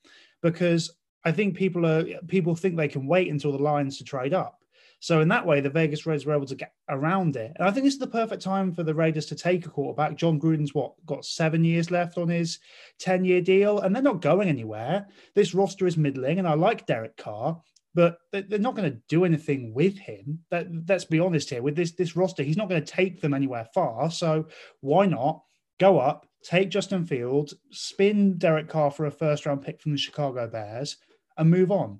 because 0.42 0.92
I 1.26 1.32
think 1.32 1.56
people 1.56 1.86
are 1.86 2.06
people 2.28 2.56
think 2.56 2.78
they 2.78 2.88
can 2.88 3.08
wait 3.08 3.30
until 3.30 3.52
the 3.52 3.58
Lions 3.58 3.98
to 3.98 4.04
trade 4.04 4.34
up. 4.34 4.62
So 5.00 5.22
in 5.22 5.28
that 5.28 5.46
way, 5.46 5.62
the 5.62 5.70
Vegas 5.70 6.06
Raiders 6.06 6.26
were 6.26 6.36
able 6.36 6.48
to 6.48 6.56
get 6.56 6.74
around 6.90 7.36
it. 7.36 7.54
And 7.56 7.68
I 7.68 7.72
think 7.72 7.86
this 7.86 7.94
is 7.94 8.00
the 8.00 8.08
perfect 8.08 8.42
time 8.42 8.74
for 8.74 8.84
the 8.84 8.96
Raiders 8.96 9.28
to 9.28 9.36
take 9.36 9.66
a 9.66 9.70
quarterback. 9.70 10.16
Jon 10.16 10.40
Gruden's 10.40 10.74
what 10.74 10.94
got 11.06 11.24
seven 11.24 11.64
years 11.64 11.92
left 11.92 12.18
on 12.18 12.30
his 12.30 12.60
10-year 13.00 13.42
deal, 13.42 13.80
and 13.80 13.96
they're 13.96 14.02
not 14.02 14.22
going 14.22 14.50
anywhere. 14.50 15.08
This 15.36 15.54
roster 15.54 15.86
is 15.86 15.98
middling, 15.98 16.40
and 16.40 16.48
I 16.48 16.56
like 16.56 16.88
Derek 16.88 17.16
Carr, 17.16 17.62
but 17.94 18.18
they're 18.32 18.60
not 18.60 18.76
going 18.76 18.92
to 18.92 19.00
do 19.08 19.24
anything 19.24 19.74
with 19.74 19.98
him. 19.98 20.40
That, 20.50 20.68
let's 20.88 21.06
be 21.06 21.20
honest 21.20 21.50
here. 21.50 21.62
With 21.62 21.76
this 21.76 21.92
this 21.92 22.16
roster, 22.16 22.44
he's 22.44 22.58
not 22.58 22.70
going 22.70 22.84
to 22.84 22.92
take 22.92 23.22
them 23.22 23.34
anywhere 23.34 23.68
far. 23.74 24.10
So 24.12 24.48
why 24.82 25.06
not 25.06 25.44
go 25.80 26.00
up, 26.00 26.28
take 26.44 26.70
Justin 26.70 27.06
Fields, 27.06 27.54
spin 27.72 28.38
Derek 28.38 28.68
Carr 28.68 28.92
for 28.92 29.06
a 29.06 29.12
first 29.12 29.46
round 29.46 29.62
pick 29.62 29.82
from 29.82 29.92
the 29.92 29.98
Chicago 29.98 30.48
Bears, 30.48 30.98
and 31.38 31.50
move 31.50 31.72
on? 31.72 32.00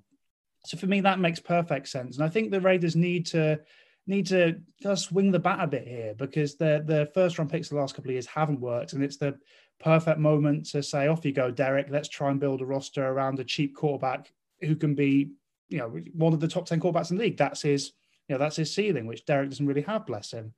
So 0.68 0.76
for 0.76 0.86
me, 0.86 1.00
that 1.00 1.18
makes 1.18 1.40
perfect 1.40 1.88
sense. 1.88 2.16
And 2.16 2.24
I 2.26 2.28
think 2.28 2.50
the 2.50 2.60
Raiders 2.60 2.94
need 2.94 3.24
to 3.26 3.58
need 4.06 4.26
to 4.26 4.60
just 4.82 5.06
swing 5.06 5.30
the 5.30 5.38
bat 5.38 5.60
a 5.62 5.66
bit 5.66 5.88
here 5.88 6.14
because 6.14 6.56
their 6.56 6.80
their 6.82 7.06
first 7.06 7.38
round 7.38 7.50
picks 7.50 7.70
the 7.70 7.76
last 7.76 7.94
couple 7.94 8.10
of 8.10 8.12
years 8.12 8.26
haven't 8.26 8.60
worked, 8.60 8.92
and 8.92 9.02
it's 9.02 9.16
the 9.16 9.38
perfect 9.80 10.18
moment 10.18 10.66
to 10.66 10.82
say, 10.82 11.06
"Off 11.06 11.24
you 11.24 11.32
go, 11.32 11.50
Derek. 11.50 11.88
Let's 11.88 12.10
try 12.10 12.30
and 12.30 12.38
build 12.38 12.60
a 12.60 12.66
roster 12.66 13.02
around 13.06 13.40
a 13.40 13.44
cheap 13.44 13.74
quarterback 13.74 14.30
who 14.60 14.76
can 14.76 14.94
be, 14.94 15.30
you 15.70 15.78
know, 15.78 15.88
one 16.12 16.34
of 16.34 16.40
the 16.40 16.48
top 16.48 16.66
ten 16.66 16.80
quarterbacks 16.80 17.10
in 17.10 17.16
the 17.16 17.24
league." 17.24 17.38
That's 17.38 17.62
his. 17.62 17.92
You 18.28 18.34
know, 18.34 18.40
that's 18.40 18.56
his 18.56 18.74
ceiling, 18.74 19.06
which 19.06 19.24
Derek 19.24 19.48
doesn't 19.48 19.64
really 19.64 19.80
have, 19.80 20.04
bless 20.04 20.32
him. 20.32 20.52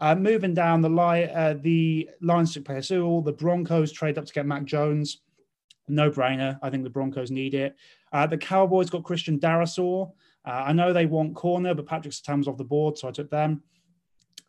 Uh, 0.00 0.16
moving 0.16 0.54
down 0.54 0.80
the 0.80 0.90
line, 0.90 1.30
uh, 1.32 1.54
the 1.56 2.10
Lions 2.20 2.52
took 2.52 2.68
all 2.68 3.22
the 3.22 3.32
Broncos 3.32 3.92
trade 3.92 4.18
up 4.18 4.24
to 4.24 4.32
get 4.32 4.44
Mac 4.44 4.64
Jones 4.64 5.20
no 5.88 6.10
brainer. 6.10 6.58
I 6.62 6.70
think 6.70 6.84
the 6.84 6.90
Broncos 6.90 7.30
need 7.30 7.54
it. 7.54 7.76
Uh, 8.12 8.26
the 8.26 8.38
Cowboys 8.38 8.90
got 8.90 9.04
Christian 9.04 9.38
Darrisaw. 9.38 10.10
Uh, 10.44 10.50
I 10.50 10.72
know 10.72 10.92
they 10.92 11.06
want 11.06 11.34
corner, 11.34 11.74
but 11.74 11.86
Patrick 11.86 12.14
Surtain's 12.14 12.48
off 12.48 12.56
the 12.56 12.64
board, 12.64 12.98
so 12.98 13.08
I 13.08 13.12
took 13.12 13.30
them. 13.30 13.62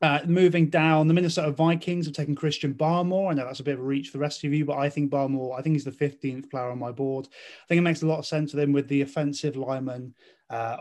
Uh, 0.01 0.19
moving 0.25 0.69
down, 0.69 1.07
the 1.07 1.13
Minnesota 1.13 1.49
Vikings 1.51 2.05
have 2.05 2.15
taken 2.15 2.35
Christian 2.35 2.73
Barmore. 2.73 3.31
I 3.31 3.33
know 3.33 3.45
that's 3.45 3.61
a 3.61 3.63
bit 3.63 3.75
of 3.75 3.79
a 3.79 3.83
reach 3.83 4.09
for 4.09 4.17
the 4.17 4.21
rest 4.21 4.43
of 4.43 4.53
you, 4.53 4.65
but 4.65 4.77
I 4.77 4.89
think 4.89 5.09
Barmore, 5.09 5.57
I 5.57 5.61
think 5.61 5.75
he's 5.75 5.85
the 5.85 5.91
15th 5.91 6.49
player 6.49 6.69
on 6.69 6.77
my 6.77 6.91
board. 6.91 7.27
I 7.31 7.67
think 7.67 7.79
it 7.79 7.83
makes 7.83 8.01
a 8.01 8.07
lot 8.07 8.19
of 8.19 8.25
sense 8.25 8.53
with 8.53 8.61
him 8.61 8.73
with 8.73 8.89
the 8.89 9.01
offensive 9.01 9.55
lineman, 9.55 10.13
uh, 10.49 10.75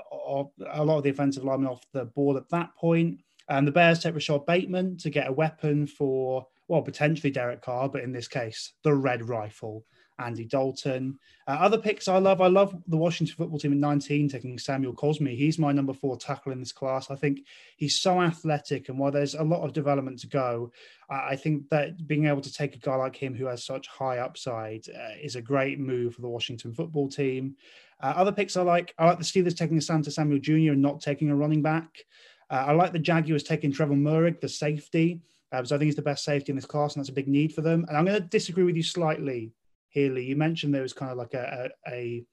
a 0.72 0.84
lot 0.84 0.96
of 0.96 1.04
the 1.04 1.10
offensive 1.10 1.44
linemen 1.44 1.68
off 1.68 1.84
the 1.92 2.06
board 2.06 2.36
at 2.36 2.48
that 2.48 2.74
point. 2.74 3.20
And 3.48 3.64
the 3.64 3.72
Bears 3.72 4.00
take 4.00 4.14
Rashod 4.14 4.44
Bateman 4.44 4.96
to 4.98 5.10
get 5.10 5.28
a 5.28 5.32
weapon 5.32 5.86
for, 5.86 6.46
well, 6.66 6.82
potentially 6.82 7.30
Derek 7.30 7.62
Carr, 7.62 7.88
but 7.88 8.02
in 8.02 8.10
this 8.10 8.26
case, 8.26 8.72
the 8.82 8.94
red 8.94 9.28
rifle. 9.28 9.84
Andy 10.18 10.44
Dalton. 10.44 11.18
Uh, 11.46 11.56
other 11.60 11.78
picks 11.78 12.08
I 12.08 12.18
love, 12.18 12.40
I 12.40 12.46
love 12.46 12.74
the 12.86 12.96
Washington 12.96 13.34
football 13.36 13.58
team 13.58 13.72
at 13.72 13.78
19 13.78 14.28
taking 14.28 14.58
Samuel 14.58 14.94
Cosmi. 14.94 15.36
He's 15.36 15.58
my 15.58 15.72
number 15.72 15.92
four 15.92 16.16
tackle 16.16 16.52
in 16.52 16.60
this 16.60 16.72
class. 16.72 17.10
I 17.10 17.16
think 17.16 17.40
he's 17.76 18.00
so 18.00 18.20
athletic, 18.20 18.88
and 18.88 18.98
while 18.98 19.10
there's 19.10 19.34
a 19.34 19.42
lot 19.42 19.62
of 19.62 19.72
development 19.72 20.20
to 20.20 20.26
go, 20.26 20.72
I 21.10 21.36
think 21.36 21.68
that 21.70 22.06
being 22.06 22.26
able 22.26 22.40
to 22.40 22.52
take 22.52 22.74
a 22.74 22.78
guy 22.78 22.96
like 22.96 23.16
him 23.16 23.34
who 23.34 23.46
has 23.46 23.64
such 23.64 23.88
high 23.88 24.18
upside 24.18 24.86
uh, 24.88 25.16
is 25.20 25.36
a 25.36 25.42
great 25.42 25.78
move 25.78 26.14
for 26.14 26.22
the 26.22 26.28
Washington 26.28 26.72
football 26.72 27.08
team. 27.08 27.56
Uh, 28.00 28.14
other 28.16 28.32
picks 28.32 28.56
I 28.56 28.62
like, 28.62 28.94
I 28.98 29.06
like 29.06 29.18
the 29.18 29.24
Steelers 29.24 29.56
taking 29.56 29.80
Santa 29.80 30.10
Samuel 30.10 30.40
Jr. 30.40 30.72
and 30.72 30.82
not 30.82 31.00
taking 31.00 31.30
a 31.30 31.36
running 31.36 31.62
back. 31.62 32.04
Uh, 32.50 32.64
I 32.66 32.72
like 32.72 32.92
the 32.92 32.98
Jaguars 32.98 33.44
taking 33.44 33.72
Trevor 33.72 33.94
Moehrig, 33.94 34.40
the 34.40 34.48
safety. 34.48 35.20
Uh, 35.52 35.62
so 35.64 35.76
I 35.76 35.78
think 35.78 35.86
he's 35.86 35.96
the 35.96 36.02
best 36.02 36.24
safety 36.24 36.50
in 36.50 36.56
this 36.56 36.66
class, 36.66 36.94
and 36.94 37.00
that's 37.00 37.10
a 37.10 37.14
big 37.14 37.28
need 37.28 37.54
for 37.54 37.60
them. 37.60 37.84
And 37.88 37.96
I'm 37.96 38.04
going 38.04 38.20
to 38.20 38.28
disagree 38.28 38.64
with 38.64 38.76
you 38.76 38.82
slightly 38.82 39.52
Healy. 39.92 40.24
You 40.24 40.36
mentioned 40.36 40.74
there 40.74 40.82
was 40.82 40.94
kind 40.94 41.12
of 41.12 41.18
like 41.18 41.34
a, 41.34 41.70
a, 41.86 42.24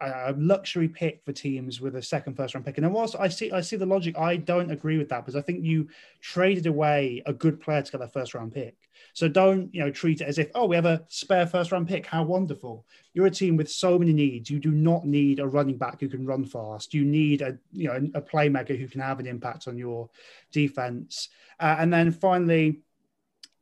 a 0.00 0.34
luxury 0.36 0.88
pick 0.88 1.24
for 1.24 1.32
teams 1.32 1.80
with 1.80 1.96
a 1.96 2.02
second 2.02 2.36
first 2.36 2.54
round 2.54 2.64
pick. 2.64 2.78
And 2.78 2.92
whilst 2.92 3.16
I 3.18 3.28
see 3.28 3.50
I 3.50 3.60
see 3.60 3.76
the 3.76 3.86
logic, 3.86 4.16
I 4.16 4.36
don't 4.36 4.70
agree 4.70 4.98
with 4.98 5.08
that 5.08 5.20
because 5.20 5.36
I 5.36 5.42
think 5.42 5.64
you 5.64 5.88
traded 6.20 6.66
away 6.66 7.20
a 7.26 7.32
good 7.32 7.60
player 7.60 7.82
to 7.82 7.90
get 7.90 7.98
that 7.98 8.12
first 8.12 8.34
round 8.34 8.52
pick. 8.52 8.76
So 9.14 9.28
don't 9.28 9.74
you 9.74 9.80
know 9.80 9.90
treat 9.90 10.20
it 10.20 10.28
as 10.28 10.38
if 10.38 10.50
oh 10.54 10.66
we 10.66 10.76
have 10.76 10.86
a 10.86 11.02
spare 11.08 11.46
first 11.46 11.72
round 11.72 11.88
pick. 11.88 12.06
How 12.06 12.22
wonderful! 12.22 12.86
You're 13.14 13.26
a 13.26 13.30
team 13.30 13.56
with 13.56 13.68
so 13.68 13.98
many 13.98 14.12
needs. 14.12 14.48
You 14.48 14.60
do 14.60 14.70
not 14.70 15.04
need 15.04 15.40
a 15.40 15.46
running 15.46 15.76
back 15.76 16.00
who 16.00 16.08
can 16.08 16.24
run 16.24 16.44
fast. 16.44 16.94
You 16.94 17.04
need 17.04 17.42
a 17.42 17.58
you 17.72 17.88
know 17.88 18.08
a 18.14 18.22
playmaker 18.22 18.78
who 18.78 18.86
can 18.86 19.00
have 19.00 19.18
an 19.18 19.26
impact 19.26 19.66
on 19.66 19.76
your 19.76 20.08
defense. 20.52 21.28
Uh, 21.58 21.76
and 21.78 21.92
then 21.92 22.12
finally 22.12 22.80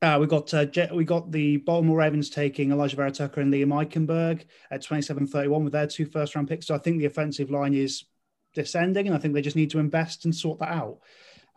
uh, 0.03 0.16
we 0.18 0.26
got 0.26 0.53
uh, 0.55 0.66
we 0.94 1.05
got 1.05 1.30
the 1.30 1.59
Baltimore 1.59 1.98
Ravens 1.98 2.30
taking 2.30 2.72
Elijah 2.72 2.96
Vera-Tucker 2.96 3.40
and 3.40 3.53
Liam 3.53 3.68
Eichenberg 3.68 4.44
at 4.70 4.82
27-31 4.82 5.64
with 5.64 5.72
their 5.72 5.86
two 5.86 6.07
first 6.07 6.34
round 6.34 6.48
picks. 6.48 6.66
So 6.66 6.74
I 6.74 6.78
think 6.78 6.98
the 6.98 7.07
offensive 7.07 7.51
line 7.51 7.74
is 7.74 8.05
descending, 8.55 9.07
and 9.07 9.14
I 9.14 9.18
think 9.18 9.34
they 9.34 9.42
just 9.42 9.57
need 9.57 9.70
to 9.70 9.78
invest 9.78 10.24
and 10.24 10.34
sort 10.34 10.59
that 10.61 10.72
out. 10.72 10.98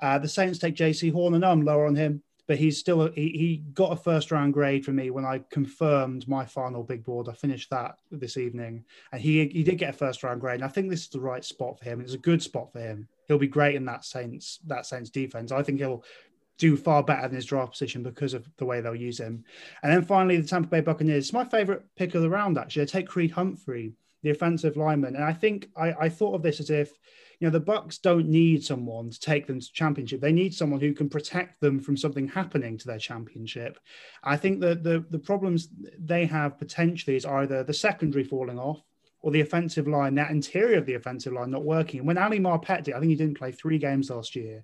Uh, 0.02 0.20
the 0.20 0.28
Saints 0.28 0.60
take 0.60 0.76
Jaycee 0.76 1.14
Horn, 1.14 1.36
and 1.36 1.46
I'm 1.46 1.64
lower 1.64 1.88
on 1.88 1.96
him, 1.96 2.22
but 2.46 2.58
he's 2.58 2.78
still 2.78 3.04
a, 3.04 3.12
he, 3.12 3.30
he 3.30 3.64
got 3.74 3.94
a 3.94 3.96
first 3.96 4.30
round 4.30 4.54
grade 4.54 4.84
for 4.84 4.91
me 4.91 5.10
when 5.10 5.24
I 5.24 5.41
confirmed 5.50 6.28
my 6.28 6.46
final 6.46 6.84
big 6.84 7.06
board. 7.06 7.30
I 7.30 7.34
finished 7.34 7.70
that 7.70 7.96
this 8.12 8.36
evening, 8.36 8.84
and 9.14 9.22
he 9.22 9.48
he 9.48 9.64
did 9.64 9.78
get 9.78 9.91
a 9.91 9.98
first 9.98 10.22
round 10.22 10.41
grade. 10.41 10.56
And 10.56 10.66
I 10.66 10.68
think 10.68 10.89
this 10.89 11.04
is 11.04 11.10
the 11.10 11.22
right 11.22 11.46
spot 11.46 11.80
for 11.80 11.86
him. 11.86 12.02
It's 12.02 12.14
a 12.14 12.18
good 12.18 12.44
spot 12.44 12.74
for 12.74 12.82
him. 12.82 13.08
He'll 13.30 13.38
be 13.38 13.48
great 13.48 13.76
in 13.76 13.86
that 13.86 14.04
Saints 14.04 14.60
that 14.68 14.86
Saints 14.86 15.10
defense. 15.10 15.54
I 15.54 15.64
think 15.64 15.80
he'll 15.80 16.04
do 16.58 16.78
far 16.78 17.04
better 17.04 17.28
than 17.28 17.36
his 17.36 17.45
draft 17.45 17.72
position 17.72 18.04
because 18.04 18.34
of 18.34 18.47
the 18.58 18.66
way 18.66 18.80
they'll 18.80 18.95
use 18.95 19.20
him. 19.20 19.43
And 19.82 19.91
then 19.91 20.04
finally, 20.04 20.38
the 20.38 20.47
Tampa 20.47 20.70
Bay 20.70 20.82
Buccaneers. 20.82 21.34
My 21.34 21.43
favorite 21.43 21.84
pick 21.95 22.16
of 22.16 22.22
the 22.22 22.30
round, 22.30 22.58
actually. 22.58 22.84
I 22.84 22.86
take 22.86 23.08
Creed 23.08 23.32
Humphrey, 23.32 23.93
the 24.22 24.30
offensive 24.30 24.78
lineman. 24.78 25.16
And 25.16 25.24
I 25.24 25.34
think 25.34 25.70
I, 25.76 25.93
I 25.93 26.10
thought 26.10 26.36
of 26.36 26.43
this 26.43 26.60
as 26.60 26.70
if, 26.70 26.91
you 27.39 27.47
know, 27.47 27.51
the 27.51 27.66
Bucs 27.66 27.99
don't 27.99 28.28
need 28.28 28.64
someone 28.64 29.10
to 29.10 29.20
take 29.20 29.47
them 29.47 29.60
to 29.60 29.74
championship. 29.74 30.22
They 30.22 30.32
need 30.32 30.54
someone 30.54 30.80
who 30.80 30.93
can 30.93 31.10
protect 31.10 31.60
them 31.60 31.80
from 31.80 31.97
something 31.97 32.28
happening 32.28 32.78
to 32.78 32.88
their 32.88 32.99
championship. 32.99 33.80
I 34.24 34.38
think 34.38 34.62
that 34.62 34.84
the, 34.84 35.04
the 35.10 35.20
problems 35.20 35.70
they 35.97 36.26
have 36.28 36.60
potentially 36.60 37.18
is 37.18 37.26
either 37.26 37.64
the 37.64 37.74
secondary 37.74 38.24
falling 38.24 38.60
off 38.60 38.82
or 39.24 39.32
the 39.32 39.41
offensive 39.41 39.88
line, 39.88 40.16
that 40.16 40.32
interior 40.32 40.78
of 40.78 40.86
the 40.86 40.95
offensive 40.95 41.34
line 41.34 41.49
not 41.49 41.64
working. 41.64 42.06
When 42.06 42.18
Ali 42.18 42.39
Marpet 42.39 42.84
did, 42.84 42.93
I 42.93 42.99
think 42.99 43.10
he 43.10 43.16
didn't 43.16 43.38
play 43.38 43.54
three 43.54 43.78
games 43.78 44.10
last 44.10 44.36
year. 44.36 44.64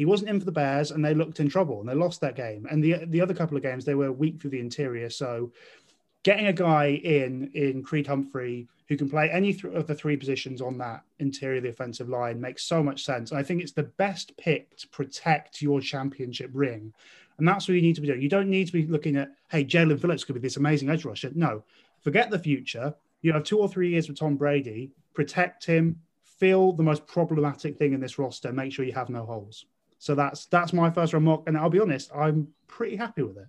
He 0.00 0.06
wasn't 0.06 0.30
in 0.30 0.38
for 0.38 0.46
the 0.46 0.52
Bears, 0.52 0.92
and 0.92 1.04
they 1.04 1.12
looked 1.12 1.40
in 1.40 1.50
trouble, 1.50 1.78
and 1.80 1.86
they 1.86 1.92
lost 1.92 2.22
that 2.22 2.34
game. 2.34 2.66
And 2.70 2.82
the 2.82 3.04
the 3.04 3.20
other 3.20 3.34
couple 3.34 3.58
of 3.58 3.62
games, 3.62 3.84
they 3.84 3.94
were 3.94 4.10
weak 4.10 4.40
through 4.40 4.52
the 4.52 4.58
interior. 4.58 5.10
So, 5.10 5.52
getting 6.22 6.46
a 6.46 6.54
guy 6.54 6.92
in 7.04 7.50
in 7.52 7.82
Creed 7.82 8.06
Humphrey 8.06 8.66
who 8.88 8.96
can 8.96 9.10
play 9.10 9.28
any 9.28 9.52
th- 9.52 9.74
of 9.74 9.86
the 9.86 9.94
three 9.94 10.16
positions 10.16 10.62
on 10.62 10.78
that 10.78 11.02
interior 11.18 11.58
of 11.58 11.64
the 11.64 11.68
offensive 11.68 12.08
line 12.08 12.40
makes 12.40 12.64
so 12.64 12.82
much 12.82 13.04
sense. 13.04 13.30
And 13.30 13.38
I 13.38 13.42
think 13.42 13.60
it's 13.60 13.72
the 13.72 13.92
best 13.98 14.34
pick 14.38 14.74
to 14.78 14.88
protect 14.88 15.60
your 15.60 15.82
championship 15.82 16.50
ring. 16.54 16.94
And 17.36 17.46
that's 17.46 17.68
what 17.68 17.74
you 17.74 17.82
need 17.82 17.96
to 17.96 18.00
be 18.00 18.06
doing. 18.06 18.22
You 18.22 18.30
don't 18.30 18.48
need 18.48 18.68
to 18.68 18.72
be 18.72 18.86
looking 18.86 19.16
at, 19.16 19.32
hey, 19.50 19.66
Jaelan 19.66 20.00
Phillips 20.00 20.24
could 20.24 20.34
be 20.34 20.40
this 20.40 20.56
amazing 20.56 20.88
edge 20.88 21.04
rusher. 21.04 21.30
No, 21.34 21.62
forget 22.00 22.30
the 22.30 22.38
future 22.38 22.94
you 23.20 23.34
have 23.34 23.44
two 23.44 23.58
or 23.58 23.68
three 23.68 23.90
years 23.90 24.08
with 24.08 24.18
Tom 24.18 24.36
Brady, 24.36 24.92
protect 25.12 25.66
him, 25.66 26.00
fill 26.22 26.72
the 26.72 26.82
most 26.82 27.06
problematic 27.06 27.76
thing 27.76 27.92
in 27.92 28.00
this 28.00 28.18
roster, 28.18 28.50
make 28.50 28.72
sure 28.72 28.86
you 28.86 28.94
have 28.94 29.10
no 29.10 29.26
holes. 29.26 29.66
So 30.00 30.14
that's 30.14 30.46
that's 30.46 30.72
my 30.72 30.90
first 30.90 31.12
remark, 31.12 31.42
and 31.46 31.56
I'll 31.56 31.68
be 31.68 31.78
honest, 31.78 32.10
I'm 32.14 32.48
pretty 32.66 32.96
happy 32.96 33.22
with 33.22 33.36
it. 33.36 33.46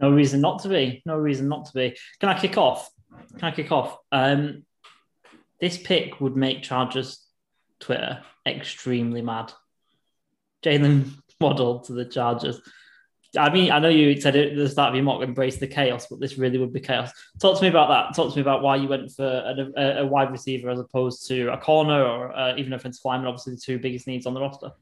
No 0.00 0.10
reason 0.10 0.40
not 0.40 0.62
to 0.62 0.68
be. 0.68 1.02
No 1.06 1.16
reason 1.16 1.48
not 1.48 1.66
to 1.66 1.72
be. 1.72 1.96
Can 2.18 2.28
I 2.28 2.38
kick 2.38 2.58
off? 2.58 2.90
Can 3.38 3.44
I 3.44 3.50
kick 3.52 3.70
off? 3.70 3.96
Um, 4.10 4.64
this 5.60 5.78
pick 5.78 6.20
would 6.20 6.36
make 6.36 6.64
Chargers 6.64 7.24
Twitter 7.78 8.22
extremely 8.44 9.22
mad. 9.22 9.52
Jalen 10.64 11.12
Waddle 11.40 11.80
to 11.80 11.92
the 11.92 12.04
Chargers. 12.04 12.60
I 13.36 13.52
mean, 13.52 13.70
I 13.70 13.78
know 13.78 13.88
you 13.88 14.20
said 14.20 14.36
at 14.36 14.56
the 14.56 14.68
start 14.68 14.90
of 14.90 14.94
your 14.94 15.04
mock 15.04 15.22
embrace 15.22 15.56
the 15.56 15.66
chaos, 15.66 16.06
but 16.08 16.20
this 16.20 16.38
really 16.38 16.58
would 16.58 16.72
be 16.72 16.80
chaos. 16.80 17.12
Talk 17.40 17.56
to 17.58 17.62
me 17.62 17.68
about 17.68 17.88
that. 17.88 18.14
Talk 18.16 18.32
to 18.32 18.36
me 18.36 18.42
about 18.42 18.62
why 18.62 18.76
you 18.76 18.88
went 18.88 19.10
for 19.12 19.24
a, 19.24 20.02
a, 20.02 20.06
wide 20.06 20.30
receiver 20.30 20.70
as 20.70 20.78
opposed 20.78 21.26
to 21.28 21.52
a 21.52 21.58
corner 21.58 22.02
or 22.02 22.34
uh, 22.36 22.56
even 22.56 22.72
offensive 22.72 23.04
lineman, 23.04 23.28
obviously 23.28 23.54
the 23.54 23.60
two 23.60 23.78
biggest 23.78 24.06
needs 24.06 24.26
on 24.26 24.34
the 24.34 24.40
roster. 24.40 24.72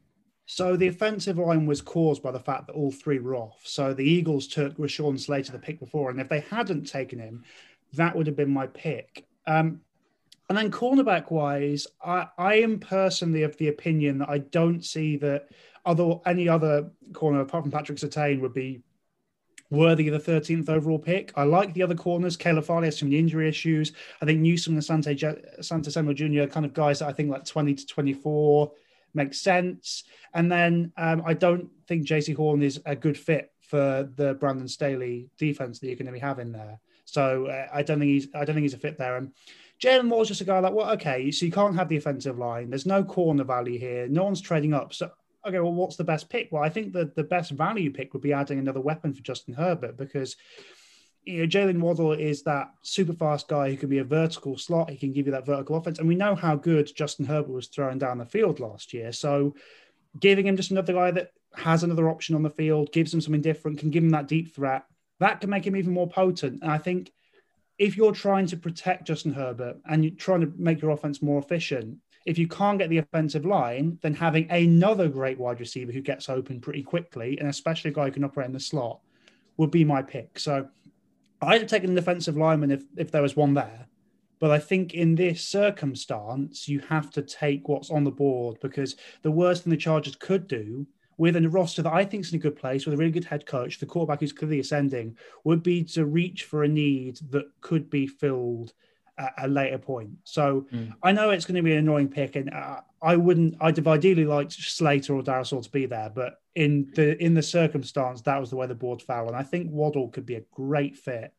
So 0.46 0.76
the 0.76 0.88
offensive 0.88 1.38
line 1.38 1.66
was 1.66 1.80
caused 1.80 2.22
by 2.22 2.30
the 2.30 2.38
fact 2.38 2.66
that 2.66 2.74
all 2.74 2.90
three 2.90 3.18
were 3.18 3.34
off. 3.34 3.60
So 3.64 3.94
the 3.94 4.04
Eagles 4.04 4.46
took 4.46 4.76
Rashawn 4.76 5.18
Slater 5.18 5.52
the 5.52 5.58
pick 5.58 5.80
before, 5.80 6.10
and 6.10 6.20
if 6.20 6.28
they 6.28 6.40
hadn't 6.40 6.84
taken 6.84 7.18
him, 7.18 7.44
that 7.94 8.14
would 8.14 8.26
have 8.26 8.36
been 8.36 8.50
my 8.50 8.66
pick. 8.66 9.26
Um, 9.46 9.80
and 10.48 10.58
then 10.58 10.70
cornerback 10.70 11.30
wise, 11.30 11.86
I, 12.04 12.26
I 12.36 12.54
am 12.56 12.78
personally 12.78 13.44
of 13.44 13.56
the 13.56 13.68
opinion 13.68 14.18
that 14.18 14.28
I 14.28 14.38
don't 14.38 14.84
see 14.84 15.16
that 15.18 15.48
other 15.84 16.18
any 16.26 16.48
other 16.48 16.90
corner 17.12 17.40
apart 17.40 17.64
from 17.64 17.70
Patrick 17.70 17.98
Surtain 17.98 18.40
would 18.40 18.54
be 18.54 18.82
worthy 19.70 20.08
of 20.08 20.24
the 20.24 20.32
13th 20.32 20.68
overall 20.68 20.98
pick. 20.98 21.32
I 21.36 21.44
like 21.44 21.74
the 21.74 21.82
other 21.82 21.94
corners. 21.94 22.36
Caleb 22.36 22.64
Farley 22.64 22.86
has 22.86 22.98
some 22.98 23.12
injury 23.12 23.48
issues. 23.48 23.92
I 24.20 24.24
think 24.24 24.40
Newsome 24.40 24.74
and 24.74 24.84
Sante, 24.84 25.16
Santa 25.60 25.90
Samuel 25.90 26.14
Jr. 26.14 26.46
kind 26.46 26.66
of 26.66 26.74
guys 26.74 27.00
that 27.00 27.08
I 27.08 27.12
think 27.12 27.30
like 27.30 27.44
20 27.44 27.74
to 27.74 27.86
24 27.86 28.72
makes 29.14 29.40
sense. 29.40 30.04
And 30.32 30.50
then 30.50 30.92
um, 30.96 31.22
I 31.24 31.34
don't 31.34 31.70
think 31.86 32.06
Jaycee 32.06 32.36
Horn 32.36 32.62
is 32.62 32.80
a 32.84 32.94
good 32.94 33.16
fit 33.16 33.52
for 33.60 34.08
the 34.16 34.34
Brandon 34.34 34.68
Staley 34.68 35.30
defense 35.38 35.78
that 35.78 35.86
you're 35.86 35.96
going 35.96 36.06
to 36.06 36.12
be 36.12 36.18
having 36.18 36.52
there. 36.52 36.80
So 37.04 37.46
uh, 37.46 37.68
I 37.72 37.82
don't 37.82 37.98
think 37.98 38.10
he's 38.10 38.28
I 38.34 38.44
don't 38.44 38.54
think 38.54 38.64
he's 38.64 38.74
a 38.74 38.78
fit 38.78 38.98
there. 38.98 39.16
And 39.16 39.32
Jaylon 39.80 40.06
Moore's 40.06 40.28
just 40.28 40.40
a 40.40 40.44
guy 40.44 40.58
like, 40.60 40.72
well, 40.72 40.90
okay, 40.92 41.30
so 41.30 41.44
you 41.44 41.52
can't 41.52 41.76
have 41.76 41.88
the 41.88 41.96
offensive 41.96 42.38
line. 42.38 42.70
There's 42.70 42.86
no 42.86 43.04
corner 43.04 43.44
value 43.44 43.78
here. 43.78 44.06
No 44.08 44.24
one's 44.24 44.40
trading 44.40 44.72
up. 44.72 44.94
So 44.94 45.10
okay, 45.46 45.60
well, 45.60 45.72
what's 45.72 45.96
the 45.96 46.04
best 46.04 46.28
pick? 46.28 46.48
Well, 46.50 46.62
I 46.62 46.68
think 46.68 46.92
that 46.92 47.14
the 47.14 47.24
best 47.24 47.50
value 47.52 47.92
pick 47.92 48.12
would 48.12 48.22
be 48.22 48.32
adding 48.32 48.58
another 48.58 48.80
weapon 48.80 49.12
for 49.12 49.22
Justin 49.22 49.54
Herbert 49.54 49.96
because 49.96 50.36
you 51.24 51.38
know 51.38 51.46
Jalen 51.46 51.80
Waddle 51.80 52.12
is 52.12 52.42
that 52.42 52.70
super 52.82 53.12
fast 53.12 53.48
guy 53.48 53.70
who 53.70 53.76
can 53.76 53.88
be 53.88 53.98
a 53.98 54.04
vertical 54.04 54.58
slot. 54.58 54.90
He 54.90 54.96
can 54.96 55.12
give 55.12 55.26
you 55.26 55.32
that 55.32 55.46
vertical 55.46 55.76
offense, 55.76 55.98
and 55.98 56.08
we 56.08 56.14
know 56.14 56.34
how 56.34 56.56
good 56.56 56.94
Justin 56.94 57.26
Herbert 57.26 57.52
was 57.52 57.68
throwing 57.68 57.98
down 57.98 58.18
the 58.18 58.26
field 58.26 58.60
last 58.60 58.92
year. 58.92 59.12
So 59.12 59.54
giving 60.20 60.46
him 60.46 60.56
just 60.56 60.70
another 60.70 60.92
guy 60.92 61.10
that 61.10 61.30
has 61.56 61.82
another 61.82 62.08
option 62.08 62.34
on 62.34 62.42
the 62.42 62.50
field, 62.50 62.92
gives 62.92 63.12
him 63.12 63.20
something 63.20 63.40
different, 63.40 63.78
can 63.78 63.90
give 63.90 64.02
him 64.02 64.10
that 64.10 64.28
deep 64.28 64.54
threat, 64.54 64.84
that 65.20 65.40
can 65.40 65.50
make 65.50 65.66
him 65.66 65.76
even 65.76 65.92
more 65.92 66.08
potent. 66.08 66.62
And 66.62 66.70
I 66.70 66.78
think 66.78 67.12
if 67.78 67.96
you're 67.96 68.12
trying 68.12 68.46
to 68.46 68.56
protect 68.56 69.06
Justin 69.06 69.32
Herbert 69.32 69.78
and 69.88 70.04
you're 70.04 70.14
trying 70.14 70.40
to 70.40 70.52
make 70.56 70.80
your 70.80 70.92
offense 70.92 71.22
more 71.22 71.38
efficient, 71.38 71.98
if 72.24 72.38
you 72.38 72.48
can't 72.48 72.78
get 72.78 72.88
the 72.88 72.98
offensive 72.98 73.44
line, 73.44 73.98
then 74.02 74.14
having 74.14 74.50
another 74.50 75.08
great 75.08 75.38
wide 75.38 75.60
receiver 75.60 75.92
who 75.92 76.00
gets 76.00 76.28
open 76.28 76.60
pretty 76.60 76.82
quickly, 76.82 77.38
and 77.38 77.48
especially 77.48 77.90
a 77.90 77.94
guy 77.94 78.06
who 78.06 78.12
can 78.12 78.24
operate 78.24 78.46
in 78.46 78.52
the 78.52 78.60
slot, 78.60 79.00
would 79.56 79.70
be 79.70 79.84
my 79.84 80.02
pick. 80.02 80.38
So 80.38 80.68
I'd 81.42 81.60
have 81.60 81.70
taken 81.70 81.90
an 81.90 81.96
defensive 81.96 82.36
lineman 82.36 82.70
if, 82.70 82.84
if 82.96 83.10
there 83.10 83.22
was 83.22 83.36
one 83.36 83.54
there. 83.54 83.86
But 84.40 84.50
I 84.50 84.58
think 84.58 84.94
in 84.94 85.14
this 85.14 85.46
circumstance, 85.46 86.68
you 86.68 86.80
have 86.80 87.10
to 87.12 87.22
take 87.22 87.68
what's 87.68 87.90
on 87.90 88.04
the 88.04 88.10
board 88.10 88.58
because 88.60 88.96
the 89.22 89.30
worst 89.30 89.64
thing 89.64 89.70
the 89.70 89.76
Chargers 89.76 90.16
could 90.16 90.48
do 90.48 90.86
with 91.16 91.36
a 91.36 91.48
roster 91.48 91.82
that 91.82 91.92
I 91.92 92.04
think 92.04 92.24
is 92.24 92.32
in 92.32 92.40
a 92.40 92.42
good 92.42 92.56
place, 92.56 92.84
with 92.84 92.94
a 92.94 92.96
really 92.96 93.12
good 93.12 93.24
head 93.24 93.46
coach, 93.46 93.78
the 93.78 93.86
quarterback 93.86 94.20
who's 94.20 94.32
clearly 94.32 94.58
ascending, 94.58 95.16
would 95.44 95.62
be 95.62 95.84
to 95.84 96.06
reach 96.06 96.44
for 96.44 96.64
a 96.64 96.68
need 96.68 97.18
that 97.30 97.44
could 97.60 97.88
be 97.88 98.06
filled 98.06 98.72
at 99.18 99.32
a 99.38 99.48
later 99.48 99.78
point. 99.78 100.10
So 100.24 100.66
mm. 100.72 100.92
I 101.02 101.12
know 101.12 101.30
it's 101.30 101.44
going 101.44 101.56
to 101.56 101.62
be 101.62 101.72
an 101.72 101.78
annoying 101.78 102.08
pick, 102.08 102.36
and 102.36 102.52
uh, 102.52 102.80
I 103.02 103.16
wouldn't. 103.16 103.56
I'd 103.60 103.76
have 103.76 103.88
ideally 103.88 104.24
liked 104.24 104.52
Slater 104.52 105.14
or 105.14 105.22
Darrisaw 105.22 105.62
to 105.62 105.70
be 105.70 105.86
there, 105.86 106.10
but 106.14 106.40
in 106.54 106.90
the 106.94 107.22
in 107.22 107.34
the 107.34 107.42
circumstance, 107.42 108.22
that 108.22 108.40
was 108.40 108.50
the 108.50 108.56
way 108.56 108.66
the 108.66 108.74
board 108.74 109.02
fell, 109.02 109.28
and 109.28 109.36
I 109.36 109.42
think 109.42 109.70
Waddle 109.70 110.08
could 110.08 110.26
be 110.26 110.36
a 110.36 110.44
great 110.52 110.96
fit 110.96 111.32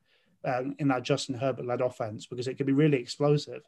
um, 0.43 0.75
in 0.79 0.87
that 0.89 1.03
Justin 1.03 1.35
Herbert 1.35 1.65
led 1.65 1.81
offense 1.81 2.25
because 2.25 2.47
it 2.47 2.55
could 2.55 2.67
be 2.67 2.73
really 2.73 2.97
explosive. 2.97 3.63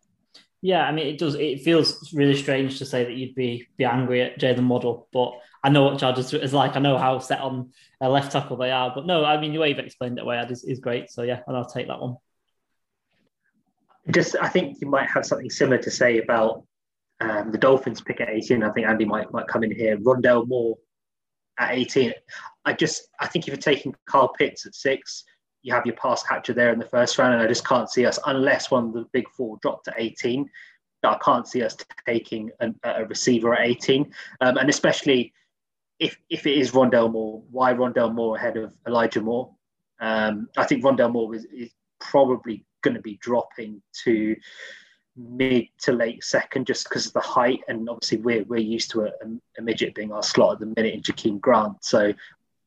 Yeah, 0.62 0.88
I 0.88 0.91
mean, 0.91 1.08
it 1.08 1.20
does. 1.20 1.36
It 1.36 1.62
feels 1.62 2.14
really 2.14 2.36
strange 2.36 2.80
to 2.80 2.86
say 2.86 3.03
that 3.03 3.14
you'd 3.14 3.36
be 3.36 3.68
be 3.78 3.86
angry 3.86 4.22
at 4.22 4.39
Jalen 4.39 4.68
Waddle, 4.68 5.08
but 5.14 5.39
I 5.64 5.70
know 5.70 5.84
what 5.84 5.99
Chargers 5.99 6.34
is 6.34 6.53
like. 6.53 6.76
I 6.76 6.80
know 6.80 6.97
how 6.97 7.20
set 7.20 7.41
on 7.41 7.72
a 8.01 8.10
left 8.10 8.32
tackle 8.32 8.58
they 8.58 8.72
are. 8.72 8.91
But 8.93 9.05
no, 9.05 9.24
I 9.24 9.39
mean, 9.39 9.53
the 9.53 9.60
way 9.60 9.70
you've 9.70 9.80
explained 9.80 10.18
it, 10.18 10.26
way 10.26 10.39
is, 10.49 10.64
is 10.64 10.80
great. 10.80 11.12
So 11.12 11.24
yeah, 11.24 11.41
and 11.45 11.58
I'll 11.58 11.66
take 11.66 11.88
that 11.88 11.99
one. 11.99 12.18
Just, 14.12 14.36
I 14.41 14.47
think 14.47 14.78
you 14.82 14.89
might 14.89 15.10
have 15.10 15.26
something 15.26 15.49
similar 15.49 15.78
to 15.80 15.91
say 15.91 16.20
about 16.20 16.64
um, 17.20 17.51
the 17.51 17.58
Dolphins 17.58 18.01
pick 18.01 18.22
at 18.22 18.30
18. 18.30 18.64
I 18.64 18.72
think 18.72 18.88
Andy 18.88 19.05
might 19.05 19.32
might 19.32 19.47
come 19.47 19.64
in 19.64 19.72
here. 19.72 19.97
Rondale 19.97 20.47
Moore 20.47 20.78
at 21.60 21.74
18. 21.74 22.14
I 22.66 22.74
just, 22.74 23.08
I 23.20 23.28
think 23.28 23.45
if 23.45 23.53
you're 23.53 23.58
taking 23.58 23.95
Kyle 24.05 24.30
Pitts 24.30 24.66
at 24.66 24.76
six, 24.76 25.24
you 25.64 25.74
have 25.74 25.86
your 25.86 25.95
pass 25.95 26.24
catcher 26.24 26.53
there 26.53 26.72
in 26.72 26.80
the 26.80 26.86
first 26.86 27.18
round, 27.18 27.34
and 27.34 27.41
I 27.41 27.47
just 27.47 27.66
can't 27.66 27.89
see 27.89 28.05
us 28.05 28.20
unless 28.26 28.72
one 28.72 28.88
of 28.88 28.93
the 28.93 29.05
big 29.12 29.28
four 29.30 29.58
dropped 29.62 29.86
to 29.86 29.93
18. 29.97 30.49
I 31.03 31.18
can't 31.24 31.47
see 31.47 31.64
us 31.64 31.76
taking 32.05 32.51
an, 32.60 32.76
a 32.84 33.05
receiver 33.05 33.53
at 33.53 33.66
18, 33.66 34.12
um, 34.41 34.58
and 34.58 34.70
especially 34.70 35.34
if 35.99 36.18
if 36.30 36.45
it 36.45 36.58
is 36.58 36.72
Rondale 36.72 37.12
Moore, 37.12 37.43
why 37.49 37.74
Rondale 37.74 38.14
Moore 38.14 38.36
ahead 38.36 38.58
of 38.58 38.76
Elijah 38.88 39.22
Moore? 39.22 39.55
Um, 39.99 40.49
I 40.58 40.66
think 40.66 40.84
Rondale 40.84 41.12
Moore 41.12 41.34
is, 41.36 41.45
is 41.45 41.72
probably 41.99 42.66
going 42.82 42.95
to 42.95 43.01
be 43.01 43.17
dropping 43.17 43.82
to 44.03 44.36
mid 45.15 45.67
to 45.80 45.91
late 45.91 46.23
second 46.23 46.67
just 46.67 46.88
because 46.88 47.07
of 47.07 47.13
the 47.13 47.19
height, 47.19 47.61
and 47.67 47.89
obviously 47.89 48.17
we're 48.19 48.43
we're 48.43 48.57
used 48.59 48.91
to 48.91 49.03
a, 49.03 49.11
a 49.57 49.61
midget 49.61 49.95
being 49.95 50.11
our 50.11 50.23
slot 50.23 50.53
at 50.53 50.59
the 50.59 50.73
minute 50.75 50.93
in 50.93 51.01
Jakeem 51.01 51.39
Grant, 51.39 51.84
so 51.84 52.13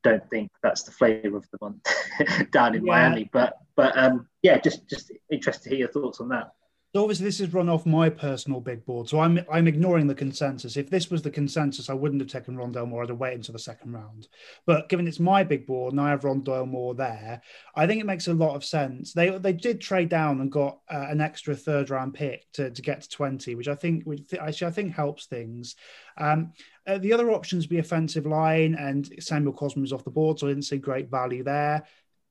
don't 0.03 0.29
think 0.31 0.51
that's 0.63 0.83
the 0.83 0.91
flavour 0.91 1.37
of 1.37 1.49
the 1.51 1.59
month 1.61 1.87
down 2.51 2.75
in 2.75 2.85
yeah. 2.85 2.93
Miami. 2.93 3.31
But 3.33 3.59
but 3.77 3.97
um, 3.97 4.27
yeah, 4.43 4.59
just 4.59 4.89
just 4.89 5.13
interested 5.31 5.65
to 5.65 5.71
hear 5.71 5.79
your 5.81 5.89
thoughts 5.89 6.21
on 6.21 6.29
that. 6.31 6.53
So 6.93 7.03
obviously 7.03 7.27
this 7.27 7.39
is 7.39 7.55
run 7.55 7.69
off 7.69 7.87
my 7.87 8.11
personal 8.11 8.61
big 8.61 8.85
board. 8.85 9.09
So 9.09 9.21
I'm 9.21 9.45
I'm 9.51 9.69
ignoring 9.69 10.09
the 10.09 10.15
consensus. 10.15 10.77
If 10.77 10.91
this 10.91 11.09
was 11.09 11.23
the 11.23 11.31
consensus, 11.31 11.89
I 11.89 11.95
wouldn't 11.95 12.21
have 12.21 12.31
taken 12.31 12.57
Rondale 12.57 12.89
Moore. 12.89 13.05
I'd 13.05 13.11
have 13.11 13.19
waited 13.19 13.39
until 13.39 13.53
the 13.53 13.61
second 13.61 13.93
round. 13.93 14.27
But 14.67 14.89
given 14.89 15.07
it's 15.07 15.21
my 15.21 15.45
big 15.45 15.67
board 15.67 15.93
and 15.93 16.01
I 16.01 16.11
have 16.11 16.23
Rondale 16.23 16.67
Moore 16.67 16.97
there, 16.97 17.43
I 17.77 17.87
think 17.87 18.01
it 18.01 18.07
makes 18.07 18.27
a 18.27 18.35
lot 18.35 18.57
of 18.57 18.65
sense. 18.65 19.13
They 19.13 19.31
they 19.31 19.53
did 19.53 19.81
trade 19.81 20.09
down 20.09 20.41
and 20.41 20.51
got 20.51 20.81
uh, 20.91 21.07
an 21.09 21.21
extra 21.21 21.55
third 21.55 21.91
round 21.91 22.15
pick 22.15 22.51
to, 22.55 22.71
to 22.71 22.83
get 22.83 23.03
to 23.03 23.09
20, 23.09 23.55
which 23.55 23.69
I 23.69 23.77
think 23.77 24.03
which 24.03 24.23
actually 24.35 24.67
I 24.67 24.73
think 24.73 24.93
helps 24.93 25.27
things. 25.27 25.77
Um, 26.19 26.53
uh, 26.89 26.99
the 26.99 27.13
other 27.13 27.31
options 27.31 27.69
be 27.69 27.79
offensive 27.79 28.27
line 28.27 28.75
and 28.75 29.09
Samuel 29.21 29.55
Cosmi 29.55 29.85
is 29.85 29.93
off 29.93 30.03
the 30.03 30.11
board, 30.11 30.41
so 30.41 30.49
I 30.49 30.51
didn't 30.51 30.65
see 30.65 30.79
great 30.79 31.09
value 31.09 31.45
there 31.45 31.85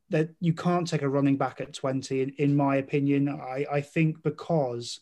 that 0.10 0.30
you 0.40 0.54
can't 0.54 0.88
take 0.88 1.02
a 1.02 1.10
running 1.10 1.38
back 1.38 1.62
at 1.62 1.74
20 1.74 2.22
in, 2.22 2.34
in 2.38 2.56
my 2.56 2.78
opinion. 2.78 3.30
I, 3.30 3.66
I 3.72 3.82
think 3.82 4.24
because 4.24 5.00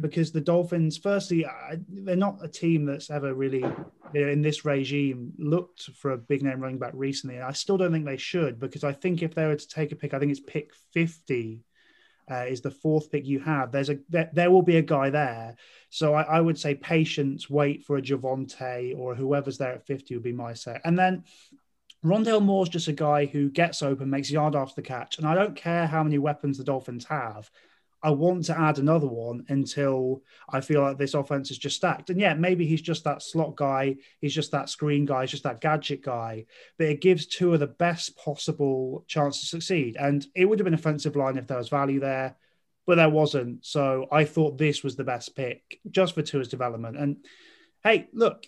because 0.00 0.32
the 0.32 0.40
dolphins 0.40 0.98
firstly 0.98 1.46
they're 1.88 2.16
not 2.16 2.38
a 2.42 2.48
team 2.48 2.84
that's 2.84 3.10
ever 3.10 3.32
really 3.32 3.60
you 3.60 4.20
know, 4.20 4.28
in 4.28 4.42
this 4.42 4.64
regime 4.64 5.32
looked 5.38 5.82
for 5.94 6.12
a 6.12 6.18
big 6.18 6.42
name 6.42 6.58
running 6.58 6.78
back 6.78 6.92
recently. 6.94 7.36
And 7.36 7.44
i 7.44 7.52
still 7.52 7.76
don't 7.76 7.92
think 7.92 8.04
they 8.04 8.16
should 8.16 8.58
because 8.58 8.82
i 8.82 8.92
think 8.92 9.22
if 9.22 9.34
they 9.34 9.46
were 9.46 9.54
to 9.54 9.68
take 9.68 9.92
a 9.92 9.96
pick 9.96 10.14
i 10.14 10.18
think 10.18 10.32
it's 10.32 10.40
pick 10.40 10.72
50 10.94 11.62
uh, 12.30 12.44
is 12.46 12.60
the 12.60 12.70
fourth 12.70 13.10
pick 13.10 13.26
you 13.26 13.40
have. 13.40 13.72
There's 13.72 13.88
a 13.88 13.98
there, 14.08 14.30
there 14.34 14.50
will 14.50 14.62
be 14.62 14.76
a 14.76 14.82
guy 14.82 15.10
there. 15.10 15.56
So 15.90 16.12
I, 16.12 16.22
I, 16.22 16.40
would 16.40 16.58
say 16.58 16.74
patience 16.74 17.48
wait 17.48 17.84
for 17.84 17.96
a 17.96 18.02
javonte 18.02 18.94
or 18.98 19.14
whoever's 19.14 19.56
there 19.56 19.72
at 19.72 19.86
50 19.86 20.14
would 20.14 20.22
be 20.22 20.32
my 20.32 20.52
set 20.52 20.82
and 20.84 20.98
then 20.98 21.24
Rondale 22.04 22.42
Moore's 22.42 22.68
just 22.68 22.88
a 22.88 22.92
guy 22.92 23.26
who 23.26 23.50
gets 23.50 23.82
open, 23.82 24.10
makes 24.10 24.30
yard 24.30 24.54
after 24.54 24.76
the 24.76 24.86
catch, 24.86 25.18
and 25.18 25.26
I 25.26 25.34
don't 25.34 25.56
care 25.56 25.86
how 25.86 26.02
many 26.02 26.18
weapons 26.18 26.58
the 26.58 26.64
Dolphins 26.64 27.04
have. 27.06 27.50
I 28.02 28.10
want 28.10 28.44
to 28.44 28.58
add 28.58 28.78
another 28.78 29.08
one 29.08 29.44
until 29.48 30.22
I 30.48 30.60
feel 30.60 30.82
like 30.82 30.98
this 30.98 31.14
offense 31.14 31.50
is 31.50 31.58
just 31.58 31.76
stacked. 31.76 32.10
And 32.10 32.20
yeah, 32.20 32.34
maybe 32.34 32.64
he's 32.64 32.82
just 32.82 33.02
that 33.04 33.22
slot 33.22 33.56
guy, 33.56 33.96
he's 34.20 34.34
just 34.34 34.52
that 34.52 34.68
screen 34.68 35.04
guy, 35.04 35.22
he's 35.22 35.32
just 35.32 35.42
that 35.42 35.60
gadget 35.60 36.02
guy. 36.02 36.46
But 36.78 36.86
it 36.86 37.00
gives 37.00 37.26
two 37.26 37.52
of 37.54 37.60
the 37.60 37.66
best 37.66 38.16
possible 38.16 39.04
chance 39.08 39.40
to 39.40 39.46
succeed. 39.46 39.96
And 39.98 40.24
it 40.36 40.44
would 40.44 40.60
have 40.60 40.64
been 40.64 40.74
offensive 40.74 41.16
line 41.16 41.36
if 41.36 41.48
there 41.48 41.58
was 41.58 41.68
value 41.68 41.98
there, 41.98 42.36
but 42.86 42.94
there 42.96 43.10
wasn't. 43.10 43.66
So 43.66 44.06
I 44.12 44.24
thought 44.24 44.58
this 44.58 44.84
was 44.84 44.94
the 44.94 45.02
best 45.02 45.34
pick 45.34 45.80
just 45.90 46.14
for 46.14 46.22
Tua's 46.22 46.48
development. 46.48 46.96
And 46.96 47.16
hey, 47.82 48.08
look, 48.12 48.46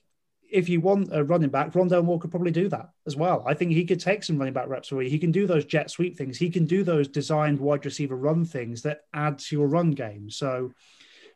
if 0.50 0.68
you 0.68 0.80
want 0.80 1.08
a 1.12 1.24
running 1.24 1.50
back, 1.50 1.72
Rondale 1.72 2.04
Moore 2.04 2.18
could 2.18 2.30
probably 2.30 2.50
do 2.50 2.68
that 2.68 2.90
as 3.06 3.16
well. 3.16 3.44
I 3.46 3.54
think 3.54 3.72
he 3.72 3.84
could 3.84 4.00
take 4.00 4.24
some 4.24 4.38
running 4.38 4.54
back 4.54 4.68
reps 4.68 4.88
for 4.88 5.02
you. 5.02 5.10
He 5.10 5.18
can 5.18 5.32
do 5.32 5.46
those 5.46 5.64
jet 5.64 5.90
sweep 5.90 6.16
things. 6.16 6.36
He 6.36 6.50
can 6.50 6.66
do 6.66 6.82
those 6.82 7.08
designed 7.08 7.58
wide 7.58 7.84
receiver 7.84 8.16
run 8.16 8.44
things 8.44 8.82
that 8.82 9.02
add 9.14 9.38
to 9.40 9.56
your 9.56 9.68
run 9.68 9.92
game. 9.92 10.30
So, 10.30 10.72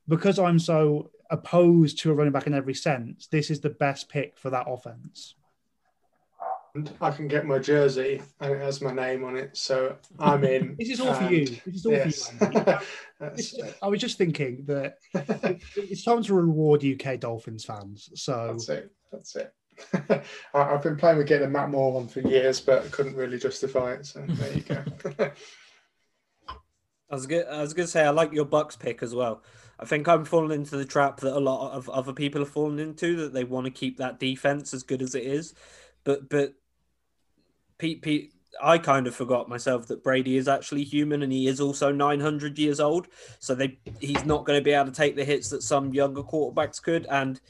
because 0.09 0.39
I'm 0.39 0.59
so 0.59 1.11
opposed 1.31 1.99
to 2.01 2.11
a 2.11 2.15
running 2.15 2.33
back 2.33 2.47
in 2.47 2.55
every 2.55 2.75
sense, 2.75 3.27
this 3.29 3.51
is 3.51 3.61
the 3.61 3.71
best 3.71 4.09
pick 4.09 4.37
for 4.37 4.51
that 4.51 4.67
offense. 4.69 5.35
I 7.01 7.11
can 7.13 7.29
get 7.29 7.47
my 7.47 7.61
jersey 7.61 8.21
and 8.41 8.53
it 8.53 8.61
has 8.61 8.81
my 8.81 8.93
name 8.93 9.25
on 9.25 9.37
it, 9.37 9.57
so 9.57 9.97
I'm 10.19 10.43
in. 10.43 10.75
this 10.79 10.91
is 10.91 11.01
all 11.01 11.15
for 11.15 11.33
you. 11.33 11.47
This 11.47 11.75
is 11.77 11.87
all 11.87 11.93
yes. 11.93 12.31
for 12.31 12.53
you. 12.53 13.67
I 13.83 13.87
was 13.87 14.01
just 14.01 14.19
thinking 14.19 14.65
that 14.67 14.97
it's 15.77 16.03
time 16.03 16.23
to 16.25 16.35
reward 16.35 16.85
UK 16.85 17.21
Dolphins 17.21 17.65
fans. 17.65 18.11
So 18.15 18.49
that's 18.49 18.69
it. 18.69 18.91
That's 19.13 19.37
it. 19.37 19.55
I've 20.53 20.83
been 20.83 20.97
playing 20.97 21.19
with 21.19 21.29
getting 21.29 21.47
a 21.47 21.51
Matt 21.51 21.71
Moore 21.71 21.93
one 21.93 22.09
for 22.09 22.21
years, 22.21 22.61
but 22.61 22.91
couldn't 22.91 23.15
really 23.15 23.39
justify 23.39 23.93
it. 23.93 24.07
So 24.07 24.25
there 24.27 24.53
you 24.53 24.63
go. 24.63 24.83
I 27.11 27.15
was 27.15 27.27
good. 27.27 27.47
I 27.47 27.61
was 27.61 27.73
going 27.73 27.87
to 27.87 27.91
say 27.91 28.05
I 28.05 28.11
like 28.11 28.33
your 28.33 28.47
Bucs 28.47 28.79
pick 28.79 29.01
as 29.03 29.15
well. 29.15 29.43
I 29.79 29.85
think 29.85 30.09
I'm 30.09 30.25
falling 30.25 30.59
into 30.59 30.77
the 30.77 30.85
trap 30.85 31.21
that 31.21 31.37
a 31.37 31.39
lot 31.39 31.73
of 31.73 31.89
other 31.89 32.13
people 32.13 32.43
are 32.43 32.47
falling 32.47 32.79
into 32.81 33.17
that 33.17 33.33
they 33.33 33.45
want 33.45 33.67
to 33.67 33.71
keep 33.71 33.99
that 33.99 34.19
defense 34.19 34.75
as 34.75 34.83
good 34.83 35.03
as 35.03 35.15
it 35.15 35.25
is, 35.25 35.55
but 36.05 36.29
but 36.29 36.55
Pete 37.79 38.03
Pete. 38.03 38.33
I 38.63 38.79
kind 38.79 39.09
of 39.09 39.17
forgot 39.17 39.49
myself 39.49 39.89
that 39.89 40.05
Brady 40.05 40.37
is 40.37 40.47
actually 40.47 40.85
human 40.85 41.23
and 41.23 41.33
he 41.33 41.49
is 41.49 41.61
also 41.61 41.91
900 41.91 42.57
years 42.57 42.79
old. 42.79 43.09
So 43.41 43.55
they 43.55 43.79
he's 44.01 44.25
not 44.25 44.45
going 44.45 44.59
to 44.59 44.65
be 44.65 44.71
able 44.71 44.87
to 44.87 44.93
take 44.93 45.17
the 45.17 45.25
hits 45.25 45.51
that 45.51 45.63
some 45.63 45.93
younger 45.93 46.23
quarterbacks 46.23 46.81
could. 46.81 47.07
And 47.07 47.41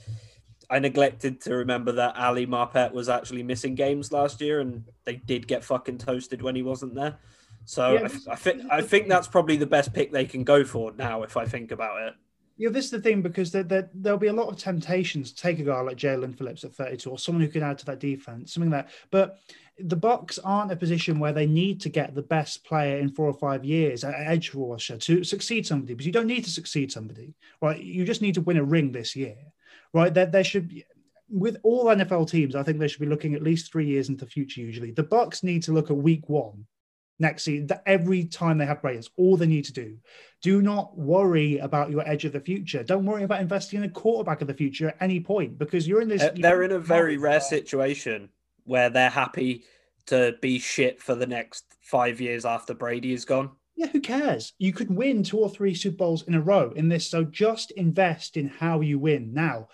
I 0.71 0.79
neglected 0.79 1.41
to 1.43 1.57
remember 1.57 1.93
that 1.93 2.17
Ali 2.17 2.47
Marpet 2.47 2.93
was 2.93 3.09
actually 3.09 3.43
missing 3.43 3.75
games 3.75 4.13
last 4.13 4.41
year, 4.41 4.61
and 4.61 4.85
they 5.05 5.17
did 5.17 5.47
get 5.47 5.63
fucking 5.63 5.99
toasted 5.99 6.43
when 6.43 6.57
he 6.57 6.63
wasn't 6.63 6.95
there. 6.95 7.19
So 7.67 7.95
Yeah, 7.95 8.09
I, 8.29 8.33
I 8.33 8.37
think 8.37 8.63
I 8.71 8.83
think 8.83 9.09
that's 9.09 9.29
probably 9.29 9.57
the 9.57 9.67
best 9.67 9.93
pick 9.93 10.11
they 10.11 10.25
can 10.25 10.45
go 10.45 10.65
for 10.65 10.93
now, 10.93 11.23
if 11.23 11.37
I 11.37 11.45
think 11.45 11.71
about 11.71 12.03
it. 12.03 12.15
Yeah, 12.57 12.69
this 12.71 12.85
is 12.85 12.91
the 12.93 13.01
thing 13.01 13.21
because 13.21 13.51
there, 13.51 13.65
there, 13.65 13.91
there'll 13.95 14.19
be 14.19 14.29
a 14.29 14.33
lot 14.33 14.49
of 14.49 14.57
temptations 14.57 15.33
to 15.33 15.43
take 15.43 15.59
a 15.59 15.65
guy 15.65 15.81
like 15.81 15.97
Jaelan 15.97 16.37
Phillips 16.39 16.63
at 16.63 16.75
32 16.75 17.11
or 17.11 17.19
someone 17.19 17.43
who 17.43 17.51
can 17.51 17.65
add 17.65 17.79
to 17.79 17.87
that 17.87 17.99
defense, 17.99 18.55
something 18.55 18.71
like 18.71 18.87
that. 18.87 18.95
But 19.11 19.39
the 19.79 19.97
Bucs 19.97 20.39
aren't 20.45 20.71
a 20.71 20.77
position 20.77 21.19
where 21.19 21.33
they 21.33 21.47
need 21.47 21.81
to 21.81 21.89
get 21.89 22.15
the 22.15 22.23
best 22.23 22.65
player 22.65 22.99
in 22.99 23.09
four 23.09 23.27
or 23.27 23.35
five 23.35 23.65
years 23.65 24.05
at 24.05 24.15
edge 24.15 24.55
rusher 24.55 24.97
to 24.99 25.25
succeed 25.25 25.67
somebody, 25.67 25.95
because 25.95 26.07
you 26.07 26.13
don't 26.13 26.29
need 26.29 26.45
to 26.45 26.51
succeed 26.51 26.93
somebody, 26.93 27.35
right? 27.61 27.81
You 27.81 28.05
just 28.05 28.23
need 28.23 28.35
to 28.35 28.41
win 28.41 28.59
a 28.59 28.65
ring 28.65 28.93
this 28.93 29.17
year, 29.17 29.37
right? 29.93 30.15
There, 30.15 30.27
there 30.27 30.45
should 30.45 30.69
be. 30.69 30.85
With 31.31 31.57
all 31.65 31.87
NFL 31.87 32.31
teams, 32.31 32.55
I 32.55 32.63
think 32.63 32.79
they 32.79 32.87
should 32.87 33.01
be 33.01 33.07
looking 33.07 33.35
at 33.35 33.43
least 33.43 33.73
three 33.73 33.87
years 33.87 34.11
into 34.11 34.27
the 34.27 34.31
future. 34.31 34.61
Usually, 34.61 34.93
the 34.93 35.03
Bucs 35.03 35.43
need 35.43 35.63
to 35.65 35.73
look 35.73 35.91
at 35.91 35.97
Week 35.97 36.29
One 36.29 36.67
next 37.19 37.45
season. 37.45 37.67
That 37.69 37.83
every 37.87 38.25
time 38.25 38.59
they 38.59 38.67
have 38.67 38.81
players, 38.81 39.11
all 39.17 39.37
they 39.37 39.47
need 39.47 39.65
to 39.67 39.73
do. 39.73 39.99
Do 40.43 40.61
not 40.61 40.97
worry 40.97 41.59
about 41.59 41.91
your 41.91 42.07
edge 42.07 42.25
of 42.25 42.33
the 42.33 42.41
future. 42.41 42.83
Don't 42.83 43.07
worry 43.07 43.23
about 43.23 43.41
investing 43.41 43.79
in 43.79 43.85
a 43.85 43.93
quarterback 43.93 44.43
of 44.43 44.47
the 44.47 44.55
future 44.55 44.89
at 44.89 44.97
any 45.01 45.21
point 45.21 45.59
because 45.59 45.89
you're 45.89 46.03
in 46.03 46.09
this. 46.09 46.23
Uh, 46.23 46.33
They're 46.35 46.63
in 46.63 46.73
a 46.73 46.79
very 46.79 47.17
rare 47.17 47.41
situation 47.41 48.29
where 48.65 48.91
they're 48.91 49.11
happy 49.11 49.65
to 50.07 50.37
be 50.43 50.59
shit 50.59 51.01
for 51.01 51.15
the 51.15 51.27
next 51.27 51.65
five 51.81 52.21
years 52.21 52.45
after 52.45 52.75
Brady 52.75 53.13
is 53.13 53.25
gone. 53.25 53.51
Yeah, 53.77 53.87
who 53.89 54.01
cares? 54.01 54.53
You 54.59 54.73
could 54.73 54.91
win 54.91 55.23
two 55.23 55.39
or 55.39 55.51
three 55.51 55.75
Super 55.75 55.97
Bowls 55.97 56.23
in 56.29 56.35
a 56.35 56.41
row 56.41 56.73
in 56.77 56.89
this. 56.89 57.09
So 57.09 57.25
just 57.25 57.73
invest 57.73 58.37
in 58.37 58.49
how 58.49 58.81
you 58.81 58.99
win 58.99 59.33
now. 59.35 59.69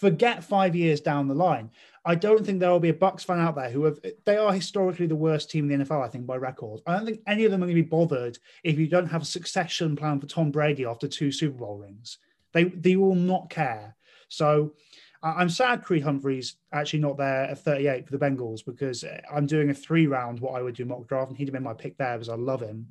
Forget 0.00 0.44
five 0.44 0.76
years 0.76 1.00
down 1.00 1.28
the 1.28 1.34
line. 1.34 1.70
I 2.06 2.14
don't 2.14 2.44
think 2.44 2.60
there 2.60 2.70
will 2.70 2.80
be 2.80 2.90
a 2.90 2.94
Bucs 2.94 3.24
fan 3.24 3.38
out 3.38 3.56
there 3.56 3.70
who 3.70 3.84
have. 3.84 3.98
They 4.24 4.36
are 4.36 4.52
historically 4.52 5.06
the 5.06 5.16
worst 5.16 5.50
team 5.50 5.70
in 5.70 5.78
the 5.78 5.84
NFL, 5.84 6.04
I 6.04 6.08
think, 6.08 6.26
by 6.26 6.36
record. 6.36 6.80
I 6.86 6.96
don't 6.96 7.06
think 7.06 7.20
any 7.26 7.44
of 7.44 7.50
them 7.50 7.62
are 7.62 7.66
going 7.66 7.76
to 7.76 7.82
be 7.82 7.88
bothered 7.88 8.38
if 8.62 8.78
you 8.78 8.86
don't 8.88 9.06
have 9.06 9.22
a 9.22 9.26
succession 9.26 9.96
plan 9.96 10.20
for 10.20 10.26
Tom 10.26 10.50
Brady 10.50 10.84
after 10.84 11.08
two 11.08 11.32
Super 11.32 11.58
Bowl 11.58 11.78
rings. 11.78 12.18
They 12.52 12.64
they 12.64 12.96
will 12.96 13.14
not 13.14 13.48
care. 13.48 13.96
So 14.28 14.74
I'm 15.22 15.48
sad 15.48 15.82
Creed 15.82 16.02
Humphrey's 16.02 16.56
actually 16.72 16.98
not 16.98 17.16
there 17.16 17.44
at 17.44 17.58
38 17.58 18.04
for 18.04 18.12
the 18.12 18.24
Bengals 18.24 18.62
because 18.64 19.04
eh, 19.04 19.20
I'm 19.32 19.46
doing 19.46 19.70
a 19.70 19.74
three 19.74 20.06
round 20.06 20.38
what 20.38 20.54
I 20.54 20.62
would 20.62 20.74
do 20.74 20.84
mock 20.84 21.06
draft, 21.06 21.30
and 21.30 21.38
he'd 21.38 21.48
have 21.48 21.54
been 21.54 21.62
my 21.62 21.72
pick 21.72 21.96
there 21.96 22.16
because 22.16 22.28
I 22.28 22.34
love 22.34 22.60
him. 22.60 22.86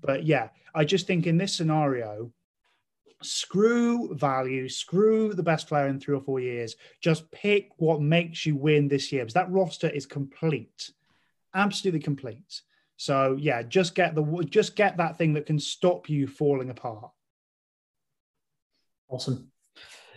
But 0.00 0.24
yeah, 0.24 0.48
I 0.74 0.84
just 0.84 1.06
think 1.06 1.26
in 1.26 1.36
this 1.36 1.54
scenario, 1.54 2.32
screw 3.22 4.14
value, 4.14 4.68
screw 4.68 5.34
the 5.34 5.42
best 5.42 5.68
player 5.68 5.88
in 5.88 5.98
three 6.00 6.14
or 6.14 6.20
four 6.20 6.40
years. 6.40 6.76
Just 7.00 7.30
pick 7.30 7.70
what 7.76 8.00
makes 8.00 8.46
you 8.46 8.56
win 8.56 8.88
this 8.88 9.12
year 9.12 9.22
because 9.22 9.34
that 9.34 9.50
roster 9.50 9.88
is 9.88 10.06
complete, 10.06 10.90
absolutely 11.54 12.00
complete. 12.00 12.62
So 12.96 13.36
yeah, 13.38 13.62
just 13.62 13.94
get 13.94 14.14
the 14.14 14.46
just 14.48 14.76
get 14.76 14.96
that 14.96 15.18
thing 15.18 15.34
that 15.34 15.46
can 15.46 15.58
stop 15.58 16.08
you 16.08 16.26
falling 16.26 16.70
apart. 16.70 17.10
Awesome. 19.08 19.50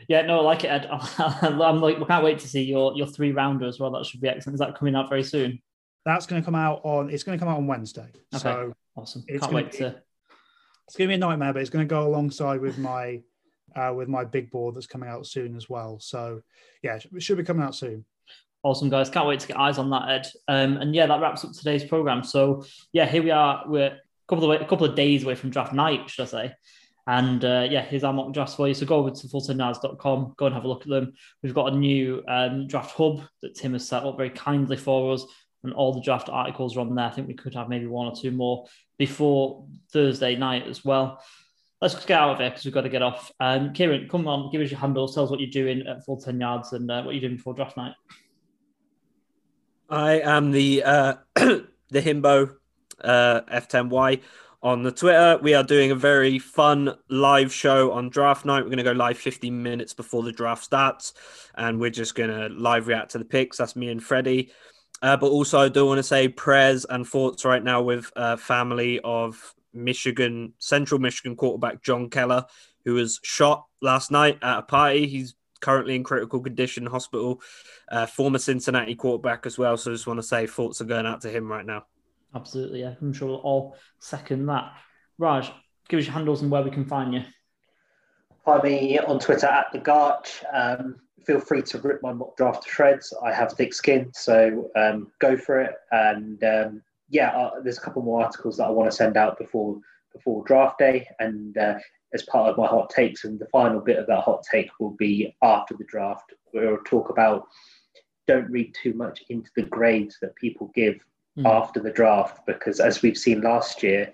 Yeah, 0.07 0.21
no, 0.23 0.39
I 0.39 0.43
like 0.43 0.63
it, 0.63 0.69
Ed. 0.69 0.87
I'm 1.19 1.81
like, 1.81 1.99
we 1.99 2.05
can't 2.05 2.23
wait 2.23 2.39
to 2.39 2.47
see 2.47 2.63
your 2.63 2.95
your 2.95 3.07
three 3.07 3.31
rounder 3.31 3.67
as 3.67 3.79
well. 3.79 3.91
That 3.91 4.05
should 4.05 4.21
be 4.21 4.29
excellent. 4.29 4.55
Is 4.55 4.59
that 4.59 4.77
coming 4.77 4.95
out 4.95 5.09
very 5.09 5.23
soon? 5.23 5.61
That's 6.05 6.25
going 6.25 6.41
to 6.41 6.45
come 6.45 6.55
out 6.55 6.81
on. 6.83 7.09
It's 7.09 7.23
going 7.23 7.37
to 7.37 7.43
come 7.43 7.51
out 7.53 7.57
on 7.57 7.67
Wednesday. 7.67 8.07
Okay. 8.33 8.39
So 8.39 8.73
Awesome. 8.95 9.23
Can't 9.27 9.41
gonna 9.41 9.53
wait 9.53 9.71
be- 9.71 9.77
to. 9.79 10.01
It's 10.89 10.97
going 10.97 11.07
to 11.07 11.11
be 11.11 11.17
a 11.17 11.19
nightmare, 11.19 11.53
but 11.53 11.61
it's 11.61 11.69
going 11.69 11.87
to 11.87 11.89
go 11.89 12.07
alongside 12.07 12.61
with 12.61 12.79
my 12.79 13.21
uh, 13.75 13.93
with 13.95 14.07
my 14.07 14.25
big 14.25 14.49
board 14.49 14.75
that's 14.75 14.87
coming 14.87 15.07
out 15.07 15.27
soon 15.27 15.55
as 15.55 15.69
well. 15.69 15.99
So 15.99 16.41
yeah, 16.81 16.95
it 16.95 17.21
should 17.21 17.37
be 17.37 17.43
coming 17.43 17.61
out 17.61 17.75
soon. 17.75 18.05
Awesome, 18.63 18.89
guys. 18.89 19.07
Can't 19.07 19.27
wait 19.27 19.39
to 19.41 19.47
get 19.47 19.59
eyes 19.59 19.77
on 19.77 19.91
that, 19.91 20.09
Ed. 20.09 20.27
Um, 20.47 20.77
and 20.77 20.95
yeah, 20.95 21.05
that 21.05 21.21
wraps 21.21 21.45
up 21.45 21.51
today's 21.51 21.83
program. 21.83 22.23
So 22.23 22.65
yeah, 22.91 23.05
here 23.05 23.21
we 23.21 23.29
are. 23.29 23.65
We're 23.67 23.85
a 23.85 23.99
couple 24.27 24.51
of 24.51 24.59
a 24.59 24.65
couple 24.65 24.87
of 24.87 24.95
days 24.95 25.23
away 25.23 25.35
from 25.35 25.51
draft 25.51 25.73
night, 25.73 26.09
should 26.09 26.23
I 26.23 26.25
say? 26.25 26.53
And 27.05 27.45
uh, 27.45 27.67
yeah, 27.69 27.83
here's 27.85 28.03
our 28.03 28.11
mock 28.11 28.33
drafts 28.33 28.55
for 28.55 28.67
you. 28.67 28.73
So 28.73 28.87
go 28.87 28.95
over 28.95 29.11
to 29.11 29.27
full10yards.com, 29.27 30.33
go 30.37 30.45
and 30.47 30.55
have 30.55 30.63
a 30.63 30.67
look 30.67 30.81
at 30.81 30.89
them. 30.89 31.13
We've 31.43 31.53
got 31.53 31.71
a 31.71 31.75
new 31.77 32.23
um, 32.27 32.65
draft 32.65 32.95
hub 32.95 33.21
that 33.43 33.53
Tim 33.53 33.73
has 33.73 33.87
set 33.87 34.03
up 34.03 34.17
very 34.17 34.31
kindly 34.31 34.77
for 34.77 35.13
us, 35.13 35.23
and 35.63 35.73
all 35.73 35.93
the 35.93 36.01
draft 36.01 36.29
articles 36.29 36.77
are 36.77 36.81
on 36.81 36.95
there. 36.95 37.05
I 37.05 37.11
think 37.11 37.27
we 37.27 37.33
could 37.33 37.55
have 37.55 37.69
maybe 37.69 37.87
one 37.87 38.07
or 38.07 38.15
two 38.15 38.31
more 38.31 38.65
before 38.97 39.65
Thursday 39.91 40.35
night 40.35 40.67
as 40.67 40.83
well. 40.85 41.21
Let's 41.81 41.95
get 42.05 42.19
out 42.19 42.31
of 42.31 42.39
here 42.39 42.49
because 42.49 42.65
we've 42.65 42.73
got 42.73 42.81
to 42.81 42.89
get 42.89 43.01
off. 43.01 43.31
Um, 43.39 43.73
Kieran, 43.73 44.09
come 44.09 44.27
on, 44.27 44.51
give 44.51 44.61
us 44.61 44.69
your 44.69 44.79
handles, 44.79 45.15
tell 45.15 45.23
us 45.23 45.29
what 45.29 45.39
you're 45.39 45.49
doing 45.49 45.87
at 45.87 46.03
full 46.05 46.19
10 46.19 46.39
yards 46.39 46.73
and 46.73 46.89
uh, 46.91 47.03
what 47.03 47.13
you're 47.13 47.21
doing 47.21 47.37
before 47.37 47.53
draft 47.53 47.77
night. 47.77 47.93
I 49.89 50.19
am 50.19 50.51
the 50.51 50.83
uh, 50.83 51.13
the 51.35 51.65
himbo 51.93 52.55
uh, 53.01 53.41
F10Y 53.41 54.21
on 54.61 54.83
the 54.83 54.91
Twitter. 54.91 55.39
We 55.41 55.53
are 55.53 55.63
doing 55.63 55.91
a 55.91 55.95
very 55.95 56.37
fun 56.37 56.95
live 57.09 57.53
show 57.53 57.91
on 57.91 58.09
draft 58.09 58.45
night. 58.45 58.63
We're 58.63 58.71
going 58.71 58.77
to 58.77 58.83
go 58.83 58.91
live 58.91 59.17
15 59.17 59.63
minutes 59.63 59.93
before 59.93 60.23
the 60.23 60.31
draft 60.31 60.63
starts, 60.63 61.13
and 61.55 61.79
we're 61.79 61.89
just 61.89 62.15
going 62.15 62.29
to 62.29 62.49
live 62.55 62.87
react 62.87 63.11
to 63.11 63.17
the 63.17 63.25
picks. 63.25 63.57
That's 63.57 63.75
me 63.75 63.89
and 63.89 64.03
Freddie. 64.03 64.51
Uh, 65.01 65.17
but 65.17 65.27
also, 65.27 65.59
I 65.59 65.69
do 65.69 65.85
want 65.85 65.99
to 65.99 66.03
say 66.03 66.27
prayers 66.27 66.85
and 66.85 67.07
thoughts 67.07 67.45
right 67.45 67.63
now 67.63 67.81
with 67.81 68.11
uh, 68.15 68.35
family 68.35 68.99
of 69.03 69.55
Michigan, 69.73 70.53
Central 70.59 70.99
Michigan 70.99 71.35
quarterback 71.35 71.81
John 71.81 72.09
Keller, 72.09 72.45
who 72.85 72.95
was 72.95 73.19
shot 73.23 73.65
last 73.81 74.11
night 74.11 74.39
at 74.41 74.59
a 74.59 74.61
party. 74.63 75.07
He's 75.07 75.35
currently 75.61 75.95
in 75.95 76.03
critical 76.03 76.39
condition 76.39 76.85
hospital. 76.85 77.41
Uh, 77.89 78.05
former 78.05 78.39
Cincinnati 78.39 78.95
quarterback 78.95 79.45
as 79.45 79.57
well. 79.57 79.77
So 79.77 79.91
I 79.91 79.93
just 79.93 80.07
want 80.07 80.19
to 80.19 80.23
say 80.23 80.47
thoughts 80.47 80.81
are 80.81 80.85
going 80.85 81.05
out 81.05 81.21
to 81.21 81.29
him 81.29 81.49
right 81.49 81.65
now. 81.65 81.85
Absolutely, 82.35 82.81
yeah. 82.81 82.95
I'm 83.01 83.13
sure 83.13 83.29
we'll 83.29 83.37
all 83.37 83.75
second 83.99 84.45
that. 84.47 84.73
Raj, 85.17 85.51
give 85.87 85.99
us 85.99 86.05
your 86.05 86.13
handles 86.13 86.41
and 86.41 86.51
where 86.51 86.61
we 86.61 86.71
can 86.71 86.85
find 86.85 87.13
you. 87.13 87.23
Find 88.45 88.63
me 88.63 88.99
on 88.99 89.19
Twitter 89.19 89.47
at 89.47 89.67
the 89.73 89.79
Garch. 89.79 90.43
Um, 90.53 90.97
feel 91.29 91.39
free 91.39 91.61
to 91.61 91.77
rip 91.81 92.01
my 92.01 92.11
mock 92.11 92.35
draft 92.37 92.63
to 92.63 92.69
shreds. 92.69 93.13
I 93.23 93.31
have 93.31 93.51
thick 93.51 93.71
skin, 93.71 94.09
so 94.15 94.71
um, 94.75 95.11
go 95.19 95.37
for 95.37 95.59
it. 95.61 95.75
And 95.91 96.43
um, 96.43 96.81
yeah, 97.07 97.29
uh, 97.37 97.61
there's 97.61 97.77
a 97.77 97.81
couple 97.81 98.01
more 98.01 98.23
articles 98.23 98.57
that 98.57 98.65
I 98.65 98.71
want 98.71 98.89
to 98.89 98.97
send 98.97 99.15
out 99.15 99.37
before 99.37 99.79
before 100.11 100.43
draft 100.45 100.79
day, 100.79 101.07
and 101.19 101.55
uh, 101.55 101.75
as 102.15 102.23
part 102.23 102.49
of 102.49 102.57
my 102.57 102.65
hot 102.65 102.89
takes. 102.89 103.25
And 103.25 103.37
the 103.37 103.45
final 103.51 103.79
bit 103.79 103.99
of 103.99 104.07
that 104.07 104.23
hot 104.23 104.43
take 104.51 104.71
will 104.79 104.95
be 104.97 105.35
after 105.43 105.75
the 105.75 105.83
draft. 105.83 106.33
We'll 106.51 106.79
talk 106.83 107.11
about 107.11 107.47
don't 108.25 108.49
read 108.49 108.73
too 108.81 108.93
much 108.93 109.23
into 109.29 109.51
the 109.55 109.63
grades 109.63 110.17
that 110.21 110.35
people 110.35 110.71
give 110.73 110.99
Hmm. 111.35 111.45
after 111.45 111.79
the 111.79 111.91
draft, 111.91 112.43
because 112.47 112.79
as 112.79 113.03
we've 113.03 113.17
seen 113.17 113.41
last 113.41 113.83
year, 113.83 114.11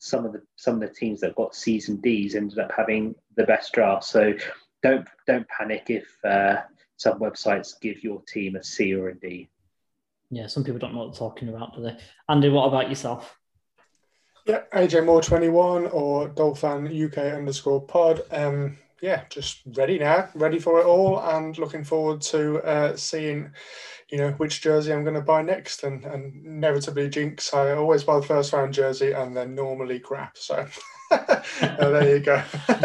some 0.00 0.26
of 0.26 0.32
the 0.32 0.42
some 0.56 0.74
of 0.74 0.80
the 0.80 0.92
teams 0.92 1.20
that 1.20 1.36
got 1.36 1.54
C's 1.54 1.88
and 1.88 2.02
D's 2.02 2.34
ended 2.34 2.58
up 2.58 2.72
having 2.76 3.14
the 3.36 3.44
best 3.44 3.72
draft. 3.72 4.02
So 4.02 4.34
don't 4.82 5.06
don't 5.26 5.46
panic 5.48 5.84
if 5.88 6.06
uh, 6.24 6.62
some 6.96 7.18
websites 7.18 7.80
give 7.80 8.02
your 8.02 8.22
team 8.22 8.56
a 8.56 8.62
C 8.62 8.94
or 8.94 9.08
a 9.08 9.14
D. 9.14 9.48
Yeah, 10.30 10.46
some 10.48 10.64
people 10.64 10.78
don't 10.78 10.92
know 10.92 11.00
what 11.00 11.12
they're 11.12 11.18
talking 11.18 11.48
about, 11.48 11.74
do 11.74 11.82
they? 11.82 11.96
Andy, 12.28 12.48
what 12.48 12.66
about 12.66 12.88
yourself? 12.88 13.38
Yeah, 14.44 14.62
AJ 14.72 15.04
Moore 15.04 15.22
21 15.22 15.86
or 15.86 16.28
Dolphin 16.28 16.86
UK 16.86 17.18
underscore 17.18 17.82
pod. 17.84 18.22
Um, 18.30 18.76
yeah, 19.02 19.24
just 19.28 19.62
ready 19.76 19.98
now, 19.98 20.28
ready 20.34 20.58
for 20.58 20.80
it 20.80 20.86
all, 20.86 21.20
and 21.20 21.56
looking 21.58 21.84
forward 21.84 22.22
to 22.22 22.62
uh, 22.62 22.96
seeing, 22.96 23.50
you 24.08 24.18
know, 24.18 24.30
which 24.32 24.62
jersey 24.62 24.92
I'm 24.92 25.02
going 25.02 25.14
to 25.14 25.20
buy 25.20 25.42
next, 25.42 25.84
and, 25.84 26.04
and 26.04 26.46
inevitably 26.46 27.08
jinx. 27.08 27.52
I 27.52 27.72
always 27.72 28.04
buy 28.04 28.20
the 28.20 28.26
first 28.26 28.52
round 28.52 28.72
jersey, 28.72 29.12
and 29.12 29.36
then 29.36 29.54
normally 29.54 29.98
crap. 29.98 30.38
So 30.38 30.66
uh, 31.10 31.40
there 31.78 32.16
you 32.16 32.20
go. 32.20 32.42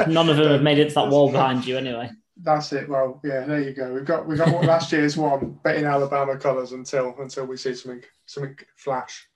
None 0.07 0.29
of 0.29 0.37
them 0.37 0.51
have 0.51 0.61
made 0.61 0.79
it 0.79 0.89
to 0.89 0.95
that 0.95 1.09
wall 1.09 1.31
behind 1.31 1.65
you 1.65 1.77
anyway. 1.77 2.09
That's 2.43 2.73
it. 2.73 2.89
Well, 2.89 3.21
yeah, 3.23 3.45
there 3.45 3.61
you 3.61 3.73
go. 3.73 3.93
We've 3.93 4.05
got 4.05 4.27
we've 4.27 4.37
got 4.37 4.51
what 4.53 4.65
last 4.65 4.91
year's 4.91 5.15
one, 5.15 5.59
betting 5.63 5.85
Alabama 5.85 6.37
colours 6.37 6.71
until 6.71 7.15
until 7.19 7.45
we 7.45 7.57
see 7.57 7.75
something 7.75 8.01
something 8.25 8.57
flash. 8.75 9.27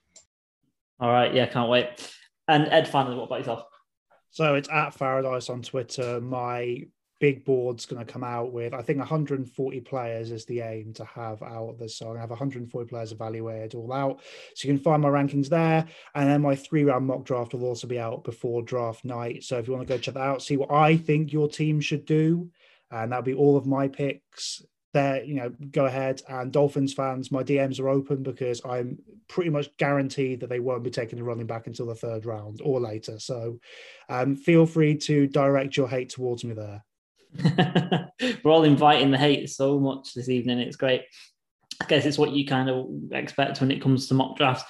All 0.98 1.10
right, 1.10 1.32
yeah, 1.32 1.46
can't 1.46 1.68
wait. 1.68 2.12
And 2.48 2.68
Ed, 2.68 2.88
finally, 2.88 3.16
what 3.16 3.24
about 3.24 3.40
yourself? 3.40 3.64
So 4.30 4.54
it's 4.54 4.68
at 4.70 4.96
Paradise 4.98 5.48
on 5.50 5.62
Twitter. 5.62 6.20
My 6.20 6.82
big 7.18 7.44
board's 7.44 7.86
going 7.86 8.04
to 8.04 8.12
come 8.12 8.24
out 8.24 8.52
with. 8.52 8.74
I 8.74 8.82
think 8.82 8.98
140 8.98 9.80
players 9.80 10.30
is 10.30 10.44
the 10.44 10.60
aim 10.60 10.92
to 10.94 11.04
have 11.04 11.42
out 11.42 11.78
this. 11.78 11.98
So 11.98 12.14
I 12.14 12.20
have 12.20 12.30
140 12.30 12.88
players 12.88 13.12
evaluated 13.12 13.74
all 13.74 13.92
out. 13.92 14.20
So 14.54 14.68
you 14.68 14.74
can 14.74 14.82
find 14.82 15.02
my 15.02 15.08
rankings 15.08 15.48
there, 15.48 15.86
and 16.14 16.28
then 16.28 16.42
my 16.42 16.54
three 16.54 16.84
round 16.84 17.06
mock 17.06 17.24
draft 17.24 17.54
will 17.54 17.64
also 17.64 17.86
be 17.86 17.98
out 17.98 18.24
before 18.24 18.62
draft 18.62 19.04
night. 19.04 19.44
So 19.44 19.58
if 19.58 19.66
you 19.66 19.74
want 19.74 19.86
to 19.86 19.94
go 19.94 19.98
check 19.98 20.14
that 20.14 20.20
out, 20.20 20.42
see 20.42 20.56
what 20.56 20.70
I 20.70 20.96
think 20.96 21.32
your 21.32 21.48
team 21.48 21.80
should 21.80 22.04
do, 22.04 22.50
and 22.90 23.12
that'll 23.12 23.22
be 23.22 23.34
all 23.34 23.56
of 23.56 23.66
my 23.66 23.88
picks 23.88 24.62
there, 24.96 25.22
you 25.22 25.34
know, 25.34 25.52
go 25.70 25.84
ahead. 25.84 26.22
And 26.26 26.50
Dolphins 26.50 26.94
fans, 26.94 27.30
my 27.30 27.42
DMs 27.42 27.78
are 27.78 27.88
open 27.88 28.22
because 28.22 28.62
I'm 28.64 28.98
pretty 29.28 29.50
much 29.50 29.76
guaranteed 29.76 30.40
that 30.40 30.48
they 30.48 30.58
won't 30.58 30.84
be 30.84 30.90
taking 30.90 31.18
the 31.18 31.24
running 31.24 31.46
back 31.46 31.66
until 31.66 31.86
the 31.86 31.94
third 31.94 32.24
round 32.24 32.62
or 32.64 32.80
later. 32.80 33.18
So 33.18 33.60
um, 34.08 34.36
feel 34.36 34.64
free 34.64 34.96
to 34.96 35.26
direct 35.26 35.76
your 35.76 35.86
hate 35.86 36.08
towards 36.08 36.44
me 36.44 36.54
there. 36.54 36.82
We're 38.44 38.50
all 38.50 38.64
inviting 38.64 39.10
the 39.10 39.18
hate 39.18 39.48
so 39.50 39.78
much 39.78 40.14
this 40.14 40.28
evening. 40.28 40.58
It's 40.58 40.76
great. 40.76 41.02
I 41.80 41.86
guess 41.86 42.06
it's 42.06 42.18
what 42.18 42.32
you 42.32 42.46
kind 42.46 42.70
of 42.70 42.86
expect 43.12 43.60
when 43.60 43.70
it 43.70 43.82
comes 43.82 44.08
to 44.08 44.14
mock 44.14 44.36
drafts. 44.36 44.64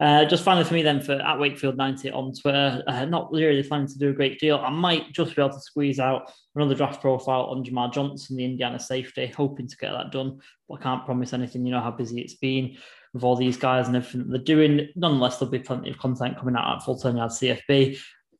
Uh, 0.00 0.24
just 0.24 0.44
finally 0.44 0.64
for 0.64 0.74
me 0.74 0.82
then 0.82 1.00
for 1.00 1.14
at 1.14 1.40
Wakefield 1.40 1.76
90 1.76 2.12
on 2.12 2.32
Twitter, 2.32 2.82
uh, 2.86 3.04
not 3.04 3.32
really 3.32 3.64
planning 3.64 3.88
to 3.88 3.98
do 3.98 4.10
a 4.10 4.14
great 4.14 4.38
deal. 4.38 4.58
I 4.58 4.70
might 4.70 5.12
just 5.12 5.34
be 5.34 5.42
able 5.42 5.54
to 5.54 5.60
squeeze 5.60 5.98
out 5.98 6.32
another 6.54 6.76
draft 6.76 7.00
profile 7.00 7.46
on 7.46 7.64
Jamar 7.64 7.92
Johnson, 7.92 8.36
the 8.36 8.44
Indiana 8.44 8.78
safety, 8.78 9.26
hoping 9.36 9.66
to 9.66 9.76
get 9.76 9.90
that 9.90 10.12
done, 10.12 10.40
but 10.68 10.76
I 10.78 10.82
can't 10.82 11.04
promise 11.04 11.32
anything. 11.32 11.66
You 11.66 11.72
know 11.72 11.80
how 11.80 11.90
busy 11.90 12.20
it's 12.20 12.34
been 12.34 12.76
with 13.12 13.24
all 13.24 13.34
these 13.34 13.56
guys 13.56 13.88
and 13.88 13.96
everything 13.96 14.20
that 14.20 14.28
they're 14.30 14.56
doing. 14.56 14.88
Nonetheless, 14.94 15.38
there'll 15.38 15.50
be 15.50 15.58
plenty 15.58 15.90
of 15.90 15.98
content 15.98 16.38
coming 16.38 16.54
out 16.54 16.76
at 16.76 16.82
Full 16.84 16.98
10 16.98 17.16
Yards 17.16 17.40
CFB. 17.40 17.98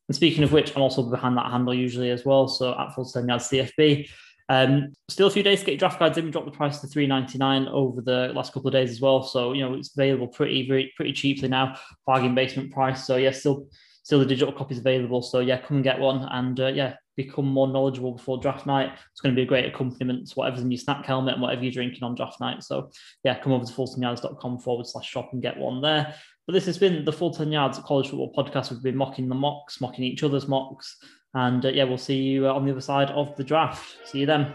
And 0.08 0.16
speaking 0.16 0.42
of 0.42 0.52
which, 0.52 0.74
I'm 0.74 0.82
also 0.82 1.02
behind 1.02 1.36
that 1.36 1.50
handle 1.50 1.74
usually 1.74 2.10
as 2.10 2.24
well. 2.24 2.48
So 2.48 2.74
at 2.78 2.94
Full 2.94 3.04
10 3.04 3.28
Yards 3.28 3.48
CFB. 3.48 4.08
Um, 4.50 4.94
still 5.08 5.26
a 5.26 5.30
few 5.30 5.42
days 5.42 5.60
to 5.60 5.66
get 5.66 5.72
your 5.72 5.78
draft 5.78 5.98
guides 5.98 6.16
in. 6.16 6.24
We 6.24 6.30
dropped 6.30 6.46
the 6.46 6.56
price 6.56 6.80
to 6.80 6.86
three 6.86 7.06
ninety 7.06 7.36
nine 7.36 7.68
over 7.68 8.00
the 8.00 8.32
last 8.34 8.54
couple 8.54 8.68
of 8.68 8.72
days 8.72 8.90
as 8.90 9.00
well. 9.00 9.22
So 9.22 9.52
you 9.52 9.60
know 9.60 9.74
it's 9.74 9.94
available 9.94 10.26
pretty 10.26 10.66
very, 10.66 10.90
pretty 10.96 11.12
cheaply 11.12 11.48
now, 11.48 11.76
bargain 12.06 12.34
basement 12.34 12.72
price. 12.72 13.06
So 13.06 13.16
yeah, 13.16 13.32
still 13.32 13.66
still 14.02 14.20
the 14.20 14.24
digital 14.24 14.54
copies 14.54 14.78
available. 14.78 15.20
So 15.20 15.40
yeah, 15.40 15.58
come 15.58 15.76
and 15.76 15.84
get 15.84 15.98
one 15.98 16.26
and 16.30 16.58
uh, 16.58 16.68
yeah, 16.68 16.94
become 17.14 17.46
more 17.46 17.68
knowledgeable 17.68 18.12
before 18.12 18.40
draft 18.40 18.64
night. 18.64 18.92
It's 19.12 19.20
going 19.20 19.34
to 19.34 19.38
be 19.38 19.42
a 19.42 19.46
great 19.46 19.66
accompaniment 19.66 20.28
to 20.28 20.34
whatever's 20.36 20.62
in 20.62 20.70
your 20.70 20.78
snack 20.78 21.04
helmet 21.04 21.34
and 21.34 21.42
whatever 21.42 21.62
you're 21.62 21.72
drinking 21.72 22.04
on 22.04 22.14
draft 22.14 22.40
night. 22.40 22.62
So 22.62 22.90
yeah, 23.22 23.38
come 23.38 23.52
over 23.52 23.66
to 23.66 23.72
full10yards.com 23.72 24.60
forward 24.60 24.86
slash 24.86 25.10
shop 25.10 25.28
and 25.32 25.42
get 25.42 25.58
one 25.58 25.82
there. 25.82 26.14
But 26.48 26.54
this 26.54 26.64
has 26.64 26.78
been 26.78 27.04
the 27.04 27.12
Full 27.12 27.30
10 27.30 27.52
Yards 27.52 27.78
College 27.80 28.08
Football 28.08 28.32
Podcast. 28.32 28.70
We've 28.70 28.82
been 28.82 28.96
mocking 28.96 29.28
the 29.28 29.34
mocks, 29.34 29.82
mocking 29.82 30.04
each 30.04 30.22
other's 30.22 30.48
mocks. 30.48 30.96
And 31.34 31.62
uh, 31.62 31.68
yeah, 31.68 31.84
we'll 31.84 31.98
see 31.98 32.16
you 32.16 32.48
uh, 32.48 32.54
on 32.54 32.64
the 32.64 32.72
other 32.72 32.80
side 32.80 33.10
of 33.10 33.36
the 33.36 33.44
draft. 33.44 33.98
See 34.06 34.20
you 34.20 34.26
then. 34.26 34.54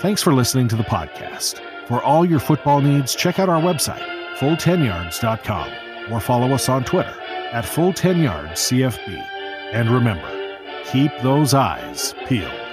Thanks 0.00 0.22
for 0.22 0.34
listening 0.34 0.68
to 0.68 0.76
the 0.76 0.82
podcast. 0.82 1.58
For 1.88 2.02
all 2.02 2.26
your 2.26 2.38
football 2.38 2.82
needs, 2.82 3.14
check 3.14 3.38
out 3.38 3.48
our 3.48 3.62
website, 3.62 4.06
full10yards.com, 4.36 6.12
or 6.12 6.20
follow 6.20 6.52
us 6.52 6.68
on 6.68 6.84
Twitter 6.84 7.18
at 7.50 7.64
full10yardscfb. 7.64 9.26
And 9.72 9.88
remember, 9.88 10.58
keep 10.84 11.12
those 11.22 11.54
eyes 11.54 12.14
peeled. 12.26 12.63